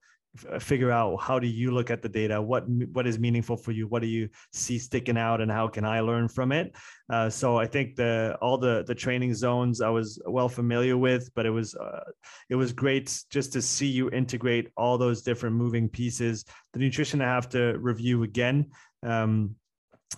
uh, 0.49 0.59
figure 0.59 0.91
out 0.91 1.17
how 1.17 1.39
do 1.39 1.47
you 1.47 1.71
look 1.71 1.91
at 1.91 2.01
the 2.01 2.09
data? 2.09 2.41
What 2.41 2.67
what 2.67 3.05
is 3.05 3.19
meaningful 3.19 3.57
for 3.57 3.71
you? 3.71 3.87
What 3.87 4.01
do 4.01 4.07
you 4.07 4.29
see 4.53 4.79
sticking 4.79 5.17
out 5.17 5.41
and 5.41 5.51
how 5.51 5.67
can 5.67 5.83
i 5.83 5.99
learn 5.99 6.27
from 6.27 6.51
it? 6.51 6.73
Uh, 7.09 7.29
so 7.29 7.57
i 7.57 7.65
think 7.65 7.95
the 7.95 8.37
all 8.41 8.57
the 8.57 8.83
the 8.87 8.95
training 8.95 9.33
zones 9.33 9.81
i 9.81 9.89
was 9.89 10.21
well 10.25 10.47
familiar 10.47 10.97
with 10.97 11.29
but 11.35 11.45
it 11.45 11.49
was 11.49 11.75
uh, 11.75 12.03
it 12.49 12.55
was 12.55 12.71
great 12.71 13.23
just 13.29 13.51
to 13.53 13.61
see 13.61 13.87
you 13.87 14.09
integrate 14.11 14.69
all 14.77 14.97
those 14.97 15.21
different 15.21 15.55
moving 15.55 15.89
pieces. 15.89 16.45
The 16.73 16.79
nutrition 16.79 17.21
i 17.21 17.25
have 17.25 17.49
to 17.49 17.77
review 17.79 18.23
again 18.23 18.71
um, 19.03 19.55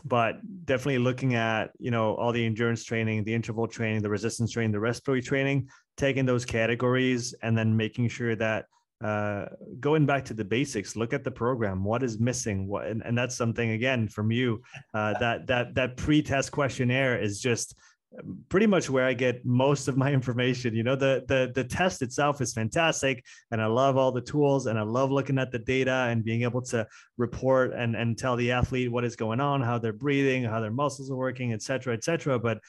but 0.05 0.35
definitely 0.65 0.99
looking 0.99 1.35
at 1.35 1.71
you 1.79 1.91
know 1.91 2.15
all 2.15 2.31
the 2.31 2.45
endurance 2.45 2.83
training 2.83 3.23
the 3.23 3.33
interval 3.33 3.67
training 3.67 4.01
the 4.01 4.09
resistance 4.09 4.51
training 4.51 4.71
the 4.71 4.79
respiratory 4.79 5.21
training 5.21 5.67
taking 5.97 6.25
those 6.25 6.45
categories 6.45 7.33
and 7.41 7.57
then 7.57 7.75
making 7.75 8.07
sure 8.09 8.35
that 8.35 8.65
uh, 9.03 9.45
going 9.79 10.05
back 10.05 10.23
to 10.25 10.33
the 10.33 10.45
basics 10.45 10.95
look 10.95 11.13
at 11.13 11.23
the 11.23 11.31
program 11.31 11.83
what 11.83 12.03
is 12.03 12.19
missing 12.19 12.67
what 12.67 12.85
and, 12.87 13.01
and 13.03 13.17
that's 13.17 13.35
something 13.35 13.71
again 13.71 14.07
from 14.07 14.31
you 14.31 14.61
uh, 14.93 15.17
that 15.19 15.45
that 15.47 15.75
that 15.75 15.97
pre-test 15.97 16.51
questionnaire 16.51 17.21
is 17.21 17.39
just 17.39 17.75
um, 18.19 18.39
pretty 18.49 18.67
much 18.67 18.89
where 18.89 19.05
I 19.05 19.13
get 19.13 19.45
most 19.45 19.87
of 19.87 19.97
my 19.97 20.13
information. 20.19 20.75
You 20.75 20.83
know, 20.83 20.95
the 20.95 21.23
the 21.27 21.51
the 21.53 21.63
test 21.63 22.01
itself 22.01 22.41
is 22.41 22.53
fantastic, 22.53 23.23
and 23.51 23.61
I 23.61 23.65
love 23.65 23.97
all 23.97 24.11
the 24.11 24.21
tools, 24.21 24.67
and 24.67 24.77
I 24.77 24.83
love 24.83 25.11
looking 25.11 25.39
at 25.39 25.51
the 25.51 25.59
data 25.59 26.07
and 26.09 26.23
being 26.23 26.43
able 26.43 26.61
to 26.63 26.87
report 27.17 27.73
and 27.73 27.95
and 27.95 28.17
tell 28.17 28.35
the 28.35 28.51
athlete 28.51 28.91
what 28.91 29.05
is 29.05 29.15
going 29.15 29.39
on, 29.39 29.61
how 29.61 29.77
they're 29.79 29.93
breathing, 29.93 30.43
how 30.43 30.59
their 30.59 30.71
muscles 30.71 31.09
are 31.09 31.15
working, 31.15 31.53
et 31.53 31.61
cetera, 31.61 31.93
et 31.93 32.03
cetera. 32.03 32.39
But 32.39 32.59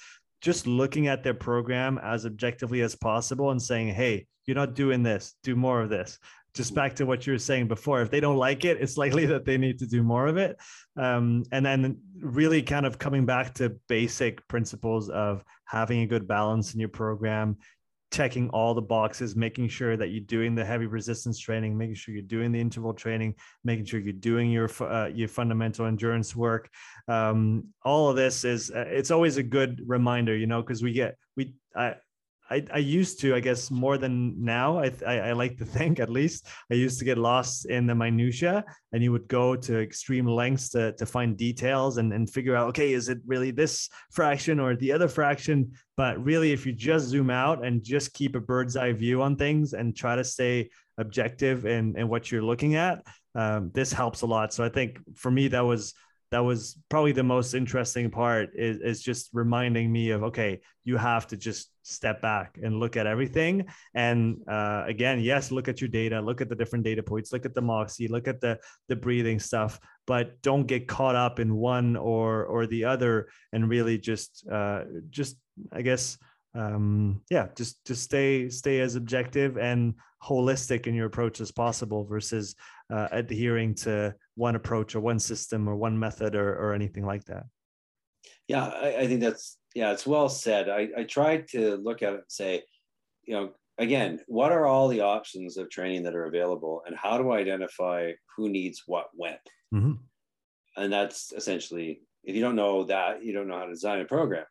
just 0.45 0.67
looking 0.67 1.07
at 1.07 1.23
their 1.23 1.33
program 1.33 1.99
as 2.03 2.27
objectively 2.27 2.83
as 2.83 2.95
possible 2.95 3.51
and 3.51 3.61
saying, 3.61 3.89
hey, 3.89 4.27
you're 4.45 4.55
not 4.55 4.75
doing 4.75 5.03
this, 5.03 5.35
do 5.43 5.57
more 5.57 5.81
of 5.81 5.89
this. 5.89 6.19
Just 6.53 6.75
back 6.75 6.95
to 6.97 7.07
what 7.07 7.27
you 7.27 7.33
were 7.33 7.39
saying 7.39 7.67
before, 7.67 8.03
if 8.03 8.11
they 8.11 8.21
don't 8.21 8.37
like 8.37 8.67
it, 8.67 8.77
it's 8.79 8.99
likely 8.99 9.25
that 9.25 9.47
they 9.47 9.57
need 9.57 9.79
to 9.79 9.87
do 9.87 10.03
more 10.03 10.27
of 10.27 10.37
it. 10.37 10.57
Um, 10.99 11.45
and 11.51 11.65
then 11.65 11.97
really 12.21 12.63
kind 12.63 12.85
of 12.85 12.99
coming 12.99 13.25
back 13.25 13.55
to 13.55 13.77
basic 13.89 14.47
principles 14.47 15.09
of 15.09 15.43
having 15.65 16.03
a 16.03 16.07
good 16.07 16.29
balance 16.29 16.75
in 16.75 16.79
your 16.79 16.91
program, 16.91 17.57
checking 18.15 18.49
all 18.51 18.75
the 18.75 18.83
boxes, 18.83 19.35
making 19.35 19.69
sure 19.69 19.97
that 19.97 20.11
you're 20.11 20.21
doing 20.21 20.55
the 20.55 20.65
heavy 20.65 20.87
resistance 20.87 21.37
training, 21.39 21.77
making 21.77 21.97
sure 21.97 22.15
you're 22.15 22.23
doing 22.23 22.53
the 22.53 22.61
interval 22.61 22.95
training, 22.95 23.35
making 23.65 23.85
sure 23.85 23.99
you're 23.99 24.13
doing 24.13 24.51
your 24.53 24.71
uh, 24.81 25.09
your 25.09 25.27
fundamental 25.27 25.87
endurance 25.87 26.37
work. 26.37 26.71
Um, 27.09 27.65
all 27.85 28.09
of 28.11 28.17
this 28.17 28.45
is 28.45 28.71
uh, 28.71 28.85
it's 28.87 29.11
always 29.11 29.37
a 29.37 29.43
good 29.43 29.83
reminder, 29.85 30.37
you 30.37 30.47
know, 30.47 30.63
because 30.63 30.81
we 30.81 30.93
get 30.93 31.17
we 31.37 31.55
I 31.75 31.97
I, 32.51 32.65
I 32.73 32.79
used 32.79 33.21
to, 33.21 33.35
I 33.35 33.41
guess, 33.41 33.71
more 33.71 33.97
than 33.97 34.43
now. 34.43 34.79
I, 34.79 34.93
I, 35.07 35.19
I 35.19 35.33
like 35.33 35.57
to 35.59 35.65
think, 35.77 36.01
at 36.01 36.11
least, 36.11 36.47
I 36.71 36.75
used 36.75 36.99
to 36.99 37.05
get 37.05 37.19
lost 37.19 37.67
in 37.67 37.87
the 37.87 37.95
minutia, 37.95 38.65
and 38.93 39.03
you 39.03 39.13
would 39.13 39.29
go 39.29 39.57
to 39.57 39.81
extreme 39.81 40.27
lengths 40.27 40.69
to, 40.71 40.93
to 40.93 41.07
find 41.07 41.37
details 41.37 41.99
and, 41.99 42.13
and 42.13 42.29
figure 42.29 42.57
out, 42.57 42.69
okay, 42.69 42.93
is 42.93 43.09
it 43.09 43.19
really 43.27 43.51
this 43.51 43.89
fraction 44.13 44.61
or 44.61 44.77
the 44.77 44.93
other 44.93 45.09
fraction? 45.09 45.73
But 45.97 46.23
really, 46.23 46.53
if 46.53 46.67
you 46.67 46.73
just 46.73 47.07
zoom 47.07 47.31
out 47.31 47.65
and 47.65 47.83
just 47.83 48.13
keep 48.13 48.35
a 48.37 48.41
bird's 48.41 48.77
eye 48.77 48.93
view 48.93 49.23
on 49.23 49.37
things 49.37 49.73
and 49.73 49.97
try 49.97 50.17
to 50.17 50.25
stay 50.25 50.71
objective 50.99 51.67
in, 51.67 51.97
in 51.97 52.09
what 52.09 52.31
you're 52.31 52.43
looking 52.43 52.75
at, 52.75 53.05
um, 53.35 53.71
this 53.75 53.93
helps 53.93 54.23
a 54.23 54.27
lot. 54.27 54.53
So 54.53 54.65
I 54.65 54.69
think 54.69 54.99
for 55.17 55.31
me, 55.31 55.49
that 55.49 55.65
was 55.65 55.95
that 56.35 56.45
was 56.45 56.77
probably 56.89 57.13
the 57.13 57.23
most 57.23 57.55
interesting 57.55 58.11
part 58.11 58.51
is, 58.57 58.79
is 58.81 59.01
just 59.01 59.31
reminding 59.33 59.93
me 59.93 60.11
of 60.11 60.25
okay 60.25 60.61
you 60.83 60.97
have 60.97 61.29
to 61.29 61.37
just 61.37 61.71
step 61.85 62.21
back 62.21 62.59
and 62.61 62.81
look 62.81 62.97
at 62.97 63.07
everything. 63.07 63.67
And 63.95 64.41
uh, 64.49 64.83
again 64.85 65.21
yes 65.21 65.53
look 65.53 65.69
at 65.69 65.81
your 65.81 65.87
data 65.87 66.21
look 66.21 66.41
at 66.41 66.49
the 66.49 66.57
different 66.57 66.85
data 66.85 67.05
points 67.05 67.33
look 67.33 67.47
at 67.47 67.55
the 67.55 67.61
moxy 67.63 68.09
look 68.09 68.27
at 68.27 68.41
the 68.41 68.59
the 68.89 68.97
breathing 68.97 69.39
stuff 69.39 69.79
but 70.09 70.43
don't 70.43 70.67
get 70.67 70.89
caught 70.89 71.15
up 71.15 71.39
in 71.39 71.55
one 71.55 71.95
or 71.95 72.45
or 72.47 72.67
the 72.67 72.85
other 72.85 73.29
and 73.53 73.69
really 73.69 73.97
just 73.97 74.45
uh, 74.51 74.83
just 75.11 75.37
i 75.73 75.83
guess 75.83 76.19
um, 76.57 77.21
yeah 77.31 77.47
just 77.57 77.85
just 77.85 78.03
stay 78.03 78.49
stay 78.49 78.81
as 78.81 78.97
objective 78.97 79.57
and 79.57 79.95
holistic 80.23 80.87
in 80.89 80.95
your 80.95 81.07
approach 81.07 81.41
as 81.41 81.53
possible 81.53 82.05
versus 82.05 82.57
uh, 82.91 83.09
adhering 83.13 83.75
to 83.75 84.15
one 84.35 84.57
approach 84.57 84.95
or 84.95 85.01
one 85.01 85.19
system 85.19 85.69
or 85.69 85.77
one 85.77 85.99
method 85.99 86.35
or, 86.35 86.55
or 86.55 86.75
anything 86.75 87.05
like 87.05 87.25
that? 87.25 87.45
Yeah 88.49 88.67
I, 88.67 88.97
I 89.01 89.07
think 89.07 89.21
that's 89.21 89.59
yeah 89.75 89.93
it's 89.93 90.07
well 90.07 90.29
said. 90.29 90.69
I, 90.69 90.89
I 90.97 91.05
tried 91.05 91.49
to 91.49 91.77
look 91.77 92.03
at 92.03 92.13
it 92.13 92.17
and 92.17 92.25
say 92.29 92.63
you 93.25 93.35
know 93.35 93.51
again 93.79 94.21
what 94.27 94.53
are 94.53 94.67
all 94.67 94.89
the 94.89 95.01
options 95.01 95.57
of 95.57 95.71
training 95.71 96.03
that 96.05 96.15
are 96.15 96.27
available 96.27 96.83
and 96.87 96.95
how 96.97 97.19
do 97.19 97.31
i 97.31 97.39
identify 97.39 98.13
who 98.37 98.49
needs 98.49 98.83
what 98.87 99.07
when? 99.15 99.37
Mm-hmm. 99.75 99.93
and 100.77 100.93
that's 100.93 101.33
essentially 101.33 102.03
if 102.25 102.35
you 102.35 102.41
don't 102.41 102.57
know 102.57 102.85
that 102.85 103.25
you 103.25 103.33
don't 103.33 103.49
know 103.49 103.59
how 103.59 103.65
to 103.65 103.73
design 103.73 104.01
a 104.01 104.05
program. 104.05 104.45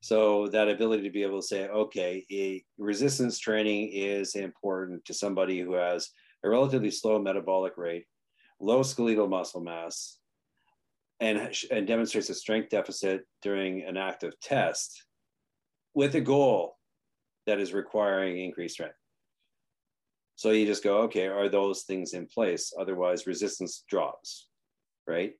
So 0.00 0.48
that 0.48 0.68
ability 0.68 1.04
to 1.04 1.10
be 1.10 1.22
able 1.22 1.40
to 1.40 1.46
say, 1.46 1.68
okay, 1.68 2.24
a 2.32 2.64
resistance 2.76 3.38
training 3.38 3.90
is 3.92 4.34
important 4.34 5.04
to 5.04 5.14
somebody 5.14 5.60
who 5.60 5.74
has 5.74 6.10
a 6.44 6.50
relatively 6.50 6.90
slow 6.90 7.18
metabolic 7.18 7.76
rate, 7.76 8.06
low 8.60 8.82
skeletal 8.82 9.28
muscle 9.28 9.60
mass, 9.60 10.18
and, 11.20 11.54
and 11.70 11.86
demonstrates 11.86 12.30
a 12.30 12.34
strength 12.34 12.70
deficit 12.70 13.22
during 13.42 13.82
an 13.82 13.96
active 13.96 14.38
test 14.40 15.04
with 15.94 16.14
a 16.14 16.20
goal 16.20 16.76
that 17.46 17.60
is 17.60 17.72
requiring 17.72 18.40
increased 18.40 18.74
strength. 18.74 18.96
So 20.36 20.50
you 20.50 20.66
just 20.66 20.82
go, 20.82 21.02
okay, 21.02 21.28
are 21.28 21.48
those 21.48 21.82
things 21.82 22.14
in 22.14 22.26
place? 22.26 22.72
Otherwise, 22.78 23.26
resistance 23.26 23.84
drops, 23.88 24.48
right? 25.06 25.34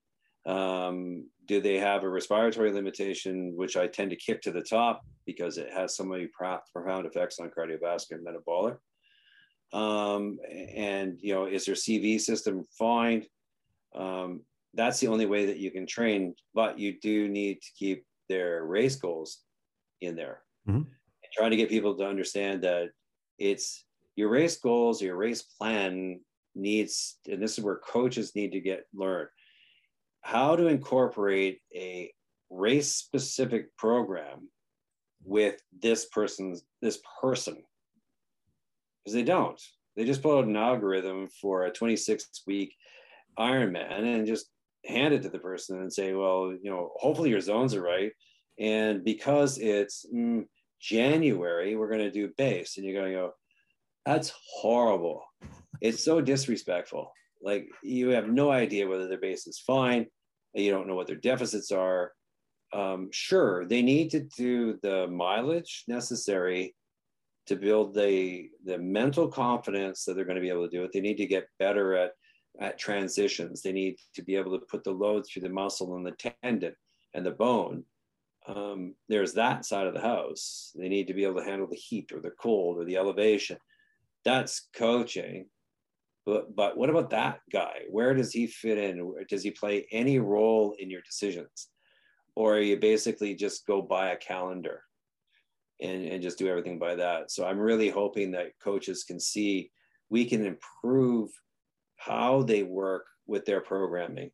Um, 0.47 1.29
do 1.47 1.61
they 1.61 1.79
have 1.79 2.05
a 2.05 2.09
respiratory 2.09 2.73
limitation, 2.73 3.53
which 3.57 3.77
I 3.77 3.87
tend 3.87 4.11
to 4.11 4.17
kick 4.17 4.43
to 4.43 4.53
the 4.53 4.61
top 4.61 5.03
because 5.27 5.59
it 5.59 5.73
has 5.73 5.97
so 5.97 6.05
many 6.05 6.29
profound 6.29 7.07
effects 7.07 7.39
on 7.41 7.51
cardiovascular 7.51 8.13
and 8.13 8.25
metabolic? 8.25 8.77
Um, 9.73 10.39
and 10.51 11.19
you 11.21 11.35
know, 11.35 11.47
is 11.47 11.67
their 11.67 11.75
CV 11.75 12.21
system 12.21 12.65
fine? 12.79 13.25
Um, 13.95 14.43
that's 14.75 15.01
the 15.01 15.09
only 15.09 15.27
way 15.27 15.47
that 15.47 15.59
you 15.59 15.71
can 15.71 15.87
train, 15.87 16.35
but 16.55 16.79
you 16.79 16.99
do 17.01 17.29
need 17.29 17.61
to 17.63 17.69
keep 17.79 18.05
their 18.29 18.65
race 18.65 18.97
goals 18.97 19.41
in 20.01 20.17
there. 20.17 20.43
Mm-hmm. 20.69 20.83
trying 21.37 21.51
to 21.51 21.57
get 21.57 21.71
people 21.71 21.97
to 21.97 22.07
understand 22.07 22.63
that 22.63 22.91
it's 23.39 23.85
your 24.15 24.29
race 24.29 24.59
goals, 24.59 25.03
your 25.03 25.17
race 25.17 25.43
plan 25.43 26.21
needs, 26.55 27.19
and 27.29 27.43
this 27.43 27.59
is 27.59 27.65
where 27.65 27.77
coaches 27.77 28.37
need 28.37 28.53
to 28.53 28.61
get 28.61 28.85
learned 28.95 29.29
how 30.23 30.57
to 30.57 30.69
incorporate 30.69 31.61
a 31.75 32.11
race 32.49 32.95
specific 32.95 33.77
program 33.77 34.49
with 35.25 35.61
this 35.81 36.07
person's 36.07 36.63
this 36.81 37.01
person 37.21 37.63
because 39.03 39.15
they 39.15 39.23
don't. 39.23 39.61
They 39.97 40.05
just 40.05 40.23
put 40.23 40.39
out 40.39 40.47
an 40.47 40.57
algorithm 40.57 41.29
for 41.29 41.65
a 41.65 41.73
26 41.73 42.43
week 42.47 42.75
ironman 43.39 44.05
and 44.05 44.27
just 44.27 44.47
hand 44.85 45.15
it 45.15 45.23
to 45.23 45.29
the 45.29 45.39
person 45.39 45.81
and 45.81 45.93
say 45.93 46.13
well 46.13 46.53
you 46.61 46.71
know 46.71 46.91
hopefully 46.97 47.31
your 47.31 47.41
zones 47.41 47.75
are 47.75 47.83
right. 47.83 48.13
And 48.59 49.05
because 49.05 49.59
it's 49.59 50.07
mm, 50.13 50.45
january 50.81 51.77
we're 51.77 51.89
going 51.89 52.01
to 52.01 52.11
do 52.11 52.33
base. 52.37 52.77
And 52.77 52.87
you're 52.87 53.01
going 53.01 53.13
to 53.13 53.19
go 53.19 53.33
that's 54.05 54.33
horrible. 54.61 55.23
It's 55.81 56.05
so 56.05 56.21
disrespectful. 56.21 57.13
Like 57.43 57.69
you 57.83 58.11
have 58.11 58.29
no 58.29 58.51
idea 58.51 58.89
whether 58.89 59.09
their 59.09 59.19
base 59.19 59.47
is 59.47 59.59
fine. 59.59 60.07
You 60.55 60.71
don't 60.71 60.87
know 60.87 60.95
what 60.95 61.07
their 61.07 61.17
deficits 61.17 61.71
are. 61.71 62.13
Um, 62.73 63.11
sure, 63.13 63.67
they 63.67 63.83
need 63.83 64.11
to 64.11 64.21
do 64.21 64.79
the 64.83 65.07
mileage 65.07 65.85
necessary 65.89 66.75
to 67.47 67.57
build 67.57 67.95
the 67.95 68.51
the 68.65 68.79
mental 68.79 69.29
confidence 69.29 70.05
that 70.05 70.15
they're 70.15 70.25
going 70.25 70.37
to 70.37 70.43
be 70.43 70.51
able 70.51 70.69
to 70.69 70.77
do 70.77 70.85
it. 70.85 70.93
They 70.93 71.01
need 71.01 71.17
to 71.17 71.27
get 71.27 71.49
better 71.59 71.95
at 71.97 72.13
at 72.61 72.79
transitions. 72.79 73.63
They 73.63 73.73
need 73.73 73.97
to 74.15 74.23
be 74.23 74.37
able 74.37 74.59
to 74.59 74.67
put 74.67 74.85
the 74.85 74.93
load 74.93 75.25
through 75.27 75.43
the 75.43 75.49
muscle 75.49 75.97
and 75.97 76.07
the 76.07 76.33
tendon 76.43 76.75
and 77.15 77.25
the 77.25 77.31
bone. 77.31 77.85
Um, 78.47 78.95
there's 79.09 79.35
that 79.35 79.65
side 79.65 79.87
of 79.87 79.95
the 79.95 80.01
house. 80.01 80.73
They 80.75 80.89
need 80.89 81.07
to 81.07 81.15
be 81.15 81.25
able 81.25 81.41
to 81.41 81.49
handle 81.49 81.69
the 81.69 81.77
heat 81.77 82.13
or 82.13 82.21
the 82.21 82.33
cold 82.33 82.79
or 82.79 82.85
the 82.85 82.97
elevation. 82.97 83.57
That's 84.25 84.69
coaching. 84.77 85.47
But 86.25 86.55
but 86.55 86.77
what 86.77 86.91
about 86.91 87.11
that 87.11 87.41
guy? 87.53 87.83
Where 87.91 88.15
does 88.15 88.33
he 88.33 88.47
fit 88.47 88.79
in? 88.79 89.15
Does 89.29 89.43
he 89.43 89.51
play 89.51 89.87
any 89.91 90.19
role 90.19 90.75
in 90.79 90.91
your 90.91 91.03
decisions? 91.03 91.69
Or 92.37 92.59
you 92.59 92.79
basically 92.79 93.35
just 93.35 93.67
go 93.67 93.83
by 93.83 94.11
a 94.11 94.17
calendar 94.17 94.83
and, 95.83 96.07
and 96.07 96.23
just 96.23 96.39
do 96.39 96.49
everything 96.49 96.79
by 96.79 96.95
that. 96.95 97.31
So 97.31 97.47
I'm 97.47 97.59
really 97.59 97.91
hoping 97.91 98.31
that 98.33 98.59
coaches 98.63 99.05
can 99.05 99.21
see 99.21 99.71
we 100.09 100.25
can 100.25 100.45
improve 100.45 101.31
how 101.97 102.43
they 102.43 102.63
work 102.63 103.07
with 103.27 103.45
their 103.45 103.61
programming 103.61 104.31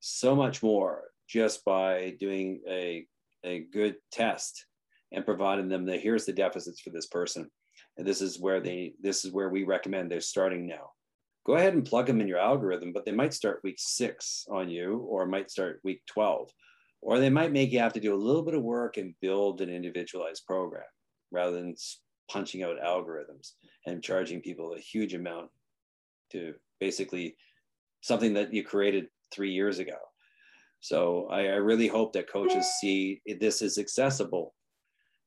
so 0.00 0.34
much 0.34 0.62
more 0.62 1.04
just 1.28 1.64
by 1.64 2.16
doing 2.18 2.60
a, 2.68 3.06
a 3.44 3.60
good 3.72 3.96
test 4.12 4.66
and 5.12 5.24
providing 5.24 5.68
them 5.68 5.86
that 5.86 6.00
here's 6.00 6.26
the 6.26 6.32
deficits 6.32 6.80
for 6.80 6.90
this 6.90 7.06
person 7.06 7.50
and 7.96 8.06
this 8.06 8.20
is 8.20 8.38
where 8.38 8.60
they 8.60 8.92
this 9.00 9.24
is 9.24 9.32
where 9.32 9.48
we 9.48 9.64
recommend 9.64 10.10
they're 10.10 10.20
starting 10.20 10.66
now 10.66 10.90
go 11.44 11.54
ahead 11.56 11.74
and 11.74 11.84
plug 11.84 12.06
them 12.06 12.20
in 12.20 12.28
your 12.28 12.38
algorithm, 12.38 12.92
but 12.92 13.04
they 13.04 13.12
might 13.12 13.34
start 13.34 13.60
week 13.64 13.76
six 13.78 14.46
on 14.50 14.68
you 14.68 14.98
or 14.98 15.26
might 15.26 15.50
start 15.50 15.80
week 15.82 16.02
12. 16.06 16.50
Or 17.02 17.18
they 17.18 17.30
might 17.30 17.52
make 17.52 17.72
you 17.72 17.78
have 17.78 17.94
to 17.94 18.00
do 18.00 18.14
a 18.14 18.16
little 18.16 18.42
bit 18.42 18.54
of 18.54 18.62
work 18.62 18.96
and 18.96 19.14
build 19.20 19.60
an 19.60 19.70
individualized 19.70 20.44
program 20.46 20.84
rather 21.30 21.52
than 21.52 21.74
punching 22.30 22.62
out 22.62 22.76
algorithms 22.84 23.52
and 23.86 24.02
charging 24.02 24.40
people 24.40 24.74
a 24.74 24.80
huge 24.80 25.14
amount 25.14 25.50
to 26.32 26.54
basically 26.78 27.36
something 28.02 28.34
that 28.34 28.52
you 28.52 28.64
created 28.64 29.06
three 29.32 29.52
years 29.52 29.78
ago. 29.78 29.96
So 30.80 31.28
I, 31.30 31.40
I 31.40 31.56
really 31.56 31.88
hope 31.88 32.12
that 32.12 32.30
coaches 32.30 32.66
see 32.80 33.20
this 33.40 33.62
is 33.62 33.78
accessible 33.78 34.54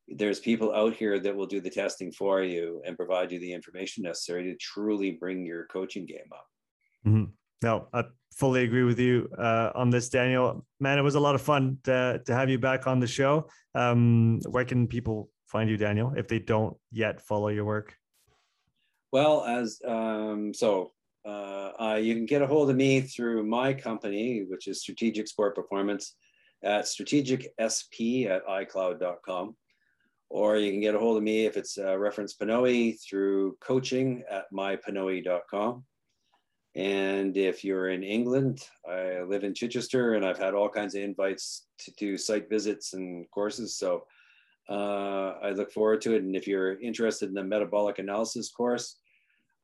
there's 0.08 0.40
people 0.40 0.74
out 0.74 0.94
here 0.94 1.20
that 1.20 1.36
will 1.36 1.45
do 1.45 1.62
the 1.62 1.70
testing 1.70 2.12
for 2.12 2.44
you 2.44 2.82
and 2.86 2.98
provide 2.98 3.32
you 3.32 3.40
the 3.40 3.54
information 3.54 4.04
necessary 4.04 4.44
to 4.44 4.56
truly 4.58 5.12
bring 5.12 5.45
your 5.45 5.66
coaching 5.68 6.06
game 6.06 6.30
up. 6.32 6.48
Mm-hmm. 7.08 7.32
No, 7.64 7.88
I 7.94 8.04
fully 8.35 8.64
agree 8.64 8.84
with 8.84 8.99
you 8.99 9.30
uh, 9.38 9.72
on 9.76 9.89
this, 9.89 10.10
Daniel. 10.10 10.65
Man, 10.80 10.97
it 10.97 11.01
was 11.01 11.15
a 11.15 11.19
lot 11.19 11.35
of 11.35 11.41
fun 11.41 11.77
to, 11.84 12.22
to 12.26 12.34
have 12.34 12.49
you 12.49 12.60
back 12.60 12.88
on 12.88 12.99
the 12.99 13.07
show. 13.07 13.47
Um, 13.76 14.39
where 14.49 14.65
can 14.65 14.88
people 14.88 15.30
find 15.47 15.69
you, 15.69 15.77
Daniel, 15.77 16.14
if 16.15 16.27
they 16.27 16.39
don't 16.39 16.76
yet 16.91 17.22
follow 17.22 17.49
your 17.49 17.65
work? 17.65 17.95
Well, 19.11 19.43
as 19.45 19.80
um, 19.88 20.53
so, 20.53 20.91
uh, 21.26 21.72
uh, 21.80 21.99
you 22.01 22.15
can 22.15 22.26
get 22.26 22.41
a 22.41 22.47
hold 22.47 22.69
of 22.69 22.76
me 22.76 23.01
through 23.01 23.45
my 23.45 23.73
company, 23.73 24.43
which 24.47 24.68
is 24.68 24.81
Strategic 24.81 25.27
Sport 25.27 25.55
Performance, 25.55 26.15
at 26.64 26.85
strategicsp 26.85 28.30
at 28.30 28.45
icloud.com 28.47 29.55
or 30.34 30.57
you 30.57 30.72
can 30.72 30.81
get 30.81 30.95
a 30.95 30.99
hold 30.99 31.15
of 31.15 31.23
me 31.23 31.45
if 31.45 31.57
it's 31.57 31.77
uh, 31.77 31.95
reference 31.95 32.35
Pnoe 32.35 32.99
through 32.99 33.55
coaching 33.61 34.23
at 34.30 34.45
mypnoe.com. 34.51 35.85
And 36.76 37.38
if 37.38 37.64
you're 37.64 37.90
in 37.90 38.04
England, 38.04 38.68
I 38.90 39.22
live 39.22 39.44
in 39.44 39.54
Chichester 39.54 40.16
and 40.16 40.26
I've 40.26 40.40
had 40.40 40.56
all 40.56 40.70
kinds 40.70 40.95
of 40.95 41.04
invites 41.04 41.68
to 41.80 41.91
do 41.98 42.18
site 42.18 42.50
visits 42.50 42.94
and 42.94 43.30
courses. 43.32 43.78
So 43.78 44.06
Uh, 44.70 45.34
I 45.44 45.50
look 45.52 45.72
forward 45.72 46.00
to 46.02 46.16
it. 46.16 46.24
And 46.24 46.36
if 46.36 46.48
you're 46.48 46.80
interested 46.80 47.28
in 47.28 47.36
the 47.36 47.44
metabolic 47.44 48.00
analysis 48.00 48.50
course, 48.50 48.95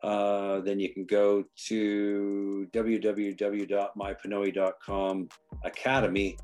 uh, 0.04 0.60
then 0.60 0.80
you 0.80 0.94
can 0.94 1.06
go 1.06 1.44
to 1.68 2.68
www.mypnoe.com 2.74 5.30
academy 5.64 6.38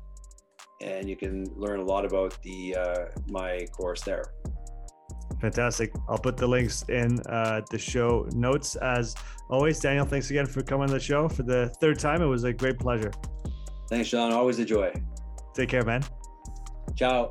and 0.80 1.08
you 1.08 1.16
can 1.16 1.44
learn 1.56 1.80
a 1.80 1.84
lot 1.84 2.04
about 2.04 2.36
the 2.42 2.76
uh, 2.76 3.06
my 3.28 3.66
course 3.76 4.02
there. 4.02 4.24
Fantastic. 5.40 5.92
I'll 6.08 6.18
put 6.18 6.36
the 6.36 6.46
links 6.46 6.84
in 6.88 7.20
uh, 7.26 7.60
the 7.70 7.78
show 7.78 8.28
notes. 8.32 8.76
As 8.76 9.14
always, 9.50 9.78
Daniel, 9.80 10.06
thanks 10.06 10.30
again 10.30 10.46
for 10.46 10.62
coming 10.62 10.88
on 10.88 10.90
the 10.90 11.00
show 11.00 11.28
for 11.28 11.42
the 11.42 11.68
third 11.80 11.98
time. 11.98 12.22
It 12.22 12.26
was 12.26 12.44
a 12.44 12.52
great 12.52 12.78
pleasure. 12.78 13.12
Thanks, 13.88 14.08
Sean. 14.08 14.32
Always 14.32 14.58
a 14.58 14.64
joy. 14.64 14.92
Take 15.54 15.68
care, 15.68 15.84
man. 15.84 16.02
Ciao. 16.94 17.30